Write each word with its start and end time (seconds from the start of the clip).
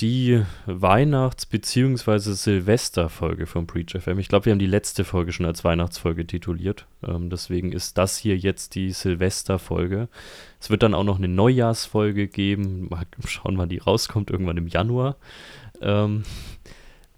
die 0.00 0.42
Weihnachts- 0.66 1.46
bzw. 1.46 2.18
Silvesterfolge 2.18 3.46
von 3.46 3.66
Preach 3.66 3.94
FM. 3.98 4.18
Ich 4.18 4.28
glaube, 4.28 4.46
wir 4.46 4.52
haben 4.52 4.58
die 4.58 4.66
letzte 4.66 5.04
Folge 5.04 5.32
schon 5.32 5.46
als 5.46 5.64
Weihnachtsfolge 5.64 6.26
tituliert. 6.26 6.86
Ähm, 7.06 7.30
deswegen 7.30 7.72
ist 7.72 7.96
das 7.96 8.18
hier 8.18 8.36
jetzt 8.36 8.74
die 8.74 8.92
Silvesterfolge. 8.92 10.08
Es 10.60 10.70
wird 10.70 10.82
dann 10.82 10.94
auch 10.94 11.04
noch 11.04 11.18
eine 11.18 11.28
Neujahrsfolge 11.28 12.28
geben. 12.28 12.88
Mal 12.90 13.06
schauen, 13.26 13.56
wann 13.56 13.70
die 13.70 13.78
rauskommt, 13.78 14.30
irgendwann 14.30 14.58
im 14.58 14.68
Januar. 14.68 15.16
Ähm, 15.80 16.24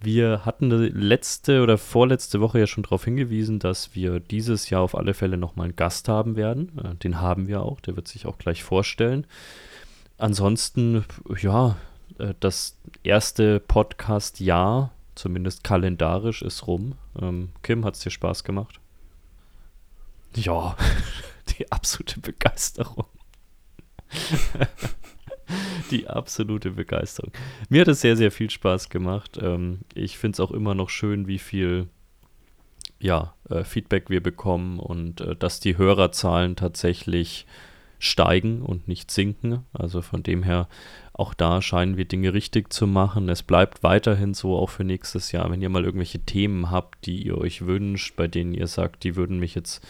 wir 0.01 0.45
hatten 0.45 0.69
letzte 0.69 1.61
oder 1.61 1.77
vorletzte 1.77 2.39
Woche 2.39 2.59
ja 2.59 2.67
schon 2.67 2.83
darauf 2.83 3.03
hingewiesen, 3.03 3.59
dass 3.59 3.93
wir 3.95 4.21
dieses 4.21 4.69
Jahr 4.69 4.81
auf 4.81 4.95
alle 4.95 5.13
Fälle 5.13 5.35
nochmal 5.35 5.65
einen 5.65 5.75
Gast 5.75 6.07
haben 6.07 6.37
werden. 6.37 6.79
Äh, 6.79 6.95
den 6.95 7.19
haben 7.19 7.47
wir 7.47 7.61
auch, 7.61 7.81
der 7.81 7.97
wird 7.97 8.07
sich 8.07 8.25
auch 8.25 8.37
gleich 8.37 8.63
vorstellen. 8.63 9.27
Ansonsten, 10.17 11.05
ja, 11.41 11.75
äh, 12.17 12.33
das 12.39 12.77
erste 13.03 13.59
Podcast-Jahr, 13.59 14.91
zumindest 15.15 15.63
kalendarisch, 15.63 16.41
ist 16.41 16.67
rum. 16.67 16.95
Ähm, 17.21 17.49
Kim, 17.61 17.85
hat 17.85 17.95
es 17.95 18.01
dir 18.01 18.11
Spaß 18.11 18.43
gemacht? 18.43 18.79
Ja, 20.35 20.75
die 21.57 21.71
absolute 21.71 22.19
Begeisterung. 22.19 23.05
die 25.91 26.07
absolute 26.07 26.71
Begeisterung. 26.71 27.31
Mir 27.69 27.81
hat 27.81 27.87
es 27.87 28.01
sehr, 28.01 28.17
sehr 28.17 28.31
viel 28.31 28.49
Spaß 28.49 28.89
gemacht. 28.89 29.37
Ähm, 29.41 29.79
ich 29.93 30.17
finde 30.17 30.35
es 30.35 30.39
auch 30.39 30.51
immer 30.51 30.75
noch 30.75 30.89
schön, 30.89 31.27
wie 31.27 31.39
viel 31.39 31.87
ja, 32.99 33.33
äh, 33.49 33.63
Feedback 33.63 34.09
wir 34.09 34.21
bekommen 34.21 34.79
und 34.79 35.21
äh, 35.21 35.35
dass 35.35 35.59
die 35.59 35.77
Hörerzahlen 35.77 36.55
tatsächlich 36.55 37.45
steigen 37.99 38.61
und 38.61 38.87
nicht 38.87 39.11
sinken. 39.11 39.65
Also 39.73 40.01
von 40.01 40.23
dem 40.23 40.41
her, 40.43 40.67
auch 41.13 41.33
da 41.33 41.61
scheinen 41.61 41.97
wir 41.97 42.05
Dinge 42.05 42.33
richtig 42.33 42.73
zu 42.73 42.87
machen. 42.87 43.29
Es 43.29 43.43
bleibt 43.43 43.83
weiterhin 43.83 44.33
so, 44.33 44.57
auch 44.57 44.69
für 44.69 44.85
nächstes 44.85 45.31
Jahr. 45.31 45.51
Wenn 45.51 45.61
ihr 45.61 45.69
mal 45.69 45.83
irgendwelche 45.83 46.19
Themen 46.19 46.71
habt, 46.71 47.05
die 47.05 47.21
ihr 47.23 47.37
euch 47.37 47.65
wünscht, 47.65 48.15
bei 48.15 48.27
denen 48.27 48.53
ihr 48.53 48.67
sagt, 48.67 49.03
die 49.03 49.15
würden 49.15 49.39
mich 49.39 49.53
jetzt 49.53 49.85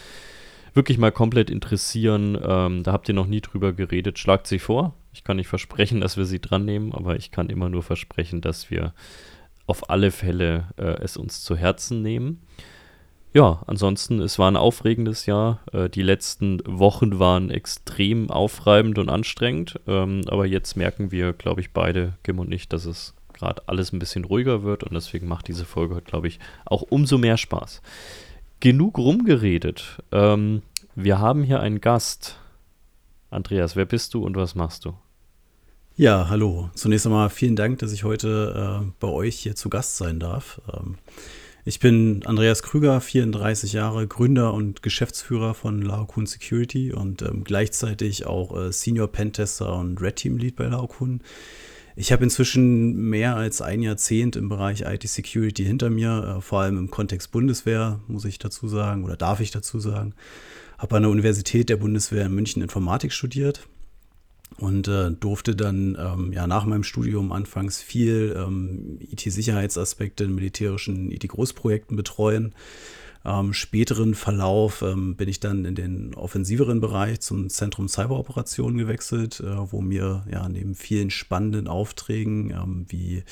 wirklich 0.74 0.98
mal 0.98 1.12
komplett 1.12 1.50
interessieren, 1.50 2.38
ähm, 2.42 2.82
da 2.82 2.92
habt 2.92 3.08
ihr 3.08 3.14
noch 3.14 3.26
nie 3.26 3.40
drüber 3.40 3.72
geredet, 3.72 4.18
schlagt 4.18 4.48
sie 4.48 4.58
vor. 4.58 4.94
Ich 5.12 5.24
kann 5.24 5.36
nicht 5.36 5.48
versprechen, 5.48 6.00
dass 6.00 6.16
wir 6.16 6.24
sie 6.24 6.40
dran 6.40 6.64
nehmen, 6.64 6.92
aber 6.92 7.16
ich 7.16 7.30
kann 7.30 7.48
immer 7.48 7.68
nur 7.68 7.82
versprechen, 7.82 8.40
dass 8.40 8.70
wir 8.70 8.92
auf 9.66 9.88
alle 9.88 10.10
Fälle 10.10 10.68
äh, 10.76 11.02
es 11.02 11.16
uns 11.16 11.42
zu 11.42 11.56
Herzen 11.56 12.02
nehmen 12.02 12.42
ja, 13.32 13.62
ansonsten, 13.66 14.20
es 14.20 14.38
war 14.38 14.50
ein 14.50 14.56
aufregendes 14.56 15.26
Jahr. 15.26 15.60
Äh, 15.72 15.88
die 15.88 16.02
letzten 16.02 16.60
Wochen 16.66 17.18
waren 17.18 17.50
extrem 17.50 18.30
aufreibend 18.30 18.98
und 18.98 19.08
anstrengend. 19.08 19.78
Ähm, 19.86 20.22
aber 20.26 20.46
jetzt 20.46 20.76
merken 20.76 21.12
wir, 21.12 21.32
glaube 21.32 21.60
ich, 21.60 21.72
beide, 21.72 22.14
Kim 22.24 22.38
und 22.38 22.52
ich, 22.52 22.68
dass 22.68 22.86
es 22.86 23.14
gerade 23.32 23.62
alles 23.66 23.92
ein 23.92 23.98
bisschen 24.00 24.24
ruhiger 24.24 24.62
wird. 24.62 24.82
Und 24.82 24.94
deswegen 24.94 25.28
macht 25.28 25.48
diese 25.48 25.64
Folge 25.64 25.94
heute, 25.94 26.06
glaube 26.06 26.28
ich, 26.28 26.40
auch 26.64 26.82
umso 26.82 27.18
mehr 27.18 27.36
Spaß. 27.36 27.82
Genug 28.58 28.98
rumgeredet. 28.98 29.98
Ähm, 30.10 30.62
wir 30.94 31.18
haben 31.20 31.44
hier 31.44 31.60
einen 31.60 31.80
Gast. 31.80 32.36
Andreas, 33.30 33.76
wer 33.76 33.86
bist 33.86 34.14
du 34.14 34.24
und 34.24 34.36
was 34.36 34.56
machst 34.56 34.84
du? 34.84 34.94
Ja, 35.96 36.28
hallo. 36.28 36.70
Zunächst 36.74 37.06
einmal 37.06 37.30
vielen 37.30 37.56
Dank, 37.56 37.78
dass 37.78 37.92
ich 37.92 38.04
heute 38.04 38.82
äh, 38.82 38.92
bei 38.98 39.08
euch 39.08 39.36
hier 39.36 39.54
zu 39.54 39.70
Gast 39.70 39.98
sein 39.98 40.18
darf. 40.18 40.60
Ähm, 40.72 40.96
ich 41.70 41.78
bin 41.78 42.26
Andreas 42.26 42.64
Krüger, 42.64 43.00
34 43.00 43.74
Jahre, 43.74 44.08
Gründer 44.08 44.54
und 44.54 44.82
Geschäftsführer 44.82 45.54
von 45.54 45.80
Laokun 45.80 46.26
Security 46.26 46.92
und 46.92 47.22
ähm, 47.22 47.44
gleichzeitig 47.44 48.26
auch 48.26 48.60
äh, 48.60 48.72
Senior 48.72 49.06
Pentester 49.06 49.76
und 49.76 50.02
Red 50.02 50.16
Team 50.16 50.36
Lead 50.36 50.56
bei 50.56 50.64
Laokun. 50.64 51.20
Ich 51.94 52.10
habe 52.10 52.24
inzwischen 52.24 52.96
mehr 52.96 53.36
als 53.36 53.62
ein 53.62 53.82
Jahrzehnt 53.82 54.34
im 54.34 54.48
Bereich 54.48 54.80
IT-Security 54.80 55.64
hinter 55.64 55.90
mir, 55.90 56.38
äh, 56.38 56.40
vor 56.40 56.62
allem 56.62 56.76
im 56.76 56.90
Kontext 56.90 57.30
Bundeswehr, 57.30 58.00
muss 58.08 58.24
ich 58.24 58.40
dazu 58.40 58.66
sagen, 58.66 59.04
oder 59.04 59.14
darf 59.14 59.38
ich 59.38 59.52
dazu 59.52 59.78
sagen. 59.78 60.14
Habe 60.76 60.96
an 60.96 61.02
der 61.02 61.12
Universität 61.12 61.68
der 61.68 61.76
Bundeswehr 61.76 62.26
in 62.26 62.34
München 62.34 62.62
Informatik 62.62 63.12
studiert 63.12 63.68
und 64.60 64.88
äh, 64.88 65.10
durfte 65.10 65.56
dann 65.56 65.96
ähm, 65.98 66.32
ja 66.32 66.46
nach 66.46 66.64
meinem 66.64 66.84
Studium 66.84 67.32
anfangs 67.32 67.80
viel 67.80 68.34
ähm, 68.36 68.98
IT-Sicherheitsaspekte 69.00 70.24
in 70.24 70.34
militärischen 70.34 71.10
IT-Großprojekten 71.10 71.96
betreuen 71.96 72.54
ähm, 73.24 73.52
späteren 73.52 74.14
Verlauf 74.14 74.82
ähm, 74.82 75.16
bin 75.16 75.28
ich 75.28 75.40
dann 75.40 75.64
in 75.64 75.74
den 75.74 76.14
offensiveren 76.14 76.80
Bereich 76.80 77.20
zum 77.20 77.50
Zentrum 77.50 77.88
Cyberoperationen 77.88 78.78
gewechselt, 78.78 79.40
äh, 79.40 79.72
wo 79.72 79.82
mir 79.82 80.24
ja 80.30 80.48
neben 80.48 80.74
vielen 80.74 81.10
spannenden 81.10 81.68
Aufträgen 81.68 82.50
ähm, 82.50 82.86
wie 82.88 83.22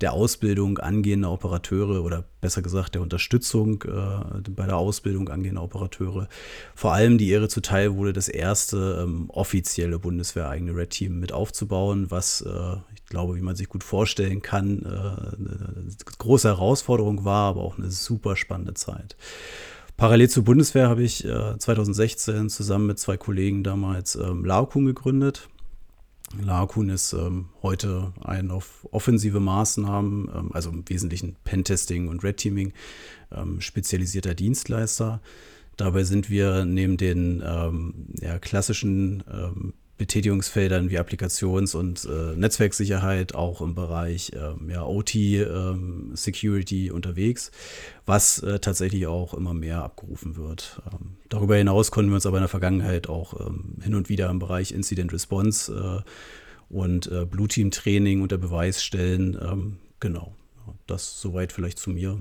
der 0.00 0.12
Ausbildung 0.12 0.78
angehender 0.78 1.30
Operateure 1.30 2.02
oder 2.02 2.24
besser 2.40 2.62
gesagt 2.62 2.94
der 2.94 3.02
Unterstützung 3.02 3.82
äh, 3.82 4.50
bei 4.50 4.66
der 4.66 4.76
Ausbildung 4.76 5.28
angehender 5.28 5.62
Operateure 5.62 6.28
vor 6.74 6.92
allem 6.92 7.18
die 7.18 7.30
Ehre 7.30 7.48
zuteil 7.48 7.94
wurde, 7.94 8.12
das 8.12 8.28
erste 8.28 9.00
ähm, 9.02 9.30
offizielle 9.30 9.98
bundeswehreigene 9.98 10.74
Red 10.74 10.90
Team 10.90 11.20
mit 11.20 11.32
aufzubauen, 11.32 12.10
was 12.10 12.40
äh, 12.40 12.76
ich 12.94 13.04
glaube, 13.06 13.36
wie 13.36 13.40
man 13.40 13.56
sich 13.56 13.68
gut 13.68 13.84
vorstellen 13.84 14.42
kann, 14.42 14.82
äh, 14.82 14.88
eine 14.88 15.88
große 16.18 16.48
Herausforderung 16.48 17.24
war, 17.24 17.48
aber 17.48 17.62
auch 17.62 17.78
eine 17.78 17.90
super 17.90 18.36
spannende 18.36 18.74
Zeit. 18.74 19.16
Parallel 19.96 20.28
zur 20.28 20.44
Bundeswehr 20.44 20.88
habe 20.88 21.02
ich 21.02 21.24
äh, 21.24 21.58
2016 21.58 22.50
zusammen 22.50 22.86
mit 22.86 22.98
zwei 22.98 23.16
Kollegen 23.16 23.62
damals 23.62 24.14
ähm, 24.16 24.44
Laokun 24.44 24.84
gegründet. 24.84 25.48
Laokun 26.38 26.90
ist 26.90 27.12
ähm, 27.14 27.46
heute 27.62 28.12
ein 28.22 28.50
auf 28.50 28.86
offensive 28.90 29.40
Maßnahmen, 29.40 30.28
ähm, 30.34 30.50
also 30.52 30.70
im 30.70 30.86
Wesentlichen 30.86 31.36
Pentesting 31.44 32.08
und 32.08 32.24
Red 32.24 32.36
Teaming, 32.36 32.74
ähm, 33.32 33.60
spezialisierter 33.60 34.34
Dienstleister. 34.34 35.22
Dabei 35.78 36.04
sind 36.04 36.28
wir 36.30 36.64
neben 36.64 36.96
den 36.96 37.42
ja, 38.22 38.38
klassischen 38.38 39.22
Betätigungsfeldern 39.98 40.90
wie 40.90 40.98
Applikations- 40.98 41.74
und 41.74 42.04
äh, 42.04 42.36
Netzwerksicherheit 42.36 43.34
auch 43.34 43.62
im 43.62 43.74
Bereich 43.74 44.32
ähm, 44.34 44.68
ja, 44.68 44.84
OT-Security 44.84 46.88
ähm, 46.88 46.94
unterwegs, 46.94 47.50
was 48.04 48.42
äh, 48.42 48.58
tatsächlich 48.58 49.06
auch 49.06 49.32
immer 49.32 49.54
mehr 49.54 49.82
abgerufen 49.82 50.36
wird. 50.36 50.82
Ähm, 50.92 51.16
darüber 51.28 51.56
hinaus 51.56 51.90
konnten 51.90 52.10
wir 52.10 52.16
uns 52.16 52.26
aber 52.26 52.36
in 52.36 52.42
der 52.42 52.48
Vergangenheit 52.48 53.08
auch 53.08 53.46
ähm, 53.46 53.76
hin 53.82 53.94
und 53.94 54.10
wieder 54.10 54.28
im 54.28 54.38
Bereich 54.38 54.72
Incident 54.72 55.12
Response 55.12 56.04
äh, 56.04 56.74
und 56.74 57.10
äh, 57.10 57.24
Blue 57.24 57.48
Team 57.48 57.70
Training 57.70 58.20
unter 58.20 58.36
Beweis 58.36 58.84
stellen. 58.84 59.38
Ähm, 59.40 59.78
genau, 59.98 60.34
das 60.86 61.22
soweit 61.22 61.52
vielleicht 61.52 61.78
zu 61.78 61.90
mir. 61.90 62.20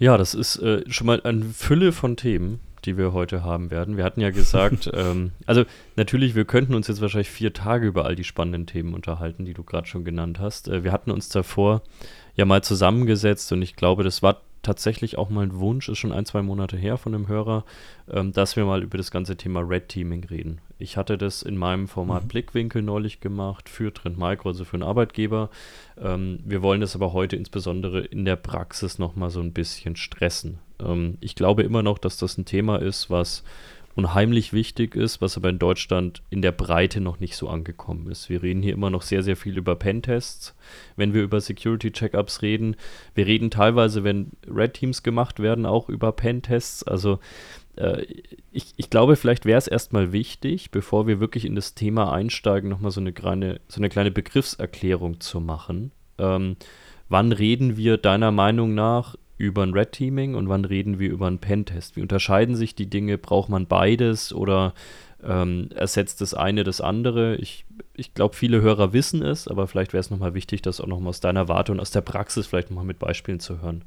Ja, 0.00 0.18
das 0.18 0.34
ist 0.34 0.56
äh, 0.56 0.82
schon 0.90 1.06
mal 1.06 1.22
eine 1.22 1.44
Fülle 1.44 1.92
von 1.92 2.16
Themen 2.16 2.58
die 2.84 2.96
wir 2.96 3.12
heute 3.12 3.42
haben 3.42 3.70
werden. 3.70 3.96
Wir 3.96 4.04
hatten 4.04 4.20
ja 4.20 4.30
gesagt, 4.30 4.90
ähm, 4.94 5.32
also 5.46 5.64
natürlich, 5.96 6.34
wir 6.34 6.44
könnten 6.44 6.74
uns 6.74 6.88
jetzt 6.88 7.00
wahrscheinlich 7.00 7.30
vier 7.30 7.52
Tage 7.52 7.86
über 7.86 8.04
all 8.04 8.16
die 8.16 8.24
spannenden 8.24 8.66
Themen 8.66 8.94
unterhalten, 8.94 9.44
die 9.44 9.54
du 9.54 9.64
gerade 9.64 9.86
schon 9.86 10.04
genannt 10.04 10.38
hast. 10.40 10.68
Äh, 10.68 10.84
wir 10.84 10.92
hatten 10.92 11.10
uns 11.10 11.28
davor 11.28 11.82
ja 12.34 12.44
mal 12.44 12.62
zusammengesetzt 12.62 13.52
und 13.52 13.62
ich 13.62 13.76
glaube, 13.76 14.04
das 14.04 14.22
war 14.22 14.40
tatsächlich 14.64 15.16
auch 15.18 15.30
mal 15.30 15.42
ein 15.42 15.58
Wunsch, 15.58 15.88
ist 15.88 15.98
schon 15.98 16.12
ein, 16.12 16.24
zwei 16.24 16.42
Monate 16.42 16.76
her 16.76 16.96
von 16.96 17.14
einem 17.14 17.28
Hörer, 17.28 17.64
ähm, 18.10 18.32
dass 18.32 18.56
wir 18.56 18.64
mal 18.64 18.82
über 18.82 18.98
das 18.98 19.10
ganze 19.10 19.36
Thema 19.36 19.60
Red 19.60 19.88
Teaming 19.88 20.24
reden. 20.24 20.60
Ich 20.78 20.96
hatte 20.96 21.16
das 21.16 21.42
in 21.42 21.56
meinem 21.56 21.86
Format 21.86 22.24
mhm. 22.24 22.28
Blickwinkel 22.28 22.82
neulich 22.82 23.20
gemacht 23.20 23.68
für 23.68 23.92
Trend 23.94 24.18
Micro, 24.18 24.48
also 24.48 24.64
für 24.64 24.74
einen 24.74 24.82
Arbeitgeber. 24.82 25.50
Ähm, 25.98 26.40
wir 26.44 26.62
wollen 26.62 26.80
das 26.80 26.96
aber 26.96 27.12
heute 27.12 27.36
insbesondere 27.36 28.00
in 28.00 28.24
der 28.24 28.36
Praxis 28.36 28.98
nochmal 28.98 29.30
so 29.30 29.40
ein 29.40 29.52
bisschen 29.52 29.94
stressen. 29.94 30.58
Ähm, 30.80 31.18
ich 31.20 31.34
glaube 31.34 31.62
immer 31.62 31.82
noch, 31.82 31.98
dass 31.98 32.16
das 32.16 32.38
ein 32.38 32.44
Thema 32.44 32.76
ist, 32.76 33.10
was 33.10 33.44
unheimlich 33.94 34.52
wichtig 34.52 34.96
ist, 34.96 35.20
was 35.20 35.36
aber 35.36 35.50
in 35.50 35.58
Deutschland 35.58 36.22
in 36.30 36.42
der 36.42 36.52
Breite 36.52 37.00
noch 37.00 37.20
nicht 37.20 37.36
so 37.36 37.48
angekommen 37.48 38.10
ist. 38.10 38.28
Wir 38.28 38.42
reden 38.42 38.62
hier 38.62 38.72
immer 38.72 38.90
noch 38.90 39.02
sehr, 39.02 39.22
sehr 39.22 39.36
viel 39.36 39.56
über 39.56 39.76
Pentests, 39.76 40.54
wenn 40.96 41.14
wir 41.14 41.22
über 41.22 41.40
Security-Checkups 41.40 42.42
reden. 42.42 42.76
Wir 43.14 43.26
reden 43.26 43.50
teilweise, 43.50 44.02
wenn 44.02 44.32
Red 44.48 44.74
Teams 44.74 45.02
gemacht 45.02 45.38
werden, 45.38 45.64
auch 45.64 45.88
über 45.88 46.10
Pentests. 46.10 46.82
Also 46.82 47.20
äh, 47.76 48.04
ich, 48.50 48.72
ich 48.76 48.90
glaube, 48.90 49.14
vielleicht 49.14 49.44
wäre 49.46 49.58
es 49.58 49.68
erstmal 49.68 50.12
wichtig, 50.12 50.72
bevor 50.72 51.06
wir 51.06 51.20
wirklich 51.20 51.44
in 51.44 51.54
das 51.54 51.74
Thema 51.74 52.12
einsteigen, 52.12 52.70
nochmal 52.70 52.90
so 52.90 53.00
eine 53.00 53.12
kleine, 53.12 53.60
so 53.68 53.80
eine 53.80 53.88
kleine 53.88 54.10
Begriffserklärung 54.10 55.20
zu 55.20 55.40
machen. 55.40 55.92
Ähm, 56.18 56.56
wann 57.08 57.30
reden 57.30 57.76
wir 57.76 57.96
deiner 57.96 58.32
Meinung 58.32 58.74
nach 58.74 59.14
über 59.36 59.62
ein 59.62 59.72
Red 59.72 59.92
Teaming 59.92 60.34
und 60.34 60.48
wann 60.48 60.64
reden 60.64 60.98
wir 60.98 61.10
über 61.10 61.26
einen 61.26 61.38
Pentest? 61.38 61.96
Wie 61.96 62.02
unterscheiden 62.02 62.56
sich 62.56 62.74
die 62.74 62.88
Dinge? 62.88 63.18
Braucht 63.18 63.48
man 63.48 63.66
beides 63.66 64.32
oder 64.32 64.74
ähm, 65.22 65.70
ersetzt 65.74 66.20
das 66.20 66.34
eine 66.34 66.64
das 66.64 66.80
andere? 66.80 67.36
Ich, 67.36 67.64
ich 67.94 68.14
glaube, 68.14 68.36
viele 68.36 68.60
Hörer 68.60 68.92
wissen 68.92 69.22
es, 69.22 69.48
aber 69.48 69.66
vielleicht 69.66 69.92
wäre 69.92 70.00
es 70.00 70.10
nochmal 70.10 70.34
wichtig, 70.34 70.62
das 70.62 70.80
auch 70.80 70.86
nochmal 70.86 71.10
aus 71.10 71.20
deiner 71.20 71.48
Warte 71.48 71.72
und 71.72 71.80
aus 71.80 71.90
der 71.90 72.02
Praxis 72.02 72.46
vielleicht 72.46 72.70
nochmal 72.70 72.84
mit 72.84 72.98
Beispielen 72.98 73.40
zu 73.40 73.60
hören. 73.60 73.84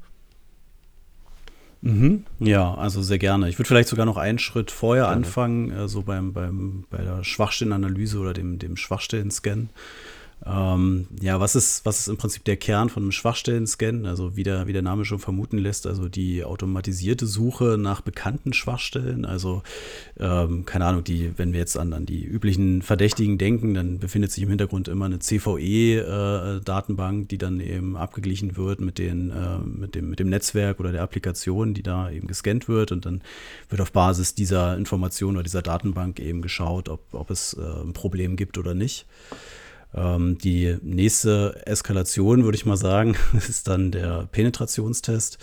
Mhm. 1.82 2.26
Ja, 2.40 2.74
also 2.74 3.02
sehr 3.02 3.20
gerne. 3.20 3.50
Ich 3.50 3.60
würde 3.60 3.68
vielleicht 3.68 3.90
sogar 3.90 4.06
noch 4.06 4.18
einen 4.18 4.40
Schritt 4.40 4.72
vorher 4.72 5.06
gerne. 5.06 5.18
anfangen, 5.18 5.72
äh, 5.72 5.88
so 5.88 6.02
beim, 6.02 6.34
beim, 6.34 6.86
bei 6.90 6.98
der 6.98 7.24
Schwachstellenanalyse 7.24 8.18
oder 8.18 8.34
dem, 8.34 8.60
dem 8.60 8.78
Schwachstellen-Scan. 8.78 9.70
Ähm, 10.50 11.08
ja, 11.22 11.40
was 11.40 11.56
ist, 11.56 11.86
was 11.86 12.00
ist 12.00 12.08
im 12.08 12.18
Prinzip 12.18 12.46
der 12.46 12.56
Kern 12.56 12.90
von 12.90 13.04
einem 13.04 13.12
Schwachstellen-Scan? 13.12 14.06
Also 14.06 14.38
wie 14.38 14.44
der, 14.44 14.68
wie 14.68 14.74
der 14.74 14.82
Name 14.82 15.04
schon 15.04 15.20
vermuten 15.20 15.58
lässt, 15.58 15.86
also 15.86 16.08
die 16.08 16.44
automatisierte 16.44 17.26
Suche 17.26 17.78
nach 17.78 18.02
bekannten 18.02 18.54
Schwachstellen. 18.54 19.26
Also 19.26 19.64
ähm, 20.20 20.66
keine 20.66 20.86
Ahnung, 20.86 21.04
die, 21.04 21.38
wenn 21.38 21.52
wir 21.52 21.60
jetzt 21.60 21.78
an, 21.78 21.92
an 21.92 22.06
die 22.06 22.24
üblichen 22.24 22.82
Verdächtigen 22.82 23.38
denken, 23.38 23.74
dann 23.74 24.00
befindet 24.00 24.32
sich 24.32 24.44
im 24.44 24.50
Hintergrund 24.50 24.88
immer 24.88 25.06
eine 25.06 25.20
CVE-Datenbank, 25.20 27.24
äh, 27.24 27.28
die 27.28 27.38
dann 27.38 27.60
eben 27.60 27.98
abgeglichen 27.98 28.56
wird 28.56 28.80
mit, 28.80 29.00
den, 29.00 29.32
äh, 29.32 29.58
mit, 29.60 29.96
dem, 29.96 30.10
mit 30.10 30.20
dem 30.20 30.30
Netzwerk 30.30 30.80
oder 30.80 30.94
der 30.94 31.04
Applikation, 31.04 31.74
die 31.74 31.84
da 31.84 32.10
eben 32.10 32.28
gescannt 32.28 32.70
wird. 32.70 32.94
Und 32.94 33.06
dann 33.06 33.22
wird 33.70 33.82
auf 33.82 33.92
Basis 33.92 34.34
dieser 34.34 34.78
Information 34.78 35.36
oder 35.36 35.44
dieser 35.44 35.62
Datenbank 35.62 36.22
eben 36.22 36.42
geschaut, 36.42 36.88
ob, 36.88 37.02
ob 37.12 37.32
es 37.32 37.54
äh, 37.54 37.84
ein 37.84 37.92
Problem 37.92 38.38
gibt 38.38 38.58
oder 38.58 38.74
nicht. 38.74 39.06
Ähm, 39.94 40.38
die 40.38 40.78
nächste 40.82 41.62
Eskalation, 41.66 42.44
würde 42.44 42.58
ich 42.58 42.66
mal 42.66 42.78
sagen, 42.78 43.16
ist 43.34 43.68
dann 43.68 43.92
der 43.92 44.28
Penetrationstest. 44.32 45.38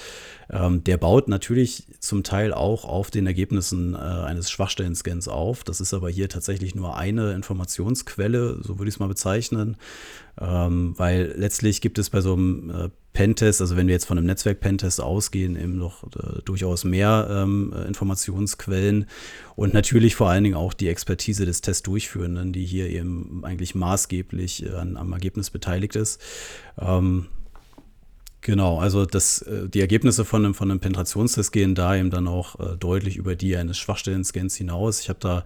Ähm, 0.50 0.84
der 0.84 0.98
baut 0.98 1.28
natürlich 1.28 1.86
zum 2.00 2.22
Teil 2.22 2.52
auch 2.52 2.84
auf 2.84 3.10
den 3.10 3.26
Ergebnissen 3.26 3.94
äh, 3.94 3.98
eines 3.98 4.50
Schwachstellen-Scans 4.50 5.28
auf. 5.28 5.64
Das 5.64 5.80
ist 5.80 5.94
aber 5.94 6.10
hier 6.10 6.28
tatsächlich 6.28 6.74
nur 6.74 6.96
eine 6.96 7.32
Informationsquelle, 7.32 8.58
so 8.62 8.78
würde 8.78 8.88
ich 8.88 8.96
es 8.96 9.00
mal 9.00 9.08
bezeichnen. 9.08 9.76
Ähm, 10.40 10.94
weil 10.96 11.34
letztlich 11.36 11.80
gibt 11.80 11.98
es 11.98 12.10
bei 12.10 12.20
so 12.20 12.34
einem 12.34 12.70
äh, 12.70 12.90
Pentest, 13.14 13.62
also 13.62 13.76
wenn 13.76 13.86
wir 13.86 13.94
jetzt 13.94 14.04
von 14.04 14.18
einem 14.18 14.26
Netzwerk-Pentest 14.26 15.00
ausgehen, 15.00 15.56
eben 15.56 15.78
noch 15.78 16.02
äh, 16.02 16.42
durchaus 16.44 16.84
mehr 16.84 17.28
ähm, 17.30 17.72
Informationsquellen 17.86 19.06
und 19.56 19.72
natürlich 19.72 20.16
vor 20.16 20.28
allen 20.28 20.44
Dingen 20.44 20.56
auch 20.56 20.74
die 20.74 20.88
Expertise 20.88 21.46
des 21.46 21.62
Testdurchführenden, 21.62 22.52
die 22.52 22.64
hier 22.64 22.90
eben 22.90 23.42
eigentlich 23.44 23.74
maßgeblich 23.74 24.66
äh, 24.66 24.70
an, 24.70 24.96
am 24.98 25.12
Ergebnis 25.12 25.48
beteiligt 25.48 25.96
ist. 25.96 26.20
Ähm, 26.78 27.26
Genau, 28.46 28.78
also 28.78 29.06
das, 29.06 29.40
äh, 29.40 29.70
die 29.70 29.80
Ergebnisse 29.80 30.26
von 30.26 30.44
einem, 30.44 30.52
von 30.52 30.70
einem 30.70 30.78
Penetrationstest 30.78 31.50
gehen 31.50 31.74
da 31.74 31.96
eben 31.96 32.10
dann 32.10 32.28
auch 32.28 32.60
äh, 32.60 32.76
deutlich 32.76 33.16
über 33.16 33.36
die 33.36 33.56
eines 33.56 33.78
Schwachstellen-Scans 33.78 34.54
hinaus. 34.56 35.00
Ich 35.00 35.08
habe 35.08 35.18
da 35.18 35.44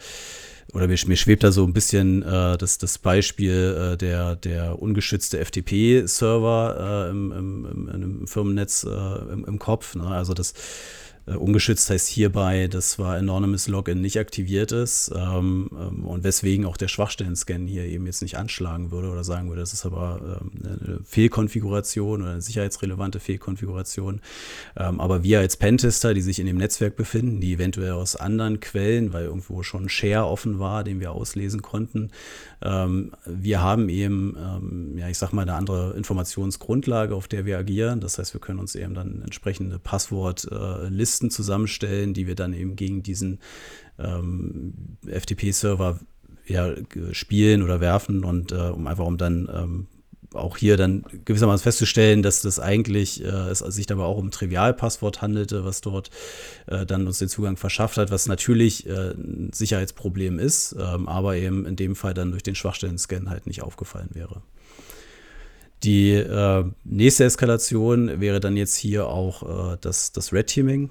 oder 0.75 0.87
mir, 0.87 0.99
mir 1.07 1.17
schwebt 1.17 1.45
da 1.45 1.53
so 1.53 1.65
ein 1.65 1.73
bisschen 1.73 2.23
äh, 2.23 2.59
das, 2.59 2.79
das 2.79 2.99
Beispiel 2.99 3.93
äh, 3.95 3.97
der, 3.97 4.37
der 4.37 4.81
ungeschützte 4.81 5.43
FTP-Server 5.45 7.07
äh, 7.07 7.11
im, 7.11 7.33
im, 7.33 7.89
im, 7.89 8.27
Firmennetz 8.27 8.85
äh, 8.85 8.89
im, 9.33 9.45
im, 9.47 9.59
Kopf. 9.59 9.95
Ne? 9.95 10.07
Also 10.07 10.35
das 10.35 10.53
äh, 11.29 11.37
ungeschützt 11.37 11.91
heißt 11.91 12.09
hierbei, 12.09 12.69
dass 12.69 12.91
zwar 12.91 13.17
Anonymous 13.17 13.69
Login 13.69 14.01
nicht 14.01 14.19
aktiviert 14.19 14.73
ist 14.73 15.13
ähm, 15.15 15.71
ähm, 15.73 16.05
und 16.05 16.25
weswegen 16.25 16.65
auch 16.65 16.77
der 16.77 16.89
Schwachstellen-Scan 16.89 17.67
hier 17.67 17.85
eben 17.85 18.07
jetzt 18.07 18.23
nicht 18.23 18.37
anschlagen 18.37 18.91
würde 18.91 19.11
oder 19.11 19.25
sagen 19.25 19.49
würde, 19.49 19.61
das 19.61 19.73
ist 19.73 19.85
aber 19.85 20.41
ähm, 20.43 20.51
eine 20.65 21.01
Fehlkonfiguration 21.05 22.23
oder 22.23 22.33
eine 22.33 22.43
sicherheitsrelevante 22.43 23.21
Fehlkonfiguration. 23.21 24.21
Ähm, 24.77 25.01
aber 25.01 25.23
wir 25.23 25.41
als 25.41 25.57
Pentester, 25.57 26.15
die 26.15 26.23
sich 26.23 26.39
in 26.39 26.47
dem 26.47 26.57
Netzwerk 26.57 26.97
befinden, 26.97 27.41
die 27.41 27.55
eventuell 27.55 27.93
aus 27.93 28.17
anderen 28.17 28.61
Quellen, 28.61 29.13
weil 29.13 29.25
irgendwo 29.25 29.63
schon 29.63 29.85
ein 29.85 29.89
Share 29.89 30.27
offen 30.27 30.59
war, 30.59 30.85
den 30.85 31.01
wir 31.01 31.13
auslesen 31.13 31.63
konnten, 31.63 32.11
ähm, 32.61 33.13
wir 33.25 33.63
haben 33.63 33.89
eben, 33.89 34.37
ja, 34.97 35.09
ich 35.09 35.19
sag 35.19 35.33
mal, 35.33 35.43
eine 35.43 35.55
andere 35.55 35.93
Informationsgrundlage, 35.93 37.15
auf 37.15 37.29
der 37.29 37.45
wir 37.45 37.59
agieren. 37.59 38.01
Das 38.01 38.19
heißt, 38.19 38.35
wir 38.35 38.41
können 38.41 38.59
uns 38.59 38.75
eben 38.75 38.95
dann 38.95 39.23
entsprechende 39.23 39.79
Passwortlisten 39.79 41.18
äh, 41.23 41.31
zusammenstellen, 41.31 42.15
die 42.15 42.27
wir 42.27 42.35
dann 42.35 42.53
eben 42.53 42.77
gegen 42.77 43.03
diesen 43.03 43.39
ähm, 43.99 44.75
FTP-Server 45.07 45.99
ja, 46.47 46.75
spielen 47.13 47.63
oder 47.63 47.81
werfen 47.81 48.25
und 48.25 48.53
äh, 48.53 48.57
um 48.57 48.87
einfach 48.87 49.05
um 49.05 49.19
dann 49.19 49.49
ähm, 49.53 49.87
auch 50.35 50.57
hier 50.57 50.77
dann 50.77 51.05
gewissermaßen 51.25 51.63
festzustellen, 51.63 52.23
dass 52.23 52.43
das 52.43 52.61
eigentlich 52.61 53.25
äh, 53.25 53.29
es 53.29 53.61
sich 53.61 53.87
dabei 53.87 54.03
auch 54.03 54.19
um 54.19 54.31
Trivialpasswort 54.31 55.23
handelte, 55.23 55.65
was 55.65 55.81
dort 55.81 56.11
äh, 56.67 56.85
dann 56.85 57.07
uns 57.07 57.19
den 57.19 57.29
Zugang 57.29 57.57
verschafft 57.57 57.97
hat, 57.97 58.11
was 58.11 58.27
natürlich 58.27 58.87
äh, 58.87 59.13
ein 59.13 59.51
Sicherheitsproblem 59.53 60.39
ist, 60.39 60.77
ähm, 60.79 61.09
aber 61.09 61.37
eben 61.37 61.65
in 61.65 61.77
dem 61.77 61.97
Fall 61.97 62.15
dann 62.15 62.31
durch 62.31 62.43
den 62.43 62.55
Schwachstellen-Scan 62.55 63.31
halt 63.31 63.47
nicht 63.47 63.63
aufgefallen 63.63 64.11
wäre. 64.13 64.43
Die 65.85 66.13
äh, 66.13 66.65
nächste 66.85 67.25
Eskalation 67.25 68.21
wäre 68.21 68.41
dann 68.41 68.57
jetzt 68.57 68.75
hier 68.75 69.07
auch 69.07 69.73
äh, 69.73 69.79
das, 69.81 70.13
das 70.13 70.33
Red 70.33 70.49
Teaming. 70.49 70.91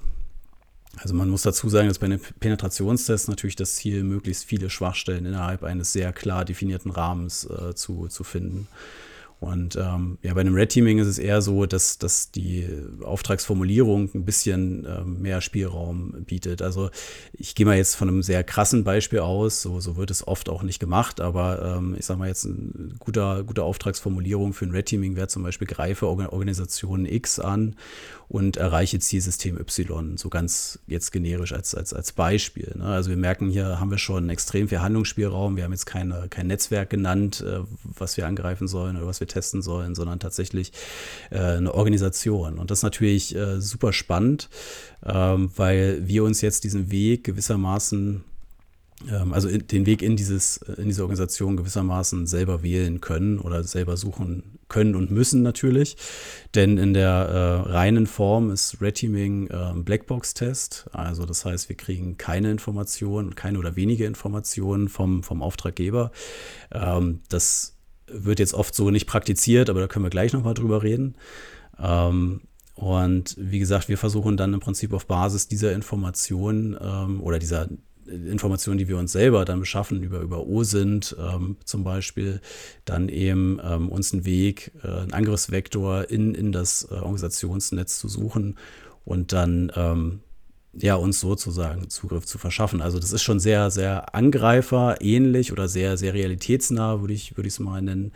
Also 1.00 1.14
man 1.14 1.28
muss 1.28 1.42
dazu 1.42 1.68
sagen, 1.68 1.88
dass 1.88 1.98
bei 1.98 2.06
einem 2.06 2.20
Penetrationstest 2.40 3.28
natürlich 3.28 3.56
das 3.56 3.76
Ziel, 3.76 4.02
möglichst 4.02 4.44
viele 4.44 4.68
Schwachstellen 4.70 5.26
innerhalb 5.26 5.62
eines 5.62 5.92
sehr 5.92 6.12
klar 6.12 6.44
definierten 6.44 6.90
Rahmens 6.90 7.44
äh, 7.44 7.74
zu, 7.74 8.08
zu 8.08 8.24
finden. 8.24 8.68
Und 9.40 9.76
ähm, 9.76 10.18
ja, 10.22 10.34
bei 10.34 10.40
einem 10.40 10.54
Red 10.54 10.70
Teaming 10.70 10.98
ist 10.98 11.06
es 11.06 11.18
eher 11.18 11.42
so, 11.42 11.64
dass, 11.66 11.98
dass 11.98 12.32
die 12.32 12.66
Auftragsformulierung 13.04 14.10
ein 14.12 14.24
bisschen 14.24 14.84
ähm, 14.88 15.22
mehr 15.22 15.40
Spielraum 15.40 16.24
bietet. 16.26 16.60
Also 16.60 16.90
ich 17.32 17.54
gehe 17.54 17.64
mal 17.64 17.76
jetzt 17.76 17.94
von 17.94 18.08
einem 18.08 18.22
sehr 18.24 18.42
krassen 18.42 18.82
Beispiel 18.82 19.20
aus, 19.20 19.62
so, 19.62 19.78
so 19.78 19.96
wird 19.96 20.10
es 20.10 20.26
oft 20.26 20.48
auch 20.48 20.64
nicht 20.64 20.80
gemacht, 20.80 21.20
aber 21.20 21.76
ähm, 21.78 21.94
ich 21.96 22.06
sage 22.06 22.18
mal 22.18 22.26
jetzt 22.26 22.46
eine 22.46 22.94
guter, 22.98 23.44
gute 23.44 23.62
Auftragsformulierung 23.62 24.54
für 24.54 24.66
ein 24.66 24.72
Red 24.72 24.86
Teaming 24.86 25.14
wäre 25.14 25.28
zum 25.28 25.44
Beispiel 25.44 25.68
greife 25.68 26.08
Organisation 26.08 27.06
X 27.06 27.38
an 27.38 27.76
und 28.28 28.56
erreiche 28.56 28.98
Zielsystem 28.98 29.56
Y, 29.56 30.16
so 30.18 30.28
ganz 30.28 30.80
jetzt 30.86 31.12
generisch 31.12 31.52
als, 31.52 31.74
als, 31.74 31.94
als 31.94 32.12
Beispiel. 32.12 32.74
Ne? 32.76 32.84
Also 32.84 33.08
wir 33.08 33.16
merken, 33.16 33.48
hier 33.48 33.80
haben 33.80 33.90
wir 33.90 33.98
schon 33.98 34.28
extrem 34.28 34.68
viel 34.68 34.80
Handlungsspielraum. 34.80 35.56
Wir 35.56 35.64
haben 35.64 35.72
jetzt 35.72 35.86
keine, 35.86 36.26
kein 36.28 36.48
Netzwerk 36.48 36.90
genannt, 36.90 37.40
äh, 37.46 37.60
was 37.84 38.16
wir 38.16 38.26
angreifen 38.26 38.68
sollen 38.68 38.96
oder 38.96 39.06
was 39.06 39.20
wir 39.20 39.27
testen 39.28 39.62
sollen, 39.62 39.94
sondern 39.94 40.20
tatsächlich 40.20 40.72
äh, 41.30 41.38
eine 41.38 41.74
Organisation. 41.74 42.58
Und 42.58 42.70
das 42.70 42.80
ist 42.80 42.84
natürlich 42.84 43.34
äh, 43.34 43.60
super 43.60 43.92
spannend, 43.92 44.48
ähm, 45.04 45.50
weil 45.56 46.06
wir 46.06 46.24
uns 46.24 46.40
jetzt 46.40 46.64
diesen 46.64 46.90
Weg 46.90 47.24
gewissermaßen 47.24 48.24
ähm, 49.10 49.32
also 49.32 49.48
den 49.48 49.86
Weg 49.86 50.02
in, 50.02 50.16
dieses, 50.16 50.56
in 50.56 50.86
diese 50.86 51.02
Organisation 51.02 51.56
gewissermaßen 51.56 52.26
selber 52.26 52.62
wählen 52.62 53.00
können 53.00 53.38
oder 53.38 53.62
selber 53.64 53.96
suchen 53.96 54.58
können 54.68 54.94
und 54.94 55.10
müssen 55.10 55.42
natürlich. 55.42 55.96
Denn 56.54 56.78
in 56.78 56.94
der 56.94 57.08
äh, 57.08 57.70
reinen 57.70 58.06
Form 58.06 58.50
ist 58.50 58.80
Red 58.80 58.96
Teaming 58.96 59.48
äh, 59.48 59.72
Blackbox-Test. 59.76 60.88
Also 60.92 61.24
das 61.24 61.44
heißt, 61.44 61.68
wir 61.68 61.76
kriegen 61.76 62.16
keine 62.18 62.50
Informationen, 62.50 63.34
keine 63.34 63.58
oder 63.58 63.76
wenige 63.76 64.04
Informationen 64.04 64.88
vom, 64.88 65.22
vom 65.22 65.42
Auftraggeber. 65.42 66.10
Ähm, 66.72 67.20
das 67.28 67.77
wird 68.10 68.38
jetzt 68.38 68.54
oft 68.54 68.74
so 68.74 68.90
nicht 68.90 69.06
praktiziert, 69.06 69.70
aber 69.70 69.80
da 69.80 69.86
können 69.86 70.04
wir 70.04 70.10
gleich 70.10 70.32
nochmal 70.32 70.54
drüber 70.54 70.82
reden. 70.82 71.16
Ähm, 71.78 72.42
und 72.74 73.34
wie 73.38 73.58
gesagt, 73.58 73.88
wir 73.88 73.98
versuchen 73.98 74.36
dann 74.36 74.54
im 74.54 74.60
Prinzip 74.60 74.92
auf 74.92 75.06
Basis 75.06 75.48
dieser 75.48 75.72
Informationen 75.72 76.76
ähm, 76.80 77.20
oder 77.20 77.38
dieser 77.38 77.68
Informationen, 78.06 78.78
die 78.78 78.88
wir 78.88 78.96
uns 78.96 79.12
selber 79.12 79.44
dann 79.44 79.60
beschaffen, 79.60 80.02
über, 80.02 80.20
über 80.20 80.46
OSINT 80.46 81.16
ähm, 81.18 81.56
zum 81.64 81.84
Beispiel, 81.84 82.40
dann 82.84 83.08
eben 83.08 83.60
ähm, 83.62 83.88
uns 83.88 84.12
einen 84.12 84.24
Weg, 84.24 84.72
äh, 84.82 84.88
einen 84.88 85.12
Angriffsvektor 85.12 86.08
in, 86.08 86.34
in 86.34 86.52
das 86.52 86.88
äh, 86.90 86.94
Organisationsnetz 86.94 87.98
zu 87.98 88.08
suchen 88.08 88.56
und 89.04 89.32
dann 89.32 89.72
ähm, 89.74 90.20
ja, 90.80 90.94
uns 90.94 91.20
sozusagen 91.20 91.90
Zugriff 91.90 92.26
zu 92.26 92.38
verschaffen. 92.38 92.80
Also 92.80 92.98
das 92.98 93.12
ist 93.12 93.22
schon 93.22 93.40
sehr, 93.40 93.70
sehr 93.70 94.14
angreiferähnlich 94.14 95.52
oder 95.52 95.68
sehr, 95.68 95.96
sehr 95.96 96.14
realitätsnah, 96.14 97.00
würde 97.00 97.14
ich, 97.14 97.36
würde 97.36 97.48
ich 97.48 97.54
es 97.54 97.60
mal 97.60 97.82
nennen, 97.82 98.12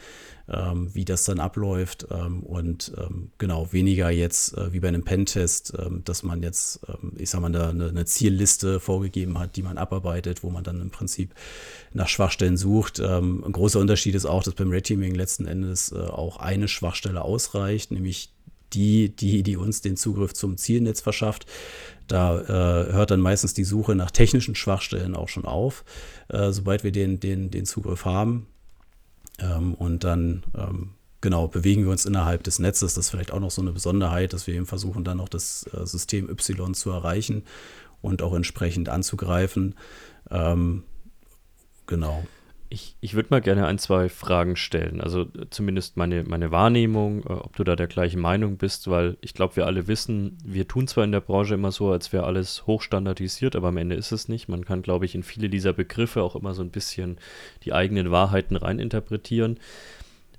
ähm, 0.48 0.88
wie 0.92 1.04
das 1.04 1.24
dann 1.24 1.40
abläuft. 1.40 2.06
Ähm, 2.10 2.42
und 2.42 2.92
ähm, 2.98 3.30
genau, 3.38 3.72
weniger 3.72 4.10
jetzt 4.10 4.56
äh, 4.56 4.72
wie 4.72 4.80
bei 4.80 4.88
einem 4.88 5.04
Pentest, 5.04 5.72
ähm, 5.78 6.02
dass 6.04 6.22
man 6.22 6.42
jetzt, 6.42 6.80
ähm, 6.88 7.12
ich 7.16 7.30
sag 7.30 7.40
mal, 7.40 7.54
eine, 7.54 7.88
eine, 7.88 8.04
Zielliste 8.04 8.80
vorgegeben 8.80 9.38
hat, 9.38 9.56
die 9.56 9.62
man 9.62 9.78
abarbeitet, 9.78 10.42
wo 10.42 10.50
man 10.50 10.64
dann 10.64 10.80
im 10.80 10.90
Prinzip 10.90 11.34
nach 11.92 12.08
Schwachstellen 12.08 12.56
sucht. 12.56 12.98
Ähm, 12.98 13.44
ein 13.44 13.52
großer 13.52 13.80
Unterschied 13.80 14.14
ist 14.14 14.26
auch, 14.26 14.42
dass 14.42 14.54
beim 14.54 14.70
Red 14.70 14.84
Teaming 14.84 15.14
letzten 15.14 15.46
Endes 15.46 15.92
äh, 15.92 15.98
auch 15.98 16.38
eine 16.38 16.68
Schwachstelle 16.68 17.22
ausreicht, 17.22 17.90
nämlich 17.90 18.32
die, 18.74 19.14
die, 19.14 19.42
die 19.42 19.56
uns 19.56 19.80
den 19.80 19.96
Zugriff 19.96 20.32
zum 20.34 20.56
Zielnetz 20.56 21.00
verschafft. 21.00 21.46
Da 22.08 22.40
äh, 22.40 22.92
hört 22.92 23.10
dann 23.10 23.20
meistens 23.20 23.54
die 23.54 23.64
Suche 23.64 23.94
nach 23.94 24.10
technischen 24.10 24.54
Schwachstellen 24.54 25.14
auch 25.14 25.28
schon 25.28 25.44
auf, 25.44 25.84
äh, 26.28 26.52
sobald 26.52 26.84
wir 26.84 26.92
den, 26.92 27.20
den, 27.20 27.50
den 27.50 27.66
Zugriff 27.66 28.04
haben. 28.04 28.46
Ähm, 29.38 29.74
und 29.74 30.04
dann 30.04 30.44
ähm, 30.56 30.90
genau 31.20 31.48
bewegen 31.48 31.84
wir 31.84 31.90
uns 31.90 32.04
innerhalb 32.04 32.42
des 32.44 32.58
Netzes. 32.58 32.94
Das 32.94 33.06
ist 33.06 33.10
vielleicht 33.10 33.32
auch 33.32 33.40
noch 33.40 33.50
so 33.50 33.62
eine 33.62 33.72
Besonderheit, 33.72 34.32
dass 34.32 34.46
wir 34.46 34.54
eben 34.54 34.66
versuchen, 34.66 35.04
dann 35.04 35.18
noch 35.18 35.28
das 35.28 35.66
äh, 35.72 35.86
System 35.86 36.28
Y 36.28 36.74
zu 36.74 36.90
erreichen 36.90 37.44
und 38.02 38.22
auch 38.22 38.34
entsprechend 38.34 38.88
anzugreifen. 38.88 39.74
Ähm, 40.30 40.82
genau. 41.86 42.24
Ich, 42.72 42.96
ich 43.02 43.12
würde 43.12 43.28
mal 43.28 43.42
gerne 43.42 43.66
ein, 43.66 43.76
zwei 43.78 44.08
Fragen 44.08 44.56
stellen. 44.56 45.02
Also 45.02 45.26
zumindest 45.50 45.98
meine, 45.98 46.24
meine 46.24 46.50
Wahrnehmung, 46.52 47.22
äh, 47.24 47.32
ob 47.32 47.54
du 47.54 47.64
da 47.64 47.76
der 47.76 47.86
gleichen 47.86 48.18
Meinung 48.18 48.56
bist, 48.56 48.88
weil 48.88 49.18
ich 49.20 49.34
glaube, 49.34 49.56
wir 49.56 49.66
alle 49.66 49.88
wissen, 49.88 50.38
wir 50.42 50.66
tun 50.66 50.88
zwar 50.88 51.04
in 51.04 51.12
der 51.12 51.20
Branche 51.20 51.52
immer 51.52 51.70
so, 51.70 51.90
als 51.90 52.14
wäre 52.14 52.24
alles 52.24 52.66
hochstandardisiert, 52.66 53.56
aber 53.56 53.68
am 53.68 53.76
Ende 53.76 53.94
ist 53.94 54.10
es 54.10 54.26
nicht. 54.26 54.48
Man 54.48 54.64
kann, 54.64 54.80
glaube 54.80 55.04
ich, 55.04 55.14
in 55.14 55.22
viele 55.22 55.50
dieser 55.50 55.74
Begriffe 55.74 56.22
auch 56.22 56.34
immer 56.34 56.54
so 56.54 56.62
ein 56.62 56.70
bisschen 56.70 57.18
die 57.62 57.74
eigenen 57.74 58.10
Wahrheiten 58.10 58.56
reininterpretieren. 58.56 59.58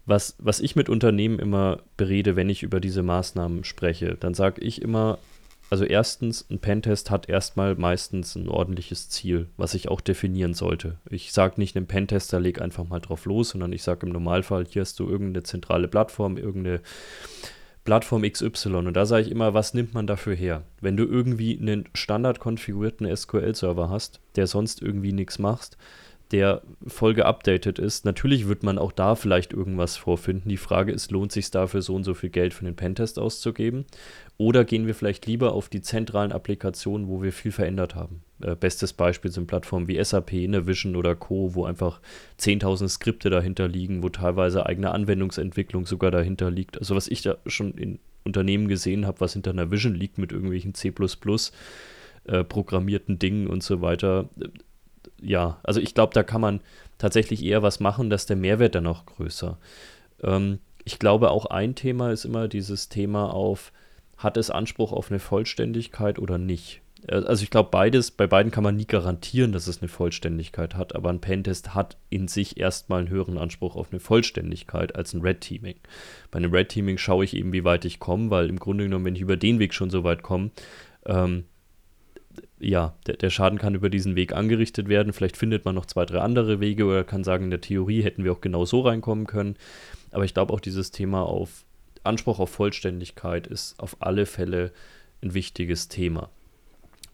was, 0.05 0.35
was 0.39 0.59
ich 0.59 0.75
mit 0.75 0.89
Unternehmen 0.89 1.39
immer 1.39 1.79
berede, 1.97 2.35
wenn 2.35 2.49
ich 2.49 2.63
über 2.63 2.79
diese 2.79 3.03
Maßnahmen 3.03 3.63
spreche, 3.63 4.15
dann 4.19 4.33
sage 4.33 4.61
ich 4.61 4.81
immer, 4.81 5.19
also 5.73 5.85
erstens, 5.85 6.45
ein 6.51 6.59
Pentest 6.59 7.09
hat 7.09 7.29
erstmal 7.29 7.73
meistens 7.73 8.35
ein 8.35 8.47
ordentliches 8.47 9.09
Ziel, 9.09 9.47
was 9.57 9.73
ich 9.73 9.89
auch 9.89 10.01
definieren 10.01 10.53
sollte. 10.53 10.99
Ich 11.09 11.31
sage 11.33 11.55
nicht 11.57 11.75
einem 11.75 11.87
Pentester, 11.87 12.39
leg 12.39 12.61
einfach 12.61 12.87
mal 12.87 12.99
drauf 12.99 13.25
los, 13.25 13.49
sondern 13.49 13.73
ich 13.73 13.81
sage 13.81 14.05
im 14.05 14.11
Normalfall, 14.11 14.67
hier 14.69 14.83
hast 14.83 14.99
du 14.99 15.09
irgendeine 15.09 15.41
zentrale 15.41 15.87
Plattform, 15.87 16.37
irgendeine 16.37 16.81
Plattform 17.85 18.21
XY. 18.21 18.75
Und 18.75 18.93
da 18.93 19.07
sage 19.07 19.23
ich 19.23 19.31
immer, 19.31 19.55
was 19.55 19.73
nimmt 19.73 19.95
man 19.95 20.05
dafür 20.05 20.35
her? 20.35 20.61
Wenn 20.79 20.95
du 20.95 21.05
irgendwie 21.05 21.57
einen 21.59 21.85
standard 21.95 22.39
konfigurierten 22.39 23.07
SQL-Server 23.17 23.89
hast, 23.89 24.19
der 24.35 24.45
sonst 24.45 24.79
irgendwie 24.79 25.11
nichts 25.11 25.39
macht, 25.39 25.75
der 26.31 26.61
voll 26.87 27.13
geupdatet 27.13 27.77
ist. 27.79 28.05
Natürlich 28.05 28.47
wird 28.47 28.63
man 28.63 28.77
auch 28.77 28.91
da 28.91 29.15
vielleicht 29.15 29.53
irgendwas 29.53 29.97
vorfinden. 29.97 30.49
Die 30.49 30.57
Frage 30.57 30.91
ist, 30.91 31.11
lohnt 31.11 31.31
sich 31.31 31.51
dafür 31.51 31.81
so 31.81 31.93
und 31.93 32.03
so 32.03 32.13
viel 32.13 32.29
Geld 32.29 32.53
für 32.53 32.65
den 32.65 32.75
Pentest 32.75 33.19
auszugeben? 33.19 33.85
Oder 34.37 34.65
gehen 34.65 34.87
wir 34.87 34.95
vielleicht 34.95 35.27
lieber 35.27 35.53
auf 35.53 35.69
die 35.69 35.81
zentralen 35.81 36.31
Applikationen, 36.31 37.07
wo 37.07 37.21
wir 37.21 37.31
viel 37.31 37.51
verändert 37.51 37.93
haben? 37.93 38.23
Äh, 38.41 38.55
bestes 38.55 38.93
Beispiel 38.93 39.31
sind 39.31 39.47
Plattformen 39.47 39.87
wie 39.87 40.03
SAP, 40.03 40.33
Navision 40.47 40.95
oder 40.95 41.15
Co., 41.15 41.53
wo 41.53 41.65
einfach 41.65 42.01
10.000 42.39 42.89
Skripte 42.89 43.29
dahinter 43.29 43.67
liegen, 43.67 44.01
wo 44.01 44.09
teilweise 44.09 44.65
eigene 44.65 44.91
Anwendungsentwicklung 44.91 45.85
sogar 45.85 46.09
dahinter 46.09 46.49
liegt. 46.49 46.79
Also 46.79 46.95
was 46.95 47.07
ich 47.07 47.21
da 47.21 47.37
schon 47.45 47.73
in 47.75 47.99
Unternehmen 48.23 48.67
gesehen 48.67 49.05
habe, 49.05 49.21
was 49.21 49.33
hinter 49.33 49.53
Navision 49.53 49.93
liegt 49.93 50.17
mit 50.17 50.31
irgendwelchen 50.31 50.73
C++ 50.73 50.91
äh, 52.25 52.43
programmierten 52.43 53.19
Dingen 53.19 53.47
und 53.47 53.61
so 53.61 53.81
weiter 53.81 54.29
ja, 55.23 55.59
also 55.63 55.79
ich 55.79 55.93
glaube, 55.93 56.13
da 56.13 56.23
kann 56.23 56.41
man 56.41 56.59
tatsächlich 56.97 57.43
eher 57.43 57.63
was 57.63 57.79
machen, 57.79 58.09
dass 58.09 58.25
der 58.25 58.35
Mehrwert 58.35 58.75
dann 58.75 58.87
auch 58.87 59.05
größer. 59.05 59.57
Ähm, 60.21 60.59
ich 60.85 60.99
glaube, 60.99 61.31
auch 61.31 61.45
ein 61.45 61.75
Thema 61.75 62.11
ist 62.11 62.25
immer 62.25 62.47
dieses 62.47 62.89
Thema 62.89 63.33
auf, 63.33 63.71
hat 64.17 64.37
es 64.37 64.49
Anspruch 64.49 64.91
auf 64.91 65.09
eine 65.09 65.19
Vollständigkeit 65.19 66.19
oder 66.19 66.37
nicht? 66.37 66.81
Äh, 67.07 67.15
also 67.15 67.43
ich 67.43 67.49
glaube, 67.49 67.69
beides, 67.71 68.11
bei 68.11 68.27
beiden 68.27 68.51
kann 68.51 68.63
man 68.63 68.75
nie 68.75 68.85
garantieren, 68.85 69.51
dass 69.51 69.67
es 69.67 69.81
eine 69.81 69.87
Vollständigkeit 69.87 70.75
hat, 70.75 70.95
aber 70.95 71.09
ein 71.09 71.21
Pentest 71.21 71.73
hat 71.73 71.97
in 72.09 72.27
sich 72.27 72.57
erstmal 72.59 72.99
einen 72.99 73.09
höheren 73.09 73.37
Anspruch 73.37 73.75
auf 73.75 73.87
eine 73.91 73.99
Vollständigkeit 73.99 74.95
als 74.95 75.13
ein 75.13 75.21
Red 75.21 75.41
Teaming. 75.41 75.75
Bei 76.31 76.37
einem 76.37 76.51
Red 76.51 76.69
Teaming 76.69 76.97
schaue 76.97 77.23
ich 77.25 77.35
eben, 77.35 77.53
wie 77.53 77.63
weit 77.63 77.85
ich 77.85 77.99
komme, 77.99 78.29
weil 78.29 78.49
im 78.49 78.59
Grunde 78.59 78.85
genommen, 78.85 79.05
wenn 79.05 79.15
ich 79.15 79.21
über 79.21 79.37
den 79.37 79.59
Weg 79.59 79.73
schon 79.73 79.89
so 79.89 80.03
weit 80.03 80.23
komme, 80.23 80.51
ähm, 81.05 81.45
ja, 82.63 82.95
der, 83.07 83.17
der, 83.17 83.29
Schaden 83.29 83.59
kann 83.59 83.75
über 83.75 83.89
diesen 83.89 84.15
Weg 84.15 84.33
angerichtet 84.33 84.87
werden. 84.87 85.13
Vielleicht 85.13 85.37
findet 85.37 85.65
man 85.65 85.75
noch 85.75 85.85
zwei, 85.85 86.05
drei 86.05 86.19
andere 86.19 86.59
Wege 86.59 86.85
oder 86.85 87.03
kann 87.03 87.23
sagen, 87.23 87.45
in 87.45 87.49
der 87.49 87.61
Theorie 87.61 88.01
hätten 88.01 88.23
wir 88.23 88.31
auch 88.31 88.41
genau 88.41 88.65
so 88.65 88.81
reinkommen 88.81 89.27
können. 89.27 89.55
Aber 90.11 90.25
ich 90.25 90.33
glaube 90.33 90.53
auch 90.53 90.59
dieses 90.59 90.91
Thema 90.91 91.23
auf 91.23 91.65
Anspruch 92.03 92.39
auf 92.39 92.49
Vollständigkeit 92.49 93.47
ist 93.47 93.79
auf 93.79 93.97
alle 93.99 94.25
Fälle 94.25 94.71
ein 95.21 95.33
wichtiges 95.33 95.87
Thema. 95.87 96.29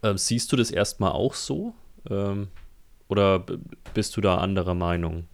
Ähm, 0.02 0.18
siehst 0.18 0.50
du 0.52 0.56
das 0.56 0.70
erstmal 0.70 1.12
auch 1.12 1.34
so? 1.34 1.74
Ähm, 2.08 2.48
oder 3.08 3.44
bist 3.94 4.16
du 4.16 4.20
da 4.20 4.38
anderer 4.38 4.74
Meinung? 4.74 5.24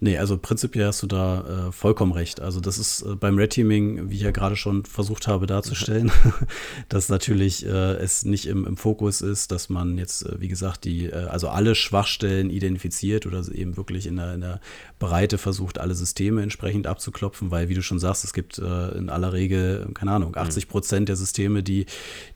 Nee, 0.00 0.18
also 0.18 0.36
prinzipiell 0.36 0.86
hast 0.86 1.02
du 1.02 1.06
da 1.06 1.68
äh, 1.68 1.72
vollkommen 1.72 2.12
recht. 2.12 2.40
Also 2.40 2.60
das 2.60 2.78
ist 2.78 3.02
äh, 3.02 3.14
beim 3.14 3.38
Red 3.38 3.50
Teaming, 3.50 4.10
wie 4.10 4.16
ich 4.16 4.22
ja 4.22 4.32
gerade 4.32 4.56
schon 4.56 4.84
versucht 4.84 5.28
habe 5.28 5.46
darzustellen, 5.46 6.10
dass 6.88 7.08
natürlich 7.08 7.64
äh, 7.64 7.94
es 7.94 8.24
nicht 8.24 8.46
im, 8.46 8.66
im, 8.66 8.76
Fokus 8.76 9.20
ist, 9.20 9.52
dass 9.52 9.68
man 9.68 9.96
jetzt, 9.96 10.26
äh, 10.26 10.40
wie 10.40 10.48
gesagt, 10.48 10.84
die, 10.84 11.06
äh, 11.06 11.26
also 11.26 11.48
alle 11.48 11.76
Schwachstellen 11.76 12.50
identifiziert 12.50 13.24
oder 13.24 13.44
eben 13.54 13.76
wirklich 13.76 14.06
in 14.06 14.16
der, 14.16 14.34
in 14.34 14.40
der 14.40 14.60
Breite 14.98 15.38
versucht, 15.38 15.78
alle 15.78 15.94
Systeme 15.94 16.42
entsprechend 16.42 16.88
abzuklopfen, 16.88 17.52
weil, 17.52 17.68
wie 17.68 17.74
du 17.74 17.82
schon 17.82 18.00
sagst, 18.00 18.24
es 18.24 18.32
gibt 18.32 18.58
äh, 18.58 18.98
in 18.98 19.08
aller 19.08 19.32
Regel, 19.32 19.88
keine 19.94 20.10
Ahnung, 20.10 20.36
80 20.36 20.66
mhm. 20.66 20.70
Prozent 20.70 21.08
der 21.08 21.16
Systeme, 21.16 21.62
die, 21.62 21.86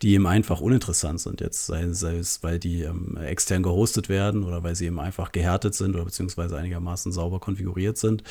die 0.01 0.15
eben 0.15 0.29
einfach 0.29 0.61
uninteressant 0.61 1.21
sind. 1.21 1.41
Jetzt 1.41 1.67
sei, 1.67 1.89
sei 1.91 2.19
es, 2.19 2.43
weil 2.45 2.61
die 2.61 2.83
ähm, 2.83 3.17
extern 3.17 3.65
gehostet 3.65 4.09
werden 4.09 4.45
oder 4.45 4.63
weil 4.63 4.77
sie 4.77 4.87
eben 4.87 5.01
einfach 5.01 5.33
gehärtet 5.33 5.75
sind 5.75 5.97
oder 5.97 6.05
beziehungsweise 6.05 6.57
einigermaßen 6.57 7.11
sauber 7.11 7.41
konfiguriert 7.49 7.97
sind 7.97 8.23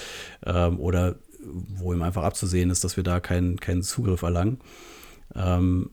ähm, 0.45 0.79
oder 0.79 1.15
wo 1.41 1.93
ihm 1.93 2.03
einfach 2.03 2.23
abzusehen 2.23 2.69
ist, 2.69 2.83
dass 2.83 2.97
wir 2.97 3.03
da 3.03 3.19
keinen 3.19 3.59
keinen 3.59 3.81
Zugriff 3.81 4.21
erlangen. 4.21 4.59
Ähm, 5.35 5.89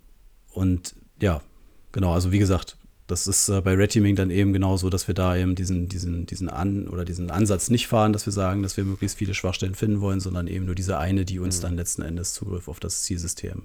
und 0.52 0.94
ja, 1.20 1.40
genau, 1.92 2.12
also 2.12 2.32
wie 2.32 2.38
gesagt, 2.38 2.76
das 3.06 3.26
ist 3.26 3.50
äh, 3.50 3.60
bei 3.60 3.74
Red 3.74 3.90
Teaming 3.90 4.16
dann 4.16 4.30
eben 4.30 4.54
genauso, 4.54 4.88
dass 4.88 5.08
wir 5.08 5.14
da 5.14 5.36
eben 5.36 5.54
diesen, 5.54 5.88
diesen, 5.88 6.24
diesen 6.24 6.48
An 6.48 6.88
oder 6.88 7.04
diesen 7.04 7.30
Ansatz 7.30 7.68
nicht 7.68 7.86
fahren, 7.86 8.14
dass 8.14 8.24
wir 8.24 8.32
sagen, 8.32 8.62
dass 8.62 8.78
wir 8.78 8.84
möglichst 8.84 9.18
viele 9.18 9.34
Schwachstellen 9.34 9.74
finden 9.74 10.00
wollen, 10.00 10.20
sondern 10.20 10.46
eben 10.46 10.64
nur 10.64 10.74
diese 10.74 10.96
eine, 10.96 11.26
die 11.26 11.38
uns 11.38 11.58
mhm. 11.58 11.62
dann 11.62 11.76
letzten 11.76 12.02
Endes 12.02 12.32
Zugriff 12.32 12.66
auf 12.66 12.80
das 12.80 13.02
Zielsystem 13.02 13.64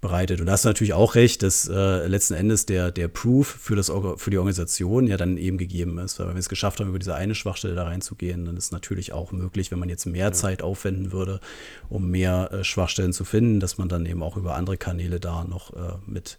bereitet. 0.00 0.40
Und 0.40 0.46
da 0.46 0.52
hast 0.52 0.64
du 0.64 0.68
natürlich 0.68 0.92
auch 0.92 1.16
recht, 1.16 1.42
dass 1.42 1.68
äh, 1.68 2.06
letzten 2.06 2.34
Endes 2.34 2.66
der, 2.66 2.92
der 2.92 3.08
Proof 3.08 3.48
für, 3.48 3.74
das, 3.74 3.90
für 4.16 4.30
die 4.30 4.38
Organisation 4.38 5.08
ja 5.08 5.16
dann 5.16 5.36
eben 5.36 5.58
gegeben 5.58 5.98
ist. 5.98 6.20
Weil 6.20 6.28
wenn 6.28 6.34
wir 6.34 6.40
es 6.40 6.48
geschafft 6.48 6.78
haben, 6.78 6.88
über 6.88 7.00
diese 7.00 7.16
eine 7.16 7.34
Schwachstelle 7.34 7.74
da 7.74 7.84
reinzugehen, 7.84 8.44
dann 8.44 8.56
ist 8.56 8.70
natürlich 8.70 9.12
auch 9.12 9.32
möglich, 9.32 9.72
wenn 9.72 9.80
man 9.80 9.88
jetzt 9.88 10.06
mehr 10.06 10.26
ja. 10.26 10.32
Zeit 10.32 10.62
aufwenden 10.62 11.10
würde, 11.10 11.40
um 11.88 12.08
mehr 12.08 12.52
äh, 12.52 12.62
Schwachstellen 12.62 13.12
zu 13.12 13.24
finden, 13.24 13.58
dass 13.58 13.78
man 13.78 13.88
dann 13.88 14.06
eben 14.06 14.22
auch 14.22 14.36
über 14.36 14.54
andere 14.54 14.76
Kanäle 14.76 15.18
da 15.18 15.42
noch 15.42 15.72
äh, 15.72 15.94
mit 16.06 16.38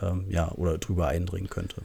ähm, 0.00 0.26
ja, 0.28 0.52
oder 0.52 0.78
drüber 0.78 1.08
eindringen 1.08 1.50
könnte. 1.50 1.82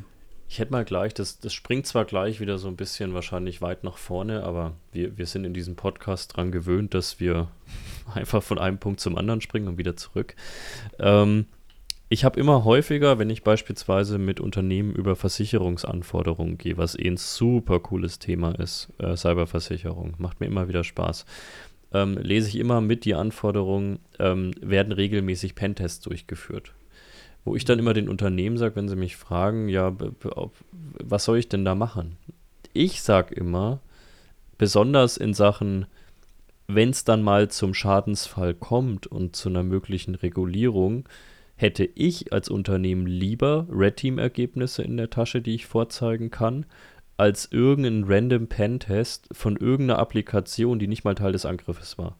Ich 0.47 0.59
hätte 0.59 0.71
mal 0.71 0.85
gleich, 0.85 1.13
das, 1.13 1.39
das 1.39 1.53
springt 1.53 1.87
zwar 1.87 2.05
gleich 2.05 2.39
wieder 2.39 2.57
so 2.57 2.67
ein 2.67 2.75
bisschen 2.75 3.13
wahrscheinlich 3.13 3.61
weit 3.61 3.83
nach 3.83 3.97
vorne, 3.97 4.43
aber 4.43 4.73
wir, 4.91 5.17
wir 5.17 5.25
sind 5.25 5.43
in 5.43 5.53
diesem 5.53 5.75
Podcast 5.75 6.35
dran 6.35 6.51
gewöhnt, 6.51 6.93
dass 6.93 7.19
wir 7.19 7.47
einfach 8.13 8.43
von 8.43 8.59
einem 8.59 8.77
Punkt 8.77 8.99
zum 8.99 9.17
anderen 9.17 9.41
springen 9.41 9.67
und 9.67 9.77
wieder 9.77 9.95
zurück. 9.95 10.35
Ähm, 10.99 11.47
ich 12.07 12.23
habe 12.23 12.39
immer 12.39 12.63
häufiger, 12.63 13.17
wenn 13.17 13.31
ich 13.31 13.43
beispielsweise 13.43 14.19
mit 14.19 14.39
Unternehmen 14.39 14.93
über 14.93 15.15
Versicherungsanforderungen 15.15 16.59
gehe, 16.59 16.77
was 16.77 16.97
eh 16.97 17.07
ein 17.07 17.17
super 17.17 17.79
cooles 17.79 18.19
Thema 18.19 18.51
ist, 18.59 18.93
äh, 18.99 19.17
Cyberversicherung, 19.17 20.13
macht 20.19 20.39
mir 20.39 20.45
immer 20.45 20.67
wieder 20.67 20.83
Spaß, 20.83 21.25
ähm, 21.93 22.15
lese 22.19 22.49
ich 22.49 22.57
immer 22.57 22.79
mit 22.79 23.05
die 23.05 23.15
Anforderungen, 23.15 23.97
ähm, 24.19 24.51
werden 24.61 24.93
regelmäßig 24.93 25.55
Pentests 25.55 26.01
durchgeführt 26.01 26.75
wo 27.45 27.55
ich 27.55 27.63
dann 27.63 27.79
immer 27.79 27.93
den 27.93 28.09
Unternehmen 28.09 28.57
sage, 28.57 28.75
wenn 28.75 28.89
sie 28.89 28.95
mich 28.95 29.15
fragen, 29.15 29.69
ja, 29.69 29.95
was 31.03 31.23
soll 31.23 31.37
ich 31.37 31.47
denn 31.47 31.63
da 31.63 31.75
machen? 31.75 32.17
Ich 32.73 33.01
sage 33.03 33.35
immer, 33.35 33.79
besonders 34.57 35.15
in 35.15 35.33
Sachen, 35.33 35.85
wenn 36.67 36.89
es 36.89 37.03
dann 37.03 37.21
mal 37.21 37.49
zum 37.49 37.75
Schadensfall 37.75 38.55
kommt 38.55 39.05
und 39.05 39.35
zu 39.35 39.49
einer 39.49 39.63
möglichen 39.63 40.15
Regulierung, 40.15 41.07
hätte 41.55 41.87
ich 41.95 42.33
als 42.33 42.49
Unternehmen 42.49 43.05
lieber 43.05 43.67
Red 43.69 43.97
Team-Ergebnisse 43.97 44.81
in 44.81 44.97
der 44.97 45.11
Tasche, 45.11 45.41
die 45.41 45.55
ich 45.55 45.67
vorzeigen 45.67 46.31
kann, 46.31 46.65
als 47.15 47.49
irgendeinen 47.51 48.05
random 48.05 48.47
Pen-Test 48.47 49.29
von 49.31 49.55
irgendeiner 49.55 49.99
Applikation, 49.99 50.79
die 50.79 50.87
nicht 50.87 51.05
mal 51.05 51.15
Teil 51.15 51.31
des 51.31 51.45
Angriffes 51.45 51.97
war. 51.97 52.17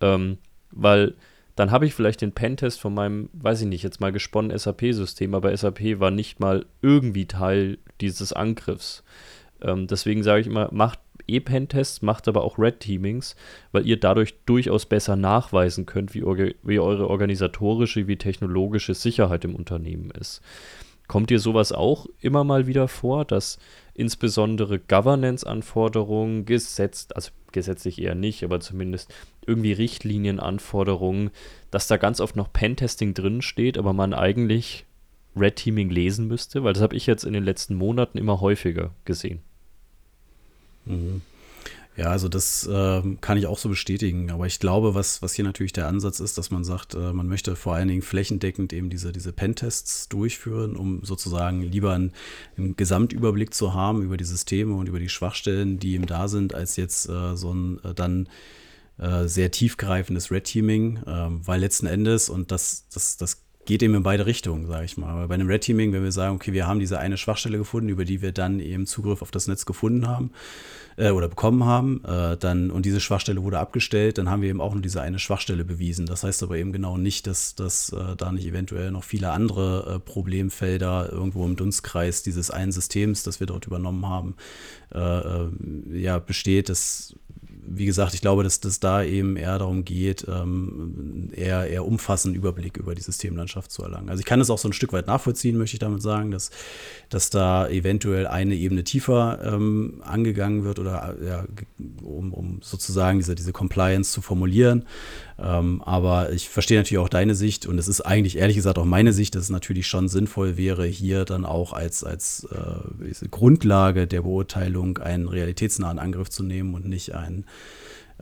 Ähm, 0.00 0.38
weil 0.72 1.14
dann 1.60 1.70
habe 1.70 1.84
ich 1.84 1.92
vielleicht 1.92 2.22
den 2.22 2.32
Pentest 2.32 2.80
von 2.80 2.94
meinem, 2.94 3.28
weiß 3.34 3.60
ich 3.60 3.66
nicht, 3.66 3.82
jetzt 3.82 4.00
mal 4.00 4.12
gesponnen 4.12 4.56
SAP-System, 4.56 5.34
aber 5.34 5.54
SAP 5.54 6.00
war 6.00 6.10
nicht 6.10 6.40
mal 6.40 6.64
irgendwie 6.80 7.26
Teil 7.26 7.76
dieses 8.00 8.32
Angriffs. 8.32 9.04
Ähm, 9.60 9.86
deswegen 9.86 10.22
sage 10.22 10.40
ich 10.40 10.46
immer, 10.46 10.70
macht 10.72 10.98
E-Pentests, 11.26 12.00
macht 12.00 12.28
aber 12.28 12.44
auch 12.44 12.58
Red 12.58 12.80
Teamings, 12.80 13.36
weil 13.72 13.86
ihr 13.86 14.00
dadurch 14.00 14.36
durchaus 14.46 14.86
besser 14.86 15.16
nachweisen 15.16 15.84
könnt, 15.84 16.14
wie, 16.14 16.22
wie 16.62 16.78
eure 16.78 17.08
organisatorische, 17.10 18.08
wie 18.08 18.16
technologische 18.16 18.94
Sicherheit 18.94 19.44
im 19.44 19.54
Unternehmen 19.54 20.10
ist. 20.12 20.40
Kommt 21.10 21.30
dir 21.30 21.40
sowas 21.40 21.72
auch 21.72 22.06
immer 22.20 22.44
mal 22.44 22.68
wieder 22.68 22.86
vor, 22.86 23.24
dass 23.24 23.58
insbesondere 23.94 24.78
Governance-Anforderungen 24.78 26.44
gesetzt, 26.44 27.16
also 27.16 27.32
gesetzlich 27.50 28.00
eher 28.00 28.14
nicht, 28.14 28.44
aber 28.44 28.60
zumindest 28.60 29.12
irgendwie 29.44 29.72
Richtlinienanforderungen, 29.72 31.32
dass 31.72 31.88
da 31.88 31.96
ganz 31.96 32.20
oft 32.20 32.36
noch 32.36 32.52
Pentesting 32.52 33.12
drin 33.12 33.42
steht, 33.42 33.76
aber 33.76 33.92
man 33.92 34.14
eigentlich 34.14 34.86
Red 35.34 35.56
Teaming 35.56 35.90
lesen 35.90 36.28
müsste, 36.28 36.62
weil 36.62 36.74
das 36.74 36.82
habe 36.84 36.94
ich 36.94 37.06
jetzt 37.06 37.24
in 37.24 37.32
den 37.32 37.42
letzten 37.42 37.74
Monaten 37.74 38.16
immer 38.16 38.40
häufiger 38.40 38.92
gesehen. 39.04 39.40
Mhm. 40.84 41.22
Ja, 42.00 42.06
also 42.06 42.30
das 42.30 42.66
äh, 42.66 43.02
kann 43.20 43.36
ich 43.36 43.46
auch 43.46 43.58
so 43.58 43.68
bestätigen. 43.68 44.30
Aber 44.30 44.46
ich 44.46 44.58
glaube, 44.58 44.94
was, 44.94 45.20
was 45.20 45.34
hier 45.34 45.44
natürlich 45.44 45.74
der 45.74 45.86
Ansatz 45.86 46.18
ist, 46.18 46.38
dass 46.38 46.50
man 46.50 46.64
sagt, 46.64 46.94
äh, 46.94 47.12
man 47.12 47.28
möchte 47.28 47.56
vor 47.56 47.74
allen 47.74 47.88
Dingen 47.88 48.00
flächendeckend 48.00 48.72
eben 48.72 48.88
diese, 48.88 49.12
diese 49.12 49.34
Pentests 49.34 50.08
durchführen, 50.08 50.76
um 50.76 51.04
sozusagen 51.04 51.60
lieber 51.60 51.92
einen, 51.92 52.12
einen, 52.56 52.74
Gesamtüberblick 52.74 53.52
zu 53.52 53.74
haben 53.74 54.00
über 54.00 54.16
die 54.16 54.24
Systeme 54.24 54.76
und 54.76 54.88
über 54.88 54.98
die 54.98 55.10
Schwachstellen, 55.10 55.78
die 55.78 55.94
ihm 55.94 56.06
da 56.06 56.26
sind, 56.28 56.54
als 56.54 56.76
jetzt 56.76 57.06
äh, 57.06 57.36
so 57.36 57.52
ein 57.52 57.84
äh, 57.84 57.92
dann 57.92 58.30
äh, 58.96 59.26
sehr 59.26 59.50
tiefgreifendes 59.50 60.30
Red 60.30 60.44
Teaming, 60.44 61.00
ähm, 61.06 61.46
weil 61.46 61.60
letzten 61.60 61.84
Endes, 61.86 62.30
und 62.30 62.50
das, 62.50 62.86
das, 62.94 63.18
das 63.18 63.42
geht 63.66 63.82
eben 63.82 63.94
in 63.94 64.02
beide 64.02 64.26
Richtungen, 64.26 64.66
sage 64.66 64.84
ich 64.84 64.96
mal. 64.96 65.28
bei 65.28 65.34
einem 65.34 65.46
Red 65.46 65.62
Teaming, 65.62 65.92
wenn 65.92 66.02
wir 66.02 66.12
sagen, 66.12 66.36
okay, 66.36 66.52
wir 66.52 66.66
haben 66.66 66.80
diese 66.80 66.98
eine 66.98 67.16
Schwachstelle 67.16 67.58
gefunden, 67.58 67.88
über 67.88 68.04
die 68.04 68.22
wir 68.22 68.32
dann 68.32 68.58
eben 68.58 68.86
Zugriff 68.86 69.22
auf 69.22 69.30
das 69.30 69.48
Netz 69.48 69.66
gefunden 69.66 70.08
haben 70.08 70.30
äh, 70.96 71.10
oder 71.10 71.28
bekommen 71.28 71.64
haben, 71.64 72.02
äh, 72.04 72.36
dann 72.36 72.70
und 72.70 72.86
diese 72.86 73.00
Schwachstelle 73.00 73.42
wurde 73.42 73.58
abgestellt, 73.58 74.18
dann 74.18 74.30
haben 74.30 74.42
wir 74.42 74.48
eben 74.48 74.60
auch 74.60 74.72
nur 74.72 74.82
diese 74.82 75.02
eine 75.02 75.18
Schwachstelle 75.18 75.64
bewiesen. 75.64 76.06
Das 76.06 76.24
heißt 76.24 76.42
aber 76.42 76.56
eben 76.56 76.72
genau 76.72 76.96
nicht, 76.96 77.26
dass, 77.26 77.54
dass 77.54 77.92
äh, 77.92 78.16
da 78.16 78.32
nicht 78.32 78.46
eventuell 78.46 78.90
noch 78.90 79.04
viele 79.04 79.30
andere 79.30 79.96
äh, 79.96 79.98
Problemfelder 79.98 81.10
irgendwo 81.12 81.44
im 81.44 81.56
Dunstkreis 81.56 82.22
dieses 82.22 82.50
einen 82.50 82.72
Systems, 82.72 83.22
das 83.22 83.40
wir 83.40 83.46
dort 83.46 83.66
übernommen 83.66 84.08
haben, 84.08 84.36
äh, 84.94 84.98
äh, 84.98 85.48
ja 85.92 86.18
besteht. 86.18 86.68
Das 86.70 87.14
wie 87.66 87.86
gesagt, 87.86 88.14
ich 88.14 88.20
glaube, 88.20 88.42
dass 88.44 88.60
das 88.60 88.80
da 88.80 89.02
eben 89.02 89.36
eher 89.36 89.58
darum 89.58 89.84
geht, 89.84 90.26
ähm, 90.28 91.30
eher, 91.34 91.66
eher 91.66 91.84
umfassenden 91.84 92.36
Überblick 92.36 92.76
über 92.76 92.94
die 92.94 93.02
Systemlandschaft 93.02 93.70
zu 93.70 93.82
erlangen. 93.82 94.08
Also 94.08 94.20
ich 94.20 94.26
kann 94.26 94.40
es 94.40 94.50
auch 94.50 94.58
so 94.58 94.68
ein 94.68 94.72
Stück 94.72 94.92
weit 94.92 95.06
nachvollziehen, 95.06 95.56
möchte 95.56 95.74
ich 95.74 95.80
damit 95.80 96.02
sagen, 96.02 96.30
dass, 96.30 96.50
dass 97.08 97.30
da 97.30 97.68
eventuell 97.68 98.26
eine 98.26 98.54
Ebene 98.54 98.84
tiefer 98.84 99.40
ähm, 99.44 100.02
angegangen 100.04 100.64
wird 100.64 100.78
oder 100.78 101.16
ja, 101.24 101.44
um, 102.02 102.32
um 102.32 102.58
sozusagen 102.62 103.18
diese, 103.18 103.34
diese 103.34 103.52
Compliance 103.52 104.12
zu 104.12 104.20
formulieren. 104.20 104.84
Ähm, 105.42 105.80
aber 105.82 106.32
ich 106.32 106.50
verstehe 106.50 106.78
natürlich 106.78 106.98
auch 106.98 107.08
deine 107.08 107.34
Sicht 107.34 107.66
und 107.66 107.78
es 107.78 107.88
ist 107.88 108.02
eigentlich 108.02 108.36
ehrlich 108.36 108.56
gesagt 108.56 108.78
auch 108.78 108.84
meine 108.84 109.12
Sicht, 109.12 109.34
dass 109.34 109.44
es 109.44 109.50
natürlich 109.50 109.86
schon 109.86 110.08
sinnvoll 110.08 110.58
wäre, 110.58 110.84
hier 110.86 111.24
dann 111.24 111.46
auch 111.46 111.72
als, 111.72 112.04
als 112.04 112.46
äh, 112.52 113.28
Grundlage 113.30 114.06
der 114.06 114.22
Beurteilung 114.22 114.98
einen 114.98 115.28
realitätsnahen 115.28 115.98
Angriff 115.98 116.28
zu 116.28 116.42
nehmen 116.42 116.74
und 116.74 116.86
nicht 116.86 117.14
einen, 117.14 117.46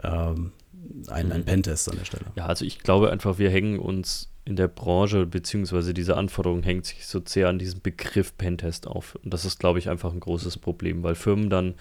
ähm, 0.02 0.52
einen, 1.08 1.32
einen 1.32 1.40
mhm. 1.40 1.46
Pentest 1.46 1.90
an 1.90 1.98
der 1.98 2.04
Stelle. 2.04 2.26
Ja, 2.37 2.46
also 2.46 2.64
ich 2.64 2.78
glaube 2.80 3.10
einfach, 3.10 3.38
wir 3.38 3.50
hängen 3.50 3.80
uns 3.80 4.30
in 4.44 4.54
der 4.54 4.68
Branche, 4.68 5.26
beziehungsweise 5.26 5.92
diese 5.92 6.16
Anforderung 6.16 6.62
hängt 6.62 6.87
sich 6.87 7.06
so 7.06 7.20
sehr 7.25 7.48
an 7.48 7.58
diesem 7.58 7.82
Begriff 7.82 8.38
Pentest 8.38 8.87
auf. 8.87 9.18
Und 9.22 9.34
das 9.34 9.44
ist, 9.44 9.58
glaube 9.58 9.80
ich, 9.80 9.90
einfach 9.90 10.12
ein 10.12 10.20
großes 10.20 10.56
Problem, 10.58 11.02
weil 11.02 11.16
Firmen 11.16 11.50
dann 11.50 11.75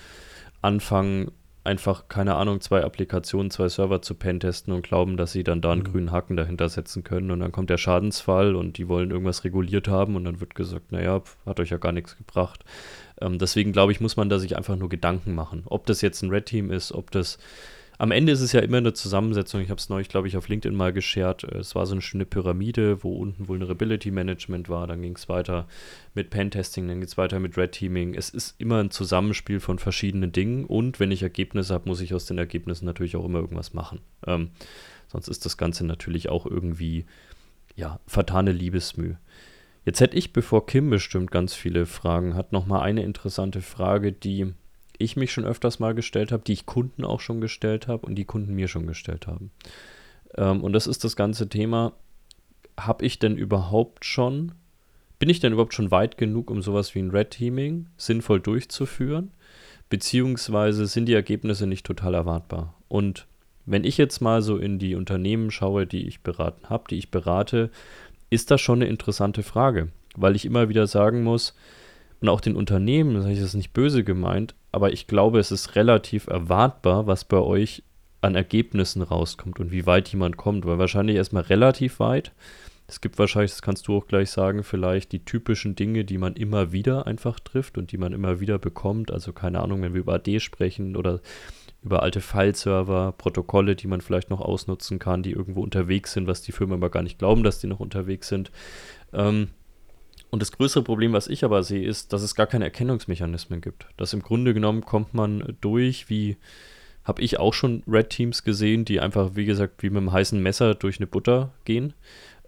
anfangen, 0.62 1.32
einfach, 1.68 2.08
keine 2.08 2.36
Ahnung, 2.36 2.62
zwei 2.62 2.84
Applikationen, 2.84 3.52
zwei 3.52 3.68
Server 3.68 4.02
zu 4.02 4.16
pentesten 4.16 4.74
und 4.74 4.84
glauben, 4.84 5.18
dass 5.18 5.34
sie 5.34 5.44
dann 5.44 5.62
da 5.62 5.74
einen 5.74 5.82
mhm. 5.82 5.92
grünen 5.92 6.12
Haken 6.12 6.38
dahinter 6.38 6.70
setzen 6.70 7.04
können. 7.04 7.30
Und 7.30 7.42
dann 7.42 7.52
kommt 7.52 7.70
der 7.70 7.78
Schadensfall 7.78 8.56
und 8.56 8.78
die 8.78 8.88
wollen 8.88 9.12
irgendwas 9.12 9.44
reguliert 9.44 9.88
haben 9.88 10.16
und 10.16 10.24
dann 10.24 10.40
wird 10.40 10.56
gesagt, 10.56 10.92
naja, 10.92 11.22
hat 11.46 11.60
euch 11.60 11.70
ja 11.70 11.78
gar 11.78 11.92
nichts 11.92 12.18
gebracht. 12.18 12.64
Ähm, 13.20 13.38
deswegen 13.38 13.74
glaube 13.74 13.92
ich, 13.92 14.00
muss 14.00 14.16
man 14.18 14.30
da 14.30 14.40
sich 14.40 14.56
einfach 14.56 14.78
nur 14.78 14.90
Gedanken 14.90 15.36
machen. 15.36 15.64
Ob 15.66 15.86
das 15.86 16.02
jetzt 16.02 16.24
ein 16.24 16.30
Red 16.30 16.46
Team 16.46 16.72
ist, 16.72 16.94
ob 16.94 17.12
das 17.12 17.38
am 18.00 18.12
Ende 18.12 18.32
ist 18.32 18.42
es 18.42 18.52
ja 18.52 18.60
immer 18.60 18.78
eine 18.78 18.94
Zusammensetzung. 18.94 19.62
Ich 19.62 19.70
habe 19.70 19.80
es 19.80 19.90
neulich, 19.90 20.08
glaube 20.08 20.28
ich, 20.28 20.38
auf 20.38 20.48
LinkedIn 20.48 20.76
mal 20.76 20.94
geshared. 20.94 21.44
Es 21.44 21.74
war 21.74 21.88
so 21.88 21.94
eine 21.94 22.02
schöne 22.02 22.26
Pyramide, 22.26 23.04
wo 23.04 23.16
unten 23.16 23.48
Vulnerability 23.48 24.12
Management 24.12 24.70
war. 24.70 24.86
Dann 24.86 25.02
ging 25.02 25.16
es 25.16 25.28
weiter 25.30 25.68
mit 26.14 26.30
Pentesting, 26.30 26.88
dann 26.88 27.00
geht 27.00 27.10
es 27.10 27.18
weiter 27.18 27.40
mit 27.40 27.58
Red 27.58 27.72
Teaming. 27.72 28.14
Es 28.14 28.30
ist 28.30 28.60
immer 28.60 28.84
ein 28.84 28.92
Zusammenspiel 28.92 29.60
von 29.60 29.80
verschiedenen 29.80 30.32
Dingen. 30.32 30.66
Und 30.66 31.00
wenn 31.00 31.12
ich 31.12 31.24
Ergebnisse 31.24 31.74
habe, 31.74 31.90
muss 31.90 32.02
ich 32.02 32.14
aus 32.14 32.26
den 32.26 32.38
Ergebnissen 32.38 32.86
natürlich 32.86 33.16
auch 33.16 33.26
immer 33.26 33.40
irgendwas 33.40 33.74
machen. 33.74 34.02
Ähm, 34.28 34.52
sonst 35.08 35.28
ist 35.28 35.46
das 35.46 35.58
Ganze 35.58 35.84
natürlich 35.84 36.30
auch 36.30 36.46
irgendwie, 36.46 37.06
ja, 37.76 38.00
vertane 38.06 38.52
Liebesmüh. 38.52 39.16
Jetzt 39.86 40.02
hätte 40.02 40.18
ich, 40.18 40.34
bevor 40.34 40.68
Kim 40.68 40.92
bestimmt 40.92 41.32
ganz 41.32 41.56
viele 41.56 41.88
Fragen 41.88 42.36
hat, 42.36 42.52
nochmal 42.52 42.82
eine 42.82 43.04
interessante 43.04 43.62
Frage, 43.62 44.12
die 44.12 44.54
ich 45.00 45.16
mich 45.16 45.32
schon 45.32 45.46
öfters 45.46 45.80
mal 45.80 45.94
gestellt 45.94 46.32
habe, 46.32 46.44
die 46.44 46.54
ich 46.54 46.66
Kunden 46.66 47.04
auch 47.04 47.20
schon 47.20 47.42
gestellt 47.42 47.88
habe 47.88 48.06
und 48.06 48.16
die 48.16 48.26
Kunden 48.26 48.54
mir 48.54 48.68
schon 48.68 48.88
gestellt 48.88 49.28
haben. 49.28 49.52
Ähm, 50.36 50.64
und 50.64 50.74
das 50.74 50.88
ist 50.88 51.04
das 51.04 51.16
ganze 51.16 51.50
Thema, 51.50 51.94
habe 52.80 53.06
ich 53.06 53.20
denn 53.20 53.38
überhaupt 53.38 54.06
schon, 54.06 54.54
bin 55.20 55.30
ich 55.30 55.40
denn 55.40 55.54
überhaupt 55.54 55.74
schon 55.74 55.92
weit 55.92 56.18
genug, 56.18 56.52
um 56.52 56.62
sowas 56.62 56.94
wie 56.96 57.00
ein 57.00 57.12
Red 57.12 57.32
Teaming 57.32 57.88
sinnvoll 57.98 58.40
durchzuführen? 58.40 59.32
Beziehungsweise 59.90 60.86
sind 60.86 61.06
die 61.06 61.14
Ergebnisse 61.14 61.66
nicht 61.66 61.86
total 61.86 62.14
erwartbar? 62.14 62.76
Und 62.88 63.26
wenn 63.66 63.84
ich 63.84 63.98
jetzt 63.98 64.22
mal 64.22 64.42
so 64.42 64.58
in 64.58 64.80
die 64.80 64.96
Unternehmen 64.96 65.52
schaue, 65.52 65.88
die 65.88 66.08
ich 66.08 66.22
beraten 66.22 66.70
habe, 66.70 66.86
die 66.90 66.98
ich 66.98 67.12
berate, 67.12 67.70
ist 68.30 68.52
das 68.52 68.62
schon 68.62 68.82
eine 68.82 68.90
interessante 68.90 69.44
Frage, 69.44 69.90
weil 70.16 70.36
ich 70.36 70.46
immer 70.46 70.70
wieder 70.70 70.88
sagen 70.88 71.24
muss, 71.24 71.56
und 72.22 72.30
auch 72.30 72.42
den 72.42 72.56
Unternehmen, 72.56 73.16
das 73.16 73.26
ist 73.26 73.54
nicht 73.54 73.74
böse 73.74 74.04
gemeint, 74.04 74.56
aber 74.72 74.92
ich 74.92 75.08
glaube, 75.08 75.40
es 75.40 75.52
ist 75.52 75.76
relativ 75.76 76.28
erwartbar, 76.28 77.08
was 77.08 77.26
bei 77.26 77.38
euch 77.38 77.84
an 78.22 78.36
Ergebnissen 78.36 79.02
rauskommt 79.02 79.60
und 79.60 79.72
wie 79.72 79.86
weit 79.86 80.10
jemand 80.10 80.38
kommt, 80.38 80.66
weil 80.66 80.80
wahrscheinlich 80.80 81.18
erstmal 81.18 81.44
relativ 81.44 82.00
weit. 82.00 82.32
Es 82.88 83.02
gibt 83.02 83.20
wahrscheinlich, 83.20 83.52
das 83.52 83.62
kannst 83.62 83.88
du 83.88 83.98
auch 83.98 84.08
gleich 84.08 84.32
sagen, 84.32 84.64
vielleicht 84.64 85.12
die 85.12 85.26
typischen 85.26 85.76
Dinge, 85.76 86.06
die 86.06 86.18
man 86.18 86.36
immer 86.36 86.72
wieder 86.72 87.06
einfach 87.06 87.40
trifft 87.40 87.78
und 87.78 87.92
die 87.92 87.98
man 87.98 88.14
immer 88.14 88.40
wieder 88.40 88.58
bekommt. 88.60 89.12
Also 89.12 89.34
keine 89.34 89.62
Ahnung, 89.62 89.82
wenn 89.82 89.94
wir 89.94 90.00
über 90.00 90.16
AD 90.16 90.40
sprechen 90.40 90.96
oder 90.96 91.20
über 91.84 92.02
alte 92.02 92.22
File-Server, 92.22 93.14
Protokolle, 93.18 93.76
die 93.76 93.88
man 93.88 94.02
vielleicht 94.02 94.30
noch 94.30 94.42
ausnutzen 94.42 95.00
kann, 95.00 95.22
die 95.22 95.32
irgendwo 95.32 95.62
unterwegs 95.62 96.14
sind, 96.14 96.28
was 96.28 96.42
die 96.42 96.54
Firmen 96.54 96.76
aber 96.76 96.90
gar 96.90 97.04
nicht 97.04 97.20
glauben, 97.20 97.44
dass 97.44 97.60
die 97.60 97.68
noch 97.68 97.82
unterwegs 97.82 98.30
sind. 98.30 98.52
Ähm, 99.14 99.50
und 100.30 100.42
das 100.42 100.52
größere 100.52 100.84
Problem, 100.84 101.14
was 101.14 101.28
ich 101.28 101.44
aber 101.44 101.64
sehe, 101.64 101.88
ist, 101.88 102.14
dass 102.14 102.22
es 102.22 102.36
gar 102.36 102.48
keine 102.48 102.66
Erkennungsmechanismen 102.66 103.62
gibt. 103.62 103.88
Dass 103.98 104.14
im 104.14 104.22
Grunde 104.22 104.54
genommen 104.54 104.82
kommt 104.82 105.14
man 105.14 105.56
durch, 105.62 106.10
wie 106.10 106.38
habe 107.04 107.22
ich 107.22 107.40
auch 107.40 107.54
schon 107.54 107.84
Red 107.88 108.10
Teams 108.10 108.44
gesehen, 108.44 108.84
die 108.84 109.00
einfach, 109.00 109.32
wie 109.36 109.46
gesagt, 109.46 109.82
wie 109.82 109.90
mit 109.90 109.98
einem 109.98 110.12
heißen 110.12 110.42
Messer 110.42 110.76
durch 110.76 111.00
eine 111.00 111.08
Butter 111.08 111.54
gehen. 111.64 111.94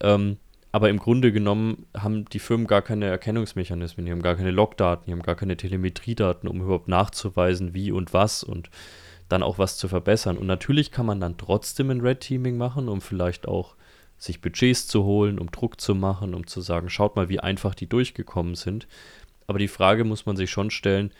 Ähm, 0.01 0.37
aber 0.71 0.89
im 0.89 0.99
Grunde 0.99 1.31
genommen 1.31 1.85
haben 1.97 2.25
die 2.25 2.39
Firmen 2.39 2.67
gar 2.67 2.81
keine 2.81 3.05
Erkennungsmechanismen, 3.05 4.05
die 4.05 4.11
haben 4.11 4.21
gar 4.21 4.35
keine 4.35 4.51
Logdaten, 4.51 5.05
die 5.07 5.13
haben 5.13 5.23
gar 5.23 5.35
keine 5.35 5.57
Telemetriedaten, 5.57 6.47
um 6.47 6.61
überhaupt 6.61 6.89
nachzuweisen, 6.89 7.73
wie 7.73 7.91
und 7.91 8.13
was 8.13 8.43
und 8.43 8.69
dann 9.29 9.41
auch 9.41 9.57
was 9.57 9.77
zu 9.77 9.87
verbessern. 9.87 10.37
Und 10.37 10.47
natürlich 10.47 10.91
kann 10.91 11.05
man 11.05 11.19
dann 11.19 11.37
trotzdem 11.37 11.89
ein 11.89 12.01
Red 12.01 12.19
Teaming 12.19 12.57
machen, 12.57 12.89
um 12.89 13.01
vielleicht 13.01 13.47
auch 13.47 13.75
sich 14.19 14.41
Budgets 14.41 14.85
zu 14.85 15.05
holen, 15.05 15.39
um 15.39 15.49
Druck 15.49 15.81
zu 15.81 15.95
machen, 15.95 16.35
um 16.35 16.45
zu 16.45 16.61
sagen, 16.61 16.89
schaut 16.89 17.15
mal, 17.15 17.29
wie 17.29 17.39
einfach 17.39 17.73
die 17.73 17.87
durchgekommen 17.87 18.53
sind. 18.53 18.87
Aber 19.47 19.57
die 19.57 19.67
Frage 19.67 20.03
muss 20.03 20.25
man 20.25 20.35
sich 20.35 20.51
schon 20.51 20.69
stellen, 20.69 21.11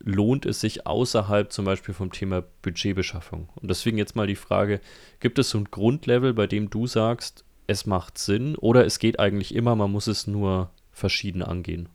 lohnt 0.00 0.44
es 0.44 0.60
sich 0.60 0.86
außerhalb 0.86 1.50
zum 1.50 1.64
Beispiel 1.64 1.94
vom 1.94 2.12
Thema 2.12 2.42
Budgetbeschaffung? 2.60 3.48
Und 3.54 3.70
deswegen 3.70 3.96
jetzt 3.96 4.16
mal 4.16 4.26
die 4.26 4.34
Frage, 4.34 4.80
gibt 5.20 5.38
es 5.38 5.50
so 5.50 5.58
ein 5.58 5.70
Grundlevel, 5.70 6.34
bei 6.34 6.46
dem 6.46 6.68
du 6.68 6.86
sagst, 6.86 7.44
es 7.66 7.86
macht 7.86 8.18
Sinn 8.18 8.56
oder 8.56 8.84
es 8.84 8.98
geht 8.98 9.18
eigentlich 9.18 9.54
immer, 9.54 9.76
man 9.76 9.92
muss 9.92 10.08
es 10.08 10.26
nur 10.26 10.70
verschieden 10.90 11.42
angehen? 11.42 11.88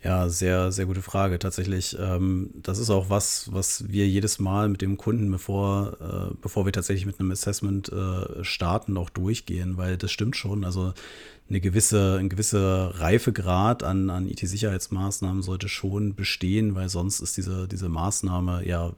Ja, 0.00 0.28
sehr, 0.28 0.70
sehr 0.70 0.86
gute 0.86 1.02
Frage. 1.02 1.40
Tatsächlich, 1.40 1.96
ähm, 1.98 2.50
das 2.54 2.78
ist 2.78 2.88
auch 2.88 3.10
was, 3.10 3.52
was 3.52 3.88
wir 3.88 4.06
jedes 4.06 4.38
Mal 4.38 4.68
mit 4.68 4.80
dem 4.80 4.96
Kunden, 4.96 5.28
bevor, 5.28 5.96
äh, 6.00 6.34
bevor 6.40 6.66
wir 6.66 6.72
tatsächlich 6.72 7.04
mit 7.04 7.18
einem 7.18 7.32
Assessment 7.32 7.90
äh, 7.90 8.44
starten, 8.44 8.96
auch 8.96 9.10
durchgehen, 9.10 9.76
weil 9.76 9.96
das 9.96 10.12
stimmt 10.12 10.36
schon. 10.36 10.64
Also 10.64 10.92
eine 11.48 11.60
gewisse, 11.60 12.16
ein 12.20 12.28
gewisser 12.28 13.00
Reifegrad 13.00 13.82
an, 13.82 14.08
an 14.10 14.28
IT-Sicherheitsmaßnahmen 14.28 15.42
sollte 15.42 15.68
schon 15.68 16.14
bestehen, 16.14 16.76
weil 16.76 16.88
sonst 16.88 17.18
ist 17.18 17.36
diese, 17.36 17.66
diese 17.66 17.88
Maßnahme 17.88 18.64
ja 18.68 18.92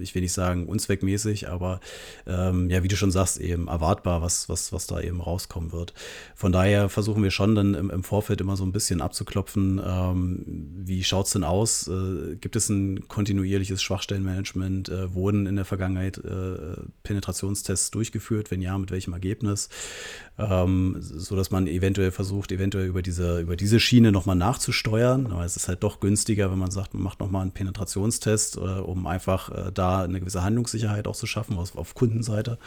ich 0.00 0.14
will 0.14 0.22
nicht 0.22 0.32
sagen 0.32 0.66
unzweckmäßig, 0.66 1.48
aber 1.48 1.80
ähm, 2.26 2.70
ja, 2.70 2.82
wie 2.82 2.88
du 2.88 2.96
schon 2.96 3.10
sagst, 3.10 3.38
eben 3.38 3.68
erwartbar, 3.68 4.22
was, 4.22 4.48
was, 4.48 4.72
was 4.72 4.86
da 4.86 5.00
eben 5.00 5.20
rauskommen 5.20 5.72
wird. 5.72 5.94
Von 6.34 6.52
daher 6.52 6.88
versuchen 6.88 7.22
wir 7.22 7.30
schon 7.30 7.54
dann 7.54 7.74
im, 7.74 7.90
im 7.90 8.02
Vorfeld 8.02 8.40
immer 8.40 8.56
so 8.56 8.64
ein 8.64 8.72
bisschen 8.72 9.00
abzuklopfen, 9.00 9.80
ähm, 9.84 10.44
wie 10.88 11.04
schaut 11.04 11.26
es 11.26 11.32
denn 11.32 11.44
aus? 11.44 11.88
Äh, 11.88 12.36
gibt 12.36 12.56
es 12.56 12.68
ein 12.68 13.08
kontinuierliches 13.08 13.82
Schwachstellenmanagement? 13.82 14.88
Äh, 14.88 15.14
wurden 15.14 15.46
in 15.46 15.56
der 15.56 15.64
Vergangenheit 15.64 16.18
äh, 16.18 16.80
Penetrationstests 17.02 17.90
durchgeführt? 17.90 18.50
Wenn 18.50 18.62
ja, 18.62 18.76
mit 18.78 18.90
welchem 18.90 19.12
Ergebnis? 19.12 19.68
Ähm, 20.38 20.96
so 21.00 21.36
dass 21.36 21.50
man 21.50 21.66
eventuell 21.66 22.10
versucht, 22.10 22.52
eventuell 22.52 22.86
über 22.86 23.02
diese, 23.02 23.40
über 23.40 23.56
diese 23.56 23.80
Schiene 23.80 24.12
nochmal 24.12 24.36
nachzusteuern. 24.36 25.26
Aber 25.26 25.44
es 25.44 25.56
ist 25.56 25.68
halt 25.68 25.82
doch 25.82 26.00
günstiger, 26.00 26.50
wenn 26.50 26.58
man 26.58 26.70
sagt, 26.70 26.94
man 26.94 27.02
macht 27.02 27.20
nochmal 27.20 27.42
einen 27.42 27.52
Penetrationstest, 27.52 28.56
äh, 28.56 28.60
um 28.60 29.06
einfach 29.06 29.37
äh, 29.50 29.72
da 29.72 30.02
eine 30.02 30.20
gewisse 30.20 30.42
Handlungssicherheit 30.42 31.06
auch 31.06 31.16
zu 31.16 31.26
schaffen 31.26 31.56
auf, 31.56 31.76
auf 31.76 31.94
Kundenseite. 31.94 32.58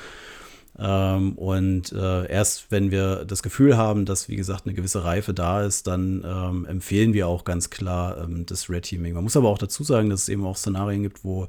Ähm, 0.80 1.34
und 1.34 1.92
äh, 1.92 2.28
erst 2.28 2.72
wenn 2.72 2.92
wir 2.92 3.26
das 3.26 3.44
Gefühl 3.44 3.78
haben, 3.78 4.06
dass, 4.06 4.30
wie 4.30 4.36
gesagt, 4.36 4.66
eine 4.66 4.74
gewisse 4.74 5.04
Reife 5.04 5.34
da 5.34 5.64
ist, 5.64 5.88
dann 5.88 6.24
ähm, 6.26 6.66
empfehlen 6.66 7.14
wir 7.14 7.28
auch 7.28 7.44
ganz 7.44 7.70
klar 7.70 8.24
ähm, 8.24 8.46
das 8.46 8.70
Red 8.70 8.84
Teaming. 8.84 9.14
Man 9.14 9.24
muss 9.24 9.38
aber 9.38 9.50
auch 9.50 9.58
dazu 9.58 9.84
sagen, 9.84 10.10
dass 10.10 10.24
es 10.24 10.30
eben 10.30 10.46
auch 10.46 10.58
Szenarien 10.58 11.04
gibt, 11.04 11.24
wo 11.24 11.48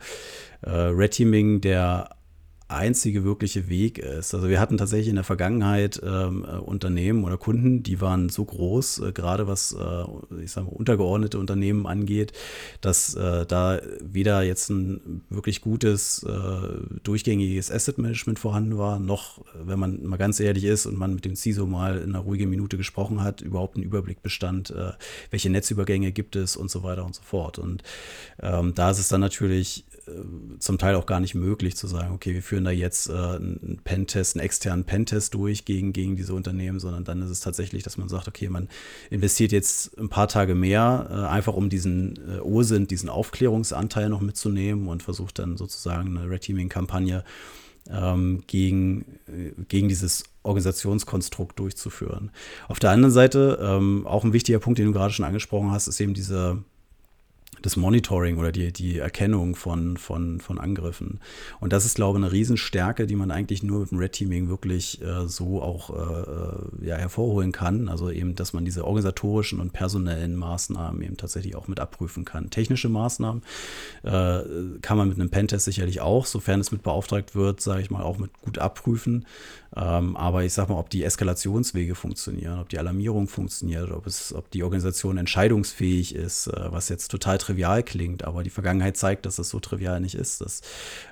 äh, 0.62 0.70
Red 0.70 1.12
Teaming 1.12 1.60
der 1.60 2.10
einzige 2.74 3.24
wirkliche 3.24 3.68
Weg 3.68 3.98
ist. 3.98 4.34
Also 4.34 4.48
wir 4.48 4.60
hatten 4.60 4.78
tatsächlich 4.78 5.08
in 5.08 5.16
der 5.16 5.24
Vergangenheit 5.24 6.00
ähm, 6.04 6.44
äh, 6.44 6.56
Unternehmen 6.56 7.24
oder 7.24 7.36
Kunden, 7.36 7.82
die 7.82 8.00
waren 8.00 8.28
so 8.28 8.44
groß, 8.44 9.00
äh, 9.00 9.12
gerade 9.12 9.46
was, 9.46 9.72
äh, 9.72 10.42
ich 10.42 10.52
sage 10.52 10.66
mal, 10.66 10.72
untergeordnete 10.72 11.38
Unternehmen 11.38 11.86
angeht, 11.86 12.32
dass 12.80 13.14
äh, 13.14 13.46
da 13.46 13.80
weder 14.00 14.42
jetzt 14.42 14.70
ein 14.70 15.22
wirklich 15.30 15.60
gutes, 15.60 16.22
äh, 16.24 16.98
durchgängiges 17.02 17.70
Asset 17.70 17.98
Management 17.98 18.38
vorhanden 18.38 18.78
war, 18.78 18.98
noch, 18.98 19.44
wenn 19.54 19.78
man 19.78 20.04
mal 20.04 20.16
ganz 20.16 20.40
ehrlich 20.40 20.64
ist 20.64 20.86
und 20.86 20.98
man 20.98 21.14
mit 21.14 21.24
dem 21.24 21.36
CISO 21.36 21.66
mal 21.66 21.98
in 21.98 22.10
einer 22.10 22.20
ruhigen 22.20 22.50
Minute 22.50 22.76
gesprochen 22.76 23.22
hat, 23.22 23.40
überhaupt 23.40 23.76
ein 23.76 23.82
Überblick 23.82 24.22
bestand, 24.22 24.70
äh, 24.70 24.92
welche 25.30 25.50
Netzübergänge 25.50 26.12
gibt 26.12 26.36
es 26.36 26.56
und 26.56 26.70
so 26.70 26.82
weiter 26.82 27.04
und 27.04 27.14
so 27.14 27.22
fort. 27.22 27.58
Und 27.58 27.82
ähm, 28.40 28.74
da 28.74 28.90
ist 28.90 28.98
es 28.98 29.08
dann 29.08 29.20
natürlich 29.20 29.84
zum 30.58 30.78
Teil 30.78 30.94
auch 30.96 31.06
gar 31.06 31.20
nicht 31.20 31.34
möglich 31.34 31.76
zu 31.76 31.86
sagen, 31.86 32.14
okay, 32.14 32.34
wir 32.34 32.42
führen 32.42 32.64
da 32.64 32.70
jetzt 32.70 33.08
äh, 33.08 33.12
einen 33.12 33.80
Pentest, 33.84 34.36
einen 34.36 34.44
externen 34.44 34.84
Pentest 34.84 35.34
durch 35.34 35.64
gegen, 35.64 35.92
gegen 35.92 36.16
diese 36.16 36.34
Unternehmen, 36.34 36.80
sondern 36.80 37.04
dann 37.04 37.22
ist 37.22 37.30
es 37.30 37.40
tatsächlich, 37.40 37.82
dass 37.82 37.98
man 37.98 38.08
sagt, 38.08 38.28
okay, 38.28 38.48
man 38.48 38.68
investiert 39.10 39.52
jetzt 39.52 39.98
ein 39.98 40.08
paar 40.08 40.28
Tage 40.28 40.54
mehr, 40.54 41.08
äh, 41.10 41.14
einfach 41.28 41.54
um 41.54 41.68
diesen 41.68 42.18
äh, 42.28 42.40
OSINT, 42.40 42.90
diesen 42.90 43.08
Aufklärungsanteil 43.08 44.08
noch 44.08 44.20
mitzunehmen 44.20 44.88
und 44.88 45.02
versucht 45.02 45.38
dann 45.38 45.56
sozusagen 45.56 46.16
eine 46.16 46.28
Red 46.28 46.42
Teaming-Kampagne 46.42 47.24
ähm, 47.90 48.42
gegen, 48.46 49.02
äh, 49.26 49.52
gegen 49.68 49.88
dieses 49.88 50.24
Organisationskonstrukt 50.42 51.58
durchzuführen. 51.58 52.30
Auf 52.68 52.78
der 52.78 52.90
anderen 52.90 53.12
Seite, 53.12 53.58
ähm, 53.62 54.06
auch 54.06 54.24
ein 54.24 54.32
wichtiger 54.32 54.58
Punkt, 54.58 54.78
den 54.78 54.86
du 54.86 54.92
gerade 54.92 55.12
schon 55.12 55.24
angesprochen 55.24 55.70
hast, 55.70 55.88
ist 55.88 56.00
eben 56.00 56.14
diese 56.14 56.64
das 57.62 57.76
Monitoring 57.76 58.38
oder 58.38 58.52
die, 58.52 58.72
die 58.72 58.98
Erkennung 58.98 59.54
von, 59.56 59.96
von, 59.96 60.40
von 60.40 60.58
Angriffen. 60.58 61.20
Und 61.60 61.72
das 61.72 61.84
ist, 61.84 61.94
glaube 61.94 62.18
ich, 62.18 62.24
eine 62.24 62.32
Riesenstärke, 62.32 63.06
die 63.06 63.16
man 63.16 63.30
eigentlich 63.30 63.62
nur 63.62 63.80
mit 63.80 63.90
dem 63.90 63.98
Red 63.98 64.12
Teaming 64.12 64.48
wirklich 64.48 65.00
äh, 65.02 65.26
so 65.26 65.62
auch 65.62 65.90
äh, 65.90 66.86
ja, 66.86 66.96
hervorholen 66.96 67.52
kann. 67.52 67.88
Also 67.88 68.10
eben, 68.10 68.34
dass 68.34 68.52
man 68.52 68.64
diese 68.64 68.84
organisatorischen 68.84 69.60
und 69.60 69.72
personellen 69.72 70.36
Maßnahmen 70.36 71.02
eben 71.02 71.16
tatsächlich 71.16 71.56
auch 71.56 71.68
mit 71.68 71.80
abprüfen 71.80 72.24
kann. 72.24 72.50
Technische 72.50 72.88
Maßnahmen 72.88 73.42
äh, 74.02 74.40
kann 74.82 74.96
man 74.96 75.08
mit 75.08 75.18
einem 75.18 75.30
Pentest 75.30 75.64
sicherlich 75.64 76.00
auch, 76.00 76.26
sofern 76.26 76.60
es 76.60 76.72
mit 76.72 76.82
beauftragt 76.82 77.34
wird, 77.34 77.60
sage 77.60 77.82
ich 77.82 77.90
mal, 77.90 78.02
auch 78.02 78.18
mit 78.18 78.32
gut 78.42 78.58
abprüfen. 78.58 79.26
Ähm, 79.74 80.16
aber 80.16 80.44
ich 80.44 80.52
sag 80.52 80.68
mal, 80.68 80.78
ob 80.78 80.90
die 80.90 81.02
Eskalationswege 81.02 81.94
funktionieren, 81.94 82.58
ob 82.58 82.68
die 82.68 82.78
Alarmierung 82.78 83.26
funktioniert, 83.26 83.90
ob, 83.90 84.06
es, 84.06 84.34
ob 84.34 84.50
die 84.50 84.62
Organisation 84.62 85.16
entscheidungsfähig 85.16 86.14
ist, 86.14 86.48
äh, 86.48 86.72
was 86.72 86.88
jetzt 86.88 87.08
total 87.08 87.38
trivial 87.38 87.82
klingt, 87.82 88.24
aber 88.24 88.42
die 88.42 88.50
Vergangenheit 88.50 88.96
zeigt, 88.96 89.24
dass 89.24 89.36
das 89.36 89.48
so 89.48 89.60
trivial 89.60 90.00
nicht 90.00 90.14
ist. 90.14 90.40
Das, 90.40 90.60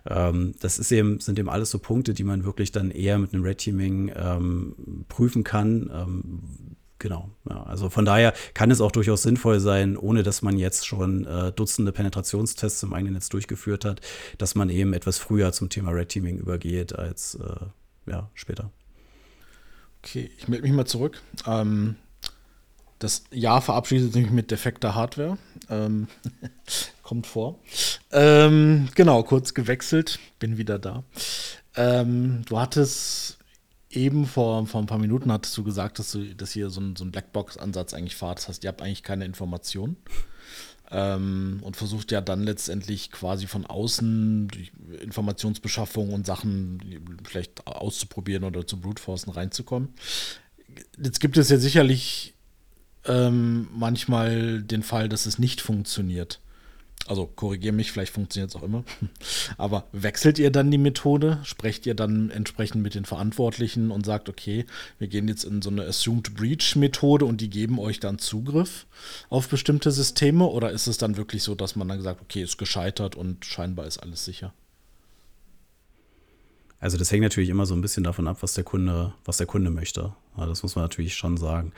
ähm, 0.09 0.55
das 0.61 0.79
ist 0.79 0.93
eben, 0.93 1.21
sind 1.21 1.39
eben 1.39 1.49
alles 1.49 1.71
so 1.71 1.79
Punkte, 1.79 2.13
die 2.13 2.25
man 2.25 2.45
wirklich 2.45 2.71
dann 2.71 2.91
eher 2.91 3.19
mit 3.19 3.33
einem 3.33 3.45
Red 3.45 3.59
Teaming 3.59 4.13
ähm, 4.15 5.05
prüfen 5.09 5.45
kann. 5.45 5.91
Ähm, 5.93 6.77
Genau, 7.01 7.31
ja, 7.49 7.63
also 7.63 7.89
von 7.89 8.05
daher 8.05 8.35
kann 8.53 8.71
es 8.71 8.83
auch 8.83 8.93
durchaus 8.93 9.23
sinnvoll 9.23 9.59
sein, 9.59 9.97
ohne 9.97 10.23
dass 10.23 10.43
man 10.43 10.59
jetzt 10.59 10.87
schon 10.87 11.25
äh, 11.25 11.51
Dutzende 11.51 11.93
Penetrationstests 11.93 12.83
im 12.83 12.93
eigenen 12.93 13.15
Netz 13.15 13.31
durchgeführt 13.31 13.87
hat, 13.87 14.03
dass 14.37 14.55
man 14.55 14.69
eben 14.69 14.93
etwas 14.93 15.17
früher 15.17 15.51
zum 15.53 15.71
Thema 15.71 15.93
Red 15.93 16.11
Teaming 16.11 16.37
übergeht 16.37 16.95
als 16.95 17.37
äh, 17.37 17.57
ja, 18.07 18.31
später. 18.35 18.71
Okay, 20.03 20.31
ich 20.39 20.49
melde 20.49 20.63
mich 20.65 20.73
mal 20.73 20.87
zurück. 20.87 21.23
Ähm, 21.47 21.97
das 22.99 23.25
Jahr 23.31 23.63
verabschiedet 23.63 24.13
sich 24.13 24.31
mit 24.31 24.51
defekter 24.51 24.95
Hardware. 24.95 25.39
Ähm, 25.69 26.09
kommt 27.03 27.27
vor. 27.27 27.59
Ähm, 28.13 28.89
genau, 28.95 29.23
kurz 29.23 29.55
gewechselt, 29.55 30.19
bin 30.39 30.59
wieder 30.59 30.79
da. 30.79 31.05
Ähm, 31.77 32.43
du 32.47 32.59
hattest 32.59 33.39
eben 33.91 34.27
vor, 34.27 34.67
vor 34.67 34.81
ein 34.81 34.87
paar 34.87 34.99
Minuten 34.99 35.33
hattest 35.33 35.57
du 35.57 35.65
gesagt, 35.65 35.99
dass 35.99 36.13
du 36.13 36.35
dass 36.35 36.55
ihr 36.55 36.71
so, 36.71 36.81
ein, 36.81 36.97
so 36.97 37.05
einen 37.05 37.11
Blackbox-Ansatz 37.11 37.95
eigentlich 37.95 38.17
fahrt. 38.17 38.39
Das 38.39 38.49
heißt, 38.49 38.65
ihr 38.65 38.69
habt 38.69 38.83
eigentlich 38.83 39.03
keine 39.03 39.25
Informationen 39.25 39.97
ähm, 40.91 41.61
und 41.63 41.77
versucht 41.77 42.11
ja 42.13 42.21
dann 42.21 42.43
letztendlich 42.43 43.11
quasi 43.11 43.47
von 43.47 43.67
außen 43.67 44.49
durch 44.49 44.73
Informationsbeschaffung 45.01 46.13
und 46.13 46.27
Sachen 46.27 46.81
vielleicht 47.25 47.67
auszuprobieren 47.67 48.45
oder 48.45 48.67
zu 48.67 48.81
Brute 48.81 49.03
reinzukommen. 49.31 49.91
Jetzt 51.03 51.21
gibt 51.21 51.37
es 51.37 51.49
ja 51.49 51.59
sicherlich 51.59 52.35
ähm, 53.05 53.69
manchmal 53.73 54.63
den 54.63 54.83
Fall, 54.83 55.09
dass 55.09 55.27
es 55.27 55.39
nicht 55.39 55.61
funktioniert. 55.61 56.41
Also 57.07 57.27
korrigiere 57.27 57.73
mich, 57.73 57.91
vielleicht 57.91 58.13
funktioniert 58.13 58.51
es 58.51 58.57
auch 58.57 58.63
immer. 58.63 58.85
Aber 59.57 59.87
wechselt 59.93 60.39
ihr 60.39 60.51
dann 60.51 60.71
die 60.71 60.79
Methode? 60.79 61.41
Sprecht 61.43 61.87
ihr 61.87 61.95
dann 61.95 62.31
entsprechend 62.31 62.83
mit 62.83 62.95
den 62.95 63.05
Verantwortlichen 63.05 63.91
und 63.91 64.07
sagt, 64.07 64.29
okay, 64.29 64.65
wir 64.99 65.09
gehen 65.09 65.27
jetzt 65.27 65.45
in 65.45 65.61
so 65.63 65.71
eine 65.71 65.85
Assumed 65.87 66.35
Breach 66.35 66.77
Methode 66.77 67.25
und 67.25 67.41
die 67.41 67.51
geben 67.51 67.79
euch 67.79 68.01
dann 68.01 68.19
Zugriff 68.19 68.87
auf 69.29 69.49
bestimmte 69.49 69.91
Systeme? 69.91 70.47
Oder 70.47 70.71
ist 70.71 70.87
es 70.87 70.99
dann 70.99 71.17
wirklich 71.17 71.43
so, 71.43 71.55
dass 71.55 71.75
man 71.75 71.89
dann 71.89 72.03
sagt, 72.03 72.21
okay, 72.21 72.43
ist 72.43 72.59
gescheitert 72.59 73.17
und 73.17 73.45
scheinbar 73.45 73.87
ist 73.87 73.99
alles 73.99 74.25
sicher? 74.25 74.53
Also 76.81 76.97
das 76.97 77.13
hängt 77.13 77.23
natürlich 77.23 77.51
immer 77.51 77.67
so 77.67 77.75
ein 77.75 77.83
bisschen 77.83 78.05
davon 78.05 78.27
ab, 78.27 78.39
was 78.41 78.55
der 78.55 78.65
Kunde, 78.65 79.13
was 79.25 79.37
der 79.37 79.47
Kunde 79.47 79.71
möchte. 79.71 80.15
das 80.37 80.63
muss 80.63 80.77
man 80.77 80.85
natürlich 80.85 81.15
schon 81.15 81.37
sagen. 81.37 81.73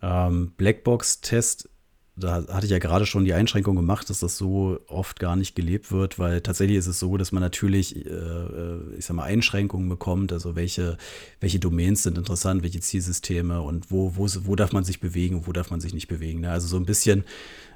Ähm, 0.00 0.52
Blackbox-Test 0.56 1.68
da 2.16 2.46
hatte 2.46 2.66
ich 2.66 2.70
ja 2.70 2.78
gerade 2.78 3.06
schon 3.06 3.24
die 3.24 3.34
Einschränkung 3.34 3.74
gemacht, 3.74 4.08
dass 4.08 4.20
das 4.20 4.36
so 4.36 4.78
oft 4.86 5.18
gar 5.18 5.34
nicht 5.34 5.56
gelebt 5.56 5.90
wird, 5.90 6.18
weil 6.18 6.40
tatsächlich 6.42 6.78
ist 6.78 6.86
es 6.86 7.00
so, 7.00 7.16
dass 7.16 7.32
man 7.32 7.42
natürlich, 7.42 8.06
äh, 8.06 8.08
äh, 8.08 8.80
ich 8.96 9.04
sag 9.04 9.16
mal, 9.16 9.24
Einschränkungen 9.24 9.88
bekommt, 9.88 10.32
also 10.32 10.54
welche, 10.54 10.96
welche 11.40 11.58
Domains 11.58 12.04
sind 12.04 12.16
interessant, 12.16 12.62
welche 12.62 12.80
Zielsysteme 12.80 13.60
und 13.62 13.90
wo, 13.90 14.14
wo, 14.14 14.28
wo 14.44 14.54
darf 14.54 14.72
man 14.72 14.84
sich 14.84 15.00
bewegen, 15.00 15.46
wo 15.46 15.52
darf 15.52 15.70
man 15.70 15.80
sich 15.80 15.92
nicht 15.92 16.06
bewegen. 16.06 16.40
Ne? 16.40 16.50
Also 16.50 16.68
so 16.68 16.76
ein 16.76 16.86
bisschen, 16.86 17.24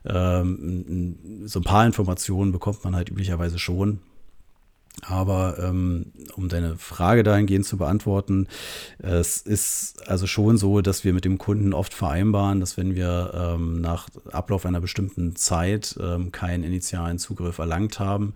ähm, 0.04 1.16
so 1.46 1.58
ein 1.58 1.64
paar 1.64 1.84
Informationen 1.84 2.52
bekommt 2.52 2.84
man 2.84 2.94
halt 2.94 3.10
üblicherweise 3.10 3.58
schon. 3.58 3.98
Aber 5.06 5.58
ähm, 5.58 6.12
um 6.36 6.48
deine 6.48 6.76
Frage 6.76 7.22
dahingehend 7.22 7.66
zu 7.66 7.76
beantworten, 7.76 8.48
es 8.98 9.38
ist 9.38 10.08
also 10.08 10.26
schon 10.26 10.58
so, 10.58 10.80
dass 10.80 11.04
wir 11.04 11.12
mit 11.12 11.24
dem 11.24 11.38
Kunden 11.38 11.72
oft 11.72 11.94
vereinbaren, 11.94 12.60
dass 12.60 12.76
wenn 12.76 12.94
wir 12.94 13.32
ähm, 13.34 13.80
nach 13.80 14.08
Ablauf 14.32 14.66
einer 14.66 14.80
bestimmten 14.80 15.36
Zeit 15.36 15.98
ähm, 16.00 16.32
keinen 16.32 16.64
initialen 16.64 17.18
Zugriff 17.18 17.58
erlangt 17.58 18.00
haben, 18.00 18.34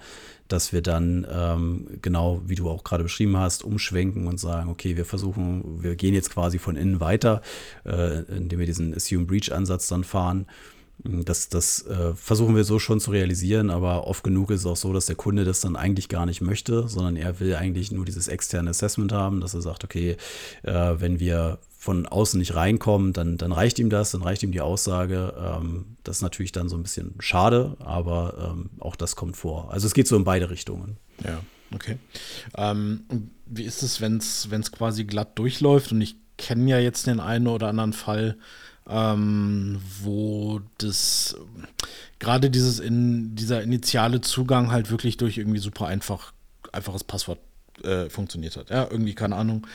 dass 0.48 0.72
wir 0.72 0.82
dann 0.82 1.26
ähm, 1.30 1.86
genau, 2.02 2.42
wie 2.46 2.54
du 2.54 2.68
auch 2.68 2.84
gerade 2.84 3.02
beschrieben 3.02 3.36
hast, 3.36 3.64
umschwenken 3.64 4.26
und 4.26 4.38
sagen, 4.38 4.70
okay, 4.70 4.96
wir 4.96 5.04
versuchen, 5.04 5.82
wir 5.82 5.96
gehen 5.96 6.14
jetzt 6.14 6.30
quasi 6.30 6.58
von 6.58 6.76
innen 6.76 7.00
weiter, 7.00 7.42
äh, 7.84 8.22
indem 8.36 8.58
wir 8.58 8.66
diesen 8.66 8.94
Assume 8.94 9.24
Breach 9.24 9.52
Ansatz 9.52 9.88
dann 9.88 10.04
fahren 10.04 10.46
das, 11.04 11.48
das 11.48 11.84
äh, 11.86 12.14
versuchen 12.14 12.54
wir 12.54 12.64
so 12.64 12.78
schon 12.78 13.00
zu 13.00 13.10
realisieren, 13.10 13.70
aber 13.70 14.06
oft 14.06 14.22
genug 14.22 14.50
ist 14.50 14.60
es 14.60 14.66
auch 14.66 14.76
so, 14.76 14.92
dass 14.92 15.06
der 15.06 15.16
Kunde 15.16 15.44
das 15.44 15.60
dann 15.60 15.76
eigentlich 15.76 16.08
gar 16.08 16.26
nicht 16.26 16.40
möchte, 16.40 16.86
sondern 16.88 17.16
er 17.16 17.40
will 17.40 17.56
eigentlich 17.56 17.90
nur 17.90 18.04
dieses 18.04 18.28
externe 18.28 18.70
Assessment 18.70 19.12
haben, 19.12 19.40
dass 19.40 19.54
er 19.54 19.62
sagt, 19.62 19.84
okay, 19.84 20.16
äh, 20.62 20.72
wenn 20.72 21.18
wir 21.18 21.58
von 21.76 22.06
außen 22.06 22.38
nicht 22.38 22.54
reinkommen, 22.54 23.12
dann, 23.12 23.36
dann 23.36 23.50
reicht 23.50 23.80
ihm 23.80 23.90
das, 23.90 24.12
dann 24.12 24.22
reicht 24.22 24.44
ihm 24.44 24.52
die 24.52 24.60
Aussage. 24.60 25.34
Ähm, 25.36 25.96
das 26.04 26.18
ist 26.18 26.22
natürlich 26.22 26.52
dann 26.52 26.68
so 26.68 26.76
ein 26.76 26.84
bisschen 26.84 27.16
schade, 27.18 27.76
aber 27.80 28.52
ähm, 28.52 28.70
auch 28.78 28.94
das 28.94 29.16
kommt 29.16 29.36
vor. 29.36 29.72
Also 29.72 29.88
es 29.88 29.94
geht 29.94 30.06
so 30.06 30.16
in 30.16 30.22
beide 30.22 30.50
Richtungen. 30.50 30.98
Ja, 31.24 31.40
okay. 31.74 31.98
Ähm, 32.56 33.30
wie 33.46 33.64
ist 33.64 33.82
es, 33.82 34.00
wenn 34.00 34.18
es 34.18 34.72
quasi 34.72 35.04
glatt 35.04 35.36
durchläuft? 35.36 35.90
Und 35.90 36.00
ich 36.00 36.14
kenne 36.38 36.70
ja 36.70 36.78
jetzt 36.78 37.08
den 37.08 37.18
einen 37.18 37.48
oder 37.48 37.68
anderen 37.68 37.92
Fall, 37.92 38.36
ähm, 38.88 39.80
wo 40.02 40.60
das 40.78 41.36
gerade 42.18 42.50
dieses 42.50 42.80
in 42.80 43.34
dieser 43.34 43.62
initiale 43.62 44.20
Zugang 44.20 44.70
halt 44.70 44.90
wirklich 44.90 45.16
durch 45.16 45.38
irgendwie 45.38 45.58
super 45.58 45.86
einfach 45.86 46.32
einfaches 46.72 47.04
Passwort 47.04 47.38
äh, 47.84 48.08
funktioniert 48.08 48.56
hat. 48.56 48.70
Ja, 48.70 48.88
irgendwie 48.90 49.14
keine 49.14 49.36
Ahnung. 49.36 49.66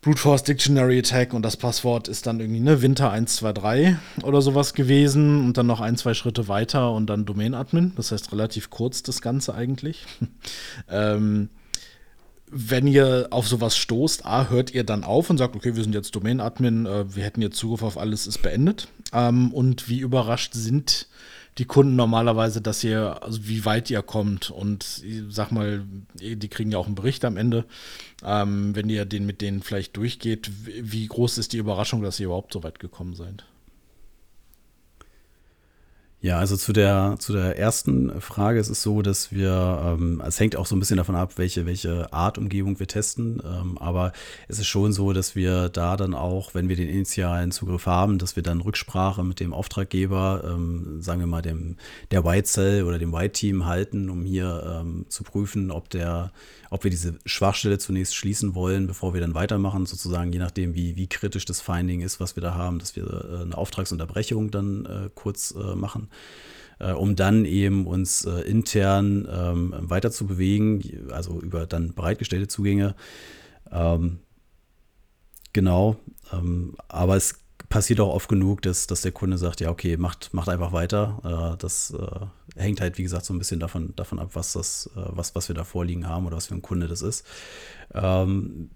Brute 0.00 0.18
Force 0.18 0.42
Dictionary 0.42 0.98
Attack 0.98 1.32
und 1.32 1.42
das 1.42 1.56
Passwort 1.56 2.08
ist 2.08 2.26
dann 2.26 2.40
irgendwie 2.40 2.58
ne 2.60 2.82
Winter 2.82 3.12
123 3.12 3.96
oder 4.24 4.42
sowas 4.42 4.74
gewesen 4.74 5.44
und 5.44 5.56
dann 5.56 5.66
noch 5.66 5.80
ein, 5.80 5.96
zwei 5.96 6.12
Schritte 6.12 6.48
weiter 6.48 6.90
und 6.92 7.06
dann 7.06 7.24
Domain 7.24 7.54
Admin. 7.54 7.92
Das 7.94 8.10
heißt 8.10 8.32
relativ 8.32 8.70
kurz 8.70 9.04
das 9.04 9.22
Ganze 9.22 9.54
eigentlich. 9.54 10.04
ähm, 10.90 11.50
wenn 12.54 12.86
ihr 12.86 13.28
auf 13.30 13.48
sowas 13.48 13.76
stoßt, 13.76 14.26
A, 14.26 14.50
hört 14.50 14.74
ihr 14.74 14.84
dann 14.84 15.04
auf 15.04 15.30
und 15.30 15.38
sagt, 15.38 15.56
okay, 15.56 15.74
wir 15.74 15.82
sind 15.82 15.94
jetzt 15.94 16.14
Domain-Admin, 16.14 16.86
äh, 16.86 17.16
wir 17.16 17.24
hätten 17.24 17.40
jetzt 17.40 17.56
Zugriff 17.56 17.82
auf 17.82 17.96
alles, 17.96 18.26
ist 18.26 18.42
beendet. 18.42 18.88
Ähm, 19.12 19.52
und 19.52 19.88
wie 19.88 20.00
überrascht 20.00 20.52
sind 20.52 21.08
die 21.58 21.64
Kunden 21.64 21.96
normalerweise, 21.96 22.60
dass 22.60 22.84
ihr, 22.84 23.22
also 23.22 23.46
wie 23.46 23.64
weit 23.64 23.90
ihr 23.90 24.02
kommt 24.02 24.50
und 24.50 25.02
ich 25.04 25.22
sag 25.28 25.50
mal, 25.50 25.84
die 26.14 26.48
kriegen 26.48 26.70
ja 26.70 26.78
auch 26.78 26.86
einen 26.86 26.94
Bericht 26.94 27.24
am 27.24 27.36
Ende, 27.36 27.64
ähm, 28.24 28.74
wenn 28.74 28.88
ihr 28.88 29.04
den 29.04 29.26
mit 29.26 29.40
denen 29.40 29.62
vielleicht 29.62 29.96
durchgeht, 29.96 30.50
wie 30.64 31.06
groß 31.06 31.38
ist 31.38 31.52
die 31.52 31.58
Überraschung, 31.58 32.02
dass 32.02 32.20
ihr 32.20 32.26
überhaupt 32.26 32.52
so 32.52 32.62
weit 32.62 32.78
gekommen 32.78 33.14
seid? 33.14 33.44
Ja, 36.24 36.38
also 36.38 36.56
zu 36.56 36.72
der, 36.72 37.16
zu 37.18 37.32
der 37.32 37.58
ersten 37.58 38.20
Frage, 38.20 38.60
es 38.60 38.68
ist 38.68 38.82
so, 38.82 39.02
dass 39.02 39.32
wir, 39.32 39.96
ähm, 39.98 40.22
es 40.24 40.38
hängt 40.38 40.54
auch 40.54 40.66
so 40.66 40.76
ein 40.76 40.78
bisschen 40.78 40.98
davon 40.98 41.16
ab, 41.16 41.32
welche, 41.34 41.66
welche 41.66 42.12
Art 42.12 42.38
Umgebung 42.38 42.78
wir 42.78 42.86
testen, 42.86 43.42
ähm, 43.44 43.76
aber 43.78 44.12
es 44.46 44.60
ist 44.60 44.68
schon 44.68 44.92
so, 44.92 45.12
dass 45.12 45.34
wir 45.34 45.68
da 45.68 45.96
dann 45.96 46.14
auch, 46.14 46.54
wenn 46.54 46.68
wir 46.68 46.76
den 46.76 46.88
initialen 46.88 47.50
Zugriff 47.50 47.86
haben, 47.86 48.18
dass 48.18 48.36
wir 48.36 48.44
dann 48.44 48.60
Rücksprache 48.60 49.24
mit 49.24 49.40
dem 49.40 49.52
Auftraggeber, 49.52 50.44
ähm, 50.46 51.02
sagen 51.02 51.18
wir 51.18 51.26
mal 51.26 51.42
dem, 51.42 51.76
der 52.12 52.24
White 52.24 52.46
Cell 52.46 52.84
oder 52.84 53.00
dem 53.00 53.12
White 53.12 53.32
Team 53.32 53.66
halten, 53.66 54.08
um 54.08 54.24
hier 54.24 54.80
ähm, 54.80 55.06
zu 55.08 55.24
prüfen, 55.24 55.72
ob 55.72 55.90
der, 55.90 56.30
ob 56.70 56.84
wir 56.84 56.90
diese 56.92 57.18
Schwachstelle 57.26 57.78
zunächst 57.78 58.14
schließen 58.14 58.54
wollen, 58.54 58.86
bevor 58.86 59.12
wir 59.12 59.20
dann 59.20 59.34
weitermachen, 59.34 59.86
sozusagen 59.86 60.32
je 60.32 60.38
nachdem, 60.38 60.76
wie, 60.76 60.94
wie 60.94 61.08
kritisch 61.08 61.46
das 61.46 61.60
Finding 61.60 62.00
ist, 62.00 62.20
was 62.20 62.36
wir 62.36 62.42
da 62.44 62.54
haben, 62.54 62.78
dass 62.78 62.94
wir 62.94 63.02
äh, 63.02 63.42
eine 63.42 63.58
Auftragsunterbrechung 63.58 64.52
dann 64.52 64.86
äh, 64.86 65.10
kurz 65.16 65.52
äh, 65.58 65.74
machen 65.74 66.11
äh, 66.78 66.92
um 66.92 67.16
dann 67.16 67.44
eben 67.44 67.86
uns 67.86 68.24
äh, 68.24 68.40
intern 68.40 69.28
ähm, 69.30 69.74
weiter 69.78 70.10
zu 70.10 70.26
bewegen, 70.26 71.08
also 71.10 71.40
über 71.40 71.66
dann 71.66 71.94
bereitgestellte 71.94 72.48
Zugänge. 72.48 72.94
Ähm, 73.70 74.18
genau, 75.52 75.96
ähm, 76.32 76.74
aber 76.88 77.16
es 77.16 77.36
passiert 77.68 78.00
auch 78.00 78.12
oft 78.12 78.28
genug, 78.28 78.60
dass, 78.62 78.86
dass 78.86 79.00
der 79.00 79.12
Kunde 79.12 79.38
sagt, 79.38 79.60
ja, 79.60 79.70
okay, 79.70 79.96
macht, 79.96 80.34
macht 80.34 80.48
einfach 80.48 80.72
weiter. 80.72 81.54
Äh, 81.54 81.56
das 81.58 81.94
äh, 81.98 82.60
hängt 82.60 82.80
halt, 82.80 82.98
wie 82.98 83.02
gesagt, 83.02 83.24
so 83.24 83.32
ein 83.32 83.38
bisschen 83.38 83.60
davon, 83.60 83.94
davon 83.96 84.18
ab, 84.18 84.30
was, 84.34 84.52
das, 84.52 84.90
was, 84.94 85.34
was 85.34 85.48
wir 85.48 85.54
da 85.54 85.64
vorliegen 85.64 86.06
haben 86.06 86.26
oder 86.26 86.36
was 86.36 86.46
für 86.46 86.54
ein 86.54 86.62
Kunde 86.62 86.88
das 86.88 87.00
ist. 87.00 87.24
Ähm, 87.94 88.70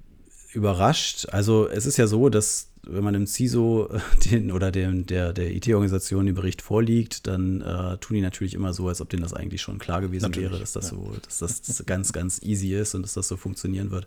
überrascht, 0.53 1.29
also 1.31 1.68
es 1.68 1.85
ist 1.85 1.99
ja 1.99 2.07
so, 2.07 2.31
dass 2.31 2.70
wenn 2.88 3.05
man 3.05 3.14
dem 3.14 3.27
CISO 3.27 3.88
äh, 3.92 3.99
den, 4.31 4.53
oder 4.53 4.70
dem, 4.70 5.07
der, 5.07 5.33
der 5.33 5.55
IT-Organisation 5.55 6.27
den 6.27 6.35
Bericht 6.35 6.62
vorliegt, 6.62 7.27
dann 7.27 7.61
äh, 7.61 7.99
tun 7.99 8.14
die 8.14 8.20
natürlich 8.20 8.55
immer 8.55 8.72
so, 8.72 8.88
als 8.88 9.01
ob 9.01 9.09
denen 9.09 9.22
das 9.22 9.35
eigentlich 9.35 9.61
schon 9.61 9.79
klar 9.79 10.01
gewesen 10.01 10.25
natürlich, 10.25 10.51
wäre, 10.51 10.61
dass 10.61 10.72
das 10.72 10.90
ja. 10.90 10.96
so, 10.96 11.12
dass 11.25 11.38
das 11.38 11.85
ganz, 11.87 12.12
ganz 12.12 12.42
easy 12.42 12.75
ist 12.75 12.94
und 12.94 13.03
dass 13.03 13.14
das 13.14 13.29
so 13.29 13.37
funktionieren 13.37 13.90
wird. 13.90 14.07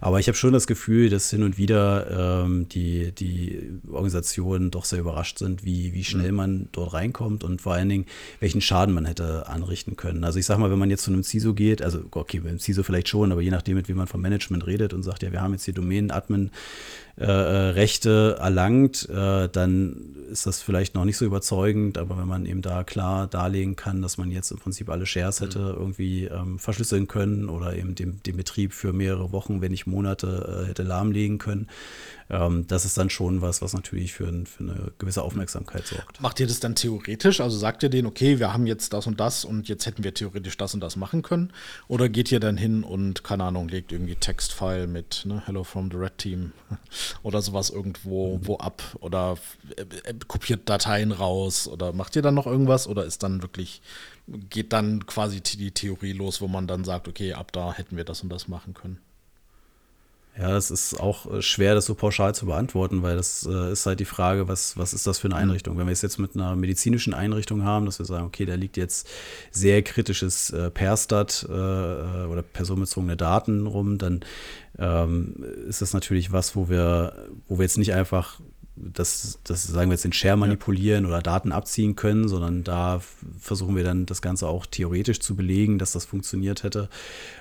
Aber 0.00 0.20
ich 0.20 0.28
habe 0.28 0.36
schon 0.36 0.52
das 0.52 0.66
Gefühl, 0.66 1.10
dass 1.10 1.30
hin 1.30 1.42
und 1.42 1.58
wieder 1.58 2.44
ähm, 2.44 2.68
die, 2.68 3.12
die 3.12 3.70
Organisationen 3.90 4.70
doch 4.70 4.84
sehr 4.84 5.00
überrascht 5.00 5.38
sind, 5.38 5.64
wie, 5.64 5.92
wie 5.92 6.04
schnell 6.04 6.30
mhm. 6.30 6.36
man 6.36 6.68
dort 6.72 6.92
reinkommt 6.92 7.44
und 7.44 7.60
vor 7.60 7.74
allen 7.74 7.88
Dingen, 7.88 8.06
welchen 8.38 8.60
Schaden 8.60 8.94
man 8.94 9.06
hätte 9.06 9.48
anrichten 9.48 9.96
können. 9.96 10.24
Also 10.24 10.38
ich 10.38 10.46
sage 10.46 10.60
mal, 10.60 10.70
wenn 10.70 10.78
man 10.78 10.90
jetzt 10.90 11.04
zu 11.04 11.12
einem 11.12 11.24
CISO 11.24 11.54
geht, 11.54 11.82
also 11.82 12.00
okay, 12.10 12.40
beim 12.40 12.58
CISO 12.58 12.82
vielleicht 12.82 13.08
schon, 13.08 13.32
aber 13.32 13.40
je 13.40 13.50
nachdem, 13.50 13.76
mit 13.76 13.88
wem 13.88 13.96
man 13.96 14.06
vom 14.06 14.20
Management 14.20 14.66
redet 14.66 14.94
und 14.94 15.02
sagt, 15.02 15.22
ja, 15.22 15.32
wir 15.32 15.40
haben 15.40 15.52
jetzt 15.52 15.66
die 15.66 15.72
Domänen-Admin 15.72 16.50
äh, 17.20 17.24
äh, 17.24 17.70
Rechte 17.72 18.38
erlangt, 18.40 19.06
äh, 19.10 19.46
dann 19.50 20.16
ist 20.30 20.46
das 20.46 20.62
vielleicht 20.62 20.94
noch 20.94 21.04
nicht 21.04 21.18
so 21.18 21.26
überzeugend, 21.26 21.98
aber 21.98 22.16
wenn 22.16 22.26
man 22.26 22.46
eben 22.46 22.62
da 22.62 22.82
klar 22.82 23.26
darlegen 23.26 23.76
kann, 23.76 24.00
dass 24.00 24.16
man 24.16 24.30
jetzt 24.30 24.50
im 24.50 24.58
Prinzip 24.58 24.88
alle 24.88 25.04
Shares 25.04 25.42
hätte 25.42 25.58
mhm. 25.58 25.80
irgendwie 25.80 26.24
ähm, 26.24 26.58
verschlüsseln 26.58 27.08
können 27.08 27.50
oder 27.50 27.76
eben 27.76 27.94
den, 27.94 28.22
den 28.24 28.36
Betrieb 28.38 28.72
für 28.72 28.94
mehrere 28.94 29.32
Wochen, 29.32 29.60
wenn 29.60 29.72
nicht 29.72 29.86
Monate 29.86 30.62
äh, 30.64 30.68
hätte 30.68 30.82
lahmlegen 30.82 31.36
können, 31.36 31.66
ähm, 32.30 32.66
das 32.68 32.84
ist 32.84 32.96
dann 32.96 33.10
schon 33.10 33.42
was, 33.42 33.60
was 33.60 33.72
natürlich 33.72 34.12
für, 34.12 34.28
ein, 34.28 34.46
für, 34.46 34.62
eine 34.62 34.92
gewisse 34.98 35.22
Aufmerksamkeit 35.22 35.86
sorgt. 35.86 36.20
Macht 36.20 36.38
ihr 36.38 36.46
das 36.46 36.60
dann 36.60 36.76
theoretisch? 36.76 37.40
Also 37.40 37.58
sagt 37.58 37.82
ihr 37.82 37.88
denen, 37.88 38.06
okay, 38.06 38.38
wir 38.38 38.52
haben 38.52 38.66
jetzt 38.66 38.92
das 38.92 39.08
und 39.08 39.18
das 39.18 39.44
und 39.44 39.68
jetzt 39.68 39.84
hätten 39.84 40.04
wir 40.04 40.14
theoretisch 40.14 40.56
das 40.56 40.72
und 40.72 40.80
das 40.80 40.94
machen 40.94 41.22
können? 41.22 41.52
Oder 41.88 42.08
geht 42.08 42.30
ihr 42.30 42.38
dann 42.38 42.56
hin 42.56 42.84
und, 42.84 43.24
keine 43.24 43.44
Ahnung, 43.44 43.68
legt 43.68 43.90
irgendwie 43.90 44.14
Textfile 44.14 44.86
mit 44.86 45.22
ne, 45.24 45.42
Hello 45.46 45.64
from 45.64 45.90
the 45.90 45.96
Red 45.96 46.18
Team 46.18 46.52
oder 47.24 47.42
sowas 47.42 47.70
irgendwo 47.70 48.36
mhm. 48.36 48.46
wo 48.46 48.56
ab 48.58 48.82
oder 49.00 49.36
äh, 49.76 49.82
äh, 49.82 50.14
kopiert 50.28 50.68
Dateien 50.68 51.10
raus 51.10 51.66
oder 51.66 51.92
macht 51.92 52.14
ihr 52.14 52.22
dann 52.22 52.34
noch 52.34 52.46
irgendwas 52.46 52.86
oder 52.86 53.04
ist 53.04 53.24
dann 53.24 53.42
wirklich, 53.42 53.82
geht 54.28 54.72
dann 54.72 55.04
quasi 55.06 55.40
die 55.40 55.72
Theorie 55.72 56.12
los, 56.12 56.40
wo 56.40 56.46
man 56.46 56.68
dann 56.68 56.84
sagt, 56.84 57.08
okay, 57.08 57.32
ab 57.32 57.50
da 57.50 57.72
hätten 57.72 57.96
wir 57.96 58.04
das 58.04 58.22
und 58.22 58.28
das 58.28 58.46
machen 58.46 58.74
können? 58.74 58.98
Ja, 60.38 60.50
das 60.50 60.70
ist 60.70 60.98
auch 60.98 61.30
äh, 61.30 61.42
schwer, 61.42 61.74
das 61.74 61.86
so 61.86 61.94
pauschal 61.94 62.34
zu 62.34 62.46
beantworten, 62.46 63.02
weil 63.02 63.16
das 63.16 63.46
äh, 63.50 63.72
ist 63.72 63.84
halt 63.86 64.00
die 64.00 64.04
Frage, 64.04 64.48
was, 64.48 64.76
was 64.76 64.94
ist 64.94 65.06
das 65.06 65.18
für 65.18 65.26
eine 65.26 65.34
mhm. 65.34 65.42
Einrichtung? 65.42 65.76
Wenn 65.76 65.86
wir 65.86 65.92
es 65.92 66.02
jetzt 66.02 66.18
mit 66.18 66.34
einer 66.34 66.56
medizinischen 66.56 67.14
Einrichtung 67.14 67.64
haben, 67.64 67.84
dass 67.84 67.98
wir 67.98 68.06
sagen, 68.06 68.26
okay, 68.26 68.46
da 68.46 68.54
liegt 68.54 68.76
jetzt 68.76 69.08
sehr 69.50 69.82
kritisches 69.82 70.50
äh, 70.50 70.70
Perstat 70.70 71.46
äh, 71.48 71.52
äh 71.52 72.26
oder 72.26 72.42
personenbezogene 72.42 73.16
Daten 73.16 73.66
rum, 73.66 73.98
dann 73.98 74.20
ähm, 74.78 75.44
ist 75.68 75.82
das 75.82 75.92
natürlich 75.92 76.32
was, 76.32 76.54
wo 76.56 76.68
wir, 76.68 77.28
wo 77.48 77.58
wir 77.58 77.62
jetzt 77.64 77.78
nicht 77.78 77.92
einfach 77.92 78.40
das, 78.92 79.38
das 79.44 79.64
sagen 79.64 79.90
wir 79.90 79.94
jetzt 79.94 80.04
den 80.04 80.12
Share 80.12 80.36
manipulieren 80.36 81.04
ja. 81.04 81.10
oder 81.10 81.22
Daten 81.22 81.52
abziehen 81.52 81.96
können, 81.96 82.28
sondern 82.28 82.64
da 82.64 83.00
versuchen 83.38 83.76
wir 83.76 83.84
dann 83.84 84.06
das 84.06 84.22
Ganze 84.22 84.48
auch 84.48 84.66
theoretisch 84.66 85.20
zu 85.20 85.36
belegen, 85.36 85.78
dass 85.78 85.92
das 85.92 86.04
funktioniert 86.04 86.62
hätte. 86.62 86.88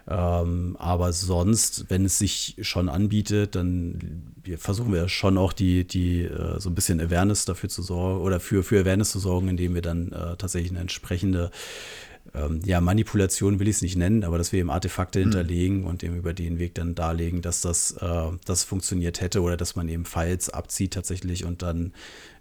Ähm, 0.08 0.76
aber 0.80 1.14
sonst, 1.14 1.86
wenn 1.90 2.06
es 2.06 2.18
sich 2.18 2.56
schon 2.62 2.90
anbietet, 2.90 3.56
dann 3.56 4.34
versuchen 4.58 4.94
wir 4.94 5.08
schon 5.10 5.38
auch 5.38 5.54
die, 5.54 5.86
die 5.86 6.24
äh, 6.24 6.60
so 6.60 6.70
ein 6.70 6.76
bisschen 6.76 7.00
Awareness 7.00 7.46
dafür 7.46 7.70
zu 7.70 7.82
sorgen 7.82 8.22
oder 8.22 8.40
für, 8.40 8.64
für 8.64 8.82
Awareness 8.82 9.12
zu 9.12 9.20
sorgen, 9.20 9.48
indem 9.48 9.76
wir 9.76 9.82
dann 9.82 10.12
äh, 10.12 10.36
tatsächlich 10.38 10.72
eine 10.72 10.82
entsprechende 10.82 11.52
ähm, 12.36 12.62
ja, 12.64 12.82
Manipulation 12.82 13.60
will 13.60 13.68
ich 13.68 13.78
es 13.78 13.82
nicht 13.82 13.98
nennen, 13.98 14.24
aber 14.24 14.38
dass 14.38 14.52
wir 14.52 14.60
eben 14.60 14.70
Artefakte 14.70 15.20
mhm. 15.20 15.24
hinterlegen 15.24 15.84
und 15.86 16.04
eben 16.04 16.16
über 16.16 16.34
den 16.34 16.60
Weg 16.60 16.76
dann 16.76 16.96
darlegen, 16.96 17.42
dass 17.42 17.62
das, 17.62 17.92
äh, 17.92 18.28
das 18.46 18.64
funktioniert 18.64 19.22
hätte 19.22 19.42
oder 19.42 19.58
dass 19.58 19.76
man 19.76 19.90
eben 19.90 20.06
Files 20.06 20.50
abzieht 20.50 20.94
tatsächlich 20.94 21.46
und 21.46 21.62
dann 21.62 21.94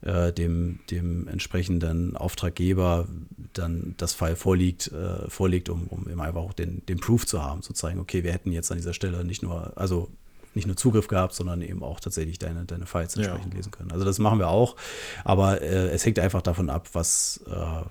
äh, 0.02 0.32
dem, 0.32 0.80
dem 0.90 1.28
entsprechenden 1.28 2.16
Auftraggeber 2.16 3.08
dann 3.52 3.94
das 3.96 4.12
File 4.12 4.36
vorliegt, 4.36 4.92
äh, 4.92 5.28
vorlegt, 5.28 5.68
um, 5.68 5.86
um 5.88 6.08
eben 6.08 6.20
einfach 6.20 6.40
auch 6.40 6.52
den, 6.52 6.84
den 6.86 6.98
Proof 6.98 7.26
zu 7.26 7.42
haben, 7.42 7.62
zu 7.62 7.72
zeigen, 7.72 7.98
okay, 7.98 8.24
wir 8.24 8.32
hätten 8.32 8.52
jetzt 8.52 8.70
an 8.70 8.78
dieser 8.78 8.94
Stelle 8.94 9.24
nicht 9.24 9.42
nur, 9.42 9.72
also 9.76 10.08
nicht 10.54 10.66
nur 10.66 10.76
Zugriff 10.76 11.08
gehabt, 11.08 11.34
sondern 11.34 11.62
eben 11.62 11.82
auch 11.82 12.00
tatsächlich 12.00 12.38
deine, 12.38 12.64
deine 12.64 12.86
Files 12.86 13.16
entsprechend 13.16 13.52
ja. 13.52 13.56
lesen 13.56 13.70
können. 13.70 13.92
Also 13.92 14.04
das 14.04 14.18
machen 14.18 14.38
wir 14.38 14.48
auch, 14.48 14.76
aber 15.24 15.62
äh, 15.62 15.88
es 15.90 16.04
hängt 16.04 16.18
einfach 16.18 16.42
davon 16.42 16.68
ab, 16.68 16.88
was, 16.92 17.40
äh, 17.48 17.82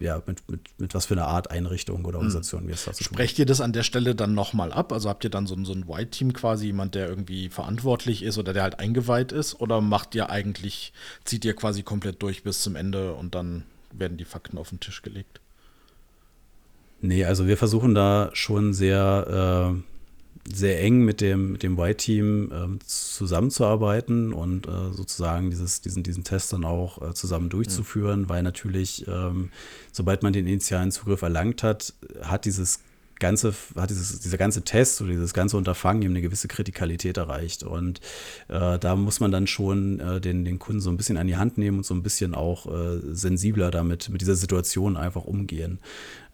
ja, 0.00 0.22
mit, 0.26 0.48
mit, 0.50 0.60
mit 0.78 0.94
was 0.94 1.06
für 1.06 1.14
einer 1.14 1.28
Art 1.28 1.50
Einrichtung 1.50 2.04
oder 2.04 2.18
hm. 2.18 2.26
Organisation 2.26 2.66
wir 2.66 2.74
es 2.74 2.86
dazu 2.86 3.04
Sprecht 3.04 3.38
ihr 3.38 3.46
das 3.46 3.60
an 3.60 3.72
der 3.72 3.82
Stelle 3.82 4.14
dann 4.14 4.34
nochmal 4.34 4.72
ab? 4.72 4.92
Also 4.92 5.08
habt 5.08 5.22
ihr 5.24 5.30
dann 5.30 5.46
so, 5.46 5.62
so 5.64 5.72
ein 5.72 5.86
White-Team 5.86 6.32
quasi, 6.32 6.66
jemand, 6.66 6.94
der 6.94 7.08
irgendwie 7.08 7.50
verantwortlich 7.50 8.22
ist 8.22 8.38
oder 8.38 8.52
der 8.52 8.62
halt 8.62 8.80
eingeweiht 8.80 9.30
ist? 9.30 9.60
Oder 9.60 9.80
macht 9.80 10.14
ihr 10.14 10.30
eigentlich, 10.30 10.92
zieht 11.24 11.44
ihr 11.44 11.54
quasi 11.54 11.82
komplett 11.82 12.22
durch 12.22 12.42
bis 12.42 12.62
zum 12.62 12.76
Ende 12.76 13.12
und 13.12 13.34
dann 13.34 13.64
werden 13.92 14.16
die 14.16 14.24
Fakten 14.24 14.56
auf 14.56 14.70
den 14.70 14.80
Tisch 14.80 15.02
gelegt? 15.02 15.40
Nee, 17.02 17.24
also 17.24 17.46
wir 17.46 17.56
versuchen 17.56 17.94
da 17.94 18.30
schon 18.32 18.72
sehr 18.72 19.74
äh, 19.76 19.82
sehr 20.52 20.80
eng 20.82 21.04
mit 21.04 21.20
dem, 21.20 21.52
mit 21.52 21.62
dem 21.62 21.76
White-Team 21.76 22.50
ähm, 22.52 22.78
zusammenzuarbeiten 22.84 24.32
und 24.32 24.66
äh, 24.66 24.92
sozusagen 24.92 25.50
dieses, 25.50 25.80
diesen, 25.80 26.02
diesen 26.02 26.24
Test 26.24 26.52
dann 26.52 26.64
auch 26.64 27.00
äh, 27.02 27.14
zusammen 27.14 27.48
durchzuführen, 27.48 28.22
mhm. 28.22 28.28
weil 28.28 28.42
natürlich, 28.42 29.06
ähm, 29.08 29.50
sobald 29.92 30.22
man 30.22 30.32
den 30.32 30.46
initialen 30.46 30.90
Zugriff 30.90 31.22
erlangt 31.22 31.62
hat, 31.62 31.94
hat 32.22 32.44
dieses 32.44 32.80
ganze, 33.20 33.54
hat 33.76 33.90
dieses, 33.90 34.20
dieser 34.20 34.38
ganze 34.38 34.62
Test 34.62 35.00
oder 35.00 35.10
dieses 35.10 35.32
ganze 35.32 35.56
Unterfangen 35.56 36.02
eben 36.02 36.12
eine 36.12 36.22
gewisse 36.22 36.48
Kritikalität 36.48 37.16
erreicht. 37.16 37.62
Und 37.62 38.00
äh, 38.48 38.78
da 38.78 38.96
muss 38.96 39.20
man 39.20 39.30
dann 39.30 39.46
schon 39.46 40.00
äh, 40.00 40.20
den, 40.20 40.44
den 40.44 40.58
Kunden 40.58 40.80
so 40.80 40.90
ein 40.90 40.96
bisschen 40.96 41.16
an 41.16 41.28
die 41.28 41.36
Hand 41.36 41.58
nehmen 41.58 41.78
und 41.78 41.86
so 41.86 41.94
ein 41.94 42.02
bisschen 42.02 42.34
auch 42.34 42.66
äh, 42.66 42.98
sensibler 43.12 43.70
damit, 43.70 44.08
mit 44.08 44.20
dieser 44.20 44.34
Situation 44.34 44.96
einfach 44.96 45.24
umgehen. 45.24 45.78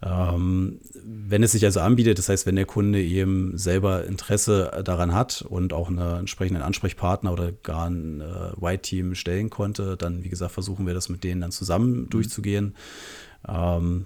Ähm, 0.01 0.79
wenn 1.03 1.43
es 1.43 1.51
sich 1.51 1.65
also 1.65 1.79
anbietet, 1.79 2.17
das 2.17 2.29
heißt, 2.29 2.45
wenn 2.45 2.55
der 2.55 2.65
Kunde 2.65 3.01
eben 3.01 3.57
selber 3.57 4.05
Interesse 4.05 4.81
daran 4.83 5.13
hat 5.13 5.43
und 5.47 5.73
auch 5.73 5.89
einen 5.89 6.19
entsprechenden 6.19 6.61
Ansprechpartner 6.61 7.33
oder 7.33 7.51
gar 7.51 7.89
ein 7.89 8.21
äh, 8.21 8.51
White-Team 8.55 9.15
stellen 9.15 9.49
konnte, 9.49 9.97
dann, 9.97 10.23
wie 10.23 10.29
gesagt, 10.29 10.51
versuchen 10.51 10.87
wir 10.87 10.93
das 10.93 11.09
mit 11.09 11.23
denen 11.23 11.41
dann 11.41 11.51
zusammen 11.51 12.01
mhm. 12.01 12.09
durchzugehen. 12.09 12.75
Ähm, 13.47 14.05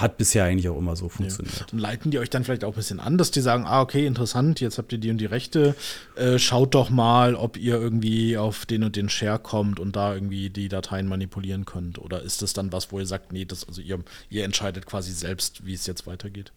hat 0.00 0.16
bisher 0.16 0.44
eigentlich 0.44 0.68
auch 0.68 0.78
immer 0.78 0.96
so 0.96 1.08
funktioniert. 1.08 1.66
Ja. 1.72 1.78
Leiten 1.78 2.10
die 2.10 2.18
euch 2.18 2.30
dann 2.30 2.44
vielleicht 2.44 2.64
auch 2.64 2.72
ein 2.72 2.76
bisschen 2.76 3.00
an, 3.00 3.18
dass 3.18 3.30
die 3.30 3.40
sagen, 3.40 3.64
ah, 3.66 3.80
okay, 3.80 4.06
interessant, 4.06 4.60
jetzt 4.60 4.78
habt 4.78 4.92
ihr 4.92 4.98
die 4.98 5.10
und 5.10 5.18
die 5.18 5.26
Rechte, 5.26 5.74
äh, 6.16 6.38
schaut 6.38 6.74
doch 6.74 6.90
mal, 6.90 7.34
ob 7.34 7.56
ihr 7.56 7.74
irgendwie 7.74 8.36
auf 8.36 8.66
den 8.66 8.84
und 8.84 8.96
den 8.96 9.08
Share 9.08 9.38
kommt 9.38 9.80
und 9.80 9.96
da 9.96 10.14
irgendwie 10.14 10.50
die 10.50 10.68
Dateien 10.68 11.06
manipulieren 11.06 11.64
könnt. 11.64 11.98
Oder 11.98 12.22
ist 12.22 12.42
das 12.42 12.52
dann 12.52 12.72
was, 12.72 12.92
wo 12.92 12.98
ihr 12.98 13.06
sagt, 13.06 13.32
nee, 13.32 13.44
das, 13.44 13.66
also 13.66 13.80
ihr, 13.80 14.00
ihr 14.30 14.44
entscheidet 14.44 14.86
quasi 14.86 15.12
selbst, 15.12 15.64
wie 15.66 15.74
es 15.74 15.86
jetzt 15.86 16.06
weitergeht? 16.06 16.52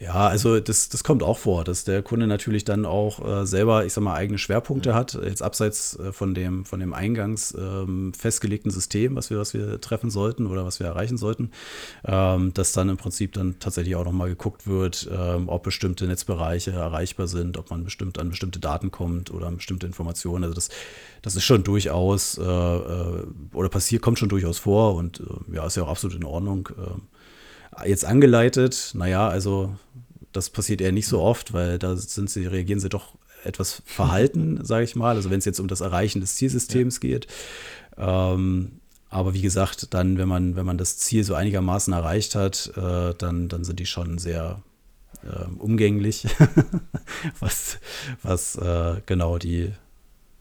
Ja, 0.00 0.28
also 0.28 0.60
das, 0.60 0.88
das 0.88 1.02
kommt 1.02 1.24
auch 1.24 1.38
vor, 1.38 1.64
dass 1.64 1.82
der 1.82 2.04
Kunde 2.04 2.28
natürlich 2.28 2.64
dann 2.64 2.86
auch 2.86 3.24
äh, 3.26 3.44
selber, 3.46 3.84
ich 3.84 3.92
sag 3.92 4.04
mal, 4.04 4.14
eigene 4.14 4.38
Schwerpunkte 4.38 4.94
hat, 4.94 5.14
jetzt 5.14 5.42
abseits 5.42 5.98
äh, 5.98 6.12
von 6.12 6.34
dem, 6.34 6.64
von 6.64 6.78
dem 6.78 6.94
eingangs 6.94 7.52
ähm, 7.58 8.12
festgelegten 8.14 8.70
System, 8.70 9.16
was 9.16 9.28
wir, 9.30 9.38
was 9.38 9.54
wir 9.54 9.80
treffen 9.80 10.10
sollten 10.10 10.46
oder 10.46 10.64
was 10.64 10.78
wir 10.78 10.86
erreichen 10.86 11.16
sollten, 11.16 11.50
ähm, 12.04 12.54
dass 12.54 12.70
dann 12.70 12.90
im 12.90 12.96
Prinzip 12.96 13.32
dann 13.32 13.58
tatsächlich 13.58 13.96
auch 13.96 14.04
nochmal 14.04 14.28
geguckt 14.28 14.68
wird, 14.68 15.10
ähm, 15.12 15.48
ob 15.48 15.64
bestimmte 15.64 16.06
Netzbereiche 16.06 16.70
erreichbar 16.70 17.26
sind, 17.26 17.58
ob 17.58 17.70
man 17.70 17.82
bestimmt 17.82 18.20
an 18.20 18.30
bestimmte 18.30 18.60
Daten 18.60 18.92
kommt 18.92 19.32
oder 19.32 19.48
an 19.48 19.56
bestimmte 19.56 19.86
Informationen. 19.86 20.44
Also 20.44 20.54
das, 20.54 20.68
das 21.22 21.34
ist 21.34 21.44
schon 21.44 21.64
durchaus 21.64 22.38
äh, 22.38 22.42
äh 22.44 23.24
oder 23.52 23.68
passiert, 23.68 24.02
kommt 24.02 24.20
schon 24.20 24.28
durchaus 24.28 24.58
vor 24.58 24.94
und 24.94 25.20
äh, 25.20 25.56
ja, 25.56 25.66
ist 25.66 25.76
ja 25.76 25.82
auch 25.82 25.88
absolut 25.88 26.16
in 26.16 26.24
Ordnung. 26.24 26.68
Jetzt 27.86 28.04
angeleitet, 28.04 28.92
naja, 28.94 29.28
also 29.28 29.74
das 30.32 30.50
passiert 30.50 30.80
eher 30.80 30.92
nicht 30.92 31.06
so 31.06 31.20
oft, 31.20 31.52
weil 31.52 31.78
da 31.78 31.96
sind 31.96 32.30
sie, 32.30 32.46
reagieren 32.46 32.80
sie 32.80 32.88
doch 32.88 33.14
etwas 33.44 33.82
verhalten, 33.86 34.64
sage 34.64 34.84
ich 34.84 34.96
mal. 34.96 35.16
Also 35.16 35.30
wenn 35.30 35.38
es 35.38 35.44
jetzt 35.44 35.60
um 35.60 35.68
das 35.68 35.80
Erreichen 35.80 36.20
des 36.20 36.36
Zielsystems 36.36 36.96
ja. 36.96 37.00
geht. 37.00 37.26
Ähm, 37.96 38.80
aber 39.10 39.32
wie 39.32 39.42
gesagt, 39.42 39.94
dann, 39.94 40.18
wenn 40.18 40.28
man, 40.28 40.54
wenn 40.54 40.66
man 40.66 40.78
das 40.78 40.98
Ziel 40.98 41.24
so 41.24 41.34
einigermaßen 41.34 41.92
erreicht 41.92 42.34
hat, 42.34 42.72
äh, 42.76 43.14
dann, 43.16 43.48
dann 43.48 43.64
sind 43.64 43.80
die 43.80 43.86
schon 43.86 44.18
sehr 44.18 44.62
äh, 45.22 45.44
umgänglich, 45.58 46.26
was, 47.40 47.78
was 48.22 48.56
äh, 48.56 49.00
genau 49.06 49.38
die, 49.38 49.72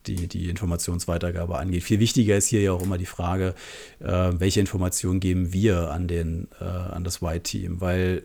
die, 0.07 0.27
die 0.27 0.49
Informationsweitergabe 0.49 1.57
angeht. 1.57 1.83
Viel 1.83 1.99
wichtiger 1.99 2.37
ist 2.37 2.47
hier 2.47 2.61
ja 2.61 2.71
auch 2.71 2.81
immer 2.81 2.97
die 2.97 3.05
Frage, 3.05 3.53
äh, 3.99 4.05
welche 4.07 4.59
Informationen 4.59 5.19
geben 5.19 5.53
wir 5.53 5.91
an, 5.91 6.07
den, 6.07 6.47
äh, 6.59 6.63
an 6.63 7.03
das 7.03 7.21
White-Team, 7.21 7.81
weil 7.81 8.23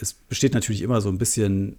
es 0.00 0.14
besteht 0.14 0.54
natürlich 0.54 0.82
immer 0.82 1.00
so 1.00 1.08
ein 1.08 1.18
bisschen 1.18 1.76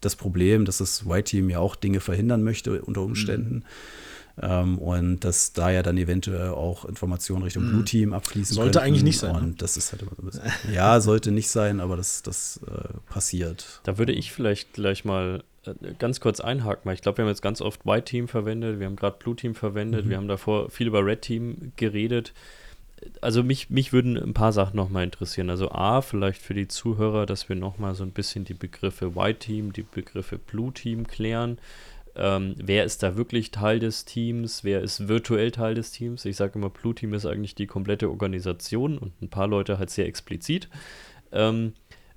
das 0.00 0.16
Problem, 0.16 0.64
dass 0.64 0.78
das 0.78 1.08
White-Team 1.08 1.48
ja 1.50 1.60
auch 1.60 1.76
Dinge 1.76 2.00
verhindern 2.00 2.42
möchte 2.42 2.82
unter 2.82 3.02
Umständen. 3.02 3.54
Mhm. 3.54 3.62
Ähm, 4.40 4.78
und 4.78 5.20
dass 5.20 5.52
da 5.52 5.70
ja 5.70 5.82
dann 5.82 5.98
eventuell 5.98 6.50
auch 6.50 6.86
Informationen 6.86 7.42
Richtung 7.42 7.64
mhm. 7.64 7.70
Blue 7.70 7.84
Team 7.84 8.12
abfließen 8.14 8.54
Sollte 8.54 8.78
könnten. 8.78 8.86
eigentlich 8.86 9.02
nicht 9.02 9.18
sein. 9.18 9.36
Und 9.36 9.48
ne? 9.48 9.54
das 9.58 9.76
ist 9.76 9.92
halt 9.92 10.02
immer 10.02 10.12
so 10.16 10.22
ein 10.22 10.26
bisschen. 10.26 10.72
ja, 10.72 11.00
sollte 11.00 11.30
nicht 11.30 11.50
sein, 11.50 11.80
aber 11.80 11.96
das, 11.96 12.22
das 12.22 12.60
äh, 12.66 12.88
passiert. 13.10 13.80
Da 13.84 13.98
würde 13.98 14.12
ich 14.12 14.32
vielleicht 14.32 14.72
gleich 14.72 15.04
mal 15.04 15.44
ganz 15.98 16.20
kurz 16.20 16.40
einhaken, 16.40 16.82
weil 16.84 16.94
ich 16.94 17.02
glaube, 17.02 17.18
wir 17.18 17.24
haben 17.24 17.30
jetzt 17.30 17.42
ganz 17.42 17.60
oft 17.60 17.86
White 17.86 18.04
Team 18.04 18.28
verwendet, 18.28 18.80
wir 18.80 18.86
haben 18.86 18.96
gerade 18.96 19.16
Blue 19.18 19.36
Team 19.36 19.54
verwendet, 19.54 20.06
mhm. 20.06 20.10
wir 20.10 20.16
haben 20.16 20.28
davor 20.28 20.70
viel 20.70 20.88
über 20.88 21.04
Red 21.04 21.22
Team 21.22 21.72
geredet. 21.76 22.32
Also 23.20 23.42
mich, 23.42 23.68
mich 23.70 23.92
würden 23.92 24.16
ein 24.16 24.34
paar 24.34 24.52
Sachen 24.52 24.76
nochmal 24.76 25.04
interessieren. 25.04 25.50
Also 25.50 25.70
A, 25.70 26.02
vielleicht 26.02 26.40
für 26.40 26.54
die 26.54 26.68
Zuhörer, 26.68 27.26
dass 27.26 27.48
wir 27.48 27.56
nochmal 27.56 27.94
so 27.94 28.04
ein 28.04 28.12
bisschen 28.12 28.44
die 28.44 28.54
Begriffe 28.54 29.16
White 29.16 29.40
Team, 29.40 29.72
die 29.72 29.82
Begriffe 29.82 30.38
Blue 30.38 30.72
Team 30.72 31.06
klären. 31.06 31.58
Ähm, 32.14 32.54
wer 32.58 32.84
ist 32.84 33.02
da 33.02 33.16
wirklich 33.16 33.50
Teil 33.50 33.78
des 33.78 34.04
Teams? 34.04 34.64
Wer 34.64 34.82
ist 34.82 35.08
virtuell 35.08 35.50
Teil 35.50 35.74
des 35.74 35.90
Teams? 35.92 36.24
Ich 36.24 36.36
sage 36.36 36.58
immer, 36.58 36.70
Blue 36.70 36.94
Team 36.94 37.14
ist 37.14 37.26
eigentlich 37.26 37.54
die 37.54 37.66
komplette 37.66 38.10
Organisation 38.10 38.98
und 38.98 39.20
ein 39.22 39.30
paar 39.30 39.48
Leute 39.48 39.78
halt 39.78 39.90
sehr 39.90 40.06
explizit. 40.06 40.68
Ähm, 41.32 41.72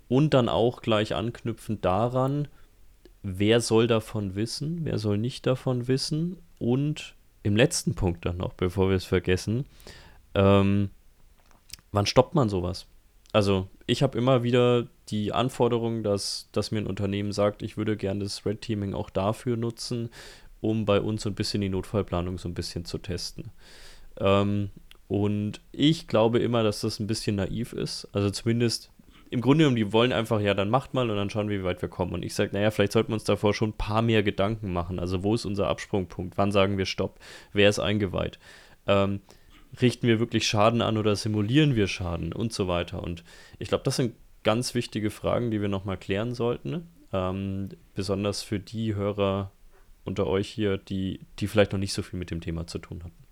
und 0.08 0.34
dann 0.34 0.50
auch 0.50 0.82
gleich 0.82 1.16
anknüpfend 1.16 1.84
daran, 1.84 2.48
wer 3.26 3.60
soll 3.60 3.88
davon 3.88 4.36
wissen, 4.36 4.82
wer 4.84 4.98
soll 4.98 5.18
nicht 5.18 5.48
davon 5.48 5.88
wissen 5.88 6.38
und 6.60 7.16
im 7.44 7.56
letzten 7.56 7.96
Punkt 7.96 8.26
dann 8.26 8.38
noch, 8.38 8.54
bevor 8.54 8.90
wir 8.90 8.96
es 8.96 9.06
vergessen, 9.06 9.66
ähm, 10.34 10.90
wann 11.92 12.06
stoppt 12.06 12.36
man 12.36 12.50
sowas? 12.50 12.88
Also 13.34 13.68
ich 13.88 14.04
habe 14.04 14.18
immer 14.18 14.44
wieder 14.44 14.88
die 15.10 15.34
Anforderung, 15.34 16.04
dass, 16.04 16.50
dass 16.52 16.72
mir 16.72 16.80
ein 16.80 16.88
Unternehmen 16.88 17.32
sagt, 17.32 17.62
ich 17.62 17.78
würde 17.78 17.98
gerne 17.98 18.24
das 18.24 18.46
Red 18.46 18.62
Teaming 18.62 18.94
auch 18.94 19.10
dafür 19.10 19.58
nutzen, 19.58 20.10
um 20.62 20.86
bei 20.86 21.02
uns 21.02 21.24
so 21.24 21.30
ein 21.30 21.36
bisschen 21.36 21.62
die 21.62 21.70
Notfallplanung 21.70 22.38
so 22.38 22.48
ein 22.48 22.54
bisschen 22.54 22.86
zu 22.86 22.98
testen. 22.98 23.52
Ähm, 24.20 24.70
und 25.08 25.62
ich 25.72 26.08
glaube 26.08 26.40
immer, 26.40 26.64
dass 26.64 26.82
das 26.82 27.00
ein 27.00 27.08
bisschen 27.08 27.36
naiv 27.36 27.74
ist. 27.74 28.08
Also 28.14 28.30
zumindest 28.30 28.90
im 29.30 29.42
Grunde 29.42 29.64
genommen, 29.64 29.76
die 29.76 29.92
wollen 29.92 30.14
einfach, 30.14 30.40
ja, 30.40 30.54
dann 30.54 30.70
macht 30.70 30.94
mal 30.94 31.10
und 31.10 31.18
dann 31.18 31.30
schauen 31.30 31.50
wir, 31.50 31.60
wie 31.60 31.64
weit 31.64 31.82
wir 31.82 31.90
kommen. 31.90 32.14
Und 32.14 32.24
ich 32.24 32.34
sage, 32.34 32.52
naja, 32.54 32.72
vielleicht 32.72 32.92
sollten 32.92 33.10
wir 33.10 33.16
uns 33.16 33.24
davor 33.24 33.54
schon 33.54 33.70
ein 33.70 33.78
paar 33.78 34.02
mehr 34.02 34.24
Gedanken 34.24 34.72
machen. 34.72 35.00
Also, 35.00 35.24
wo 35.24 35.34
ist 35.34 35.46
unser 35.46 35.68
Absprungpunkt? 35.68 36.38
Wann 36.38 36.52
sagen 36.52 36.78
wir 36.78 36.86
Stopp? 36.86 37.20
Wer 37.52 37.70
ist 37.70 37.80
eingeweiht? 37.80 38.40
Ähm, 38.88 39.22
richten 39.82 40.08
wir 40.08 40.20
wirklich 40.20 40.48
Schaden 40.48 40.82
an 40.82 40.98
oder 40.98 41.16
simulieren 41.16 41.76
wir 41.76 41.88
Schaden 41.88 42.34
und 42.34 42.54
so 42.54 42.68
weiter? 42.68 43.02
Und 43.02 43.24
ich 43.60 43.70
glaube, 43.70 43.84
das 43.84 43.96
sind 43.96 44.16
ganz 44.44 44.76
wichtige 44.76 45.10
Fragen, 45.10 45.52
die 45.52 45.62
wir 45.62 45.70
nochmal 45.70 45.98
klären 45.98 46.34
sollten. 46.36 46.88
Ähm, 47.12 47.70
besonders 47.94 48.44
für 48.44 48.60
die 48.60 48.96
Hörer 48.96 49.52
unter 50.04 50.28
euch 50.28 50.48
hier, 50.48 50.78
die, 50.78 51.20
die 51.40 51.48
vielleicht 51.48 51.72
noch 51.72 51.80
nicht 51.80 51.94
so 51.94 52.04
viel 52.04 52.20
mit 52.20 52.32
dem 52.32 52.42
Thema 52.42 52.68
zu 52.68 52.78
tun 52.78 53.04
hatten. 53.04 53.25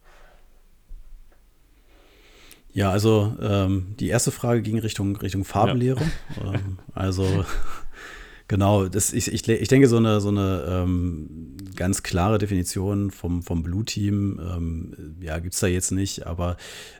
Ja, 2.74 2.90
also 2.90 3.36
ähm, 3.40 3.96
die 4.00 4.08
erste 4.08 4.32
Frage 4.32 4.62
ging 4.62 4.80
Richtung, 4.80 5.16
Richtung 5.18 5.46
Farbenlehre. 5.46 6.02
Ja. 6.02 6.08
Ähm, 6.54 6.80
also 6.94 7.46
Genau, 8.54 8.88
das, 8.88 9.14
ich, 9.14 9.34
ich, 9.34 9.50
ich 9.50 9.68
denke, 9.68 9.88
so 9.88 9.98
eine, 9.98 10.22
so 10.22 10.30
eine 10.30 10.64
ähm, 10.68 11.58
ganz 11.76 12.04
klare 12.04 12.38
Definition 12.38 13.10
vom, 13.10 13.42
vom 13.42 13.64
Blue-Team 13.64 14.40
ähm, 14.40 15.16
ja, 15.22 15.40
gibt 15.40 15.56
es 15.56 15.60
da 15.60 15.66
jetzt 15.66 15.90
nicht, 15.90 16.28
aber 16.28 16.58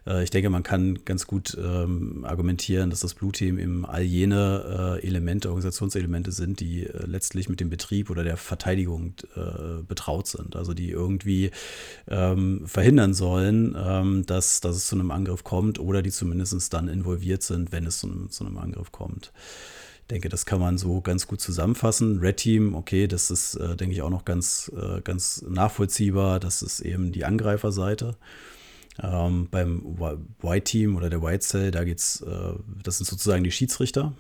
äh, 0.08 0.24
ich 0.24 0.32
denke, 0.32 0.50
man 0.50 0.64
kann 0.64 1.06
ganz 1.06 1.28
gut 1.28 1.56
ähm, 1.64 2.26
argumentieren, 2.28 2.90
dass 2.90 3.02
das 3.02 3.14
Blue-Team 3.14 3.60
eben 3.60 3.86
all 3.86 4.02
jene 4.02 4.98
äh, 5.00 5.08
Elemente, 5.08 5.50
Organisationselemente 5.50 6.32
sind, 6.32 6.60
die 6.60 6.88
äh, 6.88 7.06
letztlich 7.06 7.50
mit 7.50 7.60
dem 7.60 7.70
Betrieb 7.70 8.10
oder 8.10 8.24
der 8.24 8.38
Verteidigung 8.38 9.14
äh, 9.36 9.84
betraut 9.88 10.26
sind. 10.26 10.56
Also 10.56 10.74
die 10.74 10.90
irgendwie 10.90 11.52
ähm, 12.08 12.64
verhindern 12.66 13.14
sollen, 13.14 13.78
ähm, 13.78 14.26
dass, 14.26 14.60
dass 14.60 14.76
es 14.76 14.88
zu 14.88 14.96
einem 14.96 15.12
Angriff 15.12 15.44
kommt 15.44 15.78
oder 15.78 16.02
die 16.02 16.10
zumindest 16.10 16.74
dann 16.74 16.88
involviert 16.88 17.44
sind, 17.44 17.72
wenn 17.72 17.86
es 17.86 18.00
zu 18.00 18.08
einem, 18.08 18.32
zu 18.32 18.44
einem 18.44 18.58
Angriff 18.58 18.92
kommt 18.92 19.32
denke, 20.10 20.30
das 20.30 20.46
kann 20.46 20.60
man 20.60 20.78
so 20.78 21.02
ganz 21.02 21.28
gut 21.28 21.42
zusammenfassen. 21.42 22.20
Red 22.20 22.38
Team, 22.38 22.76
okay, 22.76 23.08
das 23.08 23.32
ist, 23.32 23.56
äh, 23.56 23.76
denke 23.76 23.96
ich, 23.96 24.02
auch 24.02 24.10
noch 24.10 24.26
ganz, 24.26 24.72
äh, 24.76 25.02
ganz 25.02 25.44
nachvollziehbar. 25.48 26.40
Das 26.40 26.62
ist 26.62 26.80
eben 26.82 27.12
die 27.12 27.26
Angreiferseite. 27.26 28.16
Ähm, 29.02 29.48
beim 29.50 29.98
White 30.42 30.64
Team 30.66 30.96
oder 30.96 31.10
der 31.10 31.22
White 31.24 31.40
Cell, 31.40 31.72
da 31.72 31.84
geht's, 31.84 32.22
äh, 32.22 32.54
das 32.84 32.98
sind 32.98 33.08
sozusagen 33.08 33.44
die 33.44 33.52
Schiedsrichter. 33.52 34.14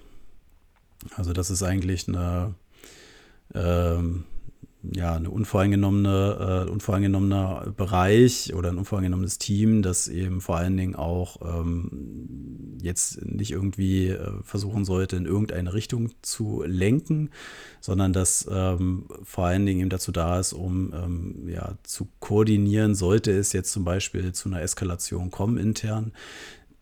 Also 1.15 1.34
das 1.34 1.52
ist 1.52 1.63
eigentlich 1.63 2.08
eine, 2.08 2.56
ähm, 3.54 4.24
ja, 4.91 5.15
eine 5.15 5.30
unvoreingenommene, 5.30 6.65
äh, 6.67 6.69
unvoreingenommener 6.69 7.74
Bereich 7.76 8.54
oder 8.54 8.69
ein 8.69 8.78
unvoreingenommenes 8.78 9.38
Team, 9.38 9.82
das 9.82 10.08
eben 10.10 10.41
vor 10.41 10.58
allen 10.58 10.76
Dingen 10.76 10.96
auch 10.96 11.38
ähm, 11.41 12.78
jetzt 12.82 13.26
nicht 13.26 13.52
irgendwie 13.52 14.10
äh, 14.10 14.32
versuchen 14.43 14.84
sollte, 14.84 15.15
in 15.15 15.26
irgendeine 15.26 15.74
Richtung 15.74 16.12
zu 16.22 16.63
lenken, 16.65 17.30
sondern 17.80 18.12
das 18.12 18.48
ähm, 18.52 19.08
vor 19.24 19.46
allen 19.46 19.65
Dingen 19.65 19.80
eben 19.82 19.89
dazu 19.89 20.12
da 20.12 20.39
ist, 20.39 20.52
um 20.52 20.93
ähm, 20.93 21.48
ja, 21.48 21.78
zu 21.84 22.10
koordinieren, 22.19 22.93
sollte 22.93 23.32
es 23.32 23.54
jetzt 23.54 23.72
zum 23.72 23.86
Beispiel 23.86 24.34
zu 24.34 24.50
einer 24.50 24.62
Eskalation 24.62 25.32
kommen 25.32 25.58
intern, 25.58 26.12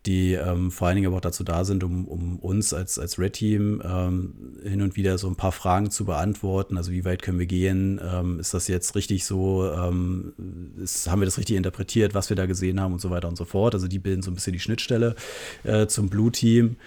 die 0.06 0.34
ähm, 0.34 0.72
vor 0.72 0.88
allen 0.88 0.96
Dingen 0.96 1.08
aber 1.08 1.18
auch 1.18 1.22
dazu 1.22 1.44
da 1.44 1.64
sind, 1.64 1.84
um, 1.84 2.08
um 2.08 2.40
uns 2.40 2.74
als, 2.74 2.98
als 2.98 3.20
Red 3.20 3.34
Team 3.34 3.82
ähm, 3.86 4.34
hin 4.64 4.82
und 4.82 4.96
wieder 4.96 5.18
so 5.18 5.28
ein 5.28 5.36
paar 5.36 5.52
Fragen 5.52 5.92
zu 5.92 6.06
beantworten. 6.06 6.78
Also 6.78 6.92
wie 6.92 7.06
weit 7.06 7.22
können 7.22 7.38
wir 7.38 7.46
gehen? 7.46 8.02
Ähm, 8.04 8.40
ist 8.40 8.54
das 8.54 8.68
jetzt 8.68 8.96
richtig 8.96 9.26
so? 9.26 9.72
Ähm, 9.72 10.34
ist, 10.82 11.10
haben 11.10 11.22
wir 11.22 11.26
das 11.26 11.38
richtig 11.38 11.56
interpretiert, 11.56 12.16
was 12.16 12.30
wir 12.30 12.36
da 12.36 12.48
gesehen 12.48 12.82
haben 12.82 12.94
und 12.94 13.00
so 13.00 13.12
weiter 13.12 13.28
und 13.28 13.38
so 13.38 13.46
fort? 13.46 13.76
Also 13.76 13.88
die 13.88 14.00
bilden 14.00 14.24
so 14.24 14.32
ein 14.32 14.36
bisschen 14.36 14.54
die 14.54 14.60
Schnittstelle 14.60 15.16
äh, 15.64 15.86
zum 15.86 16.10
Blue 16.10 16.32
Team. 16.32 16.78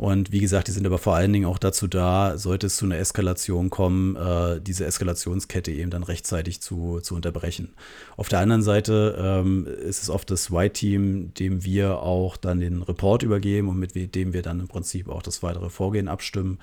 Und 0.00 0.32
wie 0.32 0.40
gesagt, 0.40 0.66
die 0.66 0.72
sind 0.72 0.86
aber 0.86 0.96
vor 0.96 1.14
allen 1.14 1.30
Dingen 1.30 1.44
auch 1.44 1.58
dazu 1.58 1.86
da, 1.86 2.38
sollte 2.38 2.68
es 2.68 2.76
zu 2.76 2.86
einer 2.86 2.96
Eskalation 2.96 3.68
kommen, 3.68 4.16
äh, 4.16 4.58
diese 4.58 4.86
Eskalationskette 4.86 5.70
eben 5.72 5.90
dann 5.90 6.04
rechtzeitig 6.04 6.62
zu, 6.62 7.00
zu 7.00 7.14
unterbrechen. 7.14 7.74
Auf 8.16 8.30
der 8.30 8.38
anderen 8.38 8.62
Seite 8.62 9.14
ähm, 9.18 9.66
ist 9.66 10.02
es 10.02 10.08
oft 10.08 10.30
das 10.30 10.50
White-Team, 10.50 11.34
dem 11.34 11.64
wir 11.64 11.98
auch 11.98 12.38
dann 12.38 12.60
den 12.60 12.80
Report 12.80 13.22
übergeben 13.22 13.68
und 13.68 13.78
mit 13.78 14.14
dem 14.14 14.32
wir 14.32 14.40
dann 14.40 14.60
im 14.60 14.68
Prinzip 14.68 15.06
auch 15.06 15.20
das 15.20 15.42
weitere 15.42 15.68
Vorgehen 15.68 16.08
abstimmen, 16.08 16.60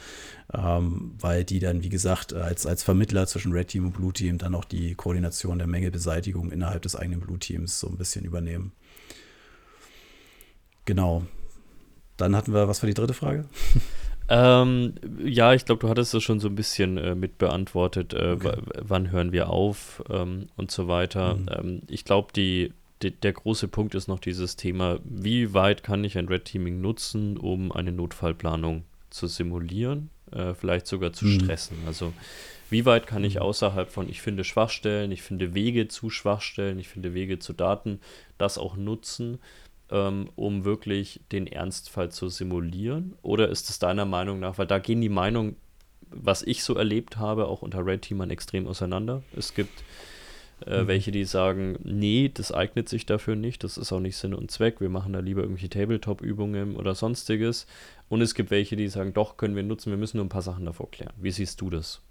ähm, 0.51 1.11
weil 1.19 1.43
die 1.43 1.59
dann, 1.59 1.83
wie 1.83 1.89
gesagt, 1.89 2.33
als, 2.33 2.65
als 2.65 2.81
Vermittler 2.81 3.27
zwischen 3.27 3.51
Red 3.51 3.67
Team 3.67 3.85
und 3.85 3.93
Blue 3.93 4.13
Team 4.13 4.39
dann 4.39 4.55
auch 4.55 4.65
die 4.65 4.95
Koordination 4.95 5.59
der 5.59 5.67
Mängelbeseitigung 5.67 6.51
innerhalb 6.51 6.81
des 6.81 6.95
eigenen 6.95 7.19
Blue 7.19 7.37
Teams 7.37 7.79
so 7.79 7.87
ein 7.87 7.97
bisschen 7.97 8.25
übernehmen. 8.25 8.71
Genau. 10.85 11.27
Dann 12.17 12.35
hatten 12.35 12.53
wir, 12.53 12.67
was 12.67 12.81
war 12.81 12.87
die 12.87 12.93
dritte 12.93 13.13
Frage? 13.13 13.45
Ähm, 14.29 14.95
ja, 15.23 15.53
ich 15.53 15.63
glaube, 15.63 15.79
du 15.79 15.87
hattest 15.87 16.13
das 16.13 16.21
schon 16.21 16.41
so 16.41 16.49
ein 16.49 16.55
bisschen 16.55 16.97
äh, 16.97 17.15
mit 17.15 17.37
beantwortet, 17.37 18.13
äh, 18.13 18.35
okay. 18.35 18.57
wann 18.81 19.09
hören 19.09 19.31
wir 19.31 19.49
auf 19.49 20.03
ähm, 20.09 20.47
und 20.57 20.69
so 20.69 20.89
weiter. 20.89 21.35
Mhm. 21.35 21.49
Ähm, 21.49 21.81
ich 21.87 22.03
glaube, 22.03 22.33
die, 22.35 22.73
die, 23.01 23.11
der 23.11 23.31
große 23.31 23.69
Punkt 23.69 23.95
ist 23.95 24.09
noch 24.09 24.19
dieses 24.19 24.57
Thema, 24.57 24.99
wie 25.05 25.53
weit 25.53 25.81
kann 25.81 26.03
ich 26.03 26.17
ein 26.17 26.27
Red 26.27 26.43
Teaming 26.43 26.81
nutzen, 26.81 27.37
um 27.37 27.71
eine 27.71 27.93
Notfallplanung 27.93 28.83
zu 29.09 29.27
simulieren 29.27 30.09
äh, 30.31 30.53
vielleicht 30.53 30.87
sogar 30.87 31.13
zu 31.13 31.25
mhm. 31.25 31.39
stressen. 31.41 31.77
Also 31.85 32.13
wie 32.69 32.85
weit 32.85 33.07
kann 33.07 33.23
ich 33.23 33.35
mhm. 33.35 33.41
außerhalb 33.41 33.89
von, 33.89 34.09
ich 34.09 34.21
finde 34.21 34.43
Schwachstellen, 34.43 35.11
ich 35.11 35.21
finde 35.21 35.53
Wege 35.53 35.87
zu 35.87 36.09
Schwachstellen, 36.09 36.79
ich 36.79 36.87
finde 36.87 37.13
Wege 37.13 37.39
zu 37.39 37.53
Daten, 37.53 37.99
das 38.37 38.57
auch 38.57 38.75
nutzen, 38.75 39.39
ähm, 39.91 40.29
um 40.35 40.65
wirklich 40.65 41.21
den 41.31 41.47
Ernstfall 41.47 42.11
zu 42.11 42.29
simulieren? 42.29 43.15
Oder 43.21 43.49
ist 43.49 43.69
es 43.69 43.79
deiner 43.79 44.05
Meinung 44.05 44.39
nach, 44.39 44.57
weil 44.57 44.67
da 44.67 44.79
gehen 44.79 45.01
die 45.01 45.09
Meinungen, 45.09 45.55
was 46.09 46.41
ich 46.43 46.63
so 46.63 46.75
erlebt 46.75 47.17
habe, 47.17 47.47
auch 47.47 47.61
unter 47.61 47.85
Red 47.85 48.03
Teamern 48.03 48.29
extrem 48.29 48.67
auseinander. 48.67 49.23
Es 49.35 49.53
gibt 49.53 49.83
äh, 50.65 50.83
mhm. 50.83 50.87
welche, 50.87 51.11
die 51.11 51.25
sagen, 51.25 51.77
nee, 51.83 52.31
das 52.33 52.51
eignet 52.51 52.89
sich 52.89 53.05
dafür 53.05 53.35
nicht, 53.35 53.63
das 53.63 53.77
ist 53.77 53.91
auch 53.91 53.99
nicht 53.99 54.17
Sinn 54.17 54.33
und 54.33 54.49
Zweck, 54.49 54.81
wir 54.81 54.89
machen 54.89 55.13
da 55.13 55.19
lieber 55.19 55.41
irgendwelche 55.41 55.69
Tabletop-Übungen 55.69 56.75
oder 56.75 56.95
sonstiges. 56.95 57.67
Und 58.09 58.21
es 58.21 58.33
gibt 58.33 58.49
welche, 58.49 58.75
die 58.75 58.87
sagen, 58.87 59.13
doch, 59.13 59.37
können 59.37 59.55
wir 59.55 59.63
nutzen, 59.63 59.91
wir 59.91 59.97
müssen 59.97 60.17
nur 60.17 60.25
ein 60.25 60.29
paar 60.29 60.41
Sachen 60.41 60.65
davor 60.65 60.89
klären. 60.89 61.13
Wie 61.17 61.31
siehst 61.31 61.61
du 61.61 61.69
das? 61.69 62.01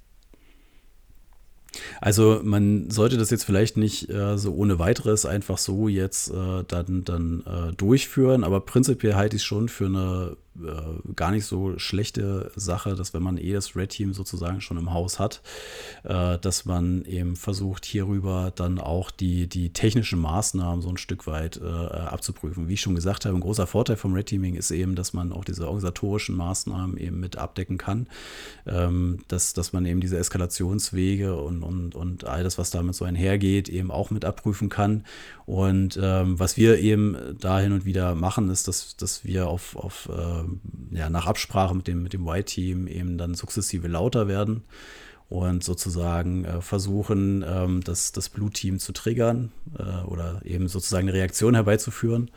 Also 2.00 2.40
man 2.42 2.90
sollte 2.90 3.16
das 3.16 3.30
jetzt 3.30 3.44
vielleicht 3.44 3.76
nicht 3.76 4.10
äh, 4.10 4.38
so 4.38 4.54
ohne 4.54 4.78
weiteres 4.78 5.26
einfach 5.26 5.58
so 5.58 5.88
jetzt 5.88 6.30
äh, 6.30 6.64
dann, 6.66 7.04
dann 7.04 7.42
äh, 7.46 7.72
durchführen, 7.74 8.44
aber 8.44 8.60
prinzipiell 8.60 9.14
halte 9.14 9.36
ich 9.36 9.42
es 9.42 9.46
schon 9.46 9.68
für 9.68 9.86
eine 9.86 10.36
äh, 10.64 11.12
gar 11.14 11.30
nicht 11.30 11.46
so 11.46 11.78
schlechte 11.78 12.50
Sache, 12.56 12.94
dass 12.94 13.14
wenn 13.14 13.22
man 13.22 13.38
eh 13.38 13.52
das 13.52 13.76
Red 13.76 13.90
Team 13.90 14.14
sozusagen 14.14 14.60
schon 14.60 14.78
im 14.78 14.92
Haus 14.92 15.18
hat, 15.18 15.42
äh, 16.04 16.38
dass 16.38 16.64
man 16.64 17.04
eben 17.04 17.36
versucht, 17.36 17.84
hierüber 17.84 18.52
dann 18.54 18.78
auch 18.78 19.10
die, 19.10 19.48
die 19.48 19.72
technischen 19.72 20.18
Maßnahmen 20.18 20.82
so 20.82 20.88
ein 20.88 20.96
Stück 20.96 21.26
weit 21.26 21.60
äh, 21.62 21.66
abzuprüfen. 21.66 22.68
Wie 22.68 22.74
ich 22.74 22.80
schon 22.80 22.94
gesagt 22.94 23.24
habe, 23.24 23.36
ein 23.36 23.40
großer 23.40 23.66
Vorteil 23.66 23.96
vom 23.96 24.14
Red 24.14 24.26
Teaming 24.26 24.54
ist 24.54 24.70
eben, 24.70 24.94
dass 24.94 25.12
man 25.12 25.32
auch 25.32 25.44
diese 25.44 25.64
organisatorischen 25.64 26.36
Maßnahmen 26.36 26.96
eben 26.96 27.20
mit 27.20 27.36
abdecken 27.36 27.78
kann, 27.78 28.08
ähm, 28.66 29.20
dass, 29.28 29.52
dass 29.52 29.72
man 29.72 29.86
eben 29.86 30.00
diese 30.00 30.18
Eskalationswege 30.18 31.36
und, 31.36 31.62
und, 31.62 31.94
und 31.94 32.24
all 32.24 32.42
das, 32.42 32.58
was 32.58 32.70
damit 32.70 32.94
so 32.94 33.04
einhergeht, 33.04 33.68
eben 33.68 33.90
auch 33.90 34.10
mit 34.10 34.24
abprüfen 34.24 34.68
kann. 34.68 35.04
Und 35.46 35.96
ähm, 36.02 36.40
was 36.40 36.56
wir 36.56 36.78
eben 36.80 37.16
da 37.38 37.60
hin 37.60 37.72
und 37.72 37.84
wieder 37.84 38.16
machen, 38.16 38.50
ist, 38.50 38.66
dass, 38.66 38.96
dass 38.96 39.24
wir 39.24 39.46
auf, 39.46 39.76
auf 39.76 40.08
äh, 40.12 40.96
ja, 40.96 41.08
nach 41.08 41.26
Absprache 41.26 41.74
mit 41.74 41.86
dem, 41.86 42.02
mit 42.02 42.12
dem 42.12 42.26
White-Team 42.26 42.88
eben 42.88 43.16
dann 43.16 43.34
sukzessive 43.34 43.86
lauter 43.86 44.26
werden 44.26 44.64
und 45.28 45.62
sozusagen 45.62 46.44
äh, 46.44 46.60
versuchen, 46.60 47.44
ähm, 47.46 47.80
das, 47.84 48.10
das 48.10 48.28
Blue-Team 48.28 48.80
zu 48.80 48.92
triggern 48.92 49.52
äh, 49.78 50.04
oder 50.06 50.40
eben 50.44 50.66
sozusagen 50.66 51.08
eine 51.08 51.16
Reaktion 51.16 51.54
herbeizuführen. 51.54 52.30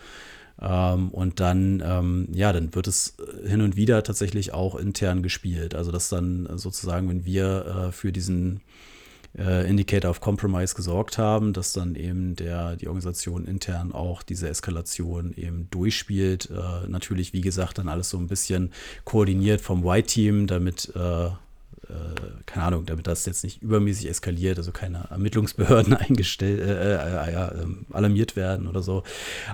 Ähm, 0.62 1.10
und 1.10 1.40
dann, 1.40 1.82
ähm, 1.84 2.28
ja, 2.32 2.54
dann 2.54 2.76
wird 2.76 2.88
es 2.88 3.16
hin 3.44 3.62
und 3.62 3.76
wieder 3.76 4.04
tatsächlich 4.04 4.54
auch 4.54 4.76
intern 4.76 5.24
gespielt. 5.24 5.74
Also 5.74 5.92
dass 5.92 6.10
dann 6.10 6.48
sozusagen, 6.58 7.10
wenn 7.10 7.26
wir 7.26 7.66
äh, 7.66 7.92
für 7.92 8.12
diesen 8.12 8.62
äh, 9.40 9.68
Indicator 9.68 10.12
of 10.12 10.22
Compromise 10.22 10.76
gesorgt 10.76 11.18
haben, 11.18 11.54
dass 11.54 11.74
dann 11.74 11.96
eben 11.96 12.36
der, 12.36 12.76
die 12.76 12.88
Organisation 12.88 13.46
intern 13.46 13.92
auch 13.92 14.22
diese 14.22 14.50
Eskalation 14.50 15.34
eben 15.36 15.70
durchspielt. 15.72 16.50
Äh, 16.50 16.88
natürlich, 16.88 17.34
wie 17.34 17.42
gesagt, 17.42 17.78
dann 17.78 17.88
alles 17.88 18.10
so 18.10 18.18
ein 18.18 18.28
bisschen 18.28 18.72
koordiniert 19.06 19.62
vom 19.62 19.84
White-Team, 19.84 20.48
damit 20.48 20.92
äh, 20.96 21.30
äh, 21.90 22.44
keine 22.46 22.66
Ahnung, 22.66 22.86
damit 22.86 23.08
das 23.08 23.26
jetzt 23.26 23.44
nicht 23.44 23.62
übermäßig 23.62 24.10
eskaliert, 24.10 24.58
also 24.58 24.72
keine 24.72 25.06
Ermittlungsbehörden 25.10 25.94
eingestellt, 25.96 26.60
äh, 26.60 26.96
äh, 26.96 27.34
ja, 27.34 27.52
ähm, 27.52 27.86
alarmiert 27.92 28.36
werden 28.36 28.68
oder 28.68 28.82
so. 28.82 29.04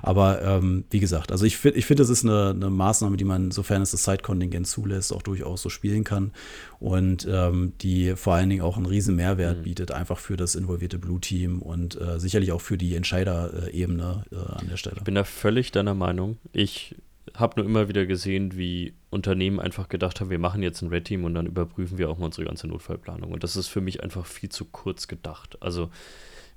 Aber 0.02 0.42
ähm, 0.42 0.84
wie 0.90 1.00
gesagt, 1.00 1.32
also 1.32 1.44
ich 1.44 1.56
finde, 1.56 1.78
ich 1.78 1.86
finde, 1.86 2.02
das 2.02 2.10
ist 2.10 2.24
eine, 2.24 2.50
eine, 2.50 2.70
Maßnahme, 2.70 3.16
die 3.16 3.24
man, 3.24 3.50
sofern 3.50 3.82
es 3.82 3.90
das 3.90 4.02
Zeitkontingent 4.02 4.66
zulässt, 4.66 5.12
auch 5.12 5.22
durchaus 5.22 5.62
so 5.62 5.68
spielen 5.68 6.04
kann 6.04 6.32
und 6.78 7.26
ähm, 7.30 7.72
die 7.80 8.14
vor 8.16 8.34
allen 8.34 8.50
Dingen 8.50 8.62
auch 8.62 8.76
einen 8.76 8.86
riesen 8.86 9.16
Mehrwert 9.16 9.58
mhm. 9.58 9.62
bietet, 9.62 9.90
einfach 9.92 10.18
für 10.18 10.36
das 10.36 10.54
involvierte 10.54 10.98
Blue-Team 10.98 11.62
und 11.62 12.00
äh, 12.00 12.20
sicherlich 12.20 12.52
auch 12.52 12.60
für 12.60 12.76
die 12.78 12.94
Entscheiderebene 12.96 14.24
äh, 14.30 14.36
an 14.36 14.68
der 14.68 14.76
Stelle. 14.76 14.96
Ich 14.98 15.04
bin 15.04 15.14
da 15.14 15.24
völlig 15.24 15.72
deiner 15.72 15.94
Meinung. 15.94 16.38
Ich 16.52 16.94
habe 17.36 17.60
nur 17.60 17.66
immer 17.66 17.88
wieder 17.88 18.06
gesehen, 18.06 18.56
wie 18.56 18.94
Unternehmen 19.10 19.60
einfach 19.60 19.88
gedacht 19.88 20.20
haben, 20.20 20.30
wir 20.30 20.38
machen 20.38 20.62
jetzt 20.62 20.82
ein 20.82 20.88
Red 20.88 21.04
Team 21.04 21.24
und 21.24 21.34
dann 21.34 21.46
überprüfen 21.46 21.98
wir 21.98 22.10
auch 22.10 22.18
mal 22.18 22.26
unsere 22.26 22.46
ganze 22.46 22.66
Notfallplanung. 22.66 23.32
Und 23.32 23.42
das 23.42 23.56
ist 23.56 23.68
für 23.68 23.80
mich 23.80 24.02
einfach 24.02 24.26
viel 24.26 24.48
zu 24.48 24.64
kurz 24.64 25.08
gedacht. 25.08 25.60
Also, 25.60 25.90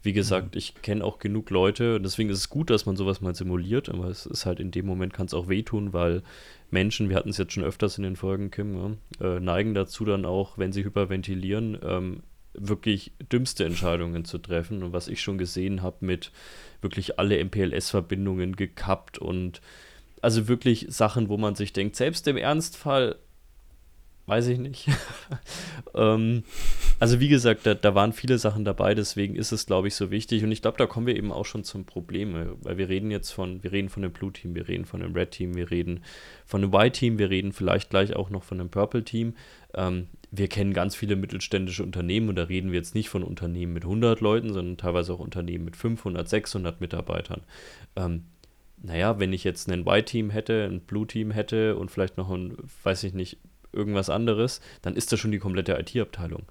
wie 0.01 0.13
gesagt, 0.13 0.53
mhm. 0.53 0.57
ich 0.57 0.81
kenne 0.81 1.03
auch 1.03 1.19
genug 1.19 1.49
Leute 1.49 1.95
und 1.95 2.03
deswegen 2.03 2.29
ist 2.29 2.37
es 2.37 2.49
gut, 2.49 2.69
dass 2.69 2.85
man 2.85 2.95
sowas 2.95 3.21
mal 3.21 3.35
simuliert, 3.35 3.89
aber 3.89 4.05
es 4.05 4.25
ist 4.25 4.45
halt 4.45 4.59
in 4.59 4.71
dem 4.71 4.85
Moment 4.85 5.13
kann 5.13 5.25
es 5.25 5.33
auch 5.33 5.49
wehtun, 5.49 5.93
weil 5.93 6.23
Menschen, 6.71 7.09
wir 7.09 7.17
hatten 7.17 7.29
es 7.29 7.37
jetzt 7.37 7.53
schon 7.53 7.63
öfters 7.63 7.97
in 7.97 8.03
den 8.03 8.15
Folgen, 8.15 8.51
Kim, 8.51 8.97
ja, 9.19 9.35
äh, 9.35 9.39
neigen 9.39 9.73
dazu 9.73 10.05
dann 10.05 10.25
auch, 10.25 10.57
wenn 10.57 10.71
sie 10.71 10.83
hyperventilieren, 10.83 11.77
ähm, 11.83 12.23
wirklich 12.53 13.13
dümmste 13.31 13.65
Entscheidungen 13.65 14.25
zu 14.25 14.37
treffen. 14.37 14.83
Und 14.83 14.93
was 14.93 15.07
ich 15.07 15.21
schon 15.21 15.37
gesehen 15.37 15.81
habe 15.81 15.97
mit 16.01 16.31
wirklich 16.81 17.19
alle 17.19 17.37
MPLS-Verbindungen 17.43 18.55
gekappt 18.55 19.17
und 19.17 19.61
also 20.21 20.47
wirklich 20.47 20.87
Sachen, 20.89 21.29
wo 21.29 21.37
man 21.37 21.55
sich 21.55 21.73
denkt, 21.73 21.95
selbst 21.95 22.27
im 22.27 22.37
Ernstfall, 22.37 23.17
weiß 24.25 24.47
ich 24.47 24.59
nicht. 24.59 24.87
ähm, 25.95 26.43
also 26.99 27.19
wie 27.19 27.29
gesagt, 27.29 27.65
da, 27.65 27.73
da, 27.73 27.95
waren 27.95 28.13
viele 28.13 28.37
Sachen 28.37 28.65
dabei, 28.65 28.93
deswegen 28.93 29.35
ist 29.35 29.51
es, 29.51 29.65
glaube 29.65 29.87
ich, 29.87 29.95
so 29.95 30.11
wichtig. 30.11 30.43
Und 30.43 30.51
ich 30.51 30.61
glaube, 30.61 30.77
da 30.77 30.85
kommen 30.85 31.07
wir 31.07 31.15
eben 31.15 31.31
auch 31.31 31.45
schon 31.45 31.63
zum 31.63 31.85
Problem, 31.85 32.57
weil 32.61 32.77
wir 32.77 32.89
reden 32.89 33.09
jetzt 33.09 33.31
von, 33.31 33.63
wir 33.63 33.71
reden 33.71 33.89
von 33.89 34.03
dem 34.03 34.11
Blue 34.11 34.31
Team, 34.31 34.53
wir 34.55 34.67
reden 34.67 34.85
von 34.85 34.99
dem 34.99 35.13
Red 35.13 35.31
Team, 35.31 35.55
wir 35.55 35.71
reden 35.71 36.01
von 36.45 36.61
dem 36.61 36.71
White 36.71 36.99
Team, 36.99 37.17
wir 37.17 37.29
reden 37.29 37.53
vielleicht 37.53 37.89
gleich 37.89 38.15
auch 38.15 38.29
noch 38.29 38.43
von 38.43 38.57
dem 38.57 38.69
Purple 38.69 39.03
Team. 39.03 39.33
Ähm, 39.73 40.07
wir 40.31 40.47
kennen 40.47 40.73
ganz 40.73 40.95
viele 40.95 41.15
mittelständische 41.15 41.83
Unternehmen 41.83 42.29
und 42.29 42.35
da 42.35 42.43
reden 42.43 42.71
wir 42.71 42.77
jetzt 42.77 42.93
nicht 42.93 43.09
von 43.09 43.23
Unternehmen 43.23 43.73
mit 43.73 43.83
100 43.83 44.21
Leuten, 44.21 44.53
sondern 44.53 44.77
teilweise 44.77 45.13
auch 45.13 45.19
Unternehmen 45.19 45.65
mit 45.65 45.75
500, 45.75 46.29
600 46.29 46.81
Mitarbeitern. 46.81 47.41
Ähm, 47.95 48.25
naja, 48.81 49.19
wenn 49.19 49.33
ich 49.33 49.43
jetzt 49.43 49.69
ein 49.69 49.85
White-Team 49.85 50.29
hätte, 50.29 50.65
ein 50.65 50.81
Blue-Team 50.81 51.31
hätte 51.31 51.75
und 51.75 51.91
vielleicht 51.91 52.17
noch 52.17 52.29
ein, 52.29 52.57
weiß 52.83 53.03
ich 53.03 53.13
nicht, 53.13 53.37
irgendwas 53.71 54.09
anderes, 54.09 54.61
dann 54.81 54.95
ist 54.95 55.11
das 55.11 55.19
schon 55.19 55.31
die 55.31 55.39
komplette 55.39 55.77
IT-Abteilung. 55.77 56.43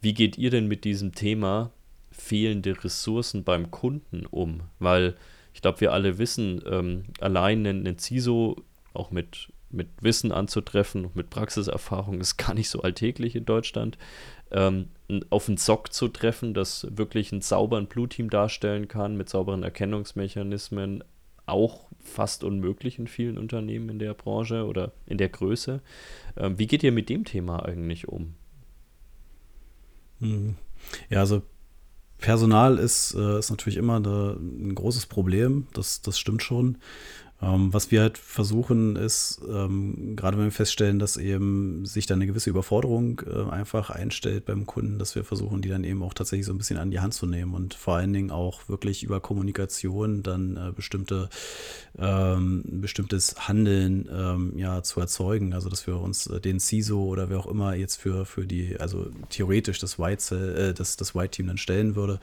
Wie 0.00 0.14
geht 0.14 0.38
ihr 0.38 0.50
denn 0.50 0.66
mit 0.66 0.84
diesem 0.84 1.12
Thema 1.14 1.72
fehlende 2.10 2.82
Ressourcen 2.82 3.44
beim 3.44 3.70
Kunden 3.70 4.26
um? 4.26 4.62
Weil 4.78 5.16
ich 5.52 5.62
glaube, 5.62 5.80
wir 5.80 5.92
alle 5.92 6.18
wissen, 6.18 6.62
ähm, 6.66 7.04
allein 7.20 7.66
einen 7.66 7.98
CISO 7.98 8.56
auch 8.92 9.10
mit, 9.10 9.48
mit 9.70 9.88
Wissen 10.00 10.32
anzutreffen, 10.32 11.10
mit 11.14 11.30
Praxiserfahrung, 11.30 12.20
ist 12.20 12.36
gar 12.36 12.54
nicht 12.54 12.70
so 12.70 12.82
alltäglich 12.82 13.36
in 13.36 13.44
Deutschland. 13.44 13.98
Ähm, 14.50 14.88
auf 15.30 15.48
einen 15.48 15.58
SOC 15.58 15.92
zu 15.92 16.08
treffen, 16.08 16.54
das 16.54 16.86
wirklich 16.90 17.32
einen 17.32 17.40
sauberen 17.40 17.86
Blue-Team 17.86 18.30
darstellen 18.30 18.88
kann, 18.88 19.16
mit 19.16 19.28
sauberen 19.28 19.62
Erkennungsmechanismen, 19.62 21.04
auch 21.50 21.88
fast 22.02 22.44
unmöglich 22.44 22.98
in 22.98 23.06
vielen 23.06 23.38
Unternehmen 23.38 23.88
in 23.88 23.98
der 23.98 24.14
Branche 24.14 24.66
oder 24.66 24.92
in 25.06 25.18
der 25.18 25.28
Größe. 25.28 25.80
Ähm, 26.36 26.58
wie 26.58 26.66
geht 26.66 26.82
ihr 26.82 26.92
mit 26.92 27.08
dem 27.08 27.24
Thema 27.24 27.64
eigentlich 27.64 28.08
um? 28.08 28.34
Hm. 30.20 30.56
Ja, 31.08 31.20
also 31.20 31.42
Personal 32.18 32.78
ist, 32.78 33.14
äh, 33.14 33.38
ist 33.38 33.50
natürlich 33.50 33.76
immer 33.76 33.96
eine, 33.96 34.36
ein 34.38 34.74
großes 34.74 35.06
Problem, 35.06 35.66
das, 35.72 36.02
das 36.02 36.18
stimmt 36.18 36.42
schon. 36.42 36.78
Ähm, 37.42 37.72
was 37.72 37.90
wir 37.90 38.02
halt 38.02 38.18
versuchen, 38.18 38.96
ist, 38.96 39.40
ähm, 39.48 40.14
gerade 40.14 40.36
wenn 40.36 40.44
wir 40.44 40.52
feststellen, 40.52 40.98
dass 40.98 41.16
eben 41.16 41.86
sich 41.86 42.06
da 42.06 42.14
eine 42.14 42.26
gewisse 42.26 42.50
Überforderung 42.50 43.22
äh, 43.26 43.50
einfach 43.50 43.88
einstellt 43.88 44.44
beim 44.44 44.66
Kunden, 44.66 44.98
dass 44.98 45.14
wir 45.14 45.24
versuchen, 45.24 45.62
die 45.62 45.70
dann 45.70 45.84
eben 45.84 46.02
auch 46.02 46.12
tatsächlich 46.12 46.44
so 46.44 46.52
ein 46.52 46.58
bisschen 46.58 46.76
an 46.76 46.90
die 46.90 47.00
Hand 47.00 47.14
zu 47.14 47.26
nehmen 47.26 47.54
und 47.54 47.72
vor 47.72 47.96
allen 47.96 48.12
Dingen 48.12 48.30
auch 48.30 48.68
wirklich 48.68 49.02
über 49.02 49.20
Kommunikation 49.20 50.22
dann 50.22 50.56
äh, 50.56 50.72
bestimmte, 50.72 51.30
ähm, 51.98 52.62
bestimmtes 52.66 53.48
Handeln 53.48 54.06
ähm, 54.12 54.52
ja 54.56 54.82
zu 54.82 55.00
erzeugen. 55.00 55.54
Also, 55.54 55.70
dass 55.70 55.86
wir 55.86 55.98
uns 55.98 56.26
äh, 56.26 56.40
den 56.40 56.60
CISO 56.60 57.02
oder 57.02 57.30
wer 57.30 57.38
auch 57.38 57.46
immer 57.46 57.74
jetzt 57.74 57.96
für, 57.96 58.26
für 58.26 58.46
die, 58.46 58.78
also 58.78 59.08
theoretisch 59.30 59.78
das 59.78 59.98
White, 59.98 60.34
äh, 60.34 60.74
das, 60.74 60.98
das 60.98 61.14
White 61.14 61.30
Team 61.30 61.46
dann 61.46 61.58
stellen 61.58 61.96
würde, 61.96 62.20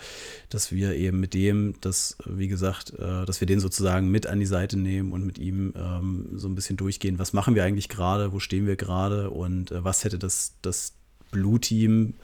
dass 0.50 0.72
wir 0.72 0.94
eben 0.94 1.20
mit 1.20 1.34
dem, 1.34 1.74
das, 1.82 2.18
wie 2.26 2.48
gesagt, 2.48 2.94
äh, 3.00 3.26
dass 3.26 3.42
wir 3.42 3.48
den 3.48 3.60
sozusagen 3.60 4.10
mit 4.12 4.28
an 4.28 4.40
die 4.40 4.46
Seite 4.46 4.78
nehmen 4.78 5.07
nehmen 5.08 5.14
und 5.14 5.26
mit 5.26 5.38
ihm 5.38 5.74
ähm, 5.76 6.30
so 6.34 6.48
ein 6.48 6.56
bisschen 6.56 6.78
durchgehen, 6.78 7.20
was 7.20 7.34
machen 7.34 7.56
wir 7.56 7.64
eigentlich 7.64 7.90
gerade, 7.90 8.34
wo 8.34 8.40
stehen 8.40 8.68
wir 8.68 8.76
gerade 8.76 9.30
und 9.30 9.72
äh, 9.72 9.84
was 9.84 10.04
hätte 10.04 10.20
das, 10.20 10.56
das 10.62 10.94
Blue-Team 11.32 12.16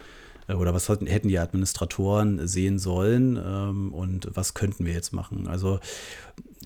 äh, 0.47 0.53
oder 0.53 0.73
was 0.73 0.89
hatten, 0.89 1.07
hätten 1.07 1.27
die 1.27 1.39
Administratoren 1.39 2.47
sehen 2.47 2.79
sollen 2.79 3.39
ähm, 3.43 3.93
und 3.93 4.29
was 4.33 4.53
könnten 4.53 4.85
wir 4.85 4.93
jetzt 4.93 5.13
machen. 5.13 5.47
Also 5.47 5.79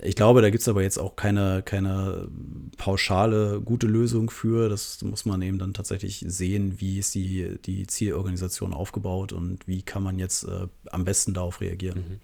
ich 0.04 0.16
glaube, 0.16 0.44
da 0.44 0.52
gibt 0.52 0.62
es 0.62 0.68
aber 0.68 0.84
jetzt 0.84 1.00
auch 1.00 1.16
keine, 1.16 1.64
keine 1.64 2.28
pauschale 2.78 3.60
gute 3.62 3.88
Lösung 3.88 4.30
für. 4.30 4.70
Das 4.70 5.02
muss 5.02 5.26
man 5.26 5.42
eben 5.42 5.58
dann 5.58 5.74
tatsächlich 5.74 6.24
sehen, 6.28 6.76
wie 6.80 7.00
ist 7.00 7.16
die, 7.16 7.58
die 7.66 7.88
Zielorganisation 7.88 8.74
aufgebaut 8.74 9.34
und 9.34 9.68
wie 9.68 9.82
kann 9.82 10.04
man 10.04 10.20
jetzt 10.20 10.44
äh, 10.44 10.68
am 10.92 11.04
besten 11.04 11.34
darauf 11.34 11.62
reagieren. 11.62 11.98
Mhm. 11.98 12.20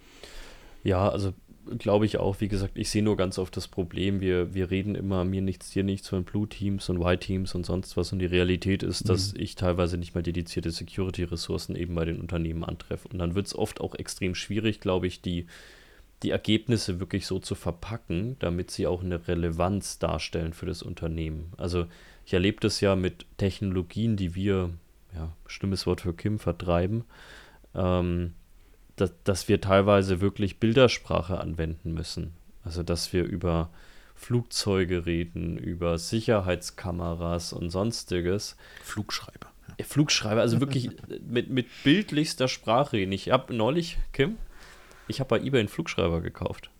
Ja, 0.84 1.08
also 1.08 1.32
glaube 1.78 2.06
ich 2.06 2.18
auch, 2.18 2.40
wie 2.40 2.48
gesagt, 2.48 2.76
ich 2.76 2.90
sehe 2.90 3.02
nur 3.02 3.16
ganz 3.16 3.38
oft 3.38 3.56
das 3.56 3.68
Problem, 3.68 4.20
wir, 4.20 4.54
wir 4.54 4.70
reden 4.70 4.94
immer 4.94 5.24
mir 5.24 5.42
nichts, 5.42 5.70
dir 5.70 5.84
nichts 5.84 6.08
von 6.08 6.24
Blue 6.24 6.48
Teams 6.48 6.88
und 6.88 7.00
White 7.00 7.26
Teams 7.26 7.54
und 7.54 7.64
sonst 7.64 7.96
was 7.96 8.12
und 8.12 8.18
die 8.18 8.26
Realität 8.26 8.82
ist, 8.82 9.04
mhm. 9.04 9.08
dass 9.08 9.34
ich 9.34 9.54
teilweise 9.54 9.96
nicht 9.96 10.14
mal 10.14 10.22
dedizierte 10.22 10.70
Security-Ressourcen 10.70 11.76
eben 11.76 11.94
bei 11.94 12.04
den 12.04 12.20
Unternehmen 12.20 12.64
antreffe. 12.64 13.08
Und 13.08 13.18
dann 13.18 13.34
wird 13.34 13.46
es 13.46 13.56
oft 13.56 13.80
auch 13.80 13.94
extrem 13.94 14.34
schwierig, 14.34 14.80
glaube 14.80 15.06
ich, 15.06 15.20
die, 15.20 15.46
die 16.22 16.30
Ergebnisse 16.30 17.00
wirklich 17.00 17.26
so 17.26 17.38
zu 17.38 17.54
verpacken, 17.54 18.36
damit 18.38 18.70
sie 18.70 18.86
auch 18.86 19.02
eine 19.02 19.26
Relevanz 19.26 19.98
darstellen 19.98 20.52
für 20.52 20.66
das 20.66 20.82
Unternehmen. 20.82 21.52
Also 21.56 21.86
ich 22.26 22.34
erlebe 22.34 22.60
das 22.60 22.80
ja 22.80 22.96
mit 22.96 23.26
Technologien, 23.36 24.16
die 24.16 24.34
wir, 24.34 24.70
ja, 25.14 25.32
stimmes 25.46 25.86
Wort 25.86 26.00
für 26.00 26.14
Kim, 26.14 26.38
vertreiben. 26.38 27.04
Ähm, 27.74 28.34
dass, 28.96 29.12
dass 29.24 29.48
wir 29.48 29.60
teilweise 29.60 30.20
wirklich 30.20 30.60
Bildersprache 30.60 31.40
anwenden 31.40 31.94
müssen. 31.94 32.34
Also 32.64 32.82
dass 32.82 33.12
wir 33.12 33.24
über 33.24 33.70
Flugzeuge 34.14 35.06
reden, 35.06 35.58
über 35.58 35.98
Sicherheitskameras 35.98 37.52
und 37.52 37.70
sonstiges. 37.70 38.56
Flugschreiber. 38.82 39.52
Ja. 39.78 39.84
Flugschreiber, 39.84 40.40
also 40.40 40.60
wirklich 40.60 40.90
mit, 41.26 41.50
mit 41.50 41.66
bildlichster 41.82 42.48
Sprache 42.48 42.94
reden. 42.94 43.12
Ich 43.12 43.30
habe 43.30 43.54
neulich, 43.54 43.98
Kim, 44.12 44.38
ich 45.08 45.20
habe 45.20 45.28
bei 45.28 45.44
eBay 45.44 45.60
einen 45.60 45.68
Flugschreiber 45.68 46.20
gekauft. 46.20 46.70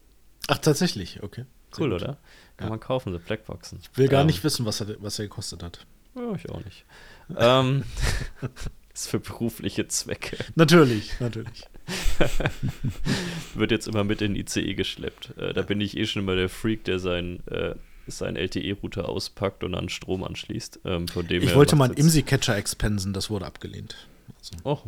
Ach, 0.49 0.59
tatsächlich, 0.59 1.23
okay. 1.23 1.45
Sehr 1.73 1.85
cool, 1.85 1.91
gut. 1.91 2.03
oder? 2.03 2.19
Kann 2.57 2.67
ja. 2.67 2.71
man 2.71 2.81
kaufen, 2.81 3.12
so 3.12 3.19
Blackboxen. 3.19 3.81
Ich 3.83 3.99
will 3.99 4.09
gar 4.09 4.21
ähm, 4.21 4.29
nicht 4.29 4.45
wissen, 4.45 4.65
was 4.65 4.81
er, 4.81 5.03
was 5.03 5.19
er 5.19 5.27
gekostet 5.27 5.62
hat. 5.62 5.87
Ja, 6.15 6.33
ich 6.35 6.49
auch 6.49 6.65
nicht. 6.65 6.85
ähm, 7.37 7.85
ist 8.95 9.09
für 9.09 9.18
berufliche 9.18 9.88
Zwecke. 9.88 10.36
Natürlich, 10.55 11.18
natürlich. 11.18 11.64
Wird 13.55 13.70
jetzt 13.72 13.88
immer 13.88 14.05
mit 14.05 14.22
in 14.22 14.36
ICE 14.36 14.74
geschleppt. 14.74 15.36
Äh, 15.36 15.53
da 15.53 15.62
bin 15.62 15.80
ich 15.80 15.97
eh 15.97 16.07
schon 16.07 16.22
immer 16.22 16.36
der 16.36 16.49
Freak, 16.49 16.84
der 16.84 17.01
sein, 17.01 17.40
äh, 17.49 17.74
sein 18.07 18.36
LTE-Router 18.36 19.09
auspackt 19.09 19.64
und 19.64 19.74
an 19.74 19.88
Strom 19.88 20.22
anschließt. 20.22 20.80
Ähm, 20.84 21.09
von 21.09 21.26
dem 21.26 21.42
ich 21.42 21.55
wollte 21.55 21.74
mal 21.74 21.86
einen 21.86 21.95
IMSI-Catcher 21.95 22.57
expensen, 22.57 23.12
das 23.12 23.30
wurde 23.30 23.47
abgelehnt. 23.47 24.07
Also. 24.38 24.55
Oh, 24.62 24.78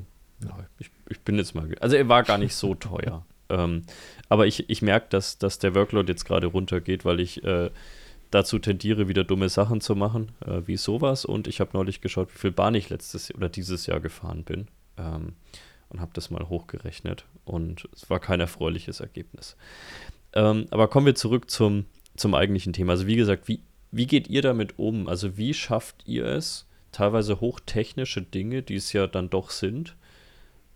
ja, 0.44 0.66
ich, 0.78 0.90
ich, 1.08 1.20
bin 1.20 1.36
jetzt 1.36 1.54
mal. 1.54 1.68
Also, 1.80 1.96
er 1.96 2.08
war 2.08 2.22
gar 2.22 2.38
nicht 2.38 2.54
so 2.54 2.76
teuer. 2.76 3.26
ähm, 3.48 3.84
aber 4.28 4.46
ich, 4.46 4.70
ich 4.70 4.82
merke, 4.82 5.06
dass, 5.10 5.38
dass 5.38 5.58
der 5.58 5.74
Workload 5.74 6.10
jetzt 6.10 6.24
gerade 6.24 6.46
runtergeht, 6.46 7.04
weil 7.04 7.18
ich 7.18 7.42
äh, 7.42 7.70
dazu 8.30 8.58
tendiere, 8.58 9.08
wieder 9.08 9.24
dumme 9.24 9.48
Sachen 9.48 9.80
zu 9.80 9.94
machen, 9.94 10.32
äh, 10.44 10.62
wie 10.66 10.76
sowas. 10.76 11.24
Und 11.24 11.46
ich 11.46 11.60
habe 11.60 11.70
neulich 11.74 12.00
geschaut, 12.00 12.34
wie 12.34 12.38
viel 12.38 12.52
Bahn 12.52 12.74
ich 12.74 12.90
letztes 12.90 13.34
oder 13.34 13.48
dieses 13.48 13.86
Jahr 13.86 14.00
gefahren 14.00 14.44
bin. 14.44 14.68
Ähm, 14.96 15.34
und 15.88 16.00
habe 16.00 16.10
das 16.14 16.30
mal 16.30 16.48
hochgerechnet 16.48 17.26
und 17.44 17.88
es 17.94 18.10
war 18.10 18.20
kein 18.20 18.40
erfreuliches 18.40 19.00
Ergebnis. 19.00 19.56
Ähm, 20.32 20.66
aber 20.70 20.88
kommen 20.88 21.06
wir 21.06 21.14
zurück 21.14 21.50
zum, 21.50 21.86
zum 22.16 22.34
eigentlichen 22.34 22.72
Thema. 22.72 22.92
Also 22.92 23.06
wie 23.06 23.16
gesagt, 23.16 23.48
wie, 23.48 23.60
wie 23.92 24.06
geht 24.06 24.28
ihr 24.28 24.42
damit 24.42 24.78
um? 24.78 25.08
Also 25.08 25.36
wie 25.36 25.54
schafft 25.54 26.02
ihr 26.06 26.26
es, 26.26 26.66
teilweise 26.92 27.40
hochtechnische 27.40 28.22
Dinge, 28.22 28.62
die 28.62 28.76
es 28.76 28.92
ja 28.92 29.06
dann 29.06 29.30
doch 29.30 29.50
sind, 29.50 29.96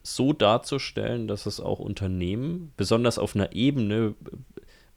so 0.02 0.32
darzustellen, 0.32 1.28
dass 1.28 1.46
es 1.46 1.60
auch 1.60 1.78
Unternehmen, 1.78 2.72
besonders 2.76 3.18
auf 3.18 3.34
einer 3.34 3.52
Ebene, 3.52 4.14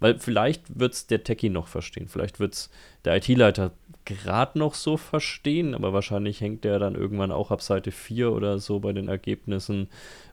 weil 0.04 0.20
vielleicht 0.20 0.78
wird 0.78 0.94
es 0.94 1.08
der 1.08 1.24
Techie 1.24 1.50
noch 1.50 1.68
verstehen, 1.68 2.10
vielleicht 2.10 2.42
wird 2.42 2.56
es 2.56 2.70
der 3.06 3.16
IT-Leiter 3.16 3.72
gerade 4.04 4.60
noch 4.60 4.74
so 4.74 4.98
verstehen, 4.98 5.74
aber 5.74 5.94
wahrscheinlich 5.94 6.42
hängt 6.42 6.66
der 6.66 6.78
dann 6.78 6.96
irgendwann 6.96 7.32
auch 7.32 7.52
ab 7.52 7.62
Seite 7.62 7.92
4 7.92 8.34
oder 8.34 8.60
so 8.60 8.82
bei 8.82 8.92
den 8.92 9.08
Ergebnissen, 9.08 9.88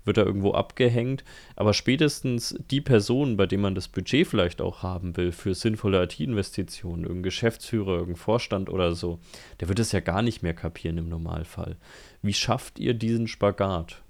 wird 0.04 0.16
er 0.16 0.26
irgendwo 0.26 0.54
abgehängt. 0.54 1.22
Aber 1.54 1.72
spätestens 1.72 2.56
die 2.72 2.80
Person, 2.80 3.36
bei 3.36 3.46
dem 3.46 3.60
man 3.60 3.76
das 3.76 3.86
Budget 3.86 4.26
vielleicht 4.26 4.60
auch 4.60 4.82
haben 4.82 5.16
will 5.16 5.30
für 5.30 5.54
sinnvolle 5.54 6.02
IT-Investitionen, 6.02 7.04
irgendein 7.04 7.22
Geschäftsführer, 7.22 7.92
irgendein 7.92 8.16
Vorstand 8.16 8.70
oder 8.70 8.96
so, 8.96 9.20
der 9.60 9.68
wird 9.68 9.78
es 9.78 9.92
ja 9.92 10.00
gar 10.00 10.22
nicht 10.22 10.42
mehr 10.42 10.54
kapieren 10.54 10.98
im 10.98 11.08
Normalfall. 11.08 11.76
Wie 12.22 12.34
schafft 12.34 12.80
ihr 12.80 12.94
diesen 12.94 13.28
Spagat? 13.28 14.02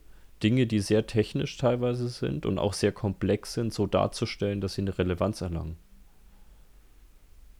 Dinge, 0.43 0.66
die 0.66 0.80
sehr 0.80 1.07
technisch 1.07 1.57
teilweise 1.57 2.09
sind 2.09 2.47
und 2.47 2.59
auch 2.59 2.72
sehr 2.72 2.93
komplex 2.93 3.55
sind, 3.55 3.74
so 3.74 3.86
darzustellen, 3.86 4.61
dass 4.61 4.74
sie 4.74 4.82
eine 4.82 4.97
Relevanz 4.97 5.41
erlangen. 5.41 5.76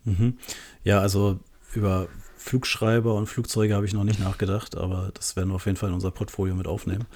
Mhm. 0.05 0.39
Ja, 0.85 1.01
also 1.01 1.41
über 1.75 2.09
Flugschreiber 2.37 3.15
und 3.15 3.27
Flugzeuge 3.27 3.75
habe 3.75 3.87
ich 3.87 3.93
noch 3.93 4.05
nicht 4.05 4.19
nachgedacht, 4.19 4.77
aber 4.77 5.11
das 5.15 5.37
werden 5.37 5.51
wir 5.51 5.57
auf 5.57 5.67
jeden 5.67 5.77
Fall 5.77 5.91
in 5.91 5.95
unser 5.95 6.11
Portfolio 6.11 6.55
mit 6.55 6.67
aufnehmen. 6.67 7.07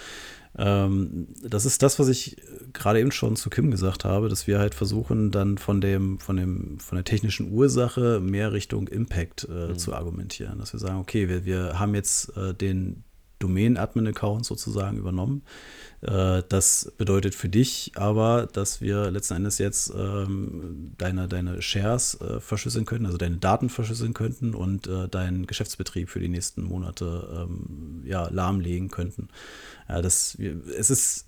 Ähm, 0.57 1.29
das 1.43 1.67
ist 1.67 1.83
das, 1.83 1.99
was 1.99 2.09
ich 2.09 2.37
gerade 2.73 3.01
eben 3.01 3.11
schon 3.11 3.35
zu 3.35 3.51
Kim 3.51 3.71
gesagt 3.71 4.05
habe, 4.05 4.29
dass 4.29 4.47
wir 4.47 4.59
halt 4.59 4.75
versuchen, 4.75 5.31
dann 5.31 5.59
von 5.59 5.81
dem, 5.81 6.21
von 6.21 6.37
dem, 6.37 6.79
von 6.79 6.97
der 6.97 7.05
technischen 7.05 7.51
Ursache 7.51 8.21
mehr 8.21 8.53
Richtung 8.53 8.87
Impact 8.87 9.49
äh, 9.51 9.69
mhm. 9.69 9.79
zu 9.79 9.95
argumentieren. 9.95 10.59
Dass 10.59 10.73
wir 10.73 10.81
sagen, 10.81 10.99
okay, 10.99 11.29
wir, 11.29 11.45
wir 11.45 11.79
haben 11.79 11.95
jetzt 11.95 12.37
äh, 12.37 12.55
den 12.55 13.03
Domain-Admin-Account 13.39 14.47
sozusagen 14.47 14.99
übernommen. 14.99 15.43
Äh, 16.03 16.43
das 16.49 16.93
bedeutet 16.97 17.35
für 17.35 17.49
dich 17.49 17.93
aber, 17.95 18.49
dass 18.53 18.81
wir 18.81 19.11
letzten 19.11 19.35
Endes 19.35 19.59
jetzt 19.59 19.93
ähm, 19.97 20.93
deine, 20.99 21.29
deine 21.29 21.63
Shares 21.63 22.21
äh, 22.21 22.41
verschlüsseln 22.41 22.85
können, 22.85 23.07
also 23.07 23.19
deine 23.19 23.39
Daten 23.39 23.69
verschlüsseln 23.69 24.15
könnten 24.15 24.55
und 24.55 24.87
äh, 24.87 25.09
deinen 25.09 25.47
Geschäftsbetrieb 25.47 26.09
für 26.09 26.21
die 26.21 26.29
nächsten 26.29 26.63
Monate 26.63 27.47
ähm, 27.49 28.03
ja, 28.05 28.29
lahmlegen 28.29 28.89
könnten. 28.89 29.29
Das, 29.87 30.37
es 30.37 30.91
ist 30.91 31.27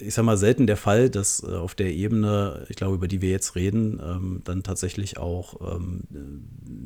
ich 0.00 0.14
sag 0.14 0.24
mal, 0.24 0.36
selten 0.36 0.66
der 0.66 0.76
Fall, 0.76 1.10
dass 1.10 1.42
äh, 1.42 1.54
auf 1.54 1.74
der 1.74 1.92
Ebene, 1.92 2.66
ich 2.68 2.76
glaube, 2.76 2.94
über 2.94 3.08
die 3.08 3.20
wir 3.20 3.30
jetzt 3.30 3.54
reden, 3.54 4.00
ähm, 4.02 4.40
dann 4.44 4.62
tatsächlich 4.62 5.18
auch 5.18 5.76
ähm, 5.76 6.02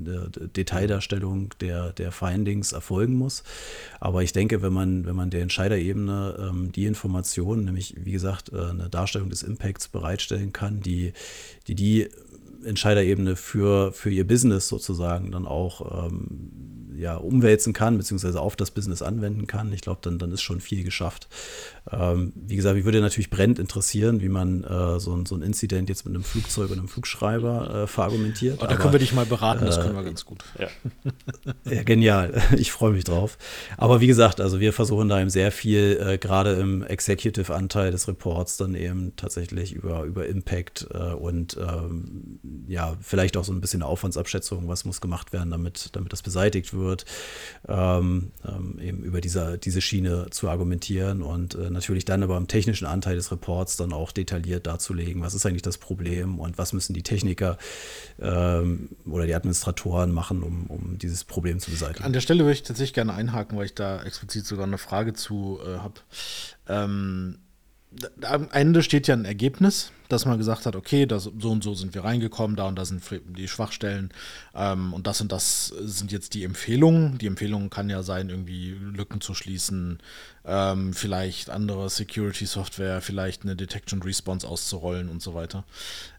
eine 0.01 0.31
Detaildarstellung 0.31 1.51
der, 1.61 1.93
der 1.93 2.13
Findings 2.13 2.73
erfolgen 2.73 3.15
muss. 3.15 3.43
Aber 4.01 4.23
ich 4.23 4.33
denke, 4.33 4.63
wenn 4.63 4.73
man, 4.73 5.07
wenn 5.07 5.17
man 5.17 5.31
der 5.31 5.43
Entscheiderebene 5.43 6.51
ähm, 6.51 6.73
die 6.73 6.87
Informationen, 6.87 7.65
nämlich 7.65 7.95
wie 7.99 8.13
gesagt, 8.13 8.53
äh, 8.53 8.71
eine 8.71 8.89
Darstellung 8.89 9.31
des 9.31 9.43
Impacts 9.43 9.89
bereitstellen 9.89 10.53
kann, 10.53 10.81
die 10.81 11.13
die, 11.69 11.75
die 11.75 12.09
Entscheiderebene 12.65 13.37
für, 13.37 13.93
für 13.93 14.11
ihr 14.11 14.27
Business 14.27 14.69
sozusagen 14.69 15.31
dann 15.31 15.47
auch 15.47 16.07
ähm, 16.07 16.75
ja, 16.97 17.17
umwälzen 17.17 17.73
kann, 17.73 17.99
beziehungsweise 17.99 18.41
auf 18.41 18.57
das 18.57 18.71
Business 18.71 19.03
anwenden 19.03 19.47
kann. 19.47 19.73
Ich 19.73 19.81
glaube, 19.81 20.01
dann, 20.03 20.19
dann 20.19 20.33
ist 20.33 20.43
schon 20.43 20.61
viel 20.61 20.85
geschafft. 20.85 21.29
Ähm, 21.91 22.33
wie 22.35 22.57
gesagt, 22.57 22.77
mich 22.77 22.85
würde 22.85 23.01
natürlich 23.01 23.31
brennend 23.31 23.59
interessieren, 23.59 24.21
wie 24.21 24.29
man 24.29 24.65
äh, 24.65 25.01
so, 25.01 25.15
ein, 25.15 25.27
so 25.27 25.35
ein 25.35 25.43
Incident 25.43 25.89
jetzt 25.89 26.07
mit 26.07 26.15
einem 26.15 26.25
Flugzeug 26.25 26.71
und 26.71 26.79
einem 26.79 26.89
Flugschreiber 26.89 27.83
äh, 27.83 27.87
verargumentiert. 27.87 28.61
Oh, 28.63 28.67
da 28.67 28.77
können 28.77 28.93
wir 28.93 28.99
dich 28.99 29.13
mal 29.13 29.27
beraten, 29.27 29.67
das 29.67 29.79
äh, 29.79 29.83
können 29.83 29.97
wir 29.97 30.05
ganz 30.05 30.25
gut. 30.25 30.45
Ja, 30.59 30.69
ja 31.71 31.83
genial. 31.83 32.43
Ich 32.55 32.71
freue 32.71 32.93
mich 32.93 33.05
drauf. 33.05 33.37
Aber 33.77 34.01
wie 34.01 34.07
gesagt, 34.07 34.41
also 34.41 34.61
wir 34.61 34.73
versuchen 34.73 35.09
da 35.09 35.21
eben 35.21 35.29
sehr 35.29 35.51
viel, 35.51 35.99
äh, 36.01 36.19
gerade 36.19 36.53
im 36.55 36.83
Executive-Anteil 36.83 37.91
des 37.91 38.07
Reports, 38.07 38.57
dann 38.57 38.75
eben 38.75 39.15
tatsächlich 39.17 39.73
über, 39.73 40.05
über 40.05 40.27
Impact 40.27 40.87
äh, 40.93 41.13
und 41.13 41.57
ähm, 41.57 42.39
ja, 42.69 42.97
vielleicht 43.01 43.37
auch 43.37 43.45
so 43.45 43.53
ein 43.53 43.61
bisschen 43.61 43.83
Aufwandsabschätzung, 43.83 44.69
was 44.69 44.85
muss 44.85 45.01
gemacht 45.01 45.33
werden, 45.33 45.51
damit, 45.51 45.91
damit 45.93 46.13
das 46.13 46.23
beseitigt 46.23 46.73
wird 46.73 46.85
wird, 46.85 47.05
ähm, 47.69 48.31
ähm, 48.47 48.79
eben 48.81 49.03
über 49.03 49.21
dieser, 49.21 49.57
diese 49.57 49.81
Schiene 49.81 50.27
zu 50.31 50.49
argumentieren 50.49 51.23
und 51.23 51.55
äh, 51.55 51.71
natürlich 51.71 52.05
dann 52.05 52.23
aber 52.23 52.37
im 52.37 52.47
technischen 52.47 52.87
Anteil 52.87 53.17
des 53.17 53.33
Reports 53.33 53.77
dann 53.77 53.93
auch 53.93 54.13
detailliert 54.13 54.67
darzulegen, 54.67 55.23
was 55.23 55.35
ist 55.35 55.47
eigentlich 55.47 55.63
das 55.63 55.79
Problem 55.79 56.39
und 56.39 56.59
was 56.59 56.73
müssen 56.73 56.95
die 56.95 57.03
Techniker 57.03 57.59
ähm, 58.21 58.91
oder 59.07 59.27
die 59.27 59.35
Administratoren 59.35 60.13
machen, 60.13 60.43
um, 60.43 60.67
um 60.67 60.99
dieses 60.99 61.25
Problem 61.25 61.59
zu 61.59 61.71
beseitigen. 61.71 62.05
An 62.05 62.13
der 62.13 62.21
Stelle 62.21 62.41
würde 62.41 62.53
ich 62.53 62.63
tatsächlich 62.63 62.95
gerne 62.95 63.15
einhaken, 63.15 63.59
weil 63.59 63.67
ich 63.67 63.75
da 63.75 64.03
explizit 64.03 64.47
sogar 64.47 64.67
eine 64.67 64.79
Frage 64.79 65.15
zu 65.15 65.59
äh, 65.65 65.79
habe. 65.79 65.95
Ähm, 66.69 67.39
am 68.23 68.49
Ende 68.51 68.83
steht 68.83 69.07
ja 69.07 69.15
ein 69.15 69.25
Ergebnis, 69.25 69.93
dass 70.09 70.27
man 70.27 70.39
gesagt 70.39 70.67
hat, 70.67 70.77
okay, 70.77 71.07
das, 71.07 71.31
so 71.39 71.51
und 71.51 71.65
so 71.65 71.75
sind 71.75 71.95
wir 71.95 72.05
reingekommen, 72.05 72.57
da 72.57 72.67
und 72.67 72.77
da 72.77 72.85
sind 72.85 73.03
die 73.37 73.49
Schwachstellen 73.49 74.11
ähm, 74.55 74.93
und 74.93 75.07
das 75.07 75.21
und 75.21 75.33
das 75.33 75.69
sind 75.69 76.13
jetzt 76.13 76.35
die 76.35 76.45
Empfehlungen. 76.45 77.19
Die 77.19 77.27
Empfehlung 77.27 77.71
kann 77.71 77.89
ja 77.89 78.03
sein, 78.03 78.29
irgendwie 78.29 78.71
Lücken 78.71 79.21
zu 79.21 79.35
schließen, 79.35 79.99
ähm, 80.45 80.93
vielleicht 80.93 81.51
andere 81.51 81.89
Security-Software, 81.89 83.01
vielleicht 83.01 83.43
eine 83.43 83.57
Detection 83.57 84.03
Response 84.03 84.47
auszurollen 84.47 85.09
und 85.09 85.23
so 85.23 85.35
weiter. 85.35 85.65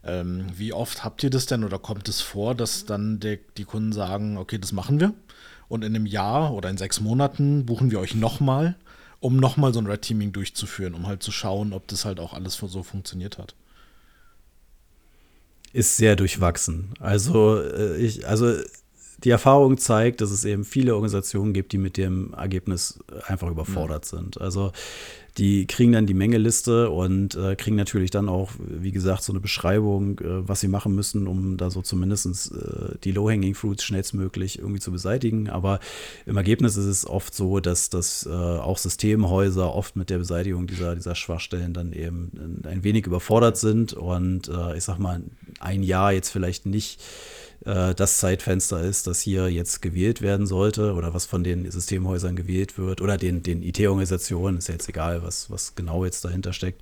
Ähm, 0.04 0.48
wie 0.56 0.74
oft 0.74 1.04
habt 1.04 1.24
ihr 1.24 1.30
das 1.30 1.46
denn 1.46 1.64
oder 1.64 1.80
kommt 1.80 2.10
es 2.10 2.22
vor, 2.22 2.56
dass 2.56 2.86
dann 2.86 3.20
der, 3.20 3.38
die 3.58 3.66
Kunden 3.66 3.94
sagen, 3.94 4.38
okay, 4.38 4.58
das 4.58 4.72
machen 4.72 5.00
wir 5.00 5.14
und 5.68 5.84
in 5.84 5.96
einem 5.96 6.06
Jahr 6.06 6.54
oder 6.54 6.70
in 6.70 6.78
sechs 6.78 7.00
Monaten 7.02 7.66
buchen 7.66 7.92
wir 7.92 8.00
euch 8.00 8.16
nochmal? 8.16 8.76
Um 9.26 9.38
nochmal 9.38 9.74
so 9.74 9.80
ein 9.80 9.88
Red 9.88 10.04
Teaming 10.04 10.32
durchzuführen, 10.34 10.94
um 10.94 11.08
halt 11.08 11.24
zu 11.24 11.32
schauen, 11.32 11.74
ob 11.74 11.88
das 11.88 12.06
halt 12.06 12.20
auch 12.20 12.34
alles 12.34 12.54
so 12.54 12.84
funktioniert 12.84 13.40
hat. 13.40 13.56
Ist 15.74 15.98
sehr 15.98 16.16
durchwachsen. 16.16 16.94
Also, 17.00 17.60
äh, 17.60 17.98
ich, 17.98 18.28
also 18.28 18.54
die 19.24 19.32
Erfahrung 19.32 19.80
zeigt, 19.80 20.22
dass 20.22 20.30
es 20.30 20.46
eben 20.46 20.64
viele 20.64 20.94
Organisationen 20.94 21.54
gibt, 21.54 21.72
die 21.72 21.80
mit 21.80 21.98
dem 21.98 22.36
Ergebnis 22.36 23.00
einfach 23.26 23.50
überfordert 23.50 24.06
ja. 24.06 24.20
sind. 24.20 24.40
Also 24.40 24.72
die 25.38 25.68
kriegen 25.68 25.92
dann 25.92 26.06
die 26.06 26.14
Mengeliste 26.14 26.90
und 26.90 27.36
äh, 27.36 27.56
kriegen 27.56 27.76
natürlich 27.76 28.10
dann 28.10 28.30
auch, 28.30 28.52
wie 28.58 28.92
gesagt, 28.92 29.24
so 29.24 29.34
eine 29.34 29.42
Beschreibung, 29.42 30.20
äh, 30.20 30.48
was 30.48 30.62
sie 30.62 30.70
machen 30.70 30.96
müssen, 30.96 31.28
um 31.28 31.58
da 31.58 31.70
so 31.70 31.82
zumindest 31.82 32.26
äh, 32.54 32.98
die 33.04 33.12
Low-Hanging 33.12 33.54
Fruits 33.54 33.84
schnellstmöglich 33.84 34.60
irgendwie 34.60 34.80
zu 34.80 34.92
beseitigen. 34.92 35.50
Aber 35.50 35.80
im 36.26 36.38
Ergebnis 36.38 36.78
ist 36.78 36.86
es 36.86 37.06
oft 37.06 37.36
so, 37.36 37.60
dass, 37.60 37.90
dass 37.90 38.26
äh, 38.26 38.30
auch 38.30 38.78
Systemhäuser 38.78 39.74
oft 39.74 39.98
mit 39.98 40.10
der 40.10 40.20
Beseitigung 40.20 40.68
dieser, 40.68 40.96
dieser 40.96 41.16
Schwachstellen 41.16 41.74
dann 41.74 41.92
eben 41.92 42.62
ein 42.64 42.84
wenig 42.84 43.06
überfordert 43.06 43.58
sind 43.58 43.94
und 43.94 44.48
äh, 44.48 44.78
ich 44.78 44.84
sag 44.84 45.00
mal, 45.00 45.22
ein 45.60 45.84
Jahr 45.84 46.14
jetzt 46.14 46.30
vielleicht 46.30 46.66
nicht 46.66 47.02
äh, 47.66 47.96
das 47.96 48.18
Zeitfenster 48.20 48.82
ist, 48.82 49.08
das 49.08 49.22
hier 49.22 49.50
jetzt 49.50 49.82
gewählt 49.82 50.22
werden 50.22 50.48
sollte 50.48 50.94
oder 50.94 51.14
was 51.14 51.26
von 51.26 51.44
den 51.44 51.70
Systemhäusern 51.70 52.36
gewählt 52.36 52.78
wird 52.78 53.02
oder 53.02 53.18
den, 53.18 53.44
den 53.44 53.64
IT-Organisationen, 53.64 54.58
ist 54.58 54.68
ja 54.68 54.74
jetzt 54.74 54.90
egal, 54.90 55.24
was, 55.24 55.50
was 55.50 55.76
genau 55.76 56.06
jetzt 56.06 56.26
dahinter 56.26 56.54
steckt, 56.54 56.82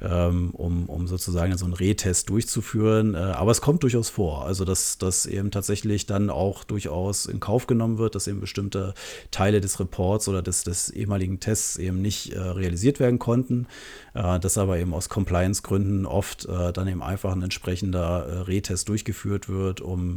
ähm, 0.00 0.50
um, 0.52 0.88
um 0.88 1.06
sozusagen 1.06 1.56
so 1.56 1.64
einen 1.64 1.74
Retest 1.74 2.28
durchzuführen. 2.28 3.14
Äh, 3.14 3.18
aber 3.18 3.50
es 3.50 3.60
kommt 3.60 3.82
durchaus 3.82 4.08
vor, 4.08 4.46
also 4.46 4.64
dass 4.64 4.98
das 4.98 5.26
eben 5.26 5.50
tatsächlich 5.50 6.06
dann 6.06 6.30
auch 6.30 6.64
durchaus 6.64 7.26
in 7.26 7.40
Kauf 7.40 7.66
genommen 7.66 7.98
wird, 7.98 8.14
dass 8.14 8.26
eben 8.26 8.40
bestimmte 8.40 8.94
Teile 9.30 9.60
des 9.60 9.80
Reports 9.80 10.28
oder 10.28 10.42
des, 10.42 10.64
des 10.64 10.90
ehemaligen 10.90 11.40
Tests 11.40 11.76
eben 11.76 12.00
nicht 12.00 12.32
äh, 12.32 12.38
realisiert 12.38 13.00
werden 13.00 13.18
konnten, 13.18 13.66
äh, 14.14 14.38
dass 14.38 14.58
aber 14.58 14.78
eben 14.78 14.94
aus 14.94 15.08
Compliance-Gründen 15.08 16.06
oft 16.06 16.46
äh, 16.46 16.72
dann 16.72 16.88
eben 16.88 17.02
einfach 17.02 17.32
ein 17.32 17.42
entsprechender 17.42 18.26
äh, 18.26 18.38
Retest 18.42 18.88
durchgeführt 18.88 19.48
wird, 19.48 19.80
um 19.80 20.11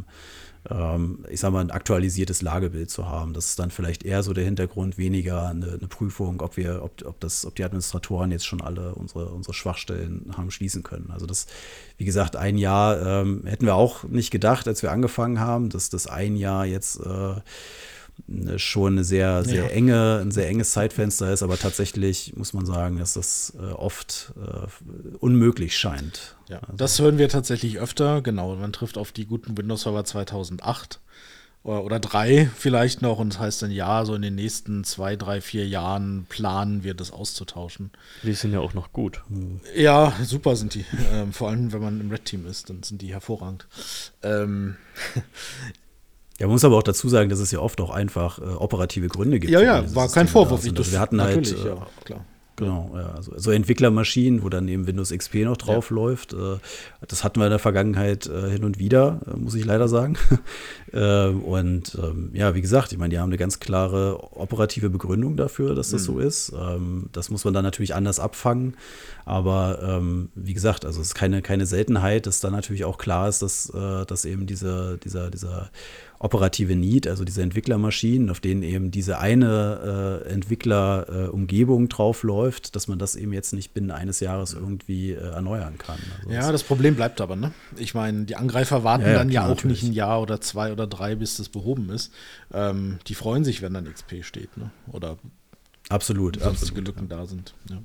ähm, 0.69 1.25
ich 1.29 1.39
sage 1.39 1.53
mal, 1.53 1.61
ein 1.61 1.71
aktualisiertes 1.71 2.41
Lagebild 2.41 2.89
zu 2.89 3.07
haben. 3.07 3.33
Das 3.33 3.47
ist 3.47 3.59
dann 3.59 3.71
vielleicht 3.71 4.03
eher 4.03 4.23
so 4.23 4.33
der 4.33 4.45
Hintergrund, 4.45 4.97
weniger 4.97 5.49
eine, 5.49 5.73
eine 5.73 5.87
Prüfung, 5.87 6.41
ob 6.41 6.57
wir, 6.57 6.83
ob, 6.83 7.05
ob, 7.05 7.19
das, 7.19 7.45
ob 7.45 7.55
die 7.55 7.63
Administratoren 7.63 8.31
jetzt 8.31 8.45
schon 8.45 8.61
alle 8.61 8.95
unsere, 8.95 9.27
unsere 9.27 9.53
Schwachstellen 9.53 10.31
haben 10.35 10.51
schließen 10.51 10.83
können. 10.83 11.11
Also 11.11 11.25
das, 11.25 11.47
wie 11.97 12.05
gesagt, 12.05 12.35
ein 12.35 12.57
Jahr 12.57 13.21
ähm, 13.21 13.43
hätten 13.45 13.65
wir 13.65 13.75
auch 13.75 14.03
nicht 14.03 14.31
gedacht, 14.31 14.67
als 14.67 14.81
wir 14.81 14.91
angefangen 14.91 15.39
haben, 15.39 15.69
dass 15.69 15.89
das 15.89 16.07
ein 16.07 16.35
Jahr 16.35 16.65
jetzt 16.65 16.99
äh, 16.99 17.35
schon 18.57 18.93
eine 18.93 19.03
sehr, 19.03 19.43
sehr 19.43 19.65
ja. 19.65 19.69
enge, 19.69 20.19
ein 20.21 20.31
sehr 20.31 20.47
enges 20.47 20.71
Zeitfenster 20.71 21.31
ist, 21.31 21.43
aber 21.43 21.57
tatsächlich 21.57 22.35
muss 22.35 22.53
man 22.53 22.65
sagen, 22.65 22.97
dass 22.97 23.13
das 23.13 23.53
äh, 23.59 23.71
oft 23.73 24.33
äh, 24.37 25.15
unmöglich 25.19 25.77
scheint. 25.77 26.35
Ja, 26.49 26.59
also. 26.59 26.73
das 26.77 26.99
hören 26.99 27.17
wir 27.17 27.29
tatsächlich 27.29 27.79
öfter, 27.79 28.21
genau. 28.21 28.55
Man 28.55 28.73
trifft 28.73 28.97
auf 28.97 29.11
die 29.11 29.25
guten 29.25 29.57
Windows 29.57 29.81
Server 29.81 30.05
2008 30.05 30.99
oder, 31.65 31.83
oder 31.83 31.99
drei 31.99 32.49
vielleicht 32.55 33.01
noch 33.01 33.19
und 33.19 33.33
das 33.33 33.39
heißt 33.39 33.61
dann 33.63 33.71
ja, 33.71 34.05
so 34.05 34.15
in 34.15 34.21
den 34.21 34.35
nächsten 34.35 34.83
zwei, 34.83 35.15
drei, 35.15 35.41
vier 35.41 35.67
Jahren 35.67 36.25
planen 36.29 36.83
wir 36.83 36.93
das 36.93 37.11
auszutauschen. 37.11 37.91
Die 38.23 38.33
sind 38.33 38.53
ja 38.53 38.59
auch 38.59 38.73
noch 38.73 38.93
gut. 38.93 39.21
Ja, 39.75 40.13
super 40.23 40.55
sind 40.55 40.73
die. 40.75 40.85
ähm, 41.11 41.33
vor 41.33 41.49
allem, 41.49 41.73
wenn 41.73 41.81
man 41.81 41.99
im 41.99 42.11
Red 42.11 42.25
Team 42.25 42.45
ist, 42.47 42.69
dann 42.69 42.83
sind 42.83 43.01
die 43.01 43.13
hervorragend. 43.13 43.67
Ähm, 44.23 44.77
ja, 46.39 46.47
man 46.47 46.53
muss 46.53 46.65
aber 46.65 46.77
auch 46.77 46.83
dazu 46.83 47.07
sagen, 47.07 47.29
dass 47.29 47.39
es 47.39 47.51
ja 47.51 47.59
oft 47.59 47.79
auch 47.81 47.91
einfach 47.91 48.39
äh, 48.39 48.43
operative 48.43 49.07
Gründe 49.07 49.39
gibt. 49.39 49.51
Ja, 49.51 49.61
ja, 49.61 49.95
war 49.95 50.09
kein 50.09 50.27
Vorwurf. 50.27 50.65
Also 50.65 50.91
wir 50.91 50.99
hatten 50.99 51.21
halt, 51.21 51.51
äh, 51.51 51.67
ja, 51.67 51.87
klar. 52.03 52.25
Genau, 52.57 52.91
ja, 52.95 53.11
also, 53.15 53.33
so 53.35 53.51
Entwicklermaschinen, 53.51 54.41
wo 54.41 54.47
dann 54.47 54.69
eben 54.69 54.87
Windows 54.87 55.11
XP 55.11 55.43
noch 55.43 55.57
drauf 55.57 55.89
ja. 55.89 55.95
läuft. 55.95 56.33
Äh, 56.33 56.57
das 57.05 57.25
hatten 57.25 57.41
wir 57.41 57.45
in 57.47 57.49
der 57.49 57.59
Vergangenheit 57.59 58.27
äh, 58.27 58.49
hin 58.49 58.63
und 58.63 58.79
wieder, 58.79 59.19
äh, 59.27 59.35
muss 59.37 59.55
ich 59.55 59.65
leider 59.65 59.87
sagen. 59.87 60.17
Ähm, 60.93 61.41
und 61.41 61.97
ähm, 62.01 62.29
ja, 62.31 62.55
wie 62.55 62.61
gesagt, 62.61 62.93
ich 62.93 62.97
meine, 62.97 63.09
die 63.09 63.19
haben 63.19 63.27
eine 63.27 63.37
ganz 63.37 63.59
klare 63.59 64.37
operative 64.37 64.89
Begründung 64.89 65.35
dafür, 65.35 65.75
dass 65.75 65.89
das 65.89 66.03
mhm. 66.03 66.05
so 66.05 66.19
ist. 66.19 66.53
Ähm, 66.57 67.09
das 67.11 67.29
muss 67.29 67.43
man 67.43 67.53
dann 67.53 67.65
natürlich 67.65 67.93
anders 67.93 68.17
abfangen. 68.21 68.77
Aber 69.25 70.01
wie 70.35 70.53
gesagt, 70.53 70.85
also 70.85 71.01
es 71.01 71.07
ist 71.07 71.15
keine, 71.15 71.41
keine 71.41 71.65
Seltenheit, 71.65 72.27
dass 72.27 72.39
dann 72.39 72.53
natürlich 72.53 72.85
auch 72.85 72.97
klar 72.97 73.27
ist, 73.27 73.41
dass, 73.41 73.65
dass 73.65 74.23
eben 74.23 74.45
diese, 74.45 74.99
dieser, 75.03 75.31
dieser 75.31 75.71
operative 76.19 76.75
Need, 76.75 77.07
also 77.07 77.23
diese 77.23 77.41
Entwicklermaschinen, 77.41 78.29
auf 78.29 78.39
denen 78.39 78.63
eben 78.63 78.91
diese 78.91 79.19
eine 79.19 80.23
äh, 80.25 80.29
Entwicklerumgebung 80.29 81.85
äh, 81.85 81.87
draufläuft, 81.87 82.75
dass 82.75 82.87
man 82.87 82.99
das 82.99 83.15
eben 83.15 83.33
jetzt 83.33 83.53
nicht 83.53 83.73
binnen 83.73 83.91
eines 83.91 84.19
Jahres 84.19 84.53
irgendwie 84.53 85.11
äh, 85.11 85.17
erneuern 85.17 85.77
kann. 85.77 85.97
Also 86.19 86.31
ja, 86.31 86.51
das 86.51 86.63
Problem 86.63 86.95
bleibt 86.95 87.21
aber, 87.21 87.35
ne? 87.35 87.51
Ich 87.77 87.93
meine, 87.93 88.25
die 88.25 88.35
Angreifer 88.35 88.83
warten 88.83 89.03
ja, 89.05 89.11
ja, 89.11 89.17
dann 89.17 89.29
ja 89.29 89.43
auch 89.43 89.49
natürlich. 89.49 89.83
nicht 89.83 89.91
ein 89.91 89.93
Jahr 89.93 90.21
oder 90.21 90.39
zwei 90.41 90.71
oder 90.71 90.87
drei, 90.87 91.15
bis 91.15 91.37
das 91.37 91.49
behoben 91.49 91.89
ist. 91.89 92.13
Ähm, 92.53 92.99
die 93.07 93.15
freuen 93.15 93.43
sich, 93.43 93.61
wenn 93.61 93.73
dann 93.73 93.91
XP 93.91 94.23
steht, 94.23 94.55
ne? 94.57 94.71
Oder 94.91 95.17
absolut, 95.89 96.39
sonstige 96.39 96.79
absolut, 96.81 96.87
Lücken 96.87 97.07
ja. 97.09 97.17
da 97.17 97.25
sind. 97.25 97.53
Ja. 97.69 97.81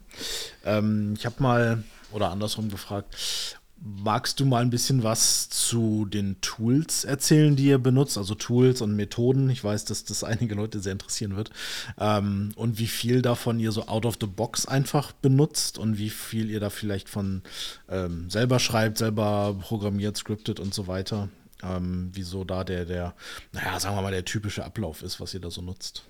Ähm, 0.64 1.14
ich 1.16 1.26
habe 1.26 1.42
mal 1.42 1.84
oder 2.12 2.30
andersrum 2.30 2.70
gefragt, 2.70 3.59
Magst 3.82 4.38
du 4.38 4.44
mal 4.44 4.60
ein 4.60 4.68
bisschen 4.68 5.02
was 5.02 5.48
zu 5.48 6.04
den 6.04 6.38
Tools 6.42 7.04
erzählen, 7.04 7.56
die 7.56 7.64
ihr 7.64 7.78
benutzt? 7.78 8.18
Also 8.18 8.34
Tools 8.34 8.82
und 8.82 8.94
Methoden. 8.94 9.48
Ich 9.48 9.64
weiß, 9.64 9.86
dass 9.86 10.04
das 10.04 10.22
einige 10.22 10.54
Leute 10.54 10.80
sehr 10.80 10.92
interessieren 10.92 11.34
wird. 11.34 11.50
Ähm, 11.98 12.52
und 12.56 12.78
wie 12.78 12.86
viel 12.86 13.22
davon 13.22 13.58
ihr 13.58 13.72
so 13.72 13.86
out 13.86 14.04
of 14.04 14.18
the 14.20 14.26
box 14.26 14.66
einfach 14.66 15.12
benutzt 15.12 15.78
und 15.78 15.96
wie 15.96 16.10
viel 16.10 16.50
ihr 16.50 16.60
da 16.60 16.68
vielleicht 16.68 17.08
von 17.08 17.42
ähm, 17.88 18.28
selber 18.28 18.58
schreibt, 18.58 18.98
selber 18.98 19.56
programmiert, 19.58 20.16
scriptet 20.16 20.60
und 20.60 20.74
so 20.74 20.86
weiter. 20.86 21.30
Ähm, 21.62 22.10
wieso 22.12 22.44
da 22.44 22.64
der, 22.64 22.84
der, 22.84 23.14
naja, 23.52 23.80
sagen 23.80 23.96
wir 23.96 24.02
mal, 24.02 24.12
der 24.12 24.26
typische 24.26 24.64
Ablauf 24.64 25.02
ist, 25.02 25.20
was 25.20 25.32
ihr 25.32 25.40
da 25.40 25.50
so 25.50 25.62
nutzt. 25.62 26.04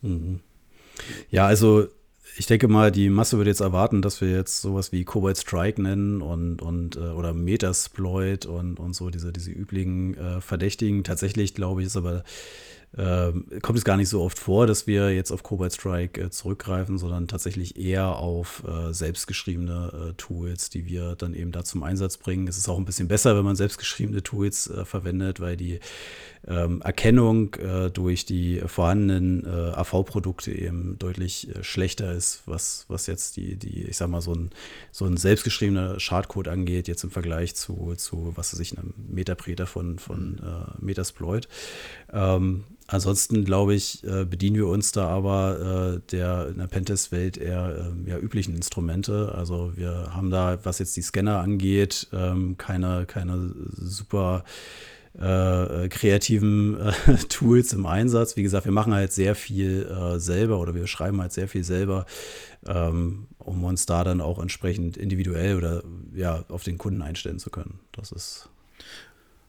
Mhm. 0.00 0.40
Ja, 1.30 1.46
also 1.46 1.88
ich 2.38 2.46
denke 2.46 2.68
mal, 2.68 2.92
die 2.92 3.08
Masse 3.08 3.38
würde 3.38 3.50
jetzt 3.50 3.60
erwarten, 3.60 4.02
dass 4.02 4.20
wir 4.20 4.30
jetzt 4.30 4.60
sowas 4.60 4.92
wie 4.92 5.04
Cobalt 5.04 5.38
Strike 5.38 5.80
nennen 5.80 6.20
und, 6.20 6.60
und 6.60 6.96
äh, 6.96 7.00
oder 7.00 7.32
Metasploit 7.32 8.46
und, 8.46 8.78
und 8.78 8.94
so 8.94 9.10
diese, 9.10 9.32
diese 9.32 9.50
üblichen 9.50 10.16
äh, 10.16 10.40
Verdächtigen. 10.40 11.02
Tatsächlich, 11.02 11.54
glaube 11.54 11.80
ich, 11.80 11.86
ist 11.86 11.96
aber 11.96 12.24
äh, 12.96 13.32
kommt 13.60 13.78
es 13.78 13.84
gar 13.84 13.96
nicht 13.96 14.08
so 14.08 14.22
oft 14.22 14.38
vor, 14.38 14.66
dass 14.66 14.86
wir 14.86 15.14
jetzt 15.14 15.30
auf 15.30 15.42
Cobalt 15.42 15.72
Strike 15.72 16.20
äh, 16.20 16.30
zurückgreifen, 16.30 16.98
sondern 16.98 17.28
tatsächlich 17.28 17.76
eher 17.78 18.16
auf 18.16 18.64
äh, 18.66 18.92
selbstgeschriebene 18.92 20.10
äh, 20.10 20.12
Tools, 20.14 20.70
die 20.70 20.86
wir 20.86 21.14
dann 21.14 21.34
eben 21.34 21.52
da 21.52 21.64
zum 21.64 21.82
Einsatz 21.82 22.16
bringen. 22.16 22.48
Es 22.48 22.56
ist 22.56 22.68
auch 22.68 22.78
ein 22.78 22.84
bisschen 22.84 23.08
besser, 23.08 23.36
wenn 23.36 23.44
man 23.44 23.56
selbstgeschriebene 23.56 24.22
Tools 24.22 24.68
äh, 24.68 24.84
verwendet, 24.84 25.40
weil 25.40 25.56
die 25.56 25.80
ähm, 26.48 26.80
Erkennung 26.82 27.54
äh, 27.54 27.90
durch 27.90 28.24
die 28.24 28.60
vorhandenen 28.66 29.44
äh, 29.44 29.72
AV-Produkte 29.74 30.52
eben 30.52 30.98
deutlich 30.98 31.54
äh, 31.54 31.64
schlechter 31.64 32.12
ist, 32.12 32.42
was, 32.46 32.84
was 32.88 33.06
jetzt 33.06 33.36
die, 33.36 33.56
die, 33.56 33.84
ich 33.84 33.96
sag 33.96 34.08
mal, 34.08 34.20
so 34.20 34.34
ein, 34.34 34.50
so 34.92 35.04
ein 35.06 35.16
selbstgeschriebener 35.16 35.98
Schadcode 35.98 36.48
angeht, 36.48 36.88
jetzt 36.88 37.04
im 37.04 37.10
Vergleich 37.10 37.54
zu, 37.56 37.94
zu 37.96 38.32
was 38.36 38.52
weiß 38.52 38.60
ich, 38.60 38.78
einem 38.78 38.94
Metapreter 39.08 39.66
von, 39.66 39.98
von 39.98 40.38
äh, 40.38 40.84
Metasploit. 40.84 41.48
Ähm, 42.12 42.64
Ansonsten, 42.88 43.44
glaube 43.44 43.74
ich, 43.74 44.02
bedienen 44.02 44.54
wir 44.54 44.68
uns 44.68 44.92
da 44.92 45.08
aber 45.08 46.00
der 46.12 46.46
in 46.50 46.58
der 46.58 46.68
Pentest-Welt 46.68 47.36
eher 47.36 47.92
äh, 48.06 48.10
ja, 48.10 48.16
üblichen 48.16 48.54
Instrumente. 48.54 49.34
Also 49.34 49.72
wir 49.74 50.10
haben 50.14 50.30
da, 50.30 50.58
was 50.64 50.78
jetzt 50.78 50.96
die 50.96 51.02
Scanner 51.02 51.40
angeht, 51.40 52.08
ähm, 52.12 52.56
keine, 52.58 53.06
keine 53.06 53.52
super 53.72 54.44
äh, 55.18 55.88
kreativen 55.88 56.78
äh, 56.80 56.92
Tools 57.28 57.72
im 57.72 57.86
Einsatz. 57.86 58.36
Wie 58.36 58.42
gesagt, 58.42 58.64
wir 58.66 58.72
machen 58.72 58.94
halt 58.94 59.12
sehr 59.12 59.34
viel 59.34 59.86
äh, 59.86 60.18
selber 60.18 60.58
oder 60.58 60.74
wir 60.74 60.86
schreiben 60.86 61.20
halt 61.20 61.32
sehr 61.32 61.48
viel 61.48 61.64
selber, 61.64 62.06
ähm, 62.66 63.26
um 63.38 63.64
uns 63.64 63.86
da 63.86 64.04
dann 64.04 64.20
auch 64.20 64.38
entsprechend 64.38 64.96
individuell 64.96 65.56
oder 65.56 65.82
ja 66.14 66.44
auf 66.48 66.64
den 66.64 66.78
Kunden 66.78 67.02
einstellen 67.02 67.38
zu 67.38 67.50
können. 67.50 67.80
Das 67.92 68.12
ist 68.12 68.48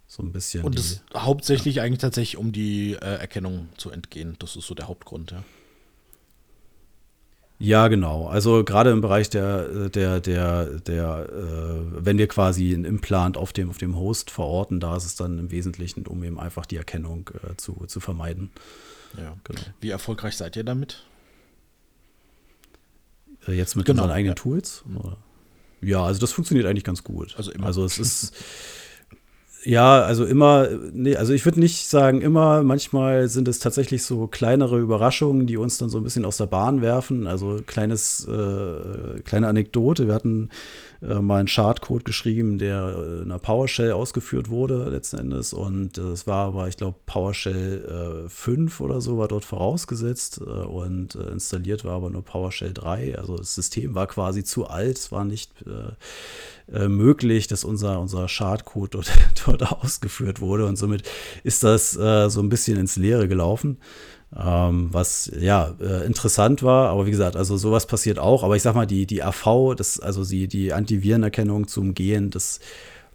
so 0.08 0.24
ein 0.24 0.32
bisschen. 0.32 0.64
Und 0.64 0.78
das 0.78 1.04
die, 1.14 1.20
hauptsächlich 1.20 1.76
ja. 1.76 1.84
eigentlich 1.84 2.00
tatsächlich, 2.00 2.38
um 2.38 2.52
die 2.52 2.94
äh, 2.94 3.20
Erkennung 3.20 3.70
zu 3.78 3.92
entgehen. 3.92 4.36
Das 4.40 4.56
ist 4.56 4.68
so 4.68 4.74
der 4.74 4.88
Hauptgrund, 4.88 5.32
ja. 5.32 5.44
Ja, 7.60 7.88
genau. 7.88 8.28
Also 8.28 8.64
gerade 8.64 8.92
im 8.92 9.02
Bereich 9.02 9.30
der, 9.30 9.90
der, 9.90 10.20
der, 10.20 10.66
der, 10.80 11.30
äh, 11.32 12.06
wenn 12.06 12.18
wir 12.20 12.28
quasi 12.28 12.72
ein 12.72 12.86
Implant 12.86 13.36
auf 13.36 13.52
dem, 13.52 13.70
auf 13.70 13.80
dem 13.80 13.96
Host 13.96 14.30
verorten, 14.30 14.80
da 14.80 14.96
ist 14.96 15.06
es 15.06 15.16
dann 15.16 15.40
im 15.40 15.50
Wesentlichen, 15.50 16.06
um 16.06 16.24
eben 16.24 16.40
einfach 16.40 16.68
die 16.68 16.76
Erkennung 16.76 17.30
äh, 17.44 17.58
zu, 17.58 17.86
zu 17.88 18.00
vermeiden. 18.00 18.52
Ja, 19.18 19.36
genau. 19.44 19.62
Wie 19.82 19.90
erfolgreich 19.90 20.38
seid 20.38 20.56
ihr 20.56 20.64
damit? 20.64 21.04
Äh, 23.48 23.54
jetzt 23.54 23.76
mit 23.76 23.86
genau, 23.86 24.04
unseren 24.04 24.16
eigenen 24.16 24.36
ja. 24.36 24.42
Tools? 24.42 24.84
Oder? 24.96 25.18
Ja, 25.82 26.04
also 26.04 26.20
das 26.20 26.32
funktioniert 26.32 26.68
eigentlich 26.68 26.84
ganz 26.84 27.04
gut. 27.04 27.36
Also 27.38 27.52
immer. 27.52 27.66
Also 27.66 27.86
es 27.86 27.98
ist 27.98 28.36
ja, 29.64 30.02
also 30.02 30.26
immer, 30.26 30.68
nee, 30.94 31.16
also 31.16 31.34
ich 31.34 31.44
würde 31.46 31.60
nicht 31.60 31.90
sagen 31.90 32.22
immer, 32.22 32.64
manchmal 32.64 33.28
sind 33.28 33.48
es 33.48 33.60
tatsächlich 33.60 34.04
so 34.04 34.28
kleinere 34.28 34.80
Überraschungen, 34.80 35.48
die 35.48 35.58
uns 35.58 35.78
dann 35.78 35.90
so 35.90 35.98
ein 35.98 36.04
bisschen 36.04 36.26
aus 36.26 36.38
der 36.38 36.46
Bahn 36.46 36.82
werfen. 36.82 37.28
Also 37.28 37.60
kleines, 37.66 38.28
äh, 38.28 39.20
kleine 39.22 39.48
Anekdote. 39.48 40.08
Wir 40.08 40.14
hatten 40.14 40.50
äh, 41.02 41.16
mal 41.16 41.40
einen 41.40 41.48
Chartcode 41.48 42.06
geschrieben, 42.06 42.58
der 42.58 42.96
äh, 42.98 43.18
in 43.18 43.26
einer 43.26 43.40
PowerShell 43.40 43.92
ausgeführt 43.92 44.50
wurde 44.50 44.90
letzten 44.90 45.18
Endes. 45.18 45.54
Und 45.54 45.98
es 45.98 46.24
äh, 46.24 46.28
war 46.28 46.48
aber, 46.48 46.68
ich 46.68 46.78
glaube, 46.78 46.98
PowerShell 47.06 48.26
äh, 48.26 48.30
5 48.30 48.82
oder 48.82 49.02
so 49.02 49.18
war 49.18 49.28
dort 49.28 49.46
vorausgesetzt 49.46 50.42
äh, 50.42 50.44
und 50.44 51.16
installiert 51.16 51.86
war 51.86 51.94
aber 51.94 52.10
nur 52.10 52.24
PowerShell 52.24 52.74
3. 52.74 53.18
Also 53.18 53.38
das 53.38 53.54
System 53.54 53.96
war 53.96 54.08
quasi 54.08 54.44
zu 54.44 54.68
alt, 54.68 54.98
es 54.98 55.12
war 55.12 55.26
nicht 55.26 55.52
möglich, 56.70 57.48
dass 57.48 57.64
unser, 57.64 58.00
unser 58.02 58.28
Schadcode 58.28 58.96
dort, 58.96 59.12
dort 59.46 59.72
ausgeführt 59.72 60.42
wurde. 60.42 60.66
Und 60.66 60.78
somit 60.78 61.04
ist 61.44 61.64
das 61.64 61.92
so 61.92 62.40
ein 62.40 62.50
bisschen 62.50 62.78
ins 62.78 62.98
Leere 62.98 63.28
gelaufen. 63.28 63.78
Ähm, 64.36 64.90
was 64.92 65.32
ja 65.40 65.74
äh, 65.80 66.06
interessant 66.06 66.62
war, 66.62 66.90
aber 66.90 67.06
wie 67.06 67.12
gesagt, 67.12 67.38
also 67.38 67.56
sowas 67.56 67.88
passiert 67.88 68.20
auch. 68.20 68.44
Aber 68.44 68.58
ich 68.58 68.62
sag 68.62 68.76
mal, 68.76 68.86
die, 68.86 69.06
die 69.06 69.24
AV, 69.24 69.74
das, 69.76 70.02
also 70.02 70.26
die, 70.26 70.50
die 70.50 70.74
Antivirenerkennung 70.74 71.70
zum 71.70 71.94
Gehen, 71.94 72.30
das 72.30 72.60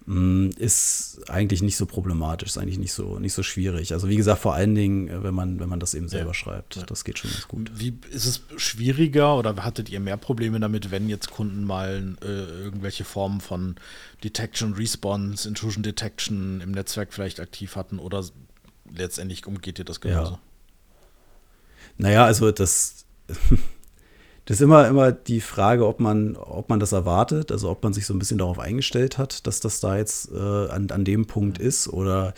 mh, 0.07 0.21
mm, 0.21 0.51
ist 0.57 1.21
eigentlich 1.29 1.61
nicht 1.61 1.77
so 1.77 1.85
problematisch, 1.85 2.49
ist 2.49 2.57
eigentlich 2.57 2.79
nicht 2.79 2.95
so, 2.95 3.19
nicht 3.19 3.35
so 3.35 3.43
schwierig. 3.43 3.93
Also 3.93 4.09
wie 4.09 4.17
gesagt, 4.17 4.41
vor 4.41 4.55
allen 4.55 4.75
Dingen, 4.75 5.09
äh, 5.09 5.23
wenn 5.23 5.35
man, 5.35 5.61
wenn 5.61 5.69
man 5.69 5.81
das 5.81 5.93
eben 5.93 6.09
selber 6.09 6.31
ja. 6.31 6.35
schreibt, 6.35 6.77
ja. 6.77 6.83
das 6.85 7.05
geht 7.05 7.19
schon 7.19 7.31
ganz 7.31 7.47
gut. 7.47 7.71
Wie 7.75 7.99
ist 8.11 8.25
es 8.25 8.41
schwieriger 8.57 9.37
oder 9.37 9.55
hattet 9.57 9.91
ihr 9.91 10.01
mehr 10.01 10.17
Probleme 10.17 10.61
damit, 10.61 10.91
wenn 10.91 11.11
jetzt 11.11 11.31
Kunden 11.31 11.65
mal 11.65 12.17
äh, 12.23 12.27
irgendwelche 12.27 13.05
Formen 13.05 13.43
von 13.43 13.77
Detection, 14.25 14.73
Response, 14.73 15.47
Intrusion 15.47 15.83
Detection 15.83 16.63
im 16.63 16.71
Netzwerk 16.71 17.13
vielleicht 17.13 17.39
aktiv 17.39 17.77
hatten 17.77 17.99
oder 17.99 18.25
letztendlich 18.95 19.47
umgeht 19.47 19.79
ihr 19.79 19.85
das 19.85 20.01
genauso? 20.01 20.33
Ja. 20.33 20.41
Naja, 21.99 22.25
also 22.25 22.51
das, 22.51 23.05
das 24.45 24.57
ist 24.57 24.61
immer, 24.61 24.89
immer 24.89 25.13
die 25.13 25.41
Frage, 25.41 25.87
ob 25.87 26.01
man, 26.01 26.37
ob 26.37 26.69
man 26.69 26.81
das 26.81 26.93
erwartet, 26.93 27.53
also 27.53 27.71
ob 27.71 27.83
man 27.83 27.93
sich 27.93 28.07
so 28.07 28.15
ein 28.15 28.19
bisschen 28.19 28.39
darauf 28.39 28.59
eingestellt 28.59 29.19
hat, 29.19 29.47
dass 29.47 29.61
das 29.61 29.81
da 29.81 29.97
jetzt 29.97 30.31
äh, 30.33 30.37
an, 30.39 30.91
an 30.91 31.05
dem 31.05 31.27
Punkt 31.27 31.59
ist 31.59 31.89
oder 31.89 32.35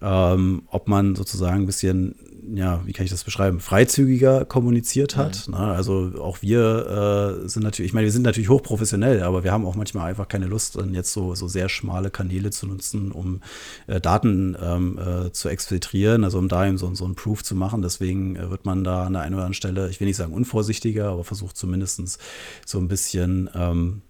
ähm, 0.00 0.62
ob 0.68 0.88
man 0.88 1.14
sozusagen 1.14 1.62
ein 1.62 1.66
bisschen 1.66 2.14
ja, 2.54 2.80
wie 2.84 2.92
kann 2.92 3.04
ich 3.04 3.10
das 3.10 3.24
beschreiben, 3.24 3.60
freizügiger 3.60 4.44
kommuniziert 4.44 5.16
hat. 5.16 5.46
Mhm. 5.46 5.54
Na, 5.54 5.72
also 5.74 6.12
auch 6.20 6.42
wir 6.42 7.42
äh, 7.44 7.48
sind 7.48 7.62
natürlich, 7.62 7.90
ich 7.90 7.94
meine, 7.94 8.06
wir 8.06 8.12
sind 8.12 8.22
natürlich 8.22 8.48
hochprofessionell, 8.48 9.22
aber 9.22 9.44
wir 9.44 9.52
haben 9.52 9.66
auch 9.66 9.76
manchmal 9.76 10.10
einfach 10.10 10.28
keine 10.28 10.46
Lust, 10.46 10.76
dann 10.76 10.94
jetzt 10.94 11.12
so, 11.12 11.34
so 11.34 11.48
sehr 11.48 11.68
schmale 11.68 12.10
Kanäle 12.10 12.50
zu 12.50 12.66
nutzen, 12.66 13.12
um 13.12 13.40
äh, 13.86 14.00
Daten 14.00 14.56
ähm, 14.60 14.98
äh, 14.98 15.32
zu 15.32 15.48
exfiltrieren, 15.48 16.24
also 16.24 16.38
um 16.38 16.48
da 16.48 16.66
eben 16.66 16.78
so, 16.78 16.92
so 16.94 17.04
einen 17.04 17.14
Proof 17.14 17.42
zu 17.42 17.54
machen. 17.54 17.82
Deswegen 17.82 18.36
äh, 18.36 18.50
wird 18.50 18.64
man 18.64 18.84
da 18.84 19.04
an 19.04 19.12
der 19.12 19.22
einen 19.22 19.34
oder 19.34 19.44
anderen 19.44 19.54
Stelle, 19.54 19.90
ich 19.90 20.00
will 20.00 20.06
nicht 20.06 20.16
sagen 20.16 20.32
unvorsichtiger, 20.32 21.10
aber 21.10 21.24
versucht 21.24 21.56
zumindest 21.56 22.18
so 22.66 22.78
ein 22.78 22.88
bisschen 22.88 23.50
ähm, 23.54 24.02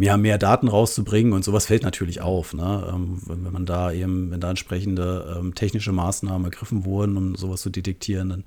ja, 0.00 0.16
mehr 0.16 0.38
Daten 0.38 0.68
rauszubringen 0.68 1.32
und 1.32 1.44
sowas 1.44 1.66
fällt 1.66 1.82
natürlich 1.82 2.20
auf, 2.20 2.52
ne? 2.52 2.90
Ähm, 2.92 3.22
wenn 3.26 3.52
man 3.52 3.64
da 3.64 3.92
eben, 3.92 4.30
wenn 4.30 4.40
da 4.40 4.50
entsprechende 4.50 5.36
ähm, 5.38 5.54
technische 5.54 5.92
Maßnahmen 5.92 6.44
ergriffen 6.44 6.84
wurden, 6.84 7.16
um 7.16 7.36
sowas 7.36 7.62
zu 7.62 7.70
detektieren, 7.70 8.44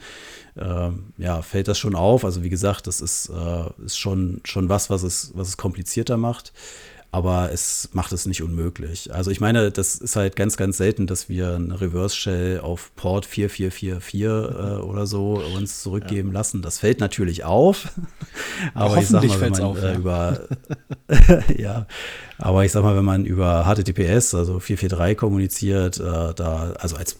dann 0.55 0.97
äh, 1.17 1.23
ja, 1.23 1.41
fällt 1.41 1.67
das 1.67 1.79
schon 1.79 1.95
auf. 1.95 2.25
Also 2.25 2.43
wie 2.43 2.49
gesagt, 2.49 2.87
das 2.87 3.01
ist, 3.01 3.29
äh, 3.29 3.83
ist 3.83 3.97
schon, 3.97 4.41
schon 4.43 4.69
was, 4.69 4.89
was 4.89 5.03
es, 5.03 5.31
was 5.35 5.47
es 5.47 5.57
komplizierter 5.57 6.17
macht 6.17 6.53
aber 7.11 7.51
es 7.51 7.89
macht 7.93 8.11
es 8.11 8.25
nicht 8.25 8.41
unmöglich. 8.41 9.13
Also 9.13 9.31
ich 9.31 9.39
meine, 9.39 9.71
das 9.71 9.95
ist 9.95 10.15
halt 10.15 10.35
ganz, 10.35 10.57
ganz 10.57 10.77
selten, 10.77 11.07
dass 11.07 11.29
wir 11.29 11.55
eine 11.55 11.79
Reverse 11.79 12.15
Shell 12.15 12.59
auf 12.59 12.93
Port 12.95 13.25
4444 13.25 14.21
äh, 14.21 14.81
oder 14.81 15.05
so 15.05 15.41
uns 15.55 15.81
zurückgeben 15.81 16.29
ja. 16.29 16.39
lassen. 16.39 16.61
Das 16.61 16.79
fällt 16.79 16.99
natürlich 16.99 17.43
auf. 17.45 17.87
aber 18.73 18.97
ich 18.97 19.07
sag 19.07 19.23
mal, 19.23 19.39
wenn 19.39 19.51
man 19.51 19.61
auf, 19.61 19.81
äh, 19.81 19.91
ja. 19.91 19.95
über 19.95 20.39
ja, 21.57 21.87
aber 22.37 22.65
ich 22.65 22.71
sag 22.71 22.83
mal, 22.83 22.97
wenn 22.97 23.05
man 23.05 23.25
über 23.25 23.63
HTTPS, 23.63 24.35
also 24.35 24.59
443 24.59 25.17
kommuniziert, 25.17 25.99
äh, 25.99 26.33
da, 26.33 26.73
also 26.79 26.97
als 26.97 27.17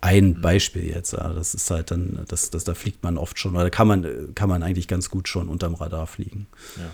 ein 0.00 0.28
mhm. 0.30 0.40
Beispiel 0.40 0.86
jetzt, 0.86 1.12
das 1.12 1.54
ist 1.54 1.70
halt 1.70 1.90
dann, 1.90 2.24
das, 2.28 2.50
das, 2.50 2.64
da 2.64 2.74
fliegt 2.74 3.02
man 3.02 3.18
oft 3.18 3.38
schon, 3.38 3.56
oder 3.56 3.70
kann 3.70 3.88
man, 3.88 4.34
kann 4.34 4.48
man 4.48 4.62
eigentlich 4.62 4.86
ganz 4.86 5.10
gut 5.10 5.28
schon 5.28 5.48
unterm 5.48 5.74
Radar 5.74 6.06
fliegen. 6.06 6.46
Ja. 6.76 6.90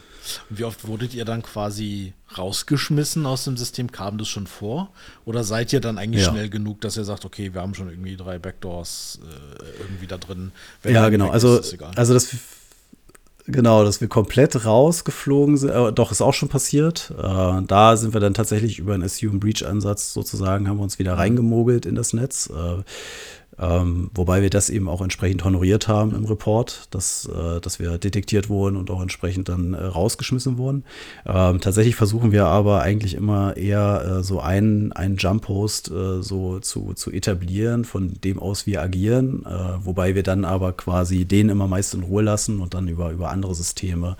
Und 0.50 0.58
wie 0.58 0.64
oft 0.64 0.86
wurdet 0.86 1.14
ihr 1.14 1.24
dann 1.24 1.42
quasi 1.42 2.12
rausgeschmissen 2.36 3.26
aus 3.26 3.44
dem 3.44 3.56
System? 3.56 3.92
Kam 3.92 4.18
das 4.18 4.28
schon 4.28 4.46
vor? 4.46 4.90
Oder 5.24 5.44
seid 5.44 5.72
ihr 5.72 5.80
dann 5.80 5.98
eigentlich 5.98 6.24
ja. 6.24 6.30
schnell 6.30 6.48
genug, 6.48 6.80
dass 6.80 6.96
ihr 6.96 7.04
sagt, 7.04 7.24
okay, 7.24 7.54
wir 7.54 7.60
haben 7.60 7.74
schon 7.74 7.88
irgendwie 7.88 8.16
drei 8.16 8.38
Backdoors 8.38 9.20
äh, 9.22 9.82
irgendwie 9.82 10.06
da 10.06 10.18
drin? 10.18 10.52
ja, 10.84 11.08
genau. 11.08 11.30
Also, 11.30 11.60
also 11.96 12.14
das 12.14 12.34
Genau, 13.46 13.84
dass 13.84 14.00
wir 14.00 14.08
komplett 14.08 14.64
rausgeflogen 14.64 15.58
sind. 15.58 15.70
Äh, 15.70 15.92
doch, 15.92 16.10
ist 16.10 16.22
auch 16.22 16.32
schon 16.32 16.48
passiert. 16.48 17.12
Äh, 17.18 17.62
da 17.66 17.96
sind 17.96 18.14
wir 18.14 18.20
dann 18.20 18.32
tatsächlich 18.32 18.78
über 18.78 18.94
einen 18.94 19.02
Assume 19.02 19.38
Breach 19.38 19.66
Ansatz 19.66 20.14
sozusagen, 20.14 20.66
haben 20.66 20.78
wir 20.78 20.82
uns 20.82 20.98
wieder 20.98 21.18
reingemogelt 21.18 21.84
in 21.84 21.94
das 21.94 22.14
Netz. 22.14 22.48
Äh, 22.48 22.82
ähm, 23.58 24.10
wobei 24.14 24.42
wir 24.42 24.50
das 24.50 24.70
eben 24.70 24.88
auch 24.88 25.00
entsprechend 25.00 25.44
honoriert 25.44 25.86
haben 25.86 26.14
im 26.14 26.24
Report, 26.24 26.88
dass, 26.90 27.26
äh, 27.26 27.60
dass 27.60 27.78
wir 27.78 27.98
detektiert 27.98 28.48
wurden 28.48 28.76
und 28.76 28.90
auch 28.90 29.00
entsprechend 29.00 29.48
dann 29.48 29.74
äh, 29.74 29.84
rausgeschmissen 29.84 30.58
wurden. 30.58 30.84
Ähm, 31.26 31.60
tatsächlich 31.60 31.94
versuchen 31.94 32.32
wir 32.32 32.46
aber 32.46 32.82
eigentlich 32.82 33.14
immer 33.14 33.56
eher 33.56 34.18
äh, 34.18 34.22
so 34.22 34.40
einen, 34.40 34.92
einen 34.92 35.16
Jump-Host 35.16 35.90
äh, 35.90 36.22
so 36.22 36.58
zu, 36.58 36.94
zu 36.94 37.12
etablieren, 37.12 37.84
von 37.84 38.14
dem 38.24 38.38
aus 38.38 38.66
wir 38.66 38.82
agieren, 38.82 39.44
äh, 39.46 39.84
wobei 39.84 40.14
wir 40.14 40.22
dann 40.22 40.44
aber 40.44 40.72
quasi 40.72 41.24
den 41.24 41.48
immer 41.48 41.68
meist 41.68 41.94
in 41.94 42.02
Ruhe 42.02 42.22
lassen 42.22 42.60
und 42.60 42.74
dann 42.74 42.88
über, 42.88 43.10
über 43.10 43.30
andere 43.30 43.54
Systeme 43.54 44.16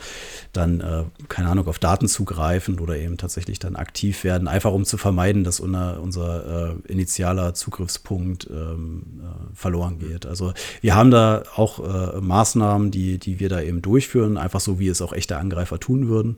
dann, 0.52 0.80
äh, 0.80 1.04
keine 1.28 1.48
Ahnung, 1.48 1.66
auf 1.66 1.78
Daten 1.78 2.06
zugreifen 2.06 2.78
oder 2.78 2.96
eben 2.96 3.16
tatsächlich 3.16 3.58
dann 3.58 3.74
aktiv 3.76 4.22
werden, 4.22 4.46
einfach 4.46 4.72
um 4.72 4.84
zu 4.84 4.96
vermeiden, 4.96 5.42
dass 5.42 5.58
unser, 5.60 6.00
unser 6.00 6.74
initialer 6.86 7.54
Zugriffspunkt 7.54 8.48
ähm, 8.50 9.02
äh, 9.23 9.23
verloren 9.54 9.98
geht. 9.98 10.26
Also 10.26 10.52
wir 10.80 10.94
haben 10.94 11.10
da 11.10 11.42
auch 11.56 11.78
äh, 11.80 12.20
Maßnahmen, 12.20 12.90
die, 12.90 13.18
die 13.18 13.40
wir 13.40 13.48
da 13.48 13.60
eben 13.60 13.82
durchführen, 13.82 14.36
einfach 14.36 14.60
so, 14.60 14.78
wie 14.78 14.88
es 14.88 15.02
auch 15.02 15.12
echte 15.12 15.36
Angreifer 15.36 15.80
tun 15.80 16.08
würden. 16.08 16.36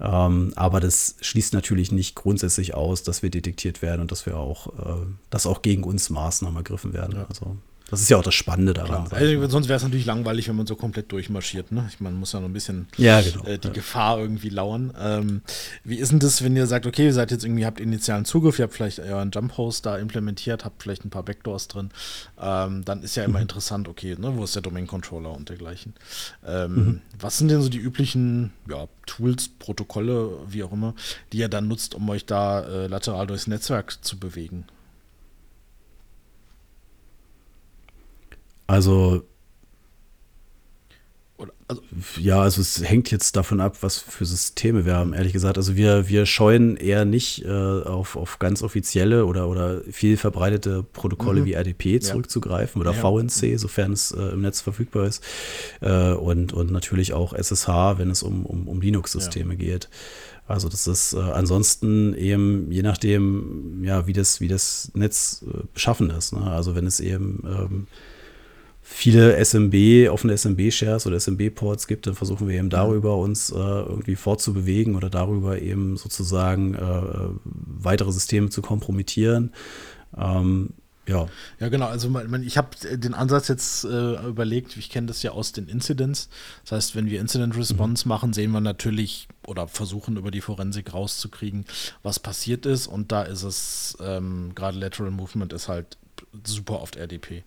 Ähm, 0.00 0.52
aber 0.56 0.80
das 0.80 1.16
schließt 1.20 1.54
natürlich 1.54 1.92
nicht 1.92 2.14
grundsätzlich 2.14 2.74
aus, 2.74 3.02
dass 3.02 3.22
wir 3.22 3.30
detektiert 3.30 3.82
werden 3.82 4.00
und 4.00 4.12
dass 4.12 4.26
wir 4.26 4.36
auch, 4.36 4.66
äh, 4.78 5.06
dass 5.30 5.46
auch 5.46 5.62
gegen 5.62 5.84
uns 5.84 6.10
Maßnahmen 6.10 6.56
ergriffen 6.56 6.92
werden. 6.92 7.16
Ja. 7.16 7.26
Also 7.28 7.56
das 7.90 8.02
ist 8.02 8.10
ja 8.10 8.18
auch 8.18 8.22
das 8.22 8.34
Spannende 8.34 8.74
daran. 8.74 9.08
Also, 9.10 9.48
sonst 9.48 9.68
wäre 9.68 9.78
es 9.78 9.82
natürlich 9.82 10.04
langweilig, 10.04 10.46
wenn 10.48 10.56
man 10.56 10.66
so 10.66 10.76
komplett 10.76 11.10
durchmarschiert. 11.10 11.72
Ne? 11.72 11.86
Ich 11.88 12.00
meine, 12.00 12.12
man 12.12 12.20
muss 12.20 12.32
ja 12.32 12.40
noch 12.40 12.48
ein 12.48 12.52
bisschen 12.52 12.86
ja, 12.98 13.22
genau. 13.22 13.44
äh, 13.44 13.58
die 13.58 13.68
ja. 13.68 13.72
Gefahr 13.72 14.18
irgendwie 14.18 14.50
lauern. 14.50 14.92
Ähm, 15.00 15.40
wie 15.84 15.96
ist 15.96 16.12
denn 16.12 16.18
das, 16.18 16.44
wenn 16.44 16.54
ihr 16.54 16.66
sagt, 16.66 16.84
okay, 16.84 17.06
ihr 17.06 17.14
seid 17.14 17.30
jetzt 17.30 17.44
irgendwie, 17.44 17.64
habt 17.64 17.80
initialen 17.80 18.26
Zugriff, 18.26 18.58
ihr 18.58 18.64
habt 18.64 18.74
vielleicht 18.74 19.00
euren 19.00 19.30
Jump-Host 19.30 19.86
da 19.86 19.96
implementiert, 19.96 20.66
habt 20.66 20.82
vielleicht 20.82 21.06
ein 21.06 21.10
paar 21.10 21.22
Backdoors 21.22 21.68
drin, 21.68 21.88
ähm, 22.38 22.84
dann 22.84 23.02
ist 23.02 23.16
ja 23.16 23.24
immer 23.24 23.38
mhm. 23.38 23.42
interessant, 23.42 23.88
okay, 23.88 24.16
ne, 24.18 24.36
wo 24.36 24.44
ist 24.44 24.54
der 24.54 24.62
Domain-Controller 24.62 25.32
und 25.32 25.48
dergleichen. 25.48 25.94
Ähm, 26.46 26.74
mhm. 26.74 27.00
Was 27.18 27.38
sind 27.38 27.48
denn 27.48 27.62
so 27.62 27.70
die 27.70 27.78
üblichen 27.78 28.52
ja, 28.68 28.86
Tools, 29.06 29.48
Protokolle, 29.58 30.30
wie 30.46 30.62
auch 30.62 30.72
immer, 30.72 30.94
die 31.32 31.38
ihr 31.38 31.48
dann 31.48 31.68
nutzt, 31.68 31.94
um 31.94 32.06
euch 32.10 32.26
da 32.26 32.60
äh, 32.60 32.86
lateral 32.86 33.26
durchs 33.26 33.46
Netzwerk 33.46 34.04
zu 34.04 34.18
bewegen? 34.18 34.66
Also, 38.68 39.22
also, 41.68 41.82
ja, 42.18 42.40
also 42.40 42.60
es 42.60 42.82
hängt 42.82 43.10
jetzt 43.10 43.36
davon 43.36 43.60
ab, 43.60 43.78
was 43.82 43.98
für 43.98 44.24
Systeme 44.24 44.86
wir 44.86 44.94
haben, 44.94 45.12
ehrlich 45.12 45.32
gesagt. 45.32 45.56
Also 45.58 45.76
wir, 45.76 46.08
wir 46.08 46.24
scheuen 46.26 46.76
eher 46.76 47.04
nicht 47.04 47.44
äh, 47.44 47.48
auf, 47.50 48.16
auf 48.16 48.38
ganz 48.38 48.62
offizielle 48.62 49.26
oder, 49.26 49.48
oder 49.48 49.82
viel 49.90 50.16
verbreitete 50.16 50.82
Protokolle 50.82 51.42
mhm. 51.42 51.44
wie 51.46 51.52
RDP 51.54 52.00
zurückzugreifen 52.00 52.82
ja. 52.82 52.88
oder 52.88 52.96
ja. 52.96 53.02
VNC, 53.02 53.58
sofern 53.58 53.92
es 53.92 54.12
äh, 54.12 54.20
im 54.30 54.42
Netz 54.42 54.60
verfügbar 54.60 55.06
ist. 55.06 55.22
Äh, 55.80 56.12
und, 56.12 56.52
und 56.52 56.70
natürlich 56.70 57.12
auch 57.12 57.32
SSH, 57.32 57.98
wenn 57.98 58.10
es 58.10 58.22
um, 58.22 58.46
um, 58.46 58.68
um 58.68 58.80
Linux-Systeme 58.80 59.54
ja. 59.54 59.58
geht. 59.58 59.88
Also 60.46 60.70
das 60.70 60.86
ist 60.86 61.12
äh, 61.12 61.18
ansonsten 61.18 62.14
eben, 62.14 62.70
je 62.72 62.82
nachdem, 62.82 63.84
ja, 63.84 64.06
wie 64.06 64.14
das, 64.14 64.40
wie 64.40 64.48
das 64.48 64.90
Netz 64.94 65.44
äh, 65.46 65.64
beschaffen 65.74 66.08
ist. 66.10 66.32
Ne? 66.32 66.50
Also 66.50 66.74
wenn 66.74 66.86
es 66.86 67.00
eben 67.00 67.42
ähm, 67.46 67.86
viele 68.90 69.36
SMB, 69.44 70.08
offene 70.10 70.36
SMB-Shares 70.36 71.06
oder 71.06 71.20
SMB-Ports 71.20 71.86
gibt, 71.86 72.06
dann 72.06 72.14
versuchen 72.14 72.48
wir 72.48 72.58
eben 72.58 72.70
darüber 72.70 73.16
uns 73.18 73.50
äh, 73.50 73.54
irgendwie 73.54 74.16
fortzubewegen 74.16 74.96
oder 74.96 75.10
darüber 75.10 75.60
eben 75.60 75.96
sozusagen 75.96 76.74
äh, 76.74 77.02
weitere 77.44 78.10
Systeme 78.10 78.48
zu 78.48 78.62
kompromittieren. 78.62 79.52
Ähm, 80.16 80.70
Ja. 81.06 81.26
Ja, 81.60 81.68
genau. 81.68 81.86
Also 81.86 82.10
man, 82.10 82.42
ich 82.42 82.56
habe 82.58 82.70
den 82.96 83.14
Ansatz 83.14 83.48
jetzt 83.48 83.84
äh, 83.84 84.26
überlegt, 84.26 84.76
ich 84.76 84.90
kenne 84.90 85.06
das 85.06 85.22
ja 85.22 85.30
aus 85.32 85.52
den 85.52 85.68
Incidents. 85.68 86.28
Das 86.64 86.72
heißt, 86.72 86.96
wenn 86.96 87.08
wir 87.08 87.20
Incident 87.20 87.56
Response 87.56 88.04
mhm. 88.04 88.08
machen, 88.08 88.32
sehen 88.32 88.50
wir 88.50 88.60
natürlich 88.60 89.28
oder 89.46 89.68
versuchen 89.68 90.16
über 90.16 90.30
die 90.30 90.42
Forensik 90.42 90.92
rauszukriegen, 90.92 91.64
was 92.02 92.18
passiert 92.18 92.66
ist. 92.66 92.86
Und 92.86 93.12
da 93.12 93.22
ist 93.22 93.42
es, 93.42 93.96
ähm, 94.00 94.52
gerade 94.54 94.78
Lateral 94.78 95.10
Movement 95.10 95.52
ist 95.52 95.68
halt 95.68 95.96
super 96.44 96.80
oft 96.80 96.96
RDP. 96.96 97.44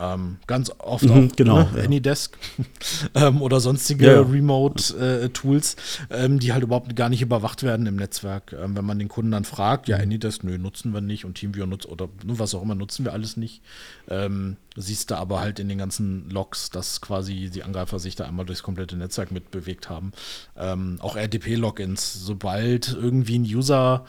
Ähm, 0.00 0.36
ganz 0.46 0.70
oft 0.78 1.04
mhm, 1.04 1.28
auch 1.30 1.36
genau, 1.36 1.58
ne, 1.58 1.68
ja. 1.76 1.82
Anydesk 1.82 2.38
ähm, 3.14 3.42
oder 3.42 3.58
sonstige 3.58 4.06
ja, 4.06 4.20
Remote-Tools, 4.20 5.76
äh, 6.10 6.24
ähm, 6.24 6.38
die 6.38 6.52
halt 6.52 6.62
überhaupt 6.62 6.94
gar 6.94 7.08
nicht 7.08 7.22
überwacht 7.22 7.64
werden 7.64 7.86
im 7.86 7.96
Netzwerk. 7.96 8.52
Ähm, 8.52 8.76
wenn 8.76 8.84
man 8.84 8.98
den 8.98 9.08
Kunden 9.08 9.32
dann 9.32 9.44
fragt, 9.44 9.88
ja, 9.88 9.96
mhm. 9.96 10.04
Anydesk, 10.04 10.44
nö, 10.44 10.56
nutzen 10.56 10.92
wir 10.92 11.00
nicht 11.00 11.24
und 11.24 11.34
TeamViewer 11.34 11.66
nutzt 11.66 11.88
oder 11.88 12.08
was 12.24 12.54
auch 12.54 12.62
immer, 12.62 12.76
nutzen 12.76 13.04
wir 13.04 13.12
alles 13.12 13.36
nicht. 13.36 13.60
Ähm, 14.08 14.56
siehst 14.76 15.10
du 15.10 15.16
aber 15.16 15.40
halt 15.40 15.58
in 15.58 15.68
den 15.68 15.78
ganzen 15.78 16.30
Logs, 16.30 16.70
dass 16.70 17.00
quasi 17.00 17.50
die 17.52 17.64
Angreifer 17.64 17.98
sich 17.98 18.14
da 18.14 18.24
einmal 18.24 18.46
durchs 18.46 18.62
komplette 18.62 18.96
Netzwerk 18.96 19.32
mitbewegt 19.32 19.90
haben. 19.90 20.12
Ähm, 20.56 20.98
auch 21.00 21.16
RDP-Logins, 21.16 22.14
sobald 22.14 22.92
irgendwie 22.94 23.38
ein 23.38 23.42
User 23.44 24.04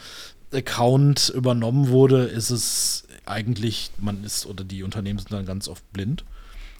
Account 0.54 1.30
übernommen 1.30 1.90
wurde, 1.90 2.24
ist 2.24 2.50
es 2.50 3.04
eigentlich, 3.30 3.91
man 3.97 4.23
ist 4.23 4.45
oder 4.45 4.63
die 4.63 4.84
Unternehmen 4.84 5.19
sind 5.19 5.32
dann 5.32 5.45
ganz 5.45 5.67
oft 5.67 5.91
blind. 5.93 6.25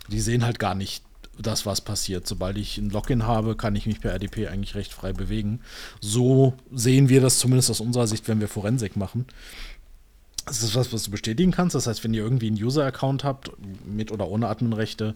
Die 0.10 0.20
sehen 0.20 0.46
halt 0.46 0.60
gar 0.60 0.76
nicht 0.76 1.04
das, 1.38 1.66
was 1.66 1.82
passiert. 1.82 2.28
Sobald 2.28 2.58
ich 2.58 2.78
ein 2.78 2.90
Login 2.90 3.26
habe, 3.26 3.56
kann 3.56 3.76
ich 3.76 3.86
mich 3.86 4.02
per 4.02 4.12
RDP 4.12 4.48
eigentlich 4.48 4.76
recht 4.76 4.94
frei 4.94 5.14
bewegen. 5.14 5.62
So 6.02 6.54
sehen 6.72 7.10
wir 7.10 7.22
das 7.22 7.40
zumindest 7.40 7.70
aus 7.72 7.80
unserer 7.80 8.08
Sicht, 8.08 8.28
wenn 8.28 8.40
wir 8.40 8.48
Forensik 8.48 8.96
machen. 8.96 9.26
Das 10.46 10.64
ist 10.64 10.76
was, 10.76 10.92
was 10.92 11.04
du 11.04 11.12
bestätigen 11.12 11.52
kannst. 11.52 11.76
Das 11.76 11.88
heißt, 11.88 12.04
wenn 12.04 12.14
ihr 12.14 12.24
irgendwie 12.24 12.48
einen 12.48 12.62
User-Account 12.62 13.24
habt, 13.24 13.52
mit 13.86 14.12
oder 14.12 14.28
ohne 14.28 14.48
Adminrechte, 14.48 15.16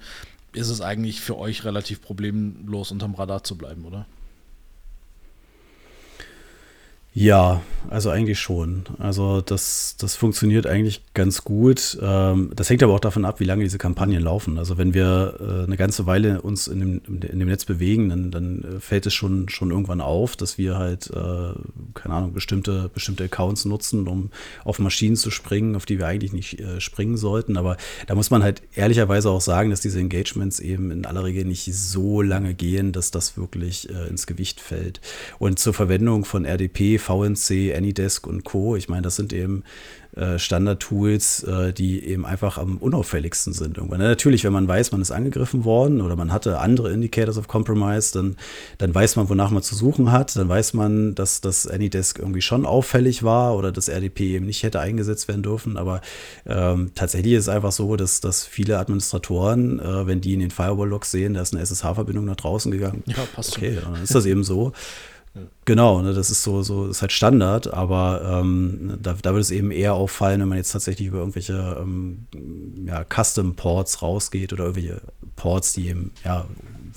ist 0.54 0.70
es 0.70 0.82
eigentlich 0.82 1.22
für 1.22 1.38
euch 1.38 1.66
relativ 1.66 2.02
problemlos 2.02 2.92
unterm 2.92 3.16
Radar 3.16 3.44
zu 3.44 3.58
bleiben, 3.58 3.86
oder? 3.86 4.06
Ja, 7.16 7.62
also 7.92 8.10
eigentlich 8.10 8.40
schon. 8.40 8.86
Also 8.98 9.42
das, 9.42 9.96
das 10.00 10.16
funktioniert 10.16 10.66
eigentlich 10.66 11.04
ganz 11.14 11.44
gut. 11.44 11.96
Ähm, 12.02 12.52
das 12.56 12.68
hängt 12.72 12.82
aber 12.82 12.94
auch 12.94 13.00
davon 13.00 13.24
ab, 13.24 13.40
wie 13.40 13.44
lange 13.44 13.64
diese 13.64 13.78
Kampagnen 13.78 14.24
laufen. 14.24 14.58
Also 14.58 14.80
wenn 14.80 14.96
wir 14.96 15.36
äh, 15.40 15.64
eine 15.66 15.78
ganze 15.78 16.08
Weile 16.08 16.42
uns 16.42 16.68
in 16.68 16.80
dem, 16.80 17.02
in 17.08 17.38
dem 17.40 17.48
Netz 17.48 17.66
bewegen, 17.66 18.10
dann, 18.10 18.32
dann 18.32 18.64
äh, 18.64 18.80
fällt 18.80 19.06
es 19.06 19.14
schon, 19.14 19.48
schon 19.50 19.70
irgendwann 19.70 20.02
auf, 20.02 20.36
dass 20.36 20.58
wir 20.58 20.80
halt, 20.80 21.12
äh, 21.12 21.54
keine 21.94 22.16
Ahnung, 22.16 22.34
bestimmte, 22.34 22.90
bestimmte 22.92 23.26
Accounts 23.26 23.66
nutzen, 23.66 24.08
um 24.08 24.32
auf 24.64 24.80
Maschinen 24.80 25.16
zu 25.16 25.30
springen, 25.30 25.76
auf 25.76 25.86
die 25.86 26.00
wir 26.00 26.08
eigentlich 26.08 26.34
nicht 26.34 26.64
springen 26.80 27.18
sollten. 27.18 27.58
Aber 27.58 27.78
da 28.08 28.16
muss 28.16 28.32
man 28.32 28.42
halt 28.42 28.64
ehrlicherweise 28.74 29.30
auch 29.30 29.42
sagen, 29.42 29.70
dass 29.70 29.82
diese 29.82 30.00
Engagements 30.00 30.60
eben 30.60 30.90
in 30.90 31.06
aller 31.06 31.24
Regel 31.24 31.46
nicht 31.46 31.72
so 31.74 32.22
lange 32.22 32.56
gehen, 32.56 32.92
dass 32.92 33.12
das 33.12 33.38
wirklich 33.38 33.90
ins 33.90 34.26
Gewicht 34.28 34.60
fällt. 34.60 35.02
Und 35.40 35.60
zur 35.60 35.74
Verwendung 35.74 36.26
von 36.26 36.46
RDP 36.46 36.98
VNC, 37.04 37.76
Anydesk 37.76 38.26
und 38.28 38.44
Co. 38.44 38.76
Ich 38.76 38.90
meine, 38.90 39.04
das 39.04 39.16
sind 39.16 39.34
eben 39.34 39.64
äh, 40.16 40.38
Standard-Tools, 40.38 41.44
äh, 41.44 41.74
die 41.74 42.06
eben 42.06 42.24
einfach 42.26 42.60
am 42.60 42.78
unauffälligsten 42.78 43.52
sind 43.52 43.78
irgendwann. 43.78 44.00
Natürlich, 44.00 44.44
wenn 44.44 44.54
man 44.54 44.68
weiß, 44.68 44.92
man 44.92 45.02
ist 45.02 45.10
angegriffen 45.10 45.66
worden 45.66 46.02
oder 46.02 46.16
man 46.16 46.32
hatte 46.32 46.60
andere 46.60 46.92
Indicators 46.92 47.38
of 47.40 47.48
Compromise, 47.48 48.14
dann, 48.14 48.36
dann 48.78 48.94
weiß 48.94 49.16
man, 49.16 49.28
wonach 49.30 49.50
man 49.50 49.64
zu 49.64 49.74
suchen 49.74 50.12
hat. 50.12 50.36
Dann 50.36 50.48
weiß 50.48 50.74
man, 50.76 51.16
dass 51.16 51.42
das 51.42 51.66
Anydesk 51.68 52.20
irgendwie 52.20 52.42
schon 52.42 52.68
auffällig 52.68 53.24
war 53.24 53.56
oder 53.56 53.72
das 53.72 53.90
RDP 53.90 54.36
eben 54.36 54.46
nicht 54.46 54.62
hätte 54.62 54.80
eingesetzt 54.80 55.28
werden 55.28 55.42
dürfen. 55.42 55.78
Aber 55.78 56.02
ähm, 56.46 56.92
tatsächlich 56.94 57.34
ist 57.34 57.44
es 57.44 57.50
einfach 57.50 57.72
so, 57.72 57.96
dass, 57.96 58.22
dass 58.22 58.46
viele 58.46 58.78
Administratoren, 58.78 59.80
äh, 59.80 60.06
wenn 60.06 60.22
die 60.22 60.34
in 60.34 60.42
den 60.42 60.52
Firewall-Logs 60.52 61.10
sehen, 61.10 61.34
da 61.34 61.42
ist 61.42 61.56
eine 61.56 61.64
SSH-Verbindung 61.64 62.26
nach 62.26 62.36
draußen 62.36 62.72
gegangen. 62.72 63.04
Ja, 63.08 63.16
passt. 63.34 63.58
Okay, 63.58 63.80
schon. 63.82 63.94
dann 63.94 64.04
ist 64.04 64.14
das 64.14 64.28
eben 64.28 64.44
so. 64.44 64.74
Genau, 65.66 66.02
ne, 66.02 66.14
das 66.14 66.30
ist 66.30 66.44
so, 66.44 66.62
so 66.62 66.88
ist 66.88 67.02
halt 67.02 67.12
Standard, 67.12 67.74
aber 67.74 68.42
ähm, 68.42 69.00
da, 69.02 69.14
da 69.14 69.32
würde 69.32 69.42
es 69.42 69.50
eben 69.50 69.72
eher 69.72 69.96
auffallen, 69.96 70.42
wenn 70.42 70.50
man 70.50 70.60
jetzt 70.60 70.72
tatsächlich 70.72 71.08
über 71.08 71.20
irgendwelche 71.20 71.78
ähm, 71.80 72.28
ja, 72.86 73.04
Custom-Ports 73.04 74.04
rausgeht 74.04 74.54
oder 74.54 74.66
irgendwelche 74.66 75.02
Ports, 75.36 75.74
die 75.74 75.88
eben 75.88 76.12
ja, 76.24 76.46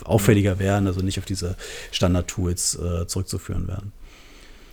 auffälliger 0.04 0.58
wären, 0.58 0.86
also 0.86 1.00
nicht 1.00 1.18
auf 1.18 1.24
diese 1.24 1.56
Standard-Tools 1.92 2.78
äh, 2.78 3.06
zurückzuführen 3.06 3.68
wären. 3.68 3.92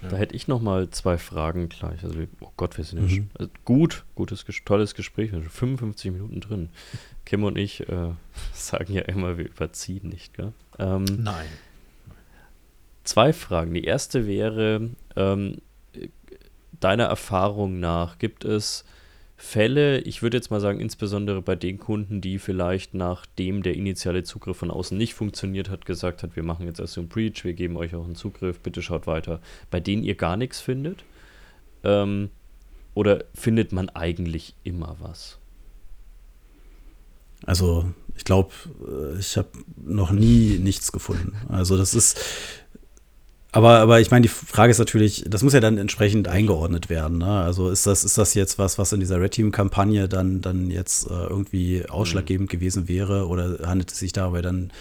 Da 0.10 0.18
hätte 0.18 0.36
ich 0.36 0.50
noch 0.50 0.62
mal 0.62 0.90
zwei 0.90 1.18
Fragen 1.18 1.70
gleich. 1.70 2.04
Also, 2.04 2.20
oh 2.42 2.52
Gott, 2.58 2.76
wir 2.78 2.84
sind 2.84 3.10
ja 3.10 3.16
mhm. 3.16 3.30
also 3.36 3.50
gut, 3.64 4.04
gutes, 4.16 4.44
tolles 4.66 4.96
Gespräch. 4.96 5.32
Wir 5.32 5.40
sind 5.40 5.50
55 5.50 6.12
Minuten 6.12 6.42
drin. 6.42 6.70
Kim 7.26 7.46
und 7.46 7.58
ich 7.58 7.88
äh, 7.88 8.10
sagen 8.54 8.94
ja 8.94 9.04
immer, 9.04 9.38
wir 9.38 9.46
überziehen 9.46 10.10
nicht, 10.10 10.34
gell? 10.34 10.52
Ähm, 10.78 11.06
Nein 11.06 11.48
zwei 13.04 13.34
Fragen. 13.34 13.74
Die 13.74 13.84
erste 13.84 14.28
wäre, 14.28 14.90
ähm, 15.16 15.58
deiner 16.80 17.06
Erfahrung 17.06 17.80
nach, 17.80 18.18
gibt 18.18 18.46
es 18.46 18.86
Fälle, 19.36 20.00
ich 20.00 20.22
würde 20.22 20.38
jetzt 20.38 20.52
mal 20.52 20.62
sagen, 20.62 20.80
insbesondere 20.80 21.42
bei 21.42 21.56
den 21.56 21.78
Kunden, 21.78 22.22
die 22.22 22.40
vielleicht 22.40 22.94
nachdem 22.94 23.62
der 23.62 23.76
initiale 23.76 24.24
Zugriff 24.24 24.58
von 24.58 24.72
außen 24.72 24.98
nicht 24.98 25.16
funktioniert 25.16 25.70
hat, 25.70 25.86
gesagt 25.86 26.24
hat, 26.24 26.36
wir 26.36 26.44
machen 26.44 26.66
jetzt 26.66 26.80
erst 26.80 26.98
einen 26.98 27.10
Breach, 27.10 27.44
wir 27.44 27.54
geben 27.54 27.76
euch 27.76 27.94
auch 27.94 28.06
einen 28.06 28.16
Zugriff, 28.16 28.60
bitte 28.62 28.82
schaut 28.82 29.06
weiter, 29.06 29.42
bei 29.70 29.80
denen 29.80 30.04
ihr 30.04 30.16
gar 30.16 30.38
nichts 30.38 30.62
findet? 30.62 31.04
Ähm, 31.84 32.30
oder 32.94 33.26
findet 33.34 33.74
man 33.74 33.90
eigentlich 33.90 34.56
immer 34.64 34.96
was? 35.00 35.40
Also, 37.46 37.92
ich 38.16 38.24
glaube, 38.24 38.54
äh, 38.88 39.20
ich 39.20 39.36
habe 39.36 39.50
noch 39.76 40.12
nie 40.12 40.60
nichts 40.60 40.92
gefunden. 40.92 41.36
Also, 41.50 41.78
das 41.78 41.94
ist, 41.94 42.20
aber, 43.54 43.80
aber 43.80 44.02
ich 44.02 44.10
meine, 44.10 44.24
die 44.24 44.30
Frage 44.30 44.72
ist 44.72 44.80
natürlich, 44.80 45.26
das 45.28 45.44
muss 45.44 45.54
ja 45.54 45.60
dann 45.60 45.78
entsprechend 45.78 46.28
eingeordnet 46.28 46.90
werden. 46.90 47.20
Ne? 47.20 47.28
Also 47.28 47.70
ist 47.70 47.86
das, 47.86 48.04
ist 48.04 48.18
das 48.18 48.34
jetzt 48.34 48.58
was, 48.58 48.80
was 48.80 48.92
in 48.94 49.00
dieser 49.00 49.22
Red 49.22 49.34
Team-Kampagne 49.34 50.10
dann, 50.10 50.42
dann 50.42 50.72
jetzt 50.72 51.06
äh, 51.08 51.14
irgendwie 51.14 51.86
ausschlaggebend 51.88 52.50
mhm. 52.50 52.58
gewesen 52.58 52.88
wäre? 52.88 53.28
Oder 53.28 53.60
handelt 53.68 53.92
es 53.92 54.00
sich 54.00 54.12
dabei 54.12 54.42
dann 54.42 54.72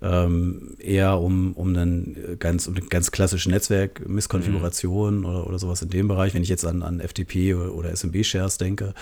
ähm, 0.00 0.76
eher 0.78 1.18
um, 1.20 1.52
um 1.52 1.68
einen 1.68 2.38
ganz, 2.38 2.66
um 2.66 2.74
eine 2.74 2.86
ganz 2.86 3.10
klassische 3.10 3.50
Netzwerk-Misskonfiguration 3.50 5.18
mhm. 5.18 5.24
oder, 5.26 5.46
oder 5.46 5.58
sowas 5.58 5.82
in 5.82 5.90
dem 5.90 6.08
Bereich, 6.08 6.32
wenn 6.32 6.42
ich 6.42 6.48
jetzt 6.48 6.64
an, 6.64 6.82
an 6.82 7.00
FTP 7.00 7.54
oder, 7.54 7.74
oder 7.74 7.94
SMB-Shares 7.94 8.56
denke. 8.56 8.94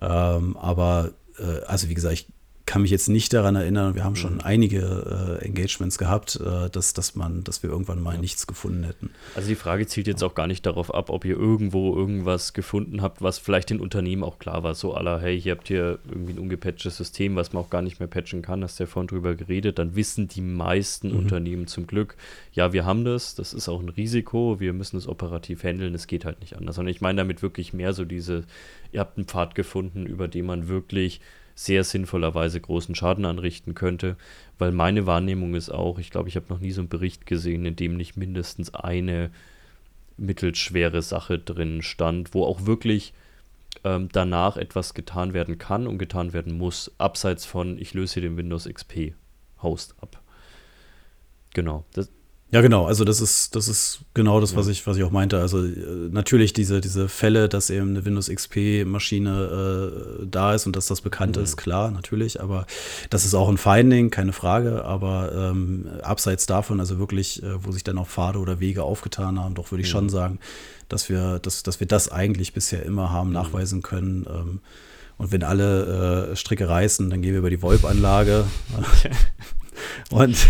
Ähm, 0.00 0.56
aber 0.56 1.10
äh, 1.40 1.64
also 1.66 1.88
wie 1.88 1.94
gesagt, 1.94 2.14
ich 2.14 2.28
kann 2.70 2.82
mich 2.82 2.92
jetzt 2.92 3.08
nicht 3.08 3.32
daran 3.32 3.56
erinnern, 3.56 3.96
wir 3.96 4.04
haben 4.04 4.14
schon 4.14 4.34
mhm. 4.34 4.40
einige 4.44 5.40
äh, 5.40 5.44
Engagements 5.44 5.98
gehabt, 5.98 6.36
äh, 6.36 6.70
dass, 6.70 6.92
dass, 6.92 7.16
man, 7.16 7.42
dass 7.42 7.64
wir 7.64 7.70
irgendwann 7.70 8.00
mal 8.00 8.14
ja. 8.14 8.20
nichts 8.20 8.46
gefunden 8.46 8.84
hätten. 8.84 9.10
Also 9.34 9.48
die 9.48 9.56
Frage 9.56 9.88
zielt 9.88 10.06
jetzt 10.06 10.22
auch 10.22 10.36
gar 10.36 10.46
nicht 10.46 10.64
darauf 10.64 10.94
ab, 10.94 11.10
ob 11.10 11.24
ihr 11.24 11.36
irgendwo 11.36 11.96
irgendwas 11.96 12.52
gefunden 12.52 13.02
habt, 13.02 13.22
was 13.22 13.40
vielleicht 13.40 13.70
den 13.70 13.80
Unternehmen 13.80 14.22
auch 14.22 14.38
klar 14.38 14.62
war. 14.62 14.76
So 14.76 14.94
aller, 14.94 15.20
hey, 15.20 15.40
hier 15.40 15.56
habt 15.56 15.68
ihr 15.68 15.98
irgendwie 16.08 16.34
ein 16.34 16.38
ungepatchtes 16.38 16.96
System, 16.96 17.34
was 17.34 17.52
man 17.52 17.64
auch 17.64 17.70
gar 17.70 17.82
nicht 17.82 17.98
mehr 17.98 18.06
patchen 18.06 18.40
kann, 18.40 18.62
hast 18.62 18.78
du 18.78 18.84
ja 18.84 18.86
vorhin 18.86 19.08
drüber 19.08 19.34
geredet. 19.34 19.80
Dann 19.80 19.96
wissen 19.96 20.28
die 20.28 20.40
meisten 20.40 21.10
mhm. 21.10 21.18
Unternehmen 21.18 21.66
zum 21.66 21.88
Glück, 21.88 22.14
ja, 22.52 22.72
wir 22.72 22.84
haben 22.84 23.04
das, 23.04 23.34
das 23.34 23.52
ist 23.52 23.68
auch 23.68 23.80
ein 23.80 23.88
Risiko, 23.88 24.60
wir 24.60 24.74
müssen 24.74 24.96
es 24.96 25.08
operativ 25.08 25.64
handeln, 25.64 25.92
es 25.92 26.06
geht 26.06 26.24
halt 26.24 26.38
nicht 26.38 26.56
anders. 26.56 26.78
Und 26.78 26.86
ich 26.86 27.00
meine 27.00 27.16
damit 27.16 27.42
wirklich 27.42 27.72
mehr 27.72 27.94
so 27.94 28.04
diese, 28.04 28.44
ihr 28.92 29.00
habt 29.00 29.16
einen 29.16 29.26
Pfad 29.26 29.56
gefunden, 29.56 30.06
über 30.06 30.28
den 30.28 30.46
man 30.46 30.68
wirklich 30.68 31.20
sehr 31.54 31.84
sinnvollerweise 31.84 32.60
großen 32.60 32.94
Schaden 32.94 33.24
anrichten 33.24 33.74
könnte, 33.74 34.16
weil 34.58 34.72
meine 34.72 35.06
Wahrnehmung 35.06 35.54
ist 35.54 35.70
auch, 35.70 35.98
ich 35.98 36.10
glaube, 36.10 36.28
ich 36.28 36.36
habe 36.36 36.46
noch 36.48 36.60
nie 36.60 36.72
so 36.72 36.80
einen 36.80 36.88
Bericht 36.88 37.26
gesehen, 37.26 37.64
in 37.66 37.76
dem 37.76 37.96
nicht 37.96 38.16
mindestens 38.16 38.74
eine 38.74 39.30
mittelschwere 40.16 41.02
Sache 41.02 41.38
drin 41.38 41.82
stand, 41.82 42.34
wo 42.34 42.44
auch 42.44 42.66
wirklich 42.66 43.12
ähm, 43.84 44.08
danach 44.12 44.56
etwas 44.56 44.94
getan 44.94 45.32
werden 45.32 45.58
kann 45.58 45.86
und 45.86 45.98
getan 45.98 46.32
werden 46.32 46.56
muss, 46.56 46.92
abseits 46.98 47.44
von, 47.44 47.78
ich 47.78 47.94
löse 47.94 48.14
hier 48.14 48.22
den 48.22 48.36
Windows 48.36 48.68
XP 48.68 49.14
Host 49.62 49.94
ab. 50.00 50.20
Genau. 51.54 51.84
Das, 51.92 52.10
ja, 52.52 52.62
genau. 52.62 52.86
Also 52.86 53.04
das 53.04 53.20
ist, 53.20 53.54
das 53.54 53.68
ist 53.68 54.00
genau 54.12 54.40
das, 54.40 54.56
was 54.56 54.66
ich, 54.66 54.84
was 54.84 54.96
ich 54.96 55.04
auch 55.04 55.12
meinte. 55.12 55.38
Also 55.38 55.64
äh, 55.64 56.08
natürlich 56.10 56.52
diese, 56.52 56.80
diese 56.80 57.08
Fälle, 57.08 57.48
dass 57.48 57.70
eben 57.70 57.90
eine 57.90 58.04
Windows 58.04 58.28
XP-Maschine 58.28 60.20
äh, 60.22 60.26
da 60.26 60.54
ist 60.54 60.66
und 60.66 60.74
dass 60.74 60.86
das 60.86 61.00
bekannt 61.00 61.36
mhm. 61.36 61.44
ist, 61.44 61.56
klar, 61.56 61.92
natürlich. 61.92 62.40
Aber 62.40 62.66
das 63.08 63.24
ist 63.24 63.34
auch 63.34 63.48
ein 63.48 63.56
Finding, 63.56 64.10
keine 64.10 64.32
Frage. 64.32 64.84
Aber 64.84 65.32
ähm, 65.32 65.86
abseits 66.02 66.46
davon, 66.46 66.80
also 66.80 66.98
wirklich, 66.98 67.40
äh, 67.44 67.64
wo 67.64 67.70
sich 67.70 67.84
dann 67.84 67.98
auch 67.98 68.08
Pfade 68.08 68.40
oder 68.40 68.58
Wege 68.58 68.82
aufgetan 68.82 69.38
haben, 69.38 69.54
doch 69.54 69.70
würde 69.70 69.82
ich 69.82 69.88
mhm. 69.88 69.92
schon 69.92 70.08
sagen, 70.08 70.40
dass 70.88 71.08
wir, 71.08 71.38
dass, 71.38 71.62
dass 71.62 71.78
wir 71.78 71.86
das 71.86 72.10
eigentlich 72.10 72.52
bisher 72.52 72.84
immer 72.84 73.12
haben 73.12 73.28
mhm. 73.28 73.34
nachweisen 73.34 73.82
können. 73.82 74.26
Ähm, 74.28 74.60
und 75.18 75.30
wenn 75.30 75.44
alle 75.44 76.30
äh, 76.32 76.36
Stricke 76.36 76.68
reißen, 76.68 77.10
dann 77.10 77.22
gehen 77.22 77.32
wir 77.32 77.40
über 77.40 77.50
die 77.50 77.62
VoIP-Anlage. 77.62 78.44
und 80.10 80.48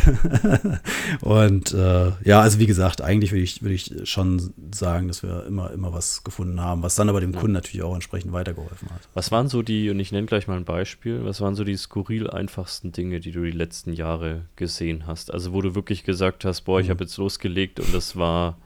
und 1.21 1.73
äh, 1.73 2.13
ja, 2.25 2.41
also 2.41 2.59
wie 2.59 2.67
gesagt, 2.67 3.01
eigentlich 3.01 3.33
würde 3.33 3.43
ich, 3.43 3.63
würde 3.63 3.75
ich 3.75 3.93
schon 4.05 4.53
sagen, 4.73 5.09
dass 5.09 5.23
wir 5.23 5.47
immer, 5.47 5.71
immer 5.71 5.93
was 5.93 6.25
gefunden 6.25 6.61
haben, 6.61 6.83
was 6.83 6.95
dann 6.95 7.09
aber 7.09 7.21
dem 7.21 7.35
Kunden 7.35 7.53
natürlich 7.53 7.83
auch 7.83 7.95
entsprechend 7.95 8.33
weitergeholfen 8.33 8.91
hat. 8.91 9.09
Was 9.15 9.31
waren 9.31 9.49
so 9.49 9.63
die, 9.63 9.91
und 9.91 10.01
ich 10.01 10.13
nenne 10.13 10.27
gleich 10.27 10.49
mal 10.49 10.57
ein 10.57 10.65
Beispiel, 10.65 11.25
was 11.25 11.41
waren 11.41 11.55
so 11.55 11.65
die 11.65 11.77
skurril 11.77 12.31
einfachsten 12.31 12.93
Dinge, 12.93 13.21
die 13.21 13.33
du 13.33 13.43
die 13.43 13.51
letzten 13.51 13.93
Jahre 13.93 14.43
gesehen 14.57 15.07
hast? 15.07 15.33
Also 15.33 15.53
wo 15.53 15.61
du 15.61 15.75
wirklich 15.75 16.05
gesagt 16.05 16.45
hast, 16.45 16.63
boah, 16.63 16.81
ich 16.81 16.87
mhm. 16.87 16.91
habe 16.91 17.05
jetzt 17.05 17.17
losgelegt 17.17 17.81
und 17.81 17.95
das 17.95 18.17
war, 18.17 18.59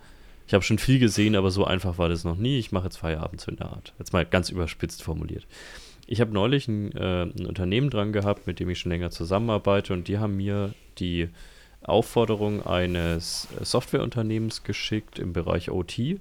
ich 0.46 0.54
habe 0.54 0.64
schon 0.64 0.78
viel 0.78 0.98
gesehen, 0.98 1.36
aber 1.36 1.50
so 1.50 1.64
einfach 1.64 1.98
war 1.98 2.08
das 2.08 2.24
noch 2.24 2.36
nie. 2.36 2.58
Ich 2.58 2.72
mache 2.72 2.84
jetzt 2.84 2.98
Feierabend 2.98 3.40
so 3.40 3.50
in 3.50 3.56
der 3.56 3.70
Art. 3.70 3.94
Jetzt 3.98 4.12
mal 4.12 4.24
ganz 4.24 4.50
überspitzt 4.50 5.02
formuliert. 5.02 5.46
Ich 6.06 6.20
habe 6.20 6.32
neulich 6.32 6.68
ein, 6.68 6.92
äh, 6.92 7.22
ein, 7.22 7.46
Unternehmen 7.46 7.90
dran 7.90 8.12
gehabt, 8.12 8.46
mit 8.46 8.60
dem 8.60 8.68
ich 8.68 8.78
schon 8.78 8.92
länger 8.92 9.10
zusammenarbeite 9.10 9.92
und 9.92 10.08
die 10.08 10.18
haben 10.18 10.36
mir 10.36 10.74
die 10.98 11.28
Aufforderung 11.82 12.64
eines 12.64 13.48
Softwareunternehmens 13.60 14.64
geschickt 14.64 15.18
im 15.18 15.32
Bereich 15.32 15.70
OT, 15.70 16.18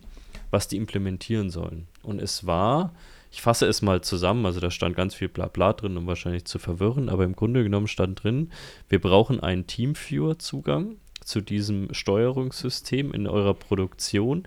was 0.52 0.68
die 0.68 0.78
implementieren 0.78 1.50
sollen. 1.50 1.88
Und 2.02 2.22
es 2.22 2.46
war, 2.46 2.94
ich 3.32 3.42
fasse 3.42 3.66
es 3.66 3.82
mal 3.82 4.02
zusammen, 4.02 4.46
also 4.46 4.60
da 4.60 4.72
stand 4.72 4.96
ganz 4.96 5.16
viel 5.16 5.30
Blabla 5.30 5.74
drin, 5.74 5.98
um 5.98 6.08
wahrscheinlich 6.08 6.46
zu 6.46 6.60
verwirren, 6.60 7.10
aber 7.10 7.24
im 7.24 7.36
Grunde 7.36 7.64
genommen 7.64 7.88
stand 7.88 8.24
drin, 8.24 8.52
wir 8.90 9.00
brauchen 9.00 9.40
einen 9.40 9.68
Teamviewer-Zugang 9.68 10.98
zu 11.24 11.40
diesem 11.40 11.94
Steuerungssystem 11.94 13.14
in 13.14 13.28
eurer 13.28 13.54
Produktion 13.54 14.44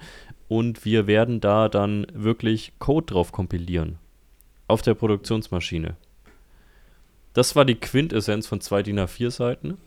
und 0.49 0.85
wir 0.85 1.07
werden 1.07 1.41
da 1.41 1.69
dann 1.69 2.07
wirklich 2.13 2.73
Code 2.79 3.07
drauf 3.07 3.33
kompilieren 3.33 3.99
auf 4.69 4.83
der 4.83 4.95
Produktionsmaschine. 4.95 5.97
Das 7.33 7.55
war 7.55 7.65
die 7.65 7.75
Quintessenz 7.75 8.47
von 8.47 8.61
zwei 8.61 8.83
DIN 8.83 8.99
A4 8.99 9.31
Seiten, 9.31 9.79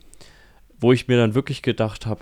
wo 0.78 0.92
ich 0.92 1.08
mir 1.08 1.16
dann 1.16 1.34
wirklich 1.34 1.62
gedacht 1.62 2.06
habe, 2.06 2.20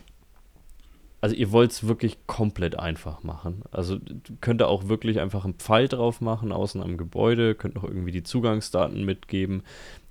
also 1.21 1.35
ihr 1.35 1.51
wollt 1.51 1.73
es 1.73 1.87
wirklich 1.87 2.17
komplett 2.27 2.79
einfach 2.79 3.25
machen. 3.25 3.63
Also 3.73 3.99
könnt 4.41 4.63
ihr 4.63 4.69
auch 4.69 4.89
wirklich 4.89 5.21
einfach 5.21 5.45
einen 5.45 5.55
Pfeil 5.55 5.89
drauf 5.89 6.21
machen, 6.21 6.53
außen 6.53 6.81
am 6.81 6.97
Gebäude, 6.97 7.55
könnt 7.55 7.75
noch 7.75 7.85
irgendwie 7.85 8.13
die 8.13 8.23
Zugangsdaten 8.23 9.05
mitgeben. 9.05 9.63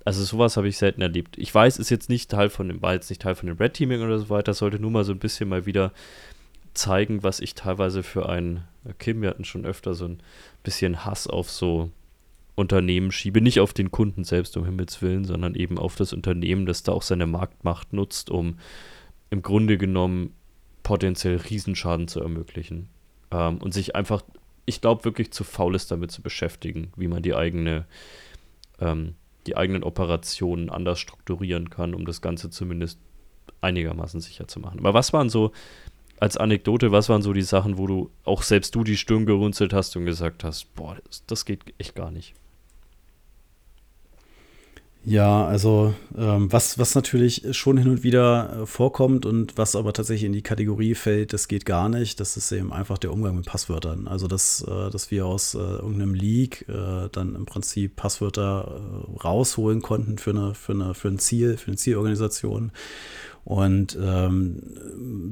Also 0.04 0.22
sowas 0.22 0.56
habe 0.56 0.68
ich 0.68 0.76
selten 0.76 1.00
erlebt. 1.00 1.38
Ich 1.38 1.54
weiß, 1.54 1.78
ist 1.78 1.90
jetzt 1.90 2.10
nicht 2.10 2.30
Teil 2.30 2.50
von 2.50 2.68
dem, 2.68 2.82
war 2.82 2.94
jetzt 2.94 3.08
nicht 3.08 3.22
Teil 3.22 3.34
von 3.34 3.46
dem 3.46 3.56
Red 3.56 3.74
Teaming 3.74 4.02
oder 4.02 4.18
so 4.18 4.28
weiter, 4.28 4.52
sollte 4.52 4.78
nur 4.78 4.90
mal 4.90 5.04
so 5.04 5.12
ein 5.12 5.18
bisschen 5.18 5.48
mal 5.48 5.64
wieder 5.66 5.92
zeigen, 6.74 7.22
was 7.22 7.40
ich 7.40 7.54
teilweise 7.54 8.02
für 8.02 8.28
ein, 8.28 8.64
Kim, 8.98 9.22
wir 9.22 9.30
hatten 9.30 9.44
schon 9.44 9.66
öfter 9.66 9.94
so 9.94 10.04
ein 10.04 10.20
bisschen 10.62 11.04
Hass 11.04 11.26
auf 11.26 11.50
so 11.50 11.90
Unternehmen 12.58 13.12
schiebe, 13.12 13.40
nicht 13.40 13.60
auf 13.60 13.72
den 13.72 13.90
Kunden 13.90 14.24
selbst 14.24 14.56
um 14.56 14.64
Himmels 14.64 15.00
Willen, 15.00 15.24
sondern 15.24 15.54
eben 15.54 15.78
auf 15.78 15.96
das 15.96 16.12
Unternehmen, 16.12 16.66
das 16.66 16.82
da 16.82 16.92
auch 16.92 17.02
seine 17.02 17.26
Marktmacht 17.26 17.92
nutzt, 17.92 18.30
um 18.30 18.58
im 19.30 19.42
Grunde 19.42 19.78
genommen 19.78 20.34
potenziell 20.82 21.36
Riesenschaden 21.36 22.08
zu 22.08 22.20
ermöglichen. 22.20 22.88
Ähm, 23.30 23.58
und 23.58 23.72
sich 23.72 23.94
einfach, 23.94 24.22
ich 24.66 24.80
glaube, 24.80 25.04
wirklich 25.04 25.30
zu 25.32 25.44
faul 25.44 25.74
ist, 25.74 25.90
damit 25.90 26.10
zu 26.10 26.22
beschäftigen, 26.22 26.92
wie 26.96 27.08
man 27.08 27.22
die 27.22 27.34
eigene, 27.34 27.86
ähm, 28.80 29.14
die 29.46 29.56
eigenen 29.56 29.84
Operationen 29.84 30.68
anders 30.70 30.98
strukturieren 30.98 31.70
kann, 31.70 31.94
um 31.94 32.06
das 32.06 32.20
Ganze 32.20 32.50
zumindest 32.50 32.98
einigermaßen 33.60 34.20
sicher 34.20 34.48
zu 34.48 34.60
machen. 34.60 34.80
Aber 34.80 34.94
was 34.94 35.12
waren 35.12 35.30
so, 35.30 35.52
als 36.20 36.36
Anekdote, 36.36 36.90
was 36.90 37.08
waren 37.08 37.22
so 37.22 37.32
die 37.32 37.42
Sachen, 37.42 37.78
wo 37.78 37.86
du 37.86 38.10
auch 38.24 38.42
selbst 38.42 38.74
du 38.74 38.82
die 38.82 38.96
Stirn 38.96 39.26
gerunzelt 39.26 39.72
hast 39.72 39.96
und 39.96 40.04
gesagt 40.04 40.42
hast, 40.42 40.74
boah, 40.74 40.96
das, 41.06 41.24
das 41.26 41.44
geht 41.44 41.60
echt 41.78 41.94
gar 41.94 42.10
nicht? 42.10 42.34
Ja, 45.08 45.46
also 45.46 45.94
ähm, 46.18 46.52
was, 46.52 46.78
was 46.78 46.94
natürlich 46.94 47.56
schon 47.56 47.78
hin 47.78 47.88
und 47.88 48.02
wieder 48.02 48.64
äh, 48.64 48.66
vorkommt 48.66 49.24
und 49.24 49.56
was 49.56 49.74
aber 49.74 49.94
tatsächlich 49.94 50.26
in 50.26 50.34
die 50.34 50.42
Kategorie 50.42 50.94
fällt, 50.94 51.32
das 51.32 51.48
geht 51.48 51.64
gar 51.64 51.88
nicht, 51.88 52.20
das 52.20 52.36
ist 52.36 52.52
eben 52.52 52.74
einfach 52.74 52.98
der 52.98 53.10
Umgang 53.10 53.34
mit 53.34 53.46
Passwörtern. 53.46 54.06
Also 54.06 54.28
dass, 54.28 54.60
äh, 54.60 54.90
dass 54.90 55.10
wir 55.10 55.24
aus 55.24 55.54
äh, 55.54 55.60
irgendeinem 55.60 56.12
Leak 56.12 56.68
äh, 56.68 57.08
dann 57.10 57.36
im 57.36 57.46
Prinzip 57.46 57.96
Passwörter 57.96 58.82
äh, 58.82 59.18
rausholen 59.22 59.80
konnten 59.80 60.18
für 60.18 60.30
eine, 60.30 60.54
für 60.54 60.72
eine, 60.72 60.92
für 60.92 61.08
ein 61.08 61.18
Ziel, 61.18 61.56
für 61.56 61.68
eine 61.68 61.76
Zielorganisation 61.76 62.70
und 63.48 63.96
ähm, 63.98 64.60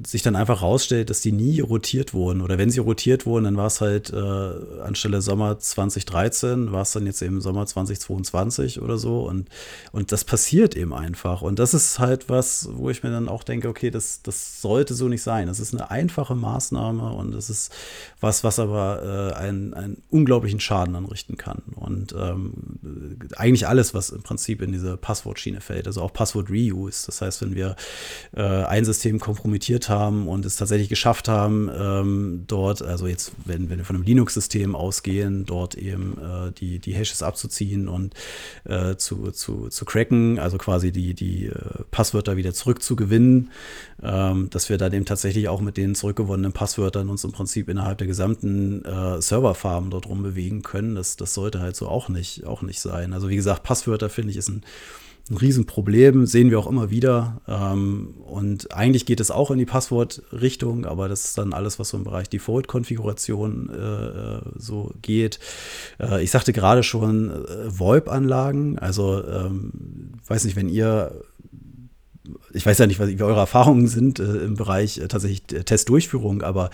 sich 0.07 0.23
dann 0.23 0.37
einfach 0.37 0.63
rausstellt, 0.63 1.11
dass 1.11 1.21
die 1.21 1.33
nie 1.33 1.61
rotiert 1.61 2.15
wurden. 2.15 2.41
Oder 2.41 2.57
wenn 2.57 2.71
sie 2.71 2.81
rotiert 2.81 3.27
wurden, 3.27 3.45
dann 3.45 3.59
war 3.59 3.67
es 3.67 3.83
halt 3.83 4.11
äh, 4.11 4.81
anstelle 4.83 5.21
Sommer 5.21 5.59
2013, 5.59 6.73
war 6.73 6.81
es 6.81 6.93
dann 6.93 7.05
jetzt 7.05 7.21
eben 7.21 7.43
Sommer 7.43 7.67
2022 7.67 8.81
oder 8.81 8.97
so. 8.97 9.21
Und, 9.21 9.51
und 9.93 10.13
das 10.13 10.25
passiert 10.25 10.77
eben 10.77 10.95
einfach. 10.95 11.43
Und 11.43 11.59
das 11.59 11.75
ist 11.75 11.99
halt 11.99 12.31
was, 12.31 12.71
wo 12.73 12.89
ich 12.89 13.03
mir 13.03 13.11
dann 13.11 13.29
auch 13.29 13.43
denke, 13.43 13.69
okay, 13.69 13.91
das, 13.91 14.23
das 14.23 14.63
sollte 14.63 14.95
so 14.95 15.09
nicht 15.09 15.23
sein. 15.23 15.47
Das 15.47 15.61
ist 15.61 15.75
eine 15.75 15.91
einfache 15.91 16.35
Maßnahme 16.35 17.13
und 17.13 17.33
das 17.33 17.51
ist 17.51 17.71
was, 18.19 18.45
was 18.45 18.59
aber 18.59 19.35
äh, 19.35 19.35
einen, 19.35 19.75
einen 19.75 20.03
unglaublichen 20.09 20.61
Schaden 20.61 20.97
anrichten 20.97 21.37
kann. 21.37 21.61
Und 21.75 22.15
ähm, 22.19 22.55
eigentlich 23.37 23.69
alles, 23.69 23.93
was 23.93 24.09
im 24.09 24.23
Prinzip 24.23 24.63
in 24.63 24.73
diese 24.73 24.97
Passwortschiene 24.97 25.61
fällt, 25.61 25.87
also 25.87 26.01
auch 26.01 26.15
Passwort-Reuse. 26.15 27.05
Das 27.05 27.21
heißt, 27.21 27.43
wenn 27.43 27.55
wir 27.55 27.77
äh, 28.37 28.43
ein 28.43 28.85
System 28.85 29.21
kompromittiert 29.21 29.89
haben 29.89 30.29
und 30.29 30.45
es 30.45 30.57
tatsächlich 30.57 30.89
geschafft 30.89 31.29
haben, 31.29 31.71
ähm, 31.75 32.45
dort, 32.47 32.83
also 32.83 33.07
jetzt, 33.07 33.33
wenn, 33.45 33.71
wenn 33.71 33.79
wir 33.79 33.85
von 33.85 33.97
einem 33.97 34.05
Linux-System 34.05 34.75
ausgehen, 34.75 35.47
dort 35.47 35.75
eben 35.75 36.19
äh, 36.19 36.53
die, 36.53 36.79
die 36.79 36.95
Hashes 36.95 37.23
abzuziehen 37.23 37.89
und 37.89 38.15
äh, 38.65 38.97
zu, 38.97 39.31
zu, 39.31 39.69
zu 39.69 39.85
cracken, 39.85 40.39
also 40.39 40.59
quasi 40.59 40.93
die, 40.93 41.15
die 41.15 41.47
äh, 41.47 41.53
Passwörter 41.91 42.37
wieder 42.37 42.53
zurückzugewinnen, 42.53 43.51
ähm, 44.03 44.51
dass 44.51 44.69
wir 44.69 44.79
dann 44.79 44.93
eben 44.93 45.05
tatsächlich 45.05 45.49
auch 45.49 45.61
mit 45.61 45.77
den 45.77 45.95
zurückgewonnenen 45.95 46.53
Passwörtern 46.53 47.09
uns 47.09 47.25
im 47.25 47.33
Prinzip 47.33 47.69
innerhalb 47.69 47.99
der 47.99 48.07
gesamten 48.07 48.85
äh, 48.85 49.21
Serverfarmen 49.21 49.91
dort 49.91 50.07
rumbewegen 50.07 50.63
können. 50.63 50.95
Das, 50.95 51.17
das 51.17 51.35
sollte 51.35 51.61
halt 51.61 51.77
so 51.77 51.89
auch 51.89 52.09
nicht, 52.09 52.45
auch 52.45 52.63
nicht 52.63 52.81
sein. 52.81 53.13
Also 53.13 53.29
wie 53.29 53.37
gesagt, 53.37 53.63
Passwörter 53.63 54.09
finde 54.09 54.31
ich 54.31 54.37
ist 54.37 54.49
ein 54.49 54.63
ein 55.29 55.37
Riesenproblem, 55.37 56.27
sehen 56.27 56.51
wir 56.51 56.59
auch 56.59 56.69
immer 56.69 56.91
wieder. 56.91 57.41
Ähm, 57.49 58.15
und 58.25 58.73
eigentlich 58.73 59.07
geht 59.07 59.21
es 59.21 59.31
auch 59.31 59.51
in 59.51 59.59
die 59.59 59.67
Passwortrichtung, 59.67 60.87
aber 60.87 61.09
das 61.09 61.25
ist 61.25 61.39
dann 61.39 61.53
alles, 61.53 61.79
was 61.79 61.89
so 61.89 61.97
im 61.97 62.05
Bereich 62.05 62.29
Default-Konfiguration 62.29 63.71
äh, 63.71 64.49
so 64.57 64.93
geht. 65.03 65.41
Äh, 65.99 66.23
ich 66.23 66.31
sagte 66.31 66.53
gerade 66.53 66.85
schon 66.85 67.31
äh, 67.31 67.79
VoIP-Anlagen, 67.79 68.79
also 68.79 69.25
ähm, 69.27 70.13
weiß 70.27 70.45
nicht, 70.45 70.57
wenn 70.57 70.69
ihr 70.69 71.23
ich 72.53 72.67
weiß 72.67 72.79
ja 72.79 72.87
nicht, 72.87 72.99
wie 72.99 73.23
eure 73.23 73.39
Erfahrungen 73.39 73.87
sind 73.87 74.19
äh, 74.19 74.25
im 74.25 74.55
Bereich 74.55 74.99
äh, 74.99 75.09
tatsächlich 75.09 75.43
Testdurchführung, 75.43 76.43
aber 76.43 76.71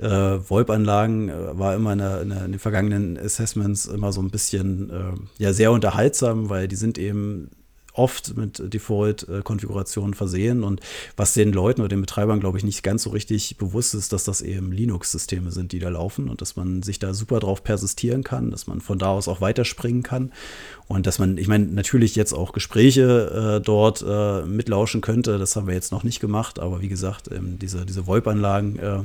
äh, 0.00 0.08
VoIP-Anlagen 0.08 1.28
äh, 1.28 1.58
war 1.58 1.74
immer 1.74 1.92
in, 1.92 1.98
der, 1.98 2.22
in, 2.22 2.30
den 2.30 2.58
vergangenen 2.58 3.18
Assessments 3.18 3.86
immer 3.86 4.12
so 4.12 4.20
ein 4.20 4.30
bisschen 4.30 4.90
äh, 4.90 5.42
ja 5.42 5.52
sehr 5.52 5.72
unterhaltsam, 5.72 6.48
weil 6.48 6.68
die 6.68 6.76
sind 6.76 6.98
eben 6.98 7.50
oft 7.96 8.36
mit 8.36 8.62
Default-Konfigurationen 8.72 10.14
versehen. 10.14 10.62
Und 10.62 10.80
was 11.16 11.34
den 11.34 11.52
Leuten 11.52 11.80
oder 11.80 11.88
den 11.88 12.00
Betreibern, 12.00 12.40
glaube 12.40 12.58
ich, 12.58 12.64
nicht 12.64 12.82
ganz 12.82 13.02
so 13.02 13.10
richtig 13.10 13.56
bewusst 13.56 13.94
ist, 13.94 14.12
dass 14.12 14.24
das 14.24 14.42
eben 14.42 14.72
Linux-Systeme 14.72 15.50
sind, 15.50 15.72
die 15.72 15.78
da 15.78 15.88
laufen 15.88 16.28
und 16.28 16.40
dass 16.40 16.56
man 16.56 16.82
sich 16.82 16.98
da 16.98 17.14
super 17.14 17.40
drauf 17.40 17.64
persistieren 17.64 18.22
kann, 18.22 18.50
dass 18.50 18.66
man 18.66 18.80
von 18.80 18.98
da 18.98 19.08
aus 19.08 19.28
auch 19.28 19.40
weiterspringen 19.40 20.02
kann. 20.02 20.32
Und 20.88 21.06
dass 21.06 21.18
man, 21.18 21.36
ich 21.38 21.48
meine, 21.48 21.66
natürlich 21.66 22.14
jetzt 22.14 22.32
auch 22.32 22.52
Gespräche 22.52 23.56
äh, 23.56 23.64
dort 23.64 24.04
äh, 24.06 24.42
mitlauschen 24.42 25.00
könnte. 25.00 25.38
Das 25.38 25.56
haben 25.56 25.66
wir 25.66 25.74
jetzt 25.74 25.92
noch 25.92 26.04
nicht 26.04 26.20
gemacht, 26.20 26.58
aber 26.58 26.80
wie 26.80 26.88
gesagt, 26.88 27.30
ähm, 27.32 27.58
diese, 27.58 27.84
diese 27.86 28.06
VoIP-Anlagen 28.06 28.78
äh, 28.78 28.98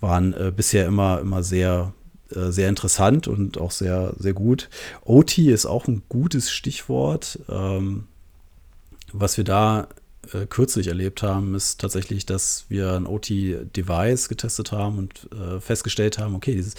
waren 0.00 0.32
äh, 0.34 0.52
bisher 0.54 0.86
immer, 0.86 1.20
immer 1.20 1.42
sehr 1.42 1.92
äh, 2.34 2.50
sehr 2.50 2.68
interessant 2.68 3.28
und 3.28 3.58
auch 3.58 3.70
sehr, 3.70 4.14
sehr 4.18 4.32
gut. 4.32 4.68
OT 5.04 5.38
ist 5.38 5.66
auch 5.66 5.88
ein 5.88 6.02
gutes 6.08 6.50
Stichwort. 6.50 7.38
Ähm, 7.48 8.04
was 9.12 9.36
wir 9.36 9.44
da 9.44 9.88
äh, 10.32 10.46
kürzlich 10.46 10.88
erlebt 10.88 11.22
haben, 11.22 11.54
ist 11.54 11.80
tatsächlich, 11.80 12.26
dass 12.26 12.66
wir 12.68 12.92
ein 12.92 13.06
OT-Device 13.06 14.28
getestet 14.28 14.72
haben 14.72 14.98
und 14.98 15.28
äh, 15.32 15.60
festgestellt 15.60 16.18
haben, 16.18 16.34
okay, 16.34 16.54
dieses 16.54 16.74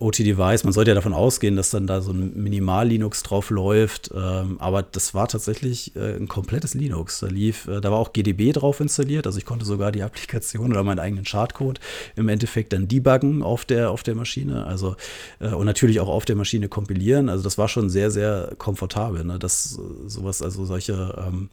OT-Device. 0.00 0.64
Man 0.64 0.72
sollte 0.72 0.90
ja 0.90 0.94
davon 0.94 1.12
ausgehen, 1.12 1.56
dass 1.56 1.70
dann 1.70 1.86
da 1.86 2.00
so 2.00 2.12
ein 2.12 2.32
Minimal-Linux 2.34 3.22
drauf 3.22 3.50
läuft. 3.50 4.10
Ähm, 4.14 4.56
aber 4.58 4.82
das 4.82 5.14
war 5.14 5.28
tatsächlich 5.28 5.94
äh, 5.94 6.16
ein 6.16 6.26
komplettes 6.26 6.74
Linux. 6.74 7.20
Da 7.20 7.26
lief, 7.26 7.68
äh, 7.68 7.80
da 7.80 7.90
war 7.90 7.98
auch 7.98 8.12
GDB 8.12 8.52
drauf 8.52 8.80
installiert. 8.80 9.26
Also 9.26 9.38
ich 9.38 9.44
konnte 9.44 9.64
sogar 9.64 9.92
die 9.92 10.02
Applikation 10.10 10.70
oder 10.70 10.82
meinen 10.82 10.98
eigenen 10.98 11.24
Chartcode 11.24 11.80
im 12.16 12.28
Endeffekt 12.28 12.72
dann 12.72 12.88
debuggen 12.88 13.42
auf 13.42 13.64
der, 13.64 13.90
auf 13.90 14.02
der 14.02 14.14
Maschine. 14.14 14.66
Also 14.66 14.96
äh, 15.38 15.48
und 15.48 15.66
natürlich 15.66 16.00
auch 16.00 16.08
auf 16.08 16.24
der 16.24 16.36
Maschine 16.36 16.68
kompilieren. 16.68 17.28
Also 17.28 17.44
das 17.44 17.58
war 17.58 17.68
schon 17.68 17.90
sehr, 17.90 18.10
sehr 18.10 18.54
komfortabel. 18.58 19.24
Ne? 19.24 19.38
Das 19.38 19.78
äh, 19.78 20.08
sowas, 20.08 20.42
also 20.42 20.64
solche 20.64 21.14
ähm, 21.26 21.50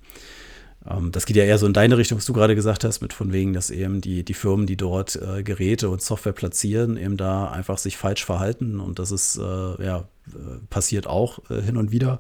das 1.12 1.26
geht 1.26 1.36
ja 1.36 1.44
eher 1.44 1.58
so 1.58 1.66
in 1.66 1.74
deine 1.74 1.98
Richtung, 1.98 2.18
was 2.18 2.26
du 2.26 2.34
gerade 2.34 2.56
gesagt 2.56 2.84
hast, 2.84 3.02
mit 3.02 3.14
von 3.14 3.34
wegen, 3.34 3.54
dass 3.54 3.70
eben 3.70 4.02
die, 4.02 4.24
die 4.24 4.34
Firmen, 4.34 4.66
die 4.66 4.78
dort 4.78 5.16
äh, 5.16 5.44
Geräte 5.44 5.90
und 5.90 6.02
Software 6.02 6.34
platzieren, 6.34 6.98
eben 6.98 7.18
da 7.18 7.50
einfach 7.50 7.78
sich 7.78 7.98
falsch 7.98 8.24
verhalten 8.24 8.80
und 8.80 9.00
das 9.00 9.12
ist, 9.12 9.38
äh, 9.38 9.42
ja, 9.84 10.08
äh, 10.30 10.58
passiert 10.70 11.08
auch 11.08 11.40
äh, 11.50 11.62
hin 11.62 11.78
und 11.78 11.92
wieder. 11.92 12.20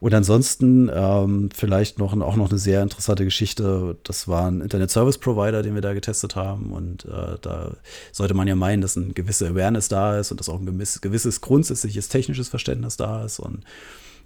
Und 0.00 0.14
ansonsten 0.14 0.90
ähm, 0.92 1.50
vielleicht 1.54 1.98
noch, 1.98 2.18
auch 2.18 2.36
noch 2.36 2.48
eine 2.48 2.58
sehr 2.58 2.82
interessante 2.82 3.24
Geschichte. 3.24 3.98
Das 4.02 4.26
war 4.26 4.50
ein 4.50 4.62
Internet 4.62 4.90
Service 4.90 5.18
Provider, 5.18 5.62
den 5.62 5.74
wir 5.74 5.82
da 5.82 5.92
getestet 5.92 6.36
haben. 6.36 6.72
Und 6.72 7.04
äh, 7.04 7.36
da 7.42 7.76
sollte 8.10 8.32
man 8.32 8.48
ja 8.48 8.56
meinen, 8.56 8.80
dass 8.80 8.96
eine 8.96 9.12
gewisse 9.12 9.48
Awareness 9.48 9.88
da 9.88 10.18
ist 10.18 10.30
und 10.30 10.40
dass 10.40 10.48
auch 10.48 10.58
ein 10.58 10.64
gewisses, 10.64 11.02
gewisses 11.02 11.42
grundsätzliches 11.42 12.08
technisches 12.08 12.48
Verständnis 12.48 12.96
da 12.96 13.24
ist. 13.26 13.40
Und 13.40 13.64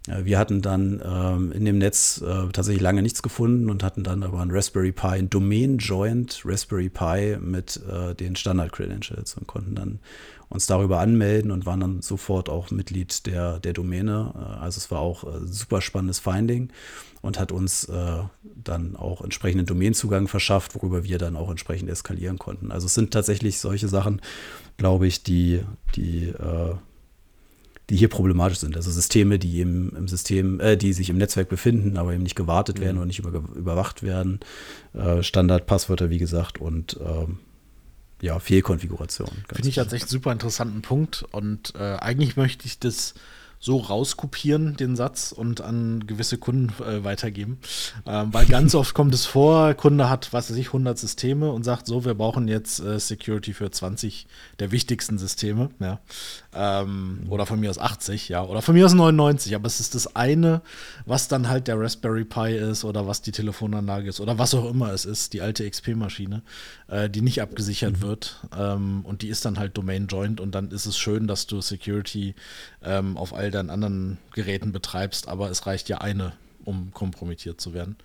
wir 0.07 0.39
hatten 0.39 0.61
dann 0.61 1.01
ähm, 1.03 1.51
in 1.53 1.65
dem 1.65 1.79
Netz 1.79 2.21
äh, 2.21 2.49
tatsächlich 2.53 2.83
lange 2.83 3.01
nichts 3.01 3.23
gefunden 3.23 3.71
und 3.71 3.83
hatten 3.83 4.05
dann 4.05 4.23
aber 4.23 4.41
ein 4.41 4.51
Raspberry 4.51 4.93
Pi, 4.93 5.07
ein 5.07 5.31
Domain-Joint 5.31 6.43
Raspberry 6.45 6.91
Pi 6.91 7.39
mit 7.41 7.81
äh, 7.91 8.15
den 8.15 8.37
Standard-Credentials 8.37 9.39
und 9.39 9.47
konnten 9.47 9.75
dann 9.75 10.01
uns 10.55 10.67
darüber 10.67 11.01
anmelden 11.01 11.51
und 11.51 11.67
waren 11.67 11.81
dann 11.81 12.03
sofort 12.03 12.49
auch 12.49 12.71
Mitglied 12.71 13.27
der, 13.27 13.59
der 13.61 13.73
Domäne. 13.73 14.33
Äh, 14.35 14.63
also 14.63 14.79
es 14.79 14.91
war 14.91 15.01
auch 15.01 15.25
ein 15.25 15.45
äh, 15.45 15.47
super 15.47 15.81
spannendes 15.81 16.19
Finding 16.19 16.71
und 17.23 17.39
hat 17.39 17.53
uns 17.53 17.85
äh, 17.85 18.23
dann 18.43 18.97
auch 18.97 19.23
entsprechenden 19.23 19.67
Domainzugang 19.67 20.29
verschafft, 20.29 20.75
worüber 20.75 21.05
wir 21.05 21.19
dann 21.19 21.37
auch 21.37 21.51
entsprechend 21.51 21.89
eskalieren 21.91 22.39
konnten. 22.39 22.71
Also 22.71 22.87
es 22.87 22.95
sind 22.95 23.13
tatsächlich 23.13 23.59
solche 23.59 23.89
Sachen, 23.89 24.21
glaube 24.77 25.07
ich, 25.07 25.23
die, 25.23 25.63
die 25.97 26.29
äh, 26.29 26.75
die 27.91 27.97
hier 27.97 28.09
problematisch 28.09 28.59
sind. 28.59 28.77
Also 28.77 28.91
Systeme, 28.91 29.39
die 29.39 29.61
im, 29.61 29.95
im 29.97 30.09
System, 30.09 30.61
äh, 30.61 30.77
die 30.77 30.93
sich 30.93 31.11
im 31.11 31.19
Netzwerk 31.19 31.49
befinden, 31.49 31.97
aber 31.97 32.15
eben 32.15 32.23
nicht 32.23 32.35
gewartet 32.35 32.81
werden 32.81 32.97
mhm. 32.97 33.01
oder 33.01 33.07
nicht 33.07 33.19
über, 33.19 33.31
überwacht 33.55 34.03
werden. 34.03 34.41
Äh, 34.95 35.23
Standardpasswörter, 35.23 36.11
wie 36.11 36.19
gesagt, 36.19 36.61
und 36.61 36.99
ähm, 37.05 37.39
ja, 38.23 38.39
Fehlkonfiguration. 38.39 39.31
Finde 39.53 39.69
ich 39.69 39.75
tatsächlich 39.75 40.05
einen 40.05 40.21
super 40.21 40.33
interessanten 40.33 40.83
Punkt 40.83 41.25
und 41.33 41.75
äh, 41.75 41.97
eigentlich 41.97 42.37
möchte 42.37 42.67
ich 42.67 42.79
das 42.79 43.15
so 43.65 43.79
rauskopieren, 43.79 44.77
den 44.77 44.95
Satz, 44.95 45.33
und 45.33 45.63
an 45.63 46.07
gewisse 46.07 46.37
Kunden 46.37 46.71
äh, 46.83 47.03
weitergeben. 47.03 47.61
Ähm, 48.05 48.29
weil 48.31 48.45
ganz 48.45 48.75
oft 48.75 48.93
kommt 48.93 49.15
es 49.15 49.25
vor, 49.25 49.73
Kunde 49.73 50.11
hat, 50.11 50.35
was 50.35 50.51
weiß 50.51 50.59
ich, 50.59 50.67
100 50.67 50.99
Systeme 50.99 51.51
und 51.51 51.65
sagt 51.65 51.87
so, 51.87 52.05
wir 52.05 52.13
brauchen 52.13 52.47
jetzt 52.47 52.81
äh, 52.81 53.01
Security 53.01 53.55
für 53.55 53.71
20 53.71 54.27
der 54.59 54.71
wichtigsten 54.71 55.17
Systeme. 55.17 55.71
Ja. 55.81 56.01
Ähm, 56.53 57.21
oder 57.31 57.47
von 57.47 57.59
mir 57.59 57.71
aus 57.71 57.79
80, 57.79 58.29
ja. 58.29 58.45
Oder 58.45 58.61
von 58.61 58.75
mir 58.75 58.85
aus 58.85 58.93
99. 58.93 59.55
Aber 59.55 59.67
es 59.67 59.81
ist 59.81 59.95
das 59.95 60.15
eine, 60.15 60.61
was 61.07 61.29
dann 61.29 61.49
halt 61.49 61.67
der 61.67 61.81
Raspberry 61.81 62.27
Pi 62.27 62.55
ist 62.55 62.85
oder 62.85 63.07
was 63.07 63.23
die 63.23 63.33
Telefonanlage 63.33 64.11
ist 64.11 64.21
oder 64.21 64.39
was 64.39 64.55
auch 64.55 64.69
immer 64.69 64.93
es 64.93 65.07
ist, 65.07 65.33
die 65.33 65.41
alte 65.41 65.67
XP-Maschine, 65.67 66.43
äh, 66.89 67.09
die 67.09 67.23
nicht 67.23 67.41
abgesichert 67.41 67.97
mhm. 67.97 68.03
wird. 68.03 68.41
Ähm, 68.55 69.07
und 69.07 69.23
die 69.23 69.29
ist 69.29 69.47
dann 69.47 69.59
halt 69.59 69.75
Domain-Joint 69.79 70.39
und 70.39 70.55
dann 70.55 70.71
ist 70.71 70.85
es 70.85 70.99
schön, 70.99 71.27
dass 71.27 71.47
du 71.47 71.63
Security 71.63 72.35
ähm, 72.83 73.17
auf 73.17 73.33
all 73.33 73.54
deinen 73.55 73.71
anderen 73.71 74.19
Geräten 74.33 74.73
betreibst, 74.73 75.29
aber 75.29 75.51
es 75.51 75.67
reicht 75.67 75.89
ja 75.89 75.99
eine, 75.99 76.33
um 76.65 76.93
kompromittiert 76.93 77.61
zu 77.61 77.75
werden. 77.75 77.97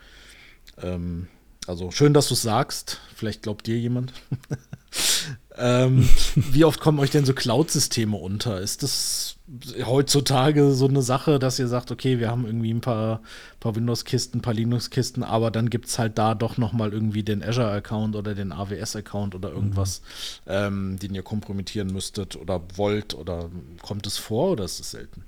Ähm, 0.82 1.28
also 1.70 1.92
schön, 1.92 2.16
dass 2.16 2.30
du 2.30 2.34
es 2.34 2.42
sagst. 2.42 3.00
Vielleicht 3.16 3.44
glaubt 3.44 3.68
dir 3.68 3.78
jemand. 3.78 4.12
ähm, 5.56 6.10
wie 6.36 6.66
oft 6.66 6.80
kommen 6.80 6.98
euch 6.98 7.12
denn 7.12 7.26
so 7.26 7.34
Cloud-Systeme 7.34 8.18
unter? 8.18 8.60
Ist 8.60 8.82
das 8.82 9.38
heutzutage 9.86 10.72
so 10.72 10.88
eine 10.88 11.04
Sache, 11.04 11.38
dass 11.38 11.60
ihr 11.60 11.68
sagt, 11.68 11.92
okay, 11.92 12.18
wir 12.18 12.32
haben 12.32 12.46
irgendwie 12.46 12.74
ein 12.74 12.82
paar, 12.82 13.22
paar 13.60 13.76
Windows-Kisten, 13.76 14.40
ein 14.40 14.42
paar 14.42 14.56
Linux-Kisten, 14.56 15.22
aber 15.22 15.52
dann 15.52 15.70
gibt 15.70 15.88
es 15.88 16.00
halt 16.00 16.18
da 16.18 16.34
doch 16.34 16.58
nochmal 16.58 16.92
irgendwie 16.92 17.22
den 17.22 17.44
Azure-Account 17.44 18.16
oder 18.16 18.34
den 18.34 18.52
AWS-Account 18.52 19.36
oder 19.36 19.52
irgendwas, 19.52 20.02
mhm. 20.46 20.52
ähm, 20.52 21.00
den 21.00 21.14
ihr 21.14 21.24
kompromittieren 21.24 21.94
müsstet 21.94 22.36
oder 22.36 22.62
wollt 22.78 23.14
oder 23.14 23.52
kommt 23.84 24.08
es 24.08 24.18
vor 24.18 24.54
oder 24.54 24.64
ist 24.64 24.80
es 24.80 24.90
selten? 24.92 25.24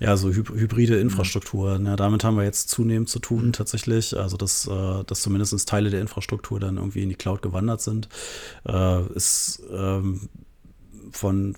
Ja, 0.00 0.16
so 0.16 0.30
hybride 0.30 0.98
Infrastruktur. 0.98 1.78
Mhm. 1.78 1.86
Ja, 1.86 1.96
damit 1.96 2.22
haben 2.22 2.36
wir 2.36 2.44
jetzt 2.44 2.68
zunehmend 2.68 3.08
zu 3.08 3.18
tun, 3.18 3.52
tatsächlich. 3.52 4.16
Also, 4.16 4.36
dass, 4.36 4.66
äh, 4.66 5.04
dass 5.04 5.22
zumindest 5.22 5.68
Teile 5.68 5.90
der 5.90 6.00
Infrastruktur 6.00 6.60
dann 6.60 6.76
irgendwie 6.76 7.02
in 7.02 7.08
die 7.08 7.14
Cloud 7.14 7.42
gewandert 7.42 7.80
sind, 7.80 8.08
äh, 8.66 9.06
ist 9.14 9.62
ähm, 9.72 10.28
von, 11.12 11.56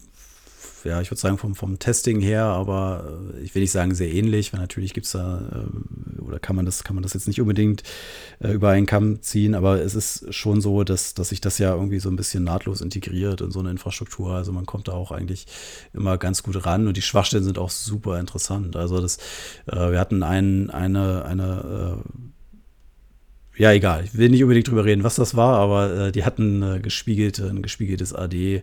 ja, 0.85 1.01
ich 1.01 1.11
würde 1.11 1.21
sagen, 1.21 1.39
vom, 1.39 1.55
vom 1.55 1.79
Testing 1.79 2.21
her, 2.21 2.45
aber 2.45 3.21
äh, 3.35 3.41
ich 3.41 3.55
will 3.55 3.63
nicht 3.63 3.73
sagen 3.73 3.95
sehr 3.95 4.13
ähnlich, 4.13 4.53
weil 4.53 4.61
natürlich 4.61 4.95
gibt 4.95 5.07
es 5.07 5.13
da, 5.13 5.67
äh, 5.67 6.23
oder 6.23 6.39
kann 6.39 6.57
man 6.57 6.67
das, 6.67 6.85
kann 6.85 6.95
man 6.95 7.03
das 7.03 7.15
jetzt 7.15 7.29
nicht 7.29 7.41
unbedingt 7.41 7.83
äh, 8.41 8.53
über 8.53 8.71
einen 8.71 8.87
Kamm 8.87 9.23
ziehen, 9.23 9.55
aber 9.55 9.81
es 9.81 9.95
ist 9.95 10.33
schon 10.35 10.61
so, 10.61 10.85
dass, 10.85 11.15
dass 11.15 11.31
sich 11.31 11.41
das 11.41 11.59
ja 11.59 11.75
irgendwie 11.75 12.01
so 12.01 12.09
ein 12.09 12.17
bisschen 12.17 12.45
nahtlos 12.45 12.81
integriert 12.81 13.41
in 13.41 13.51
so 13.51 13.61
eine 13.61 13.71
Infrastruktur. 13.71 14.33
Also 14.33 14.53
man 14.53 14.67
kommt 14.67 14.89
da 14.89 14.93
auch 14.93 15.13
eigentlich 15.13 15.47
immer 15.93 16.19
ganz 16.19 16.43
gut 16.43 16.65
ran 16.65 16.87
und 16.87 16.97
die 16.97 17.03
Schwachstellen 17.03 17.45
sind 17.45 17.59
auch 17.59 17.71
super 17.71 18.19
interessant. 18.19 18.77
Also 18.77 19.01
das, 19.01 19.19
äh, 19.67 19.91
wir 19.91 19.99
hatten 19.99 20.23
ein, 20.23 20.71
eine, 20.71 21.25
eine 21.25 22.03
ja, 23.59 23.73
egal. 23.73 24.05
Ich 24.05 24.17
will 24.17 24.29
nicht 24.29 24.43
unbedingt 24.43 24.69
drüber 24.69 24.85
reden, 24.85 25.05
was 25.05 25.17
das 25.17 25.35
war, 25.35 25.59
aber 25.59 26.07
äh, 26.07 26.13
die 26.13 26.25
hatten 26.25 26.63
äh, 26.63 26.81
gespiegelte, 26.81 27.49
ein 27.49 27.63
gespiegeltes 27.63 28.15
AD. 28.15 28.63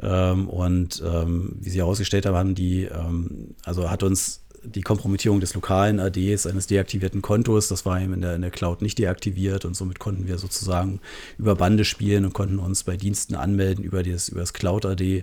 Ähm, 0.00 0.48
und 0.48 1.02
ähm, 1.04 1.56
wie 1.60 1.70
sie 1.70 1.78
herausgestellt 1.78 2.26
haben, 2.26 2.36
haben 2.36 2.54
die, 2.54 2.84
ähm, 2.84 3.54
also 3.64 3.90
hat 3.90 4.02
uns 4.02 4.42
die 4.62 4.82
Kompromittierung 4.82 5.40
des 5.40 5.54
lokalen 5.54 6.00
ADs 6.00 6.46
eines 6.46 6.66
deaktivierten 6.66 7.22
Kontos, 7.22 7.68
das 7.68 7.86
war 7.86 8.00
eben 8.00 8.12
in 8.14 8.20
der, 8.20 8.34
in 8.34 8.42
der 8.42 8.50
Cloud 8.50 8.82
nicht 8.82 8.98
deaktiviert 8.98 9.64
und 9.64 9.74
somit 9.74 9.98
konnten 9.98 10.26
wir 10.26 10.38
sozusagen 10.38 11.00
über 11.38 11.54
Bande 11.54 11.84
spielen 11.84 12.24
und 12.24 12.32
konnten 12.32 12.58
uns 12.58 12.84
bei 12.84 12.96
Diensten 12.96 13.34
anmelden 13.34 13.84
über 13.84 14.02
das, 14.02 14.28
über 14.28 14.40
das 14.40 14.52
Cloud-AD, 14.52 15.02
äh, 15.02 15.22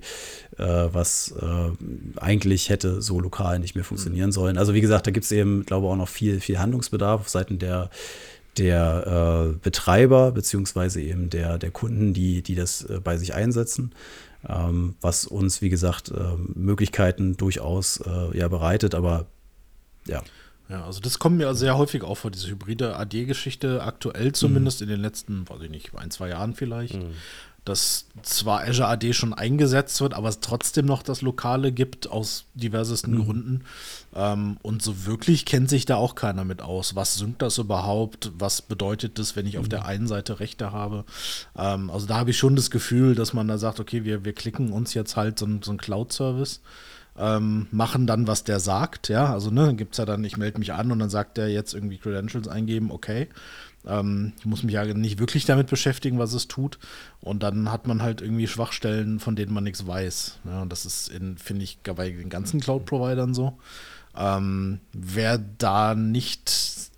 was 0.57 1.33
äh, 1.39 2.19
eigentlich 2.19 2.69
hätte 2.69 3.01
so 3.01 3.19
lokal 3.19 3.59
nicht 3.59 3.75
mehr 3.75 3.83
funktionieren 3.83 4.31
sollen. 4.31 4.57
Also 4.57 4.73
wie 4.73 4.81
gesagt, 4.81 5.07
da 5.07 5.11
gibt 5.11 5.25
es 5.25 5.31
eben, 5.31 5.65
glaube 5.65 5.85
ich, 5.85 5.91
auch 5.91 5.97
noch 5.97 6.09
viel, 6.09 6.39
viel 6.39 6.59
Handlungsbedarf 6.59 7.21
auf 7.21 7.29
Seiten 7.29 7.59
der 7.59 7.89
der 8.57 9.53
äh, 9.53 9.57
Betreiber 9.57 10.31
beziehungsweise 10.31 11.01
eben 11.01 11.29
der, 11.29 11.57
der 11.57 11.71
Kunden, 11.71 12.13
die, 12.13 12.41
die 12.41 12.55
das 12.55 12.83
äh, 12.83 12.99
bei 13.03 13.17
sich 13.17 13.33
einsetzen, 13.33 13.93
ähm, 14.47 14.95
was 15.01 15.25
uns, 15.25 15.61
wie 15.61 15.69
gesagt, 15.69 16.09
äh, 16.09 16.35
Möglichkeiten 16.53 17.37
durchaus 17.37 17.97
äh, 18.05 18.37
ja 18.37 18.47
bereitet, 18.47 18.95
aber 18.95 19.25
ja. 20.07 20.23
Ja, 20.67 20.83
also 20.83 20.99
das 20.99 21.19
kommt 21.19 21.37
mir 21.37 21.53
sehr 21.53 21.77
häufig 21.77 22.01
auf 22.01 22.19
vor, 22.19 22.31
diese 22.31 22.49
hybride 22.49 22.95
AD-Geschichte, 22.95 23.83
aktuell 23.83 24.31
zumindest 24.31 24.81
mhm. 24.81 24.85
in 24.85 24.89
den 24.89 25.01
letzten, 25.01 25.47
weiß 25.47 25.61
ich 25.61 25.69
nicht, 25.69 25.95
ein, 25.95 26.09
zwei 26.09 26.29
Jahren 26.29 26.55
vielleicht. 26.55 26.95
Mhm 26.95 27.13
dass 27.65 28.05
zwar 28.21 28.61
Azure 28.61 28.87
AD 28.87 29.13
schon 29.13 29.33
eingesetzt 29.33 29.99
wird, 29.99 30.13
aber 30.13 30.29
es 30.29 30.39
trotzdem 30.39 30.85
noch 30.85 31.01
das 31.01 31.21
Lokale 31.21 31.71
gibt, 31.71 32.09
aus 32.09 32.45
diversesten 32.53 33.15
mhm. 33.15 33.25
Gründen. 33.25 33.63
Ähm, 34.15 34.57
und 34.61 34.83
so 34.83 35.05
wirklich 35.05 35.45
kennt 35.45 35.69
sich 35.69 35.85
da 35.85 35.95
auch 35.95 36.13
keiner 36.13 36.45
mit 36.45 36.61
aus. 36.61 36.95
Was 36.95 37.15
synkt 37.15 37.41
das 37.41 37.57
überhaupt? 37.57 38.31
Was 38.37 38.61
bedeutet 38.61 39.17
das, 39.17 39.35
wenn 39.35 39.47
ich 39.47 39.55
mhm. 39.55 39.61
auf 39.61 39.67
der 39.67 39.85
einen 39.85 40.07
Seite 40.07 40.39
Rechte 40.39 40.71
habe? 40.71 41.05
Ähm, 41.57 41.89
also 41.89 42.05
da 42.05 42.17
habe 42.17 42.29
ich 42.29 42.37
schon 42.37 42.55
das 42.55 42.69
Gefühl, 42.69 43.15
dass 43.15 43.33
man 43.33 43.47
da 43.47 43.57
sagt, 43.57 43.79
okay, 43.79 44.03
wir, 44.03 44.23
wir 44.23 44.33
klicken 44.33 44.71
uns 44.71 44.93
jetzt 44.93 45.15
halt 45.15 45.39
so, 45.39 45.47
so 45.63 45.71
einen 45.71 45.79
Cloud-Service. 45.79 46.61
Ähm, 47.17 47.67
machen 47.71 48.07
dann, 48.07 48.27
was 48.27 48.43
der 48.43 48.59
sagt, 48.59 49.07
ja, 49.07 49.31
also 49.31 49.49
ne, 49.49 49.73
gibt 49.73 49.93
es 49.93 49.99
ja 49.99 50.05
dann, 50.05 50.25
ich 50.25 50.35
melde 50.35 50.59
mich 50.59 50.73
an 50.73 50.91
und 50.91 50.99
dann 50.99 51.09
sagt 51.09 51.37
der 51.37 51.49
jetzt 51.49 51.73
irgendwie 51.73 51.97
Credentials 51.97 52.49
eingeben, 52.49 52.91
okay, 52.91 53.29
ähm, 53.87 54.33
ich 54.39 54.45
muss 54.45 54.63
mich 54.63 54.73
ja 54.73 54.85
nicht 54.85 55.19
wirklich 55.19 55.45
damit 55.45 55.67
beschäftigen, 55.67 56.19
was 56.19 56.33
es 56.33 56.47
tut. 56.47 56.79
Und 57.21 57.43
dann 57.43 57.71
hat 57.71 57.87
man 57.87 58.01
halt 58.01 58.21
irgendwie 58.21 58.47
Schwachstellen, 58.47 59.19
von 59.19 59.35
denen 59.35 59.53
man 59.53 59.63
nichts 59.63 59.85
weiß. 59.85 60.39
Ja, 60.45 60.61
und 60.61 60.71
das 60.71 60.85
ist, 60.85 61.11
finde 61.37 61.63
ich, 61.63 61.79
bei 61.83 62.09
den 62.09 62.29
ganzen 62.29 62.59
Cloud-Providern 62.59 63.33
so. 63.33 63.57
Ähm, 64.15 64.79
wer 64.93 65.37
da 65.37 65.95
nicht 65.95 66.51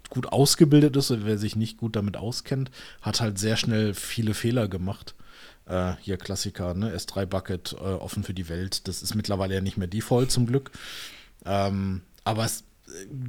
gut 0.10 0.28
ausgebildet 0.28 0.96
ist 0.96 1.12
oder 1.12 1.26
wer 1.26 1.38
sich 1.38 1.56
nicht 1.56 1.78
gut 1.78 1.96
damit 1.96 2.18
auskennt, 2.18 2.72
hat 3.02 3.20
halt 3.20 3.38
sehr 3.38 3.58
schnell 3.58 3.94
viele 3.94 4.34
Fehler 4.34 4.68
gemacht. 4.68 5.16
Äh, 5.66 5.94
hier 6.02 6.18
Klassiker, 6.18 6.74
ne? 6.74 6.96
S3 6.96 7.26
Bucket, 7.26 7.74
äh, 7.74 7.84
offen 7.84 8.24
für 8.24 8.34
die 8.34 8.48
Welt. 8.48 8.88
Das 8.88 9.04
ist 9.04 9.16
mittlerweile 9.16 9.56
ja 9.56 9.62
nicht 9.62 9.78
mehr 9.78 9.88
Default 9.88 10.32
zum 10.32 10.46
Glück. 10.46 10.72
Ähm, 11.46 12.02
aber 12.24 12.46
es 12.46 12.64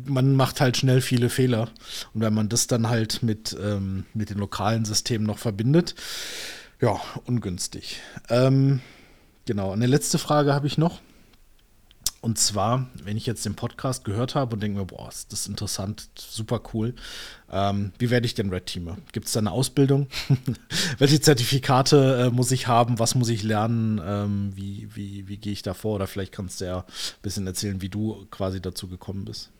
man 0.07 0.35
macht 0.35 0.61
halt 0.61 0.77
schnell 0.77 1.01
viele 1.01 1.31
Fehler. 1.31 1.71
Und 2.15 2.21
wenn 2.21 2.35
man 2.35 2.49
das 2.49 2.67
dann 2.67 2.89
halt 2.89 3.23
mit, 3.23 3.57
ähm, 3.61 4.05
mit 4.15 4.31
den 4.31 4.39
lokalen 4.39 4.85
Systemen 4.85 5.27
noch 5.27 5.39
verbindet, 5.39 5.95
ja, 6.81 7.01
ungünstig. 7.25 8.01
Ähm, 8.29 8.81
genau, 9.47 9.73
eine 9.73 9.87
letzte 9.87 10.19
Frage 10.19 10.55
habe 10.55 10.67
ich 10.67 10.79
noch. 10.79 11.01
Und 12.21 12.37
zwar, 12.39 12.89
wenn 13.05 13.17
ich 13.17 13.27
jetzt 13.27 13.45
den 13.45 13.55
Podcast 13.55 14.05
gehört 14.05 14.35
habe 14.35 14.55
und 14.55 14.61
denke 14.61 14.81
mir, 14.81 14.87
boah, 14.87 15.09
ist 15.09 15.33
das 15.33 15.47
interessant, 15.47 16.09
super 16.17 16.61
cool. 16.75 16.95
Ähm, 17.51 17.93
wie 17.99 18.11
werde 18.11 18.27
ich 18.27 18.35
denn 18.35 18.51
Red 18.51 18.67
Teamer? 18.67 18.97
Gibt 19.13 19.27
es 19.27 19.33
da 19.33 19.41
eine 19.41 19.53
Ausbildung? 19.53 20.09
Welche 20.99 21.21
Zertifikate 21.21 22.27
äh, 22.27 22.31
muss 22.31 22.51
ich 22.51 22.67
haben? 22.67 22.99
Was 22.99 23.15
muss 23.15 23.29
ich 23.29 23.45
lernen? 23.45 24.01
Ähm, 24.05 24.53
wie 24.57 24.89
wie, 24.95 25.29
wie 25.29 25.37
gehe 25.37 25.53
ich 25.53 25.63
da 25.63 25.75
vor? 25.75 25.95
Oder 25.95 26.09
vielleicht 26.09 26.33
kannst 26.33 26.61
du 26.61 26.65
ja 26.65 26.79
ein 26.79 26.85
bisschen 27.23 27.47
erzählen, 27.47 27.81
wie 27.83 27.89
du 27.89 28.27
quasi 28.31 28.61
dazu 28.61 28.89
gekommen 28.89 29.25
bist. 29.25 29.51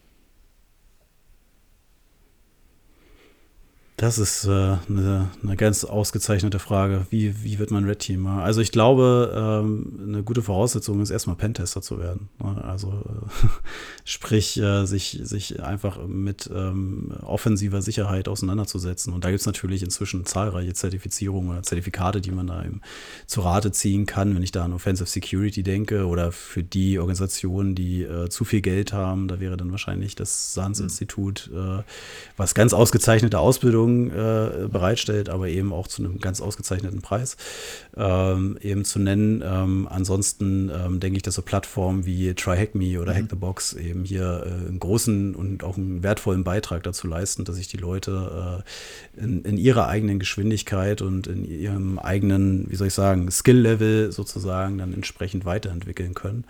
Das 3.99 4.17
ist 4.17 4.45
äh, 4.45 4.51
eine, 4.89 5.29
eine, 5.43 5.57
ganz 5.57 5.83
ausgezeichnete 5.83 6.61
Frage. 6.61 7.09
Wie, 7.11 7.43
wie 7.43 7.59
wird 7.59 7.73
man 7.73 7.85
Red 7.85 7.99
Teamer? 7.99 8.45
Also 8.45 8.61
ich 8.61 8.71
glaube, 8.71 9.35
ähm, 9.35 9.99
eine 10.01 10.23
gute 10.23 10.41
Voraussetzung 10.41 11.01
ist 11.01 11.11
erstmal 11.11 11.35
Pentester 11.35 11.83
zu 11.83 11.99
werden. 11.99 12.29
Ne? 12.39 12.63
Also 12.63 12.93
äh, 12.93 13.47
sprich, 14.05 14.57
äh, 14.61 14.87
sich, 14.87 15.19
sich 15.25 15.61
einfach 15.61 16.07
mit 16.07 16.49
ähm, 16.55 17.13
offensiver 17.23 17.83
Sicherheit 17.83 18.29
auseinanderzusetzen. 18.29 19.13
Und 19.13 19.25
da 19.25 19.31
gibt 19.31 19.41
es 19.41 19.47
natürlich 19.47 19.83
inzwischen 19.83 20.25
zahlreiche 20.25 20.75
Zertifizierungen 20.75 21.51
oder 21.51 21.65
Zertifikate, 21.65 22.21
die 22.21 22.31
man 22.31 22.47
da 22.47 22.65
eben 22.65 22.83
zu 23.27 23.41
Rate 23.41 23.73
ziehen 23.73 24.07
kann. 24.07 24.33
Wenn 24.33 24.45
ich 24.45 24.53
da 24.53 24.65
an 24.65 24.75
Offensive 24.75 25.09
Security 25.09 25.65
denke 25.65 26.07
oder 26.07 26.31
für 26.31 26.63
die 26.63 27.01
Organisationen, 27.01 27.75
die 27.75 28.05
äh, 28.05 28.29
zu 28.29 28.45
viel 28.45 28.61
Geld 28.61 28.93
haben, 28.93 29.27
da 29.27 29.41
wäre 29.41 29.57
dann 29.57 29.73
wahrscheinlich 29.73 30.15
das 30.15 30.55
SANS-Institut, 30.55 31.51
äh, 31.53 31.83
was 32.37 32.55
ganz 32.55 32.73
ausgezeichnete 32.73 33.41
Ausbildung 33.41 33.88
Leistung 33.89 34.11
äh, 34.11 34.69
bereitstellt, 34.69 35.29
aber 35.29 35.49
eben 35.49 35.73
auch 35.73 35.89
zu 35.89 36.03
einem 36.03 36.21
ganz 36.21 36.41
ausgezeichneten 36.41 37.01
Preis 37.01 37.37
ähm, 37.97 38.59
eben 38.61 38.85
zu 38.85 38.99
nennen. 38.99 39.43
Ähm, 39.45 39.89
ansonsten 39.91 40.71
ähm, 40.71 41.01
denke 41.01 41.17
ich, 41.17 41.23
dass 41.23 41.35
so 41.35 41.43
Plattformen 41.43 42.07
wie 42.07 42.35
TryHackMe 42.35 43.01
oder 43.01 43.13
mhm. 43.13 43.17
Hack 43.17 43.25
the 43.31 43.37
Box 43.37 43.73
eben 43.73 44.05
hier 44.05 44.45
äh, 44.45 44.69
einen 44.69 44.79
großen 44.79 45.35
und 45.35 45.65
auch 45.65 45.77
einen 45.77 46.03
wertvollen 46.03 46.45
Beitrag 46.45 46.83
dazu 46.83 47.07
leisten, 47.07 47.45
dass 47.45 47.57
sich 47.57 47.69
die 47.69 47.77
Leute 47.77 48.65
äh, 49.17 49.23
in, 49.23 49.43
in, 49.43 49.57
ihrer 49.57 49.89
eigenen 49.89 50.19
Geschwindigkeit 50.19 51.03
und 51.03 51.27
in 51.27 51.45
ihrem 51.45 51.99
eigenen, 51.99 52.71
wie 52.71 52.77
soll 52.77 52.89
ich 52.89 52.95
sagen, 52.95 53.31
Skill-Level 53.31 54.13
sozusagen 54.13 54.79
dann 54.79 54.93
entsprechend 54.93 55.45
weiterentwickeln 55.45 56.15
können. 56.15 56.45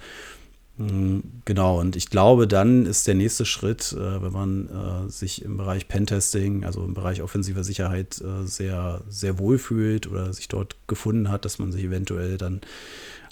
Mm, 0.78 1.18
genau, 1.44 1.80
und 1.80 1.96
ich 1.96 2.08
glaube, 2.08 2.46
dann 2.46 2.86
ist 2.86 3.06
der 3.08 3.16
nächste 3.16 3.44
Schritt, 3.44 3.92
äh, 3.92 4.22
wenn 4.22 4.32
man 4.32 4.68
äh, 4.68 5.10
sich 5.10 5.42
im 5.42 5.56
Bereich 5.56 5.88
Pentesting, 5.88 6.64
also 6.64 6.84
im 6.84 6.94
Bereich 6.94 7.20
offensiver 7.20 7.64
Sicherheit, 7.64 8.20
äh, 8.20 8.46
sehr, 8.46 9.02
sehr 9.08 9.40
wohl 9.40 9.58
fühlt 9.58 10.06
oder 10.06 10.32
sich 10.32 10.46
dort 10.46 10.76
gefunden 10.86 11.30
hat, 11.30 11.44
dass 11.44 11.58
man 11.58 11.72
sich 11.72 11.82
eventuell 11.82 12.38
dann 12.38 12.60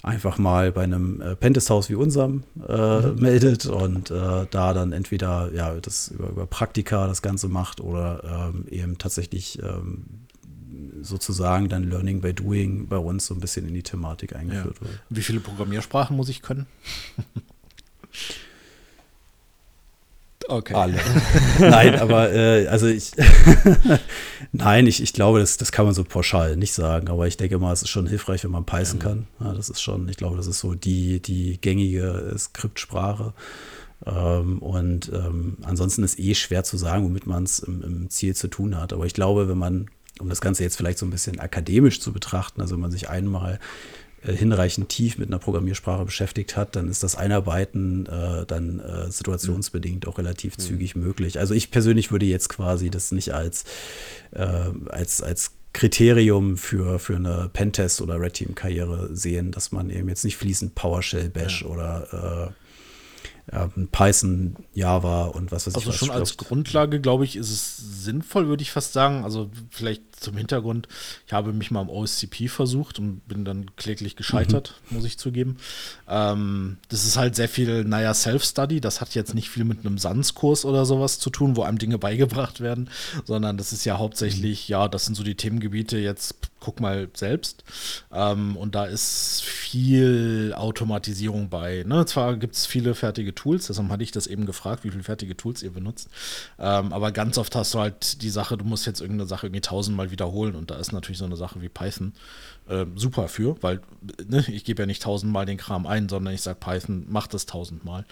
einfach 0.03 0.37
mal 0.37 0.71
bei 0.71 0.83
einem 0.83 1.21
Pentesthaus 1.39 1.89
wie 1.89 1.95
unserem 1.95 2.43
äh, 2.67 2.99
mhm. 2.99 3.19
meldet 3.19 3.65
und 3.65 4.11
äh, 4.11 4.45
da 4.49 4.73
dann 4.73 4.91
entweder 4.91 5.51
ja, 5.53 5.73
das 5.81 6.09
über, 6.09 6.29
über 6.29 6.45
Praktika 6.45 7.07
das 7.07 7.21
Ganze 7.21 7.47
macht 7.47 7.81
oder 7.81 8.51
ähm, 8.53 8.65
eben 8.69 8.97
tatsächlich 8.99 9.59
ähm, 9.63 10.26
sozusagen 11.01 11.69
dann 11.69 11.89
Learning 11.89 12.21
by 12.21 12.33
Doing 12.33 12.87
bei 12.87 12.97
uns 12.97 13.27
so 13.27 13.33
ein 13.33 13.39
bisschen 13.39 13.67
in 13.67 13.73
die 13.73 13.83
Thematik 13.83 14.35
eingeführt 14.35 14.77
ja. 14.81 14.87
wird. 14.87 14.99
Wie 15.09 15.21
viele 15.21 15.39
Programmiersprachen 15.39 16.15
muss 16.15 16.29
ich 16.29 16.41
können? 16.41 16.67
Okay. 20.49 20.73
Alle. 20.75 20.99
Nein, 21.59 21.99
aber 21.99 22.31
äh, 22.31 22.67
also 22.67 22.87
ich 22.87 23.11
Nein, 24.51 24.87
ich, 24.87 25.03
ich 25.03 25.13
glaube, 25.13 25.39
das, 25.39 25.57
das 25.57 25.71
kann 25.71 25.85
man 25.85 25.93
so 25.93 26.03
pauschal 26.03 26.55
nicht 26.55 26.73
sagen, 26.73 27.09
aber 27.09 27.27
ich 27.27 27.37
denke 27.37 27.59
mal, 27.59 27.73
es 27.73 27.81
ist 27.81 27.89
schon 27.89 28.07
hilfreich, 28.07 28.43
wenn 28.43 28.51
man 28.51 28.65
Python 28.65 28.99
ja. 28.99 29.05
kann. 29.05 29.27
Ja, 29.39 29.53
das 29.53 29.69
ist 29.69 29.81
schon, 29.81 30.07
ich 30.07 30.17
glaube, 30.17 30.37
das 30.37 30.47
ist 30.47 30.59
so 30.59 30.73
die, 30.73 31.21
die 31.21 31.59
gängige 31.59 32.33
Skriptsprache. 32.37 33.33
Ähm, 34.05 34.59
und 34.59 35.11
ähm, 35.13 35.57
ansonsten 35.63 36.03
ist 36.03 36.19
eh 36.19 36.35
schwer 36.35 36.63
zu 36.63 36.77
sagen, 36.77 37.03
womit 37.03 37.27
man 37.27 37.43
es 37.43 37.59
im, 37.59 37.81
im 37.81 38.09
Ziel 38.09 38.35
zu 38.35 38.47
tun 38.47 38.79
hat. 38.79 38.93
Aber 38.93 39.05
ich 39.05 39.13
glaube, 39.13 39.49
wenn 39.49 39.57
man 39.57 39.87
um 40.19 40.29
das 40.29 40.41
Ganze 40.41 40.63
jetzt 40.63 40.77
vielleicht 40.77 40.97
so 40.97 41.05
ein 41.05 41.11
bisschen 41.11 41.39
akademisch 41.39 41.99
zu 41.99 42.13
betrachten, 42.13 42.61
also 42.61 42.75
wenn 42.75 42.81
man 42.81 42.91
sich 42.91 43.09
einmal 43.09 43.59
äh, 44.23 44.33
hinreichend 44.33 44.89
tief 44.89 45.17
mit 45.17 45.29
einer 45.29 45.39
Programmiersprache 45.39 46.05
beschäftigt 46.05 46.57
hat, 46.57 46.75
dann 46.75 46.89
ist 46.89 47.03
das 47.03 47.15
Einarbeiten 47.15 48.05
äh, 48.07 48.45
dann 48.45 48.79
äh, 48.79 49.11
situationsbedingt 49.11 50.07
auch 50.07 50.17
relativ 50.17 50.57
mhm. 50.57 50.61
zügig 50.61 50.95
möglich. 50.95 51.39
Also 51.39 51.53
ich 51.53 51.71
persönlich 51.71 52.11
würde 52.11 52.25
jetzt 52.25 52.49
quasi 52.49 52.89
das 52.89 53.11
nicht 53.11 53.33
als, 53.33 53.65
äh, 54.31 54.45
als, 54.89 55.21
als 55.21 55.51
Kriterium 55.73 56.57
für, 56.57 56.97
für 56.97 57.15
eine 57.15 57.49
Pentest- 57.53 58.01
oder 58.01 58.19
Red 58.19 58.33
Team-Karriere 58.33 59.15
sehen, 59.15 59.51
dass 59.51 59.71
man 59.71 59.91
eben 59.91 60.09
jetzt 60.09 60.25
nicht 60.25 60.37
fließend 60.37 60.73
PowerShell 60.73 61.29
Bash 61.29 61.61
ja. 61.61 61.67
oder 61.67 62.51
äh, 62.51 62.66
Python, 63.91 64.57
Java 64.73 65.25
und 65.25 65.51
was 65.51 65.67
weiß 65.67 65.75
also 65.75 65.89
ich. 65.89 65.95
Also 65.95 66.05
schon 66.05 66.15
als 66.15 66.35
Grundlage, 66.35 66.99
glaube 66.99 67.23
ich, 67.23 67.37
ist 67.37 67.49
es 67.49 67.77
sinnvoll, 67.77 68.47
würde 68.47 68.61
ich 68.61 68.71
fast 68.71 68.91
sagen. 68.91 69.23
Also 69.23 69.49
vielleicht 69.69 70.16
zum 70.19 70.37
Hintergrund, 70.37 70.87
ich 71.25 71.33
habe 71.33 71.53
mich 71.53 71.71
mal 71.71 71.81
am 71.81 71.89
OSCP 71.89 72.47
versucht 72.47 72.99
und 72.99 73.27
bin 73.27 73.45
dann 73.45 73.75
kläglich 73.75 74.15
gescheitert, 74.15 74.75
mhm. 74.89 74.97
muss 74.97 75.05
ich 75.05 75.17
zugeben. 75.17 75.57
Ähm, 76.07 76.77
das 76.89 77.05
ist 77.05 77.17
halt 77.17 77.35
sehr 77.35 77.49
viel, 77.49 77.83
naja, 77.83 78.13
Self-Study. 78.13 78.81
Das 78.81 79.01
hat 79.01 79.15
jetzt 79.15 79.33
nicht 79.33 79.49
viel 79.49 79.63
mit 79.63 79.85
einem 79.85 79.97
SANS-Kurs 79.97 80.65
oder 80.65 80.85
sowas 80.85 81.19
zu 81.19 81.29
tun, 81.29 81.55
wo 81.55 81.63
einem 81.63 81.77
Dinge 81.77 81.97
beigebracht 81.97 82.61
werden, 82.61 82.89
sondern 83.25 83.57
das 83.57 83.73
ist 83.73 83.85
ja 83.85 83.97
hauptsächlich, 83.97 84.67
mhm. 84.67 84.71
ja, 84.71 84.87
das 84.87 85.05
sind 85.05 85.15
so 85.15 85.23
die 85.23 85.35
Themengebiete, 85.35 85.97
jetzt 85.97 86.35
guck 86.59 86.79
mal 86.79 87.09
selbst. 87.13 87.63
Ähm, 88.11 88.57
und 88.57 88.75
da 88.75 88.85
ist 88.85 89.43
viel 89.43 90.53
Automatisierung 90.55 91.49
bei. 91.49 91.83
Ne? 91.87 92.05
Zwar 92.05 92.35
gibt 92.35 92.55
es 92.55 92.65
viele 92.65 92.95
fertige 92.95 93.33
Tools, 93.33 93.67
deshalb 93.67 93.89
hatte 93.89 94.03
ich 94.03 94.11
das 94.11 94.27
eben 94.27 94.45
gefragt, 94.45 94.83
wie 94.83 94.91
viele 94.91 95.03
fertige 95.03 95.37
Tools 95.37 95.63
ihr 95.63 95.71
benutzt. 95.71 96.09
Ähm, 96.59 96.91
aber 96.93 97.11
ganz 97.11 97.37
oft 97.37 97.55
hast 97.55 97.73
du 97.73 97.79
halt 97.79 98.21
die 98.21 98.29
Sache, 98.29 98.57
du 98.57 98.65
musst 98.65 98.85
jetzt 98.85 99.01
irgendeine 99.01 99.27
Sache 99.27 99.47
irgendwie 99.47 99.61
tausendmal 99.61 100.06
wiederholen 100.11 100.55
und 100.55 100.71
da 100.71 100.75
ist 100.75 100.91
natürlich 100.91 101.17
so 101.17 101.25
eine 101.25 101.37
Sache 101.37 101.61
wie 101.61 101.69
Python 101.69 102.13
äh, 102.67 102.85
super 102.95 103.27
für, 103.27 103.61
weil 103.61 103.81
ne, 104.27 104.45
ich 104.47 104.63
gebe 104.63 104.81
ja 104.81 104.85
nicht 104.85 105.03
tausendmal 105.03 105.45
den 105.45 105.57
Kram 105.57 105.85
ein, 105.85 106.09
sondern 106.09 106.33
ich 106.33 106.41
sage 106.41 106.59
Python, 106.59 107.05
macht 107.09 107.33
das 107.33 107.45
tausendmal. 107.45 108.05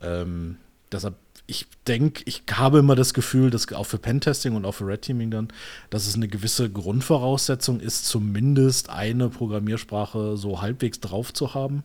Ähm, 0.00 0.56
deshalb 0.90 1.14
ich 1.46 1.66
denke, 1.86 2.22
ich 2.26 2.44
habe 2.52 2.78
immer 2.78 2.94
das 2.94 3.14
Gefühl, 3.14 3.50
dass 3.50 3.70
auch 3.72 3.86
für 3.86 3.98
Pentesting 3.98 4.54
und 4.54 4.64
auch 4.64 4.72
für 4.72 4.86
Red 4.86 5.02
Teaming 5.02 5.30
dann, 5.30 5.48
dass 5.90 6.06
es 6.06 6.14
eine 6.14 6.28
gewisse 6.28 6.70
Grundvoraussetzung 6.70 7.80
ist, 7.80 8.06
zumindest 8.06 8.90
eine 8.90 9.28
Programmiersprache 9.28 10.36
so 10.36 10.62
halbwegs 10.62 11.00
drauf 11.00 11.34
zu 11.34 11.54
haben. 11.54 11.82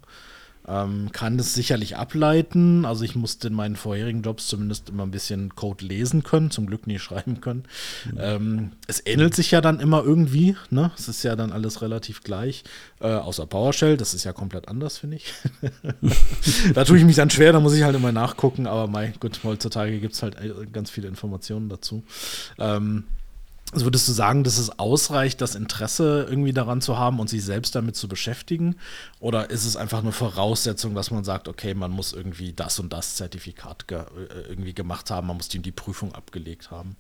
Ähm, 0.68 1.12
kann 1.14 1.38
das 1.38 1.54
sicherlich 1.54 1.96
ableiten. 1.96 2.84
Also 2.86 3.06
ich 3.06 3.16
musste 3.16 3.48
in 3.48 3.54
meinen 3.54 3.76
vorherigen 3.78 4.22
Jobs 4.22 4.48
zumindest 4.48 4.90
immer 4.90 5.04
ein 5.04 5.12
bisschen 5.12 5.56
Code 5.56 5.86
lesen 5.86 6.24
können, 6.24 6.52
zum 6.52 6.66
Glück 6.68 6.88
nie 6.88 7.00
schreiben 7.08 7.40
können. 7.40 7.64
Mhm. 8.06 8.18
Ähm, 8.20 8.72
es 8.88 9.06
ähnelt 9.06 9.34
sich 9.34 9.52
ja 9.52 9.62
dann 9.62 9.80
immer 9.80 10.04
irgendwie, 10.04 10.58
ne? 10.70 10.92
Es 10.98 11.08
ist 11.08 11.24
ja 11.24 11.36
dann 11.36 11.52
alles 11.52 11.82
relativ 11.82 12.24
gleich, 12.24 12.64
äh, 13.00 13.08
außer 13.08 13.46
PowerShell, 13.46 13.98
das 13.98 14.14
ist 14.14 14.26
ja 14.26 14.34
komplett 14.34 14.68
anders, 14.68 14.98
finde 14.98 15.18
ich. 15.18 15.34
da 16.74 16.84
tue 16.84 16.98
ich 16.98 17.06
mich 17.06 17.16
dann 17.16 17.30
schwer, 17.30 17.54
da 17.54 17.60
muss 17.60 17.74
ich 17.74 17.84
halt 17.84 17.96
immer 17.96 18.12
nachgucken, 18.12 18.68
aber 18.68 18.88
mein 18.88 19.14
gut, 19.20 19.40
heutzutage 19.44 20.00
gibt 20.00 20.16
es 20.16 20.24
halt 20.24 20.36
äh, 20.36 20.66
ganz 20.72 20.90
viele 20.90 21.08
Informationen 21.08 21.70
dazu. 21.70 22.04
Ähm, 22.60 23.06
also 23.74 23.86
würdest 23.86 24.08
du 24.08 24.14
sagen, 24.14 24.44
dass 24.46 24.58
es 24.58 24.80
ausreicht, 24.80 25.42
das 25.42 25.56
Interesse 25.56 26.26
irgendwie 26.30 26.54
daran 26.54 26.80
zu 26.80 26.98
haben 26.98 27.20
und 27.20 27.30
sich 27.30 27.44
selbst 27.44 27.76
damit 27.76 27.98
zu 27.98 28.08
beschäftigen? 28.08 28.78
Oder 29.20 29.50
ist 29.50 29.66
es 29.66 29.76
einfach 29.76 30.00
eine 30.00 30.14
Voraussetzung, 30.14 30.96
dass 30.96 31.12
man 31.12 31.26
sagt, 31.26 31.50
okay, 31.50 31.74
man 31.74 31.92
muss 31.92 32.14
irgendwie 32.14 32.54
das 32.54 32.80
und 32.80 32.94
das 32.94 33.16
Zertifikat 33.16 33.88
ge 33.88 34.00
äh, 34.00 34.50
irgendwie 34.50 34.74
gemacht 34.74 35.12
haben, 35.12 35.28
man 35.28 35.38
muss 35.38 35.50
die, 35.50 35.60
die 35.60 35.74
Prüfung 35.74 36.16
abgelegt 36.16 36.72
haben? 36.72 36.96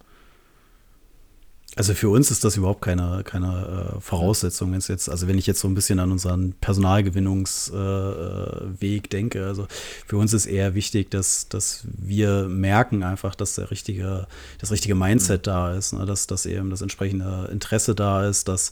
Also 1.77 1.93
für 1.93 2.09
uns 2.09 2.31
ist 2.31 2.43
das 2.43 2.57
überhaupt 2.57 2.81
keine, 2.81 3.21
keine 3.23 3.93
äh, 3.97 4.01
Voraussetzung, 4.01 4.71
wenn 4.71 4.79
es 4.79 4.87
jetzt, 4.87 5.11
also 5.11 5.27
wenn 5.27 5.37
ich 5.37 5.45
jetzt 5.45 5.59
so 5.59 5.67
ein 5.67 5.75
bisschen 5.75 5.99
an 5.99 6.11
unseren 6.11 6.53
Personalgewinnungsweg 6.53 8.81
äh, 8.81 9.09
denke, 9.09 9.45
also 9.45 9.67
für 10.07 10.17
uns 10.17 10.33
ist 10.33 10.47
eher 10.47 10.73
wichtig, 10.73 11.11
dass, 11.11 11.49
dass 11.49 11.83
wir 11.85 12.47
merken 12.47 13.03
einfach, 13.03 13.35
dass 13.35 13.53
der 13.53 13.69
richtige, 13.69 14.25
das 14.57 14.71
richtige 14.71 14.95
Mindset 14.95 15.41
mhm. 15.41 15.51
da 15.51 15.75
ist, 15.75 15.93
ne? 15.93 16.07
dass, 16.07 16.25
dass 16.25 16.47
eben 16.47 16.71
das 16.71 16.81
entsprechende 16.81 17.47
Interesse 17.51 17.93
da 17.93 18.27
ist, 18.27 18.47
dass 18.47 18.71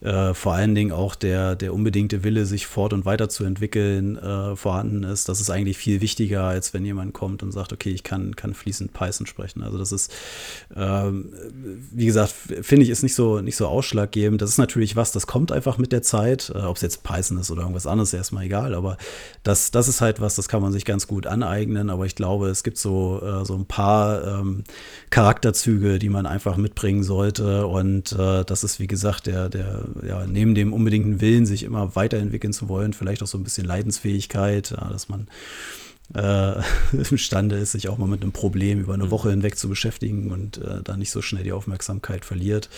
äh, 0.00 0.32
vor 0.32 0.54
allen 0.54 0.76
Dingen 0.76 0.92
auch 0.92 1.16
der, 1.16 1.56
der 1.56 1.74
unbedingte 1.74 2.22
Wille, 2.22 2.46
sich 2.46 2.68
fort- 2.68 2.92
und 2.92 3.04
weiterzuentwickeln, 3.04 4.16
äh, 4.16 4.54
vorhanden 4.54 5.02
ist. 5.02 5.28
Das 5.28 5.40
ist 5.40 5.50
eigentlich 5.50 5.76
viel 5.76 6.00
wichtiger, 6.00 6.44
als 6.44 6.72
wenn 6.72 6.84
jemand 6.84 7.14
kommt 7.14 7.42
und 7.42 7.50
sagt, 7.50 7.72
okay, 7.72 7.90
ich 7.90 8.04
kann, 8.04 8.36
kann 8.36 8.54
fließend 8.54 8.92
Python 8.92 9.26
sprechen. 9.26 9.64
Also 9.64 9.76
das 9.76 9.90
ist, 9.90 10.12
ähm, 10.76 11.32
wie 11.90 12.06
gesagt, 12.06 12.43
finde 12.62 12.84
ich, 12.84 12.90
ist 12.90 13.02
nicht 13.02 13.14
so, 13.14 13.40
nicht 13.40 13.56
so 13.56 13.66
ausschlaggebend. 13.66 14.40
Das 14.42 14.50
ist 14.50 14.58
natürlich 14.58 14.96
was, 14.96 15.12
das 15.12 15.26
kommt 15.26 15.52
einfach 15.52 15.78
mit 15.78 15.92
der 15.92 16.02
Zeit. 16.02 16.52
Äh, 16.54 16.58
Ob 16.58 16.76
es 16.76 16.82
jetzt 16.82 17.02
Python 17.02 17.38
ist 17.38 17.50
oder 17.50 17.62
irgendwas 17.62 17.86
anderes, 17.86 18.12
erstmal 18.12 18.44
egal. 18.44 18.74
Aber 18.74 18.96
das, 19.42 19.70
das 19.70 19.88
ist 19.88 20.00
halt 20.00 20.20
was, 20.20 20.34
das 20.34 20.48
kann 20.48 20.62
man 20.62 20.72
sich 20.72 20.84
ganz 20.84 21.06
gut 21.06 21.26
aneignen. 21.26 21.90
Aber 21.90 22.06
ich 22.06 22.14
glaube, 22.14 22.48
es 22.48 22.62
gibt 22.62 22.78
so, 22.78 23.20
äh, 23.22 23.44
so 23.44 23.54
ein 23.54 23.66
paar 23.66 24.40
ähm, 24.40 24.64
Charakterzüge, 25.10 25.98
die 25.98 26.08
man 26.08 26.26
einfach 26.26 26.56
mitbringen 26.56 27.02
sollte. 27.02 27.66
Und 27.66 28.12
äh, 28.12 28.44
das 28.44 28.64
ist, 28.64 28.80
wie 28.80 28.86
gesagt, 28.86 29.26
der, 29.26 29.48
der, 29.48 29.84
ja, 30.06 30.26
neben 30.26 30.54
dem 30.54 30.72
unbedingten 30.72 31.20
Willen, 31.20 31.46
sich 31.46 31.62
immer 31.62 31.96
weiterentwickeln 31.96 32.52
zu 32.52 32.68
wollen, 32.68 32.92
vielleicht 32.92 33.22
auch 33.22 33.26
so 33.26 33.38
ein 33.38 33.44
bisschen 33.44 33.66
Leidensfähigkeit, 33.66 34.70
ja, 34.70 34.88
dass 34.90 35.08
man 35.08 35.28
äh, 36.12 36.60
imstande 37.10 37.56
ist, 37.56 37.72
sich 37.72 37.88
auch 37.88 37.98
mal 37.98 38.06
mit 38.06 38.22
einem 38.22 38.32
Problem 38.32 38.80
über 38.80 38.94
eine 38.94 39.06
mhm. 39.06 39.10
Woche 39.10 39.30
hinweg 39.30 39.56
zu 39.56 39.68
beschäftigen 39.68 40.30
und 40.30 40.58
äh, 40.58 40.82
da 40.82 40.96
nicht 40.96 41.10
so 41.10 41.22
schnell 41.22 41.44
die 41.44 41.52
Aufmerksamkeit 41.52 42.24
verliert. 42.24 42.68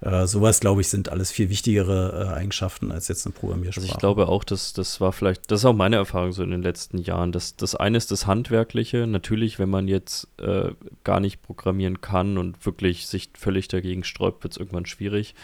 Äh, 0.00 0.26
sowas, 0.26 0.60
glaube 0.60 0.80
ich, 0.80 0.88
sind 0.88 1.08
alles 1.08 1.30
viel 1.30 1.50
wichtigere 1.50 2.28
äh, 2.28 2.34
Eigenschaften 2.34 2.90
als 2.90 3.08
jetzt 3.08 3.26
eine 3.26 3.32
Programmiersprache. 3.32 3.84
Also 3.84 3.94
ich 3.94 4.00
glaube 4.00 4.28
auch, 4.28 4.44
dass 4.44 4.72
das 4.72 5.00
war 5.00 5.12
vielleicht, 5.12 5.50
das 5.50 5.60
ist 5.60 5.64
auch 5.64 5.74
meine 5.74 5.96
Erfahrung 5.96 6.32
so 6.32 6.42
in 6.42 6.50
den 6.50 6.62
letzten 6.62 6.98
Jahren. 6.98 7.32
dass 7.32 7.56
das 7.56 7.74
eine 7.76 7.96
ist 7.96 8.10
das 8.10 8.26
Handwerkliche. 8.26 9.06
Natürlich, 9.06 9.58
wenn 9.58 9.70
man 9.70 9.86
jetzt 9.86 10.28
äh, 10.38 10.72
gar 11.04 11.20
nicht 11.20 11.42
programmieren 11.42 12.00
kann 12.00 12.38
und 12.38 12.66
wirklich 12.66 13.06
sich 13.06 13.30
völlig 13.38 13.68
dagegen 13.68 14.04
sträubt, 14.04 14.42
wird 14.42 14.54
es 14.54 14.58
irgendwann 14.58 14.86
schwierig. 14.86 15.34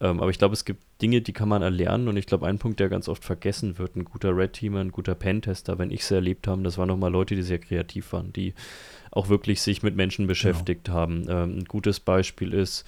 Ähm, 0.00 0.20
aber 0.20 0.30
ich 0.30 0.38
glaube, 0.38 0.52
es 0.54 0.64
gibt 0.64 0.82
Dinge, 1.00 1.22
die 1.22 1.32
kann 1.32 1.48
man 1.48 1.62
erlernen 1.62 2.08
und 2.08 2.16
ich 2.16 2.26
glaube, 2.26 2.46
ein 2.46 2.58
Punkt, 2.58 2.80
der 2.80 2.88
ganz 2.88 3.08
oft 3.08 3.24
vergessen 3.24 3.78
wird, 3.78 3.96
ein 3.96 4.04
guter 4.04 4.36
Red-Teamer, 4.36 4.80
ein 4.80 4.92
guter 4.92 5.14
Pentester, 5.14 5.78
wenn 5.78 5.90
ich 5.90 6.00
es 6.00 6.10
erlebt 6.10 6.46
habe, 6.46 6.62
das 6.62 6.78
waren 6.78 6.88
nochmal 6.88 7.12
Leute, 7.12 7.34
die 7.34 7.42
sehr 7.42 7.58
kreativ 7.58 8.12
waren, 8.12 8.32
die 8.32 8.54
auch 9.10 9.28
wirklich 9.28 9.62
sich 9.62 9.82
mit 9.82 9.96
Menschen 9.96 10.22
genau. 10.22 10.32
beschäftigt 10.32 10.84
genau. 10.84 10.98
haben. 10.98 11.26
Ähm, 11.28 11.58
ein 11.58 11.64
gutes 11.64 12.00
Beispiel 12.00 12.52
ist 12.52 12.84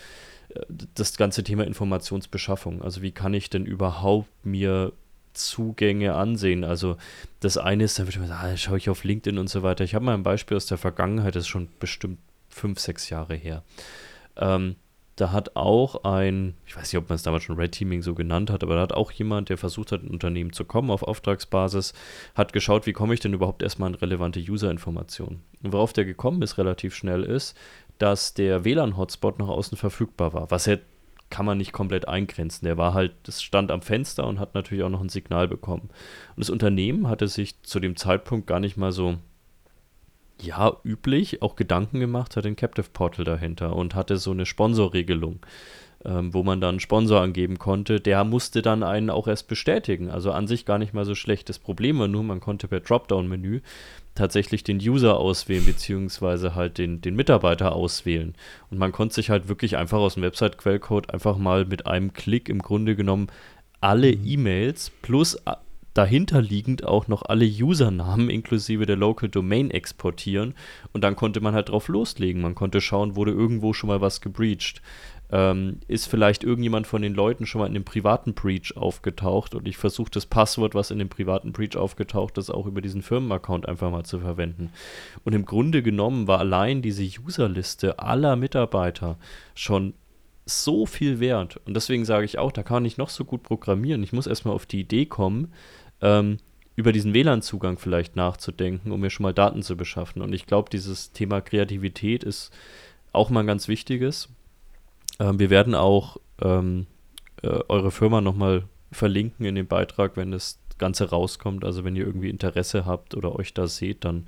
äh, 0.50 0.60
das 0.94 1.16
ganze 1.16 1.42
Thema 1.44 1.64
Informationsbeschaffung. 1.64 2.82
Also 2.82 3.02
wie 3.02 3.12
kann 3.12 3.32
ich 3.32 3.48
denn 3.48 3.64
überhaupt 3.64 4.28
mir 4.44 4.92
Zugänge 5.38 6.14
ansehen. 6.14 6.64
Also 6.64 6.96
das 7.40 7.56
eine 7.56 7.84
ist, 7.84 7.98
da 7.98 8.06
würde 8.06 8.18
sagen, 8.18 8.32
ah, 8.32 8.56
schaue 8.56 8.78
ich 8.78 8.90
auf 8.90 9.04
LinkedIn 9.04 9.38
und 9.38 9.48
so 9.48 9.62
weiter. 9.62 9.84
Ich 9.84 9.94
habe 9.94 10.04
mal 10.04 10.14
ein 10.14 10.22
Beispiel 10.22 10.56
aus 10.56 10.66
der 10.66 10.78
Vergangenheit, 10.78 11.36
das 11.36 11.44
ist 11.44 11.48
schon 11.48 11.68
bestimmt 11.78 12.18
fünf, 12.48 12.80
sechs 12.80 13.08
Jahre 13.08 13.34
her. 13.34 13.62
Ähm, 14.36 14.76
da 15.20 15.32
hat 15.32 15.56
auch 15.56 16.04
ein, 16.04 16.54
ich 16.66 16.76
weiß 16.76 16.92
nicht, 16.92 17.02
ob 17.02 17.08
man 17.08 17.16
es 17.16 17.22
damals 17.22 17.42
schon 17.42 17.56
Red 17.56 17.72
Teaming 17.72 18.02
so 18.02 18.14
genannt 18.14 18.50
hat, 18.50 18.62
aber 18.62 18.76
da 18.76 18.82
hat 18.82 18.92
auch 18.92 19.10
jemand, 19.10 19.48
der 19.48 19.58
versucht 19.58 19.90
hat, 19.90 20.02
in 20.02 20.08
ein 20.08 20.12
Unternehmen 20.12 20.52
zu 20.52 20.64
kommen 20.64 20.90
auf 20.90 21.02
Auftragsbasis, 21.02 21.92
hat 22.34 22.52
geschaut, 22.52 22.86
wie 22.86 22.92
komme 22.92 23.14
ich 23.14 23.20
denn 23.20 23.32
überhaupt 23.32 23.62
erstmal 23.62 23.88
an 23.88 23.96
relevante 23.96 24.38
User-Informationen. 24.40 25.42
Und 25.62 25.72
worauf 25.72 25.92
der 25.92 26.04
gekommen 26.04 26.40
ist, 26.42 26.56
relativ 26.56 26.94
schnell 26.94 27.24
ist, 27.24 27.56
dass 27.98 28.34
der 28.34 28.64
WLAN-Hotspot 28.64 29.40
nach 29.40 29.48
außen 29.48 29.76
verfügbar 29.76 30.32
war, 30.32 30.50
was 30.50 30.66
er 30.66 30.78
kann 31.30 31.44
man 31.44 31.58
nicht 31.58 31.72
komplett 31.72 32.08
eingrenzen. 32.08 32.64
Der 32.64 32.78
war 32.78 32.94
halt, 32.94 33.12
das 33.24 33.42
stand 33.42 33.70
am 33.70 33.82
Fenster 33.82 34.26
und 34.26 34.38
hat 34.38 34.54
natürlich 34.54 34.82
auch 34.82 34.88
noch 34.88 35.02
ein 35.02 35.10
Signal 35.10 35.46
bekommen. 35.46 35.90
Und 36.36 36.38
das 36.38 36.48
Unternehmen 36.48 37.06
hatte 37.06 37.28
sich 37.28 37.60
zu 37.62 37.80
dem 37.80 37.96
Zeitpunkt 37.96 38.46
gar 38.46 38.60
nicht 38.60 38.78
mal 38.78 38.92
so 38.92 39.18
ja, 40.40 40.76
üblich 40.84 41.42
auch 41.42 41.56
Gedanken 41.56 42.00
gemacht 42.00 42.36
hat, 42.36 42.44
den 42.44 42.56
Captive 42.56 42.88
Portal 42.92 43.24
dahinter 43.24 43.74
und 43.74 43.94
hatte 43.94 44.16
so 44.16 44.30
eine 44.30 44.46
Sponsorregelung, 44.46 45.40
ähm, 46.04 46.32
wo 46.32 46.42
man 46.42 46.60
dann 46.60 46.70
einen 46.70 46.80
Sponsor 46.80 47.20
angeben 47.20 47.58
konnte. 47.58 48.00
Der 48.00 48.24
musste 48.24 48.62
dann 48.62 48.82
einen 48.82 49.10
auch 49.10 49.26
erst 49.26 49.48
bestätigen. 49.48 50.10
Also 50.10 50.32
an 50.32 50.46
sich 50.46 50.64
gar 50.64 50.78
nicht 50.78 50.94
mal 50.94 51.04
so 51.04 51.14
schlecht. 51.14 51.48
Das 51.48 51.58
Problem 51.58 51.98
war 51.98 52.08
nur, 52.08 52.22
man 52.22 52.40
konnte 52.40 52.68
per 52.68 52.80
Dropdown-Menü 52.80 53.60
tatsächlich 54.14 54.64
den 54.64 54.78
User 54.78 55.18
auswählen, 55.18 55.64
beziehungsweise 55.64 56.54
halt 56.54 56.78
den, 56.78 57.00
den 57.00 57.16
Mitarbeiter 57.16 57.74
auswählen. 57.74 58.34
Und 58.70 58.78
man 58.78 58.92
konnte 58.92 59.14
sich 59.14 59.30
halt 59.30 59.48
wirklich 59.48 59.76
einfach 59.76 59.98
aus 59.98 60.14
dem 60.14 60.22
Website-Quellcode 60.22 61.10
einfach 61.10 61.38
mal 61.38 61.64
mit 61.64 61.86
einem 61.86 62.12
Klick 62.12 62.48
im 62.48 62.60
Grunde 62.60 62.96
genommen 62.96 63.28
alle 63.80 64.14
mhm. 64.14 64.26
E-Mails 64.26 64.90
plus 65.02 65.36
dahinterliegend 65.98 66.84
auch 66.84 67.08
noch 67.08 67.22
alle 67.22 67.44
Usernamen 67.44 68.30
inklusive 68.30 68.86
der 68.86 68.94
Local 68.94 69.28
Domain 69.28 69.72
exportieren 69.72 70.54
und 70.92 71.02
dann 71.02 71.16
konnte 71.16 71.40
man 71.40 71.54
halt 71.54 71.70
drauf 71.70 71.88
loslegen. 71.88 72.40
Man 72.40 72.54
konnte 72.54 72.80
schauen, 72.80 73.16
wurde 73.16 73.32
irgendwo 73.32 73.72
schon 73.72 73.88
mal 73.88 74.00
was 74.00 74.20
gebreached. 74.20 74.80
Ähm, 75.30 75.80
ist 75.88 76.06
vielleicht 76.06 76.44
irgendjemand 76.44 76.86
von 76.86 77.02
den 77.02 77.14
Leuten 77.14 77.46
schon 77.46 77.60
mal 77.60 77.66
in 77.66 77.74
dem 77.74 77.84
privaten 77.84 78.32
Breach 78.32 78.76
aufgetaucht 78.76 79.56
und 79.56 79.66
ich 79.66 79.76
versuche 79.76 80.10
das 80.12 80.24
Passwort, 80.24 80.76
was 80.76 80.92
in 80.92 81.00
dem 81.00 81.08
privaten 81.08 81.50
Breach 81.50 81.76
aufgetaucht 81.76 82.38
ist, 82.38 82.48
auch 82.48 82.66
über 82.66 82.80
diesen 82.80 83.02
Firmenaccount 83.02 83.68
einfach 83.68 83.90
mal 83.90 84.04
zu 84.04 84.20
verwenden. 84.20 84.70
Und 85.24 85.34
im 85.34 85.46
Grunde 85.46 85.82
genommen 85.82 86.28
war 86.28 86.38
allein 86.38 86.80
diese 86.80 87.02
Userliste 87.02 87.98
aller 87.98 88.36
Mitarbeiter 88.36 89.18
schon 89.56 89.94
so 90.46 90.86
viel 90.86 91.20
wert. 91.20 91.60
Und 91.66 91.74
deswegen 91.74 92.04
sage 92.04 92.24
ich 92.24 92.38
auch, 92.38 92.52
da 92.52 92.62
kann 92.62 92.84
ich 92.84 92.96
noch 92.96 93.10
so 93.10 93.24
gut 93.24 93.42
programmieren. 93.42 94.02
Ich 94.02 94.12
muss 94.12 94.26
erstmal 94.26 94.54
auf 94.54 94.64
die 94.64 94.80
Idee 94.80 95.06
kommen, 95.06 95.52
ähm, 96.00 96.38
über 96.76 96.92
diesen 96.92 97.12
WLAN-Zugang 97.12 97.78
vielleicht 97.78 98.14
nachzudenken, 98.14 98.92
um 98.92 99.00
mir 99.00 99.10
schon 99.10 99.24
mal 99.24 99.34
Daten 99.34 99.62
zu 99.62 99.76
beschaffen. 99.76 100.22
Und 100.22 100.32
ich 100.32 100.46
glaube, 100.46 100.70
dieses 100.70 101.12
Thema 101.12 101.40
Kreativität 101.40 102.22
ist 102.22 102.52
auch 103.12 103.30
mal 103.30 103.40
ein 103.40 103.46
ganz 103.46 103.66
wichtiges. 103.66 104.28
Ähm, 105.18 105.38
wir 105.38 105.50
werden 105.50 105.74
auch 105.74 106.18
ähm, 106.40 106.86
äh, 107.42 107.48
eure 107.68 107.90
Firma 107.90 108.20
nochmal 108.20 108.64
verlinken 108.92 109.44
in 109.44 109.56
dem 109.56 109.66
Beitrag, 109.66 110.16
wenn 110.16 110.30
das 110.30 110.60
Ganze 110.78 111.10
rauskommt. 111.10 111.64
Also 111.64 111.84
wenn 111.84 111.96
ihr 111.96 112.06
irgendwie 112.06 112.30
Interesse 112.30 112.86
habt 112.86 113.16
oder 113.16 113.34
euch 113.34 113.54
da 113.54 113.66
seht, 113.66 114.04
dann 114.04 114.26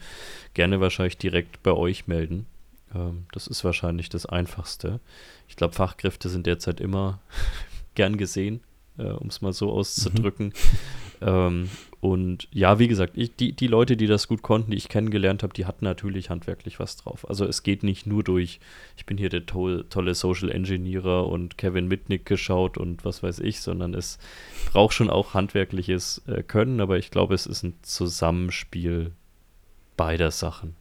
gerne 0.54 0.80
wahrscheinlich 0.80 1.18
direkt 1.18 1.62
bei 1.62 1.72
euch 1.72 2.08
melden. 2.08 2.46
Ähm, 2.94 3.26
das 3.32 3.46
ist 3.46 3.64
wahrscheinlich 3.64 4.08
das 4.08 4.26
Einfachste. 4.26 5.00
Ich 5.48 5.56
glaube, 5.56 5.74
Fachkräfte 5.74 6.28
sind 6.28 6.46
derzeit 6.46 6.80
immer 6.80 7.20
gern 7.94 8.16
gesehen, 8.16 8.60
äh, 8.98 9.04
um 9.04 9.28
es 9.28 9.40
mal 9.40 9.52
so 9.52 9.70
auszudrücken. 9.70 10.48
Mhm. 10.48 11.09
Ähm, 11.20 11.68
und 12.00 12.48
ja, 12.50 12.78
wie 12.78 12.88
gesagt, 12.88 13.12
ich, 13.16 13.36
die, 13.36 13.52
die 13.52 13.66
Leute, 13.66 13.96
die 13.96 14.06
das 14.06 14.26
gut 14.26 14.40
konnten, 14.42 14.70
die 14.70 14.76
ich 14.78 14.88
kennengelernt 14.88 15.42
habe, 15.42 15.52
die 15.52 15.66
hatten 15.66 15.84
natürlich 15.84 16.30
handwerklich 16.30 16.80
was 16.80 16.96
drauf. 16.96 17.28
Also 17.28 17.44
es 17.44 17.62
geht 17.62 17.82
nicht 17.82 18.06
nur 18.06 18.24
durch, 18.24 18.58
ich 18.96 19.04
bin 19.04 19.18
hier 19.18 19.28
der 19.28 19.44
to 19.44 19.82
tolle 19.82 20.14
Social 20.14 20.50
Engineer 20.50 21.26
und 21.26 21.58
Kevin 21.58 21.88
Mitnick 21.88 22.24
geschaut 22.24 22.78
und 22.78 23.04
was 23.04 23.22
weiß 23.22 23.40
ich, 23.40 23.60
sondern 23.60 23.92
es 23.92 24.18
braucht 24.72 24.94
schon 24.94 25.10
auch 25.10 25.34
handwerkliches 25.34 26.22
äh, 26.26 26.42
Können, 26.42 26.80
aber 26.80 26.96
ich 26.96 27.10
glaube, 27.10 27.34
es 27.34 27.46
ist 27.46 27.64
ein 27.64 27.74
Zusammenspiel 27.82 29.12
beider 29.96 30.30
Sachen. 30.30 30.76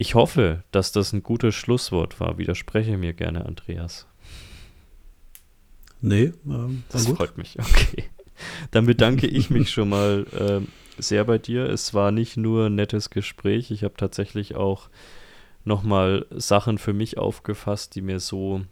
Ich 0.00 0.14
hoffe, 0.14 0.62
dass 0.70 0.92
das 0.92 1.12
ein 1.12 1.24
gutes 1.24 1.56
Schlusswort 1.56 2.20
war. 2.20 2.38
Widerspreche 2.38 2.96
mir 2.96 3.14
gerne, 3.14 3.44
Andreas. 3.44 4.06
Nee, 6.00 6.32
ähm, 6.46 6.84
das 6.90 7.06
gut. 7.06 7.16
freut 7.16 7.36
mich. 7.36 7.56
Okay. 7.58 8.04
Dann 8.70 8.86
bedanke 8.86 9.26
ich 9.26 9.50
mich 9.50 9.70
schon 9.70 9.88
mal 9.88 10.26
äh, 10.32 11.02
sehr 11.02 11.24
bei 11.24 11.38
dir. 11.38 11.64
Es 11.68 11.94
war 11.94 12.12
nicht 12.12 12.36
nur 12.36 12.66
ein 12.66 12.74
nettes 12.74 13.10
Gespräch. 13.10 13.70
Ich 13.70 13.84
habe 13.84 13.94
tatsächlich 13.96 14.56
auch 14.56 14.88
nochmal 15.64 16.26
Sachen 16.30 16.78
für 16.78 16.92
mich 16.92 17.18
aufgefasst, 17.18 17.94
die 17.94 18.02
mir 18.02 18.20
so 18.20 18.62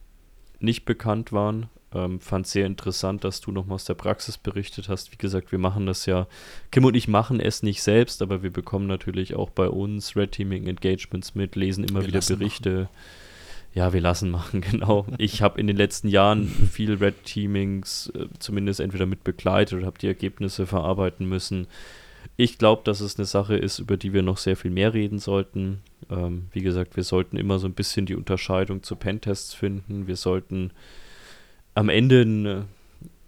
nicht 0.58 0.84
bekannt 0.84 1.32
waren. 1.32 1.68
Ähm, 1.94 2.20
fand 2.20 2.46
sehr 2.46 2.66
interessant, 2.66 3.22
dass 3.22 3.40
du 3.40 3.52
nochmal 3.52 3.76
aus 3.76 3.84
der 3.84 3.94
Praxis 3.94 4.38
berichtet 4.38 4.88
hast. 4.88 5.12
Wie 5.12 5.16
gesagt, 5.16 5.52
wir 5.52 5.58
machen 5.58 5.86
das 5.86 6.06
ja, 6.06 6.26
Kim 6.72 6.84
und 6.84 6.96
ich 6.96 7.06
machen 7.06 7.38
es 7.38 7.62
nicht 7.62 7.82
selbst, 7.82 8.22
aber 8.22 8.42
wir 8.42 8.50
bekommen 8.50 8.86
natürlich 8.86 9.36
auch 9.36 9.50
bei 9.50 9.68
uns 9.68 10.16
Red 10.16 10.32
Teaming 10.32 10.66
Engagements 10.66 11.34
mit, 11.34 11.54
lesen 11.54 11.84
immer 11.84 12.00
wir 12.00 12.08
wieder 12.08 12.20
Berichte. 12.20 12.70
Machen. 12.70 12.88
Ja, 13.76 13.92
wir 13.92 14.00
lassen 14.00 14.30
machen, 14.30 14.60
genau. 14.70 15.04
Ich 15.18 15.42
habe 15.42 15.60
in 15.60 15.66
den 15.66 15.76
letzten 15.76 16.08
Jahren 16.08 16.48
viel 16.48 16.94
Red 16.94 17.24
Teamings 17.24 18.10
äh, 18.14 18.26
zumindest 18.38 18.80
entweder 18.80 19.04
mit 19.04 19.22
begleitet 19.22 19.76
oder 19.76 19.86
habe 19.86 19.98
die 19.98 20.06
Ergebnisse 20.06 20.66
verarbeiten 20.66 21.28
müssen. 21.28 21.66
Ich 22.38 22.56
glaube, 22.56 22.82
dass 22.84 23.00
es 23.00 23.18
eine 23.18 23.26
Sache 23.26 23.54
ist, 23.54 23.78
über 23.78 23.98
die 23.98 24.14
wir 24.14 24.22
noch 24.22 24.38
sehr 24.38 24.56
viel 24.56 24.70
mehr 24.70 24.94
reden 24.94 25.18
sollten. 25.18 25.82
Ähm, 26.08 26.46
wie 26.52 26.62
gesagt, 26.62 26.96
wir 26.96 27.04
sollten 27.04 27.36
immer 27.36 27.58
so 27.58 27.66
ein 27.66 27.74
bisschen 27.74 28.06
die 28.06 28.14
Unterscheidung 28.14 28.82
zu 28.82 28.96
Pentests 28.96 29.52
finden. 29.52 30.06
Wir 30.06 30.16
sollten 30.16 30.70
am 31.74 31.90
Ende 31.90 32.64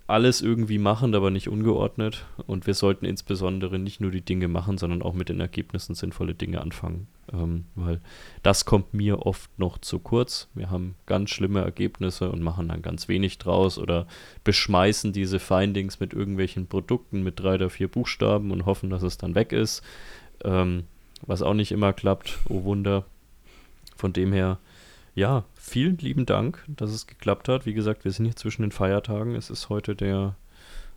alles 0.08 0.40
irgendwie 0.40 0.78
machen, 0.78 1.14
aber 1.14 1.30
nicht 1.30 1.48
ungeordnet. 1.48 2.24
Und 2.46 2.66
wir 2.66 2.72
sollten 2.72 3.04
insbesondere 3.04 3.78
nicht 3.78 4.00
nur 4.00 4.10
die 4.10 4.24
Dinge 4.24 4.48
machen, 4.48 4.78
sondern 4.78 5.02
auch 5.02 5.12
mit 5.12 5.28
den 5.28 5.38
Ergebnissen 5.38 5.94
sinnvolle 5.94 6.34
Dinge 6.34 6.62
anfangen. 6.62 7.08
Ähm, 7.30 7.66
weil 7.74 8.00
das 8.42 8.64
kommt 8.64 8.94
mir 8.94 9.26
oft 9.26 9.50
noch 9.58 9.76
zu 9.76 9.98
kurz. 9.98 10.48
Wir 10.54 10.70
haben 10.70 10.94
ganz 11.04 11.28
schlimme 11.28 11.60
Ergebnisse 11.60 12.32
und 12.32 12.40
machen 12.40 12.68
dann 12.68 12.80
ganz 12.80 13.06
wenig 13.08 13.36
draus 13.36 13.78
oder 13.78 14.06
beschmeißen 14.44 15.12
diese 15.12 15.38
Findings 15.38 16.00
mit 16.00 16.14
irgendwelchen 16.14 16.68
Produkten 16.68 17.22
mit 17.22 17.38
drei 17.38 17.56
oder 17.56 17.68
vier 17.68 17.88
Buchstaben 17.88 18.50
und 18.50 18.64
hoffen, 18.64 18.88
dass 18.88 19.02
es 19.02 19.18
dann 19.18 19.34
weg 19.34 19.52
ist. 19.52 19.82
Ähm, 20.42 20.84
was 21.26 21.42
auch 21.42 21.54
nicht 21.54 21.70
immer 21.70 21.92
klappt. 21.92 22.38
Oh 22.48 22.64
Wunder. 22.64 23.04
Von 23.94 24.14
dem 24.14 24.32
her 24.32 24.58
ja, 25.18 25.44
vielen 25.56 25.98
lieben 25.98 26.26
Dank, 26.26 26.64
dass 26.68 26.90
es 26.90 27.08
geklappt 27.08 27.48
hat. 27.48 27.66
Wie 27.66 27.74
gesagt, 27.74 28.04
wir 28.04 28.12
sind 28.12 28.26
hier 28.26 28.36
zwischen 28.36 28.62
den 28.62 28.70
Feiertagen. 28.70 29.34
Es 29.34 29.50
ist 29.50 29.68
heute 29.68 29.96
der 29.96 30.36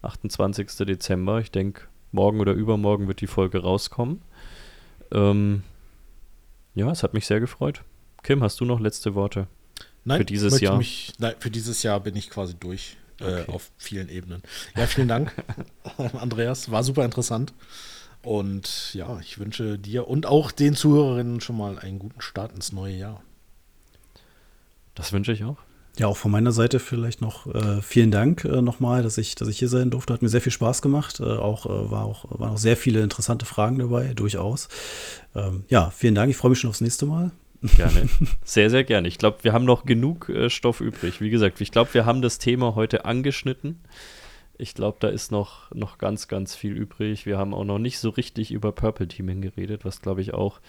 28. 0.04 0.68
Dezember. 0.86 1.40
Ich 1.40 1.50
denke, 1.50 1.88
morgen 2.12 2.40
oder 2.40 2.54
übermorgen 2.54 3.08
wird 3.08 3.22
die 3.22 3.28
Folge 3.28 3.64
rauskommen. 3.64 4.22
Ähm, 5.12 5.64
ja, 6.76 6.92
es 6.92 7.02
hat 7.02 7.16
mich 7.16 7.26
sehr 7.26 7.40
gefreut. 7.40 7.82
Kim, 8.22 8.44
hast 8.44 8.60
du 8.60 8.66
noch 8.66 8.80
letzte 8.80 9.16
Worte? 9.16 9.48
Nein, 10.06 10.20
für 10.20 10.26
dieses 10.26 10.62
Jahr? 10.62 10.78
Mich, 10.78 11.14
nein, 11.18 11.34
für 11.40 11.50
dieses 11.50 11.82
Jahr 11.82 12.00
bin 12.00 12.16
ich 12.16 12.30
quasi 12.30 12.54
durch 12.54 12.98
äh, 13.20 13.24
okay. 13.24 13.42
äh, 13.48 13.52
auf 13.52 13.72
vielen 13.78 14.08
Ebenen. 14.08 14.44
Ja, 14.78 14.86
vielen 14.86 15.08
Dank, 15.08 15.34
Andreas. 16.14 16.70
War 16.70 16.84
super 16.84 17.06
interessant. 17.06 17.56
Und 18.22 18.94
ja, 18.94 19.20
ich 19.20 19.40
wünsche 19.40 19.80
dir 19.80 20.08
und 20.08 20.28
auch 20.28 20.52
den 20.52 20.76
Zuhörerinnen 20.76 21.42
schon 21.42 21.58
mal 21.58 21.80
einen 21.80 21.98
guten 21.98 22.22
Start 22.22 22.54
ins 22.54 22.72
neue 22.72 22.96
Jahr. 22.96 23.24
Das 25.02 25.14
wünsche 25.14 25.32
ich 25.32 25.44
auch. 25.44 25.58
Ja, 25.98 26.06
auch 26.06 26.16
von 26.16 26.30
meiner 26.32 26.52
Seite 26.52 26.80
vielleicht 26.80 27.22
noch 27.22 27.48
äh, 27.48 27.82
vielen 27.82 28.12
Dank 28.12 28.46
äh, 28.46 28.62
nochmal, 28.62 29.02
dass 29.02 29.18
ich, 29.18 29.34
dass 29.34 29.48
ich 29.48 29.58
hier 29.58 29.68
sein 29.68 29.90
durfte. 29.90 30.14
Hat 30.14 30.22
mir 30.22 30.30
sehr 30.30 30.40
viel 30.40 30.52
Spaß 30.52 30.84
gemacht. 30.84 31.20
Äh, 31.20 31.24
auch, 31.24 31.66
äh, 31.66 31.92
war 31.92 32.06
auch, 32.06 32.26
waren 32.30 32.52
auch 32.52 32.58
sehr 32.60 32.78
viele 32.78 33.02
interessante 33.02 33.48
Fragen 33.48 33.80
dabei, 33.80 34.14
durchaus. 34.14 34.70
Ähm, 35.36 35.66
ja, 35.70 35.90
vielen 35.90 36.14
Dank. 36.14 36.30
Ich 36.30 36.38
freue 36.38 36.52
mich 36.52 36.60
schon 36.60 36.70
aufs 36.70 36.82
nächste 36.82 37.08
Mal. 37.08 37.32
Gerne. 37.76 38.08
Sehr, 38.44 38.72
sehr 38.72 38.84
gerne. 38.84 39.08
Ich 39.08 39.20
glaube, 39.20 39.44
wir 39.44 39.54
haben 39.54 39.66
noch 39.66 39.86
genug 39.86 40.30
äh, 40.30 40.50
Stoff 40.50 40.82
übrig. 40.82 41.22
Wie 41.22 41.30
gesagt, 41.30 41.62
ich 41.62 41.72
glaube, 41.72 41.94
wir 41.94 42.08
haben 42.08 42.24
das 42.24 42.40
Thema 42.40 42.74
heute 42.74 43.06
angeschnitten. 43.06 43.80
Ich 44.62 44.76
glaube, 44.76 44.98
da 45.00 45.08
ist 45.08 45.32
noch, 45.32 45.72
noch 45.74 45.98
ganz, 45.98 46.28
ganz 46.28 46.54
viel 46.54 46.74
übrig. 46.74 47.26
Wir 47.26 47.40
haben 47.40 47.56
auch 47.56 47.64
noch 47.64 47.80
nicht 47.80 47.98
so 47.98 48.12
richtig 48.12 48.52
über 48.52 48.72
Purple 48.72 49.08
Teaming 49.08 49.42
geredet, 49.42 49.86
was, 49.86 50.04
glaube 50.04 50.22
ich, 50.22 50.36
auch 50.36 50.62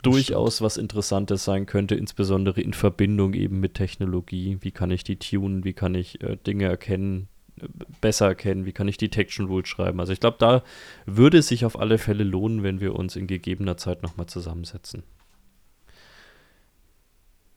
durchaus 0.00 0.62
was 0.62 0.78
Interessantes 0.78 1.44
sein 1.44 1.66
könnte, 1.66 1.96
insbesondere 1.96 2.62
in 2.62 2.72
Verbindung 2.72 3.34
eben 3.34 3.60
mit 3.60 3.74
Technologie. 3.74 4.56
Wie 4.62 4.70
kann 4.70 4.90
ich 4.90 5.04
die 5.04 5.18
tunen? 5.18 5.64
Wie 5.64 5.74
kann 5.74 5.94
ich 5.94 6.22
äh, 6.22 6.38
Dinge 6.46 6.64
erkennen, 6.64 7.28
äh, 7.60 7.66
besser 8.00 8.28
erkennen? 8.28 8.64
Wie 8.64 8.72
kann 8.72 8.88
ich 8.88 8.96
Detection 8.96 9.48
Rules 9.48 9.68
schreiben? 9.68 10.00
Also 10.00 10.14
ich 10.14 10.20
glaube, 10.20 10.38
da 10.40 10.62
würde 11.04 11.36
es 11.36 11.48
sich 11.48 11.66
auf 11.66 11.78
alle 11.78 11.98
Fälle 11.98 12.24
lohnen, 12.24 12.62
wenn 12.62 12.80
wir 12.80 12.94
uns 12.94 13.16
in 13.16 13.26
gegebener 13.26 13.76
Zeit 13.76 14.02
nochmal 14.02 14.28
zusammensetzen. 14.28 15.02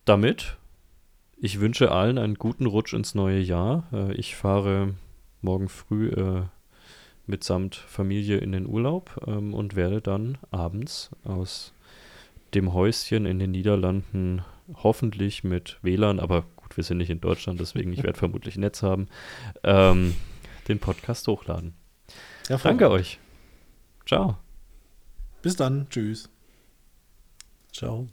Damit, 0.03 0.57
ich 1.38 1.61
wünsche 1.61 1.93
allen 1.93 2.18
einen 2.18 2.35
guten 2.35 2.65
Rutsch 2.65 2.91
ins 2.91 3.15
neue 3.15 3.39
Jahr. 3.39 3.88
Äh, 3.93 4.14
ich 4.15 4.35
fahre 4.35 4.95
morgen 5.41 5.70
früh 5.70 6.10
äh, 6.10 6.44
mitsamt 7.26 7.76
Familie 7.76 8.38
in 8.38 8.52
den 8.52 8.66
Urlaub 8.66 9.24
ähm, 9.28 9.53
und 9.53 9.76
werde 9.76 10.02
dann 10.02 10.38
abends 10.52 11.11
aus 11.24 11.74
dem 12.53 12.74
Häuschen 12.74 13.26
in 13.26 13.40
den 13.40 13.52
Niederlanden 13.52 14.44
hoffentlich 14.76 15.44
mit 15.44 15.78
WLAN, 15.82 16.20
aber 16.20 16.44
gut, 16.56 16.76
wir 16.78 16.84
sind 16.84 16.98
nicht 16.98 17.10
in 17.10 17.22
Deutschland, 17.22 17.60
deswegen 17.60 17.94
ich 17.94 18.03
werde 18.03 18.18
vermutlich 18.20 18.57
Netz 18.57 18.82
haben, 18.84 19.07
ähm, 19.64 20.16
den 20.68 20.80
Podcast 20.80 21.28
hochladen. 21.28 21.74
Ja, 22.48 22.57
Danke 22.57 22.90
euch. 22.90 23.20
Ciao. 24.06 24.38
Bis 25.41 25.56
dann. 25.56 25.88
Tschüss. 25.90 26.30
Ciao. 27.72 28.07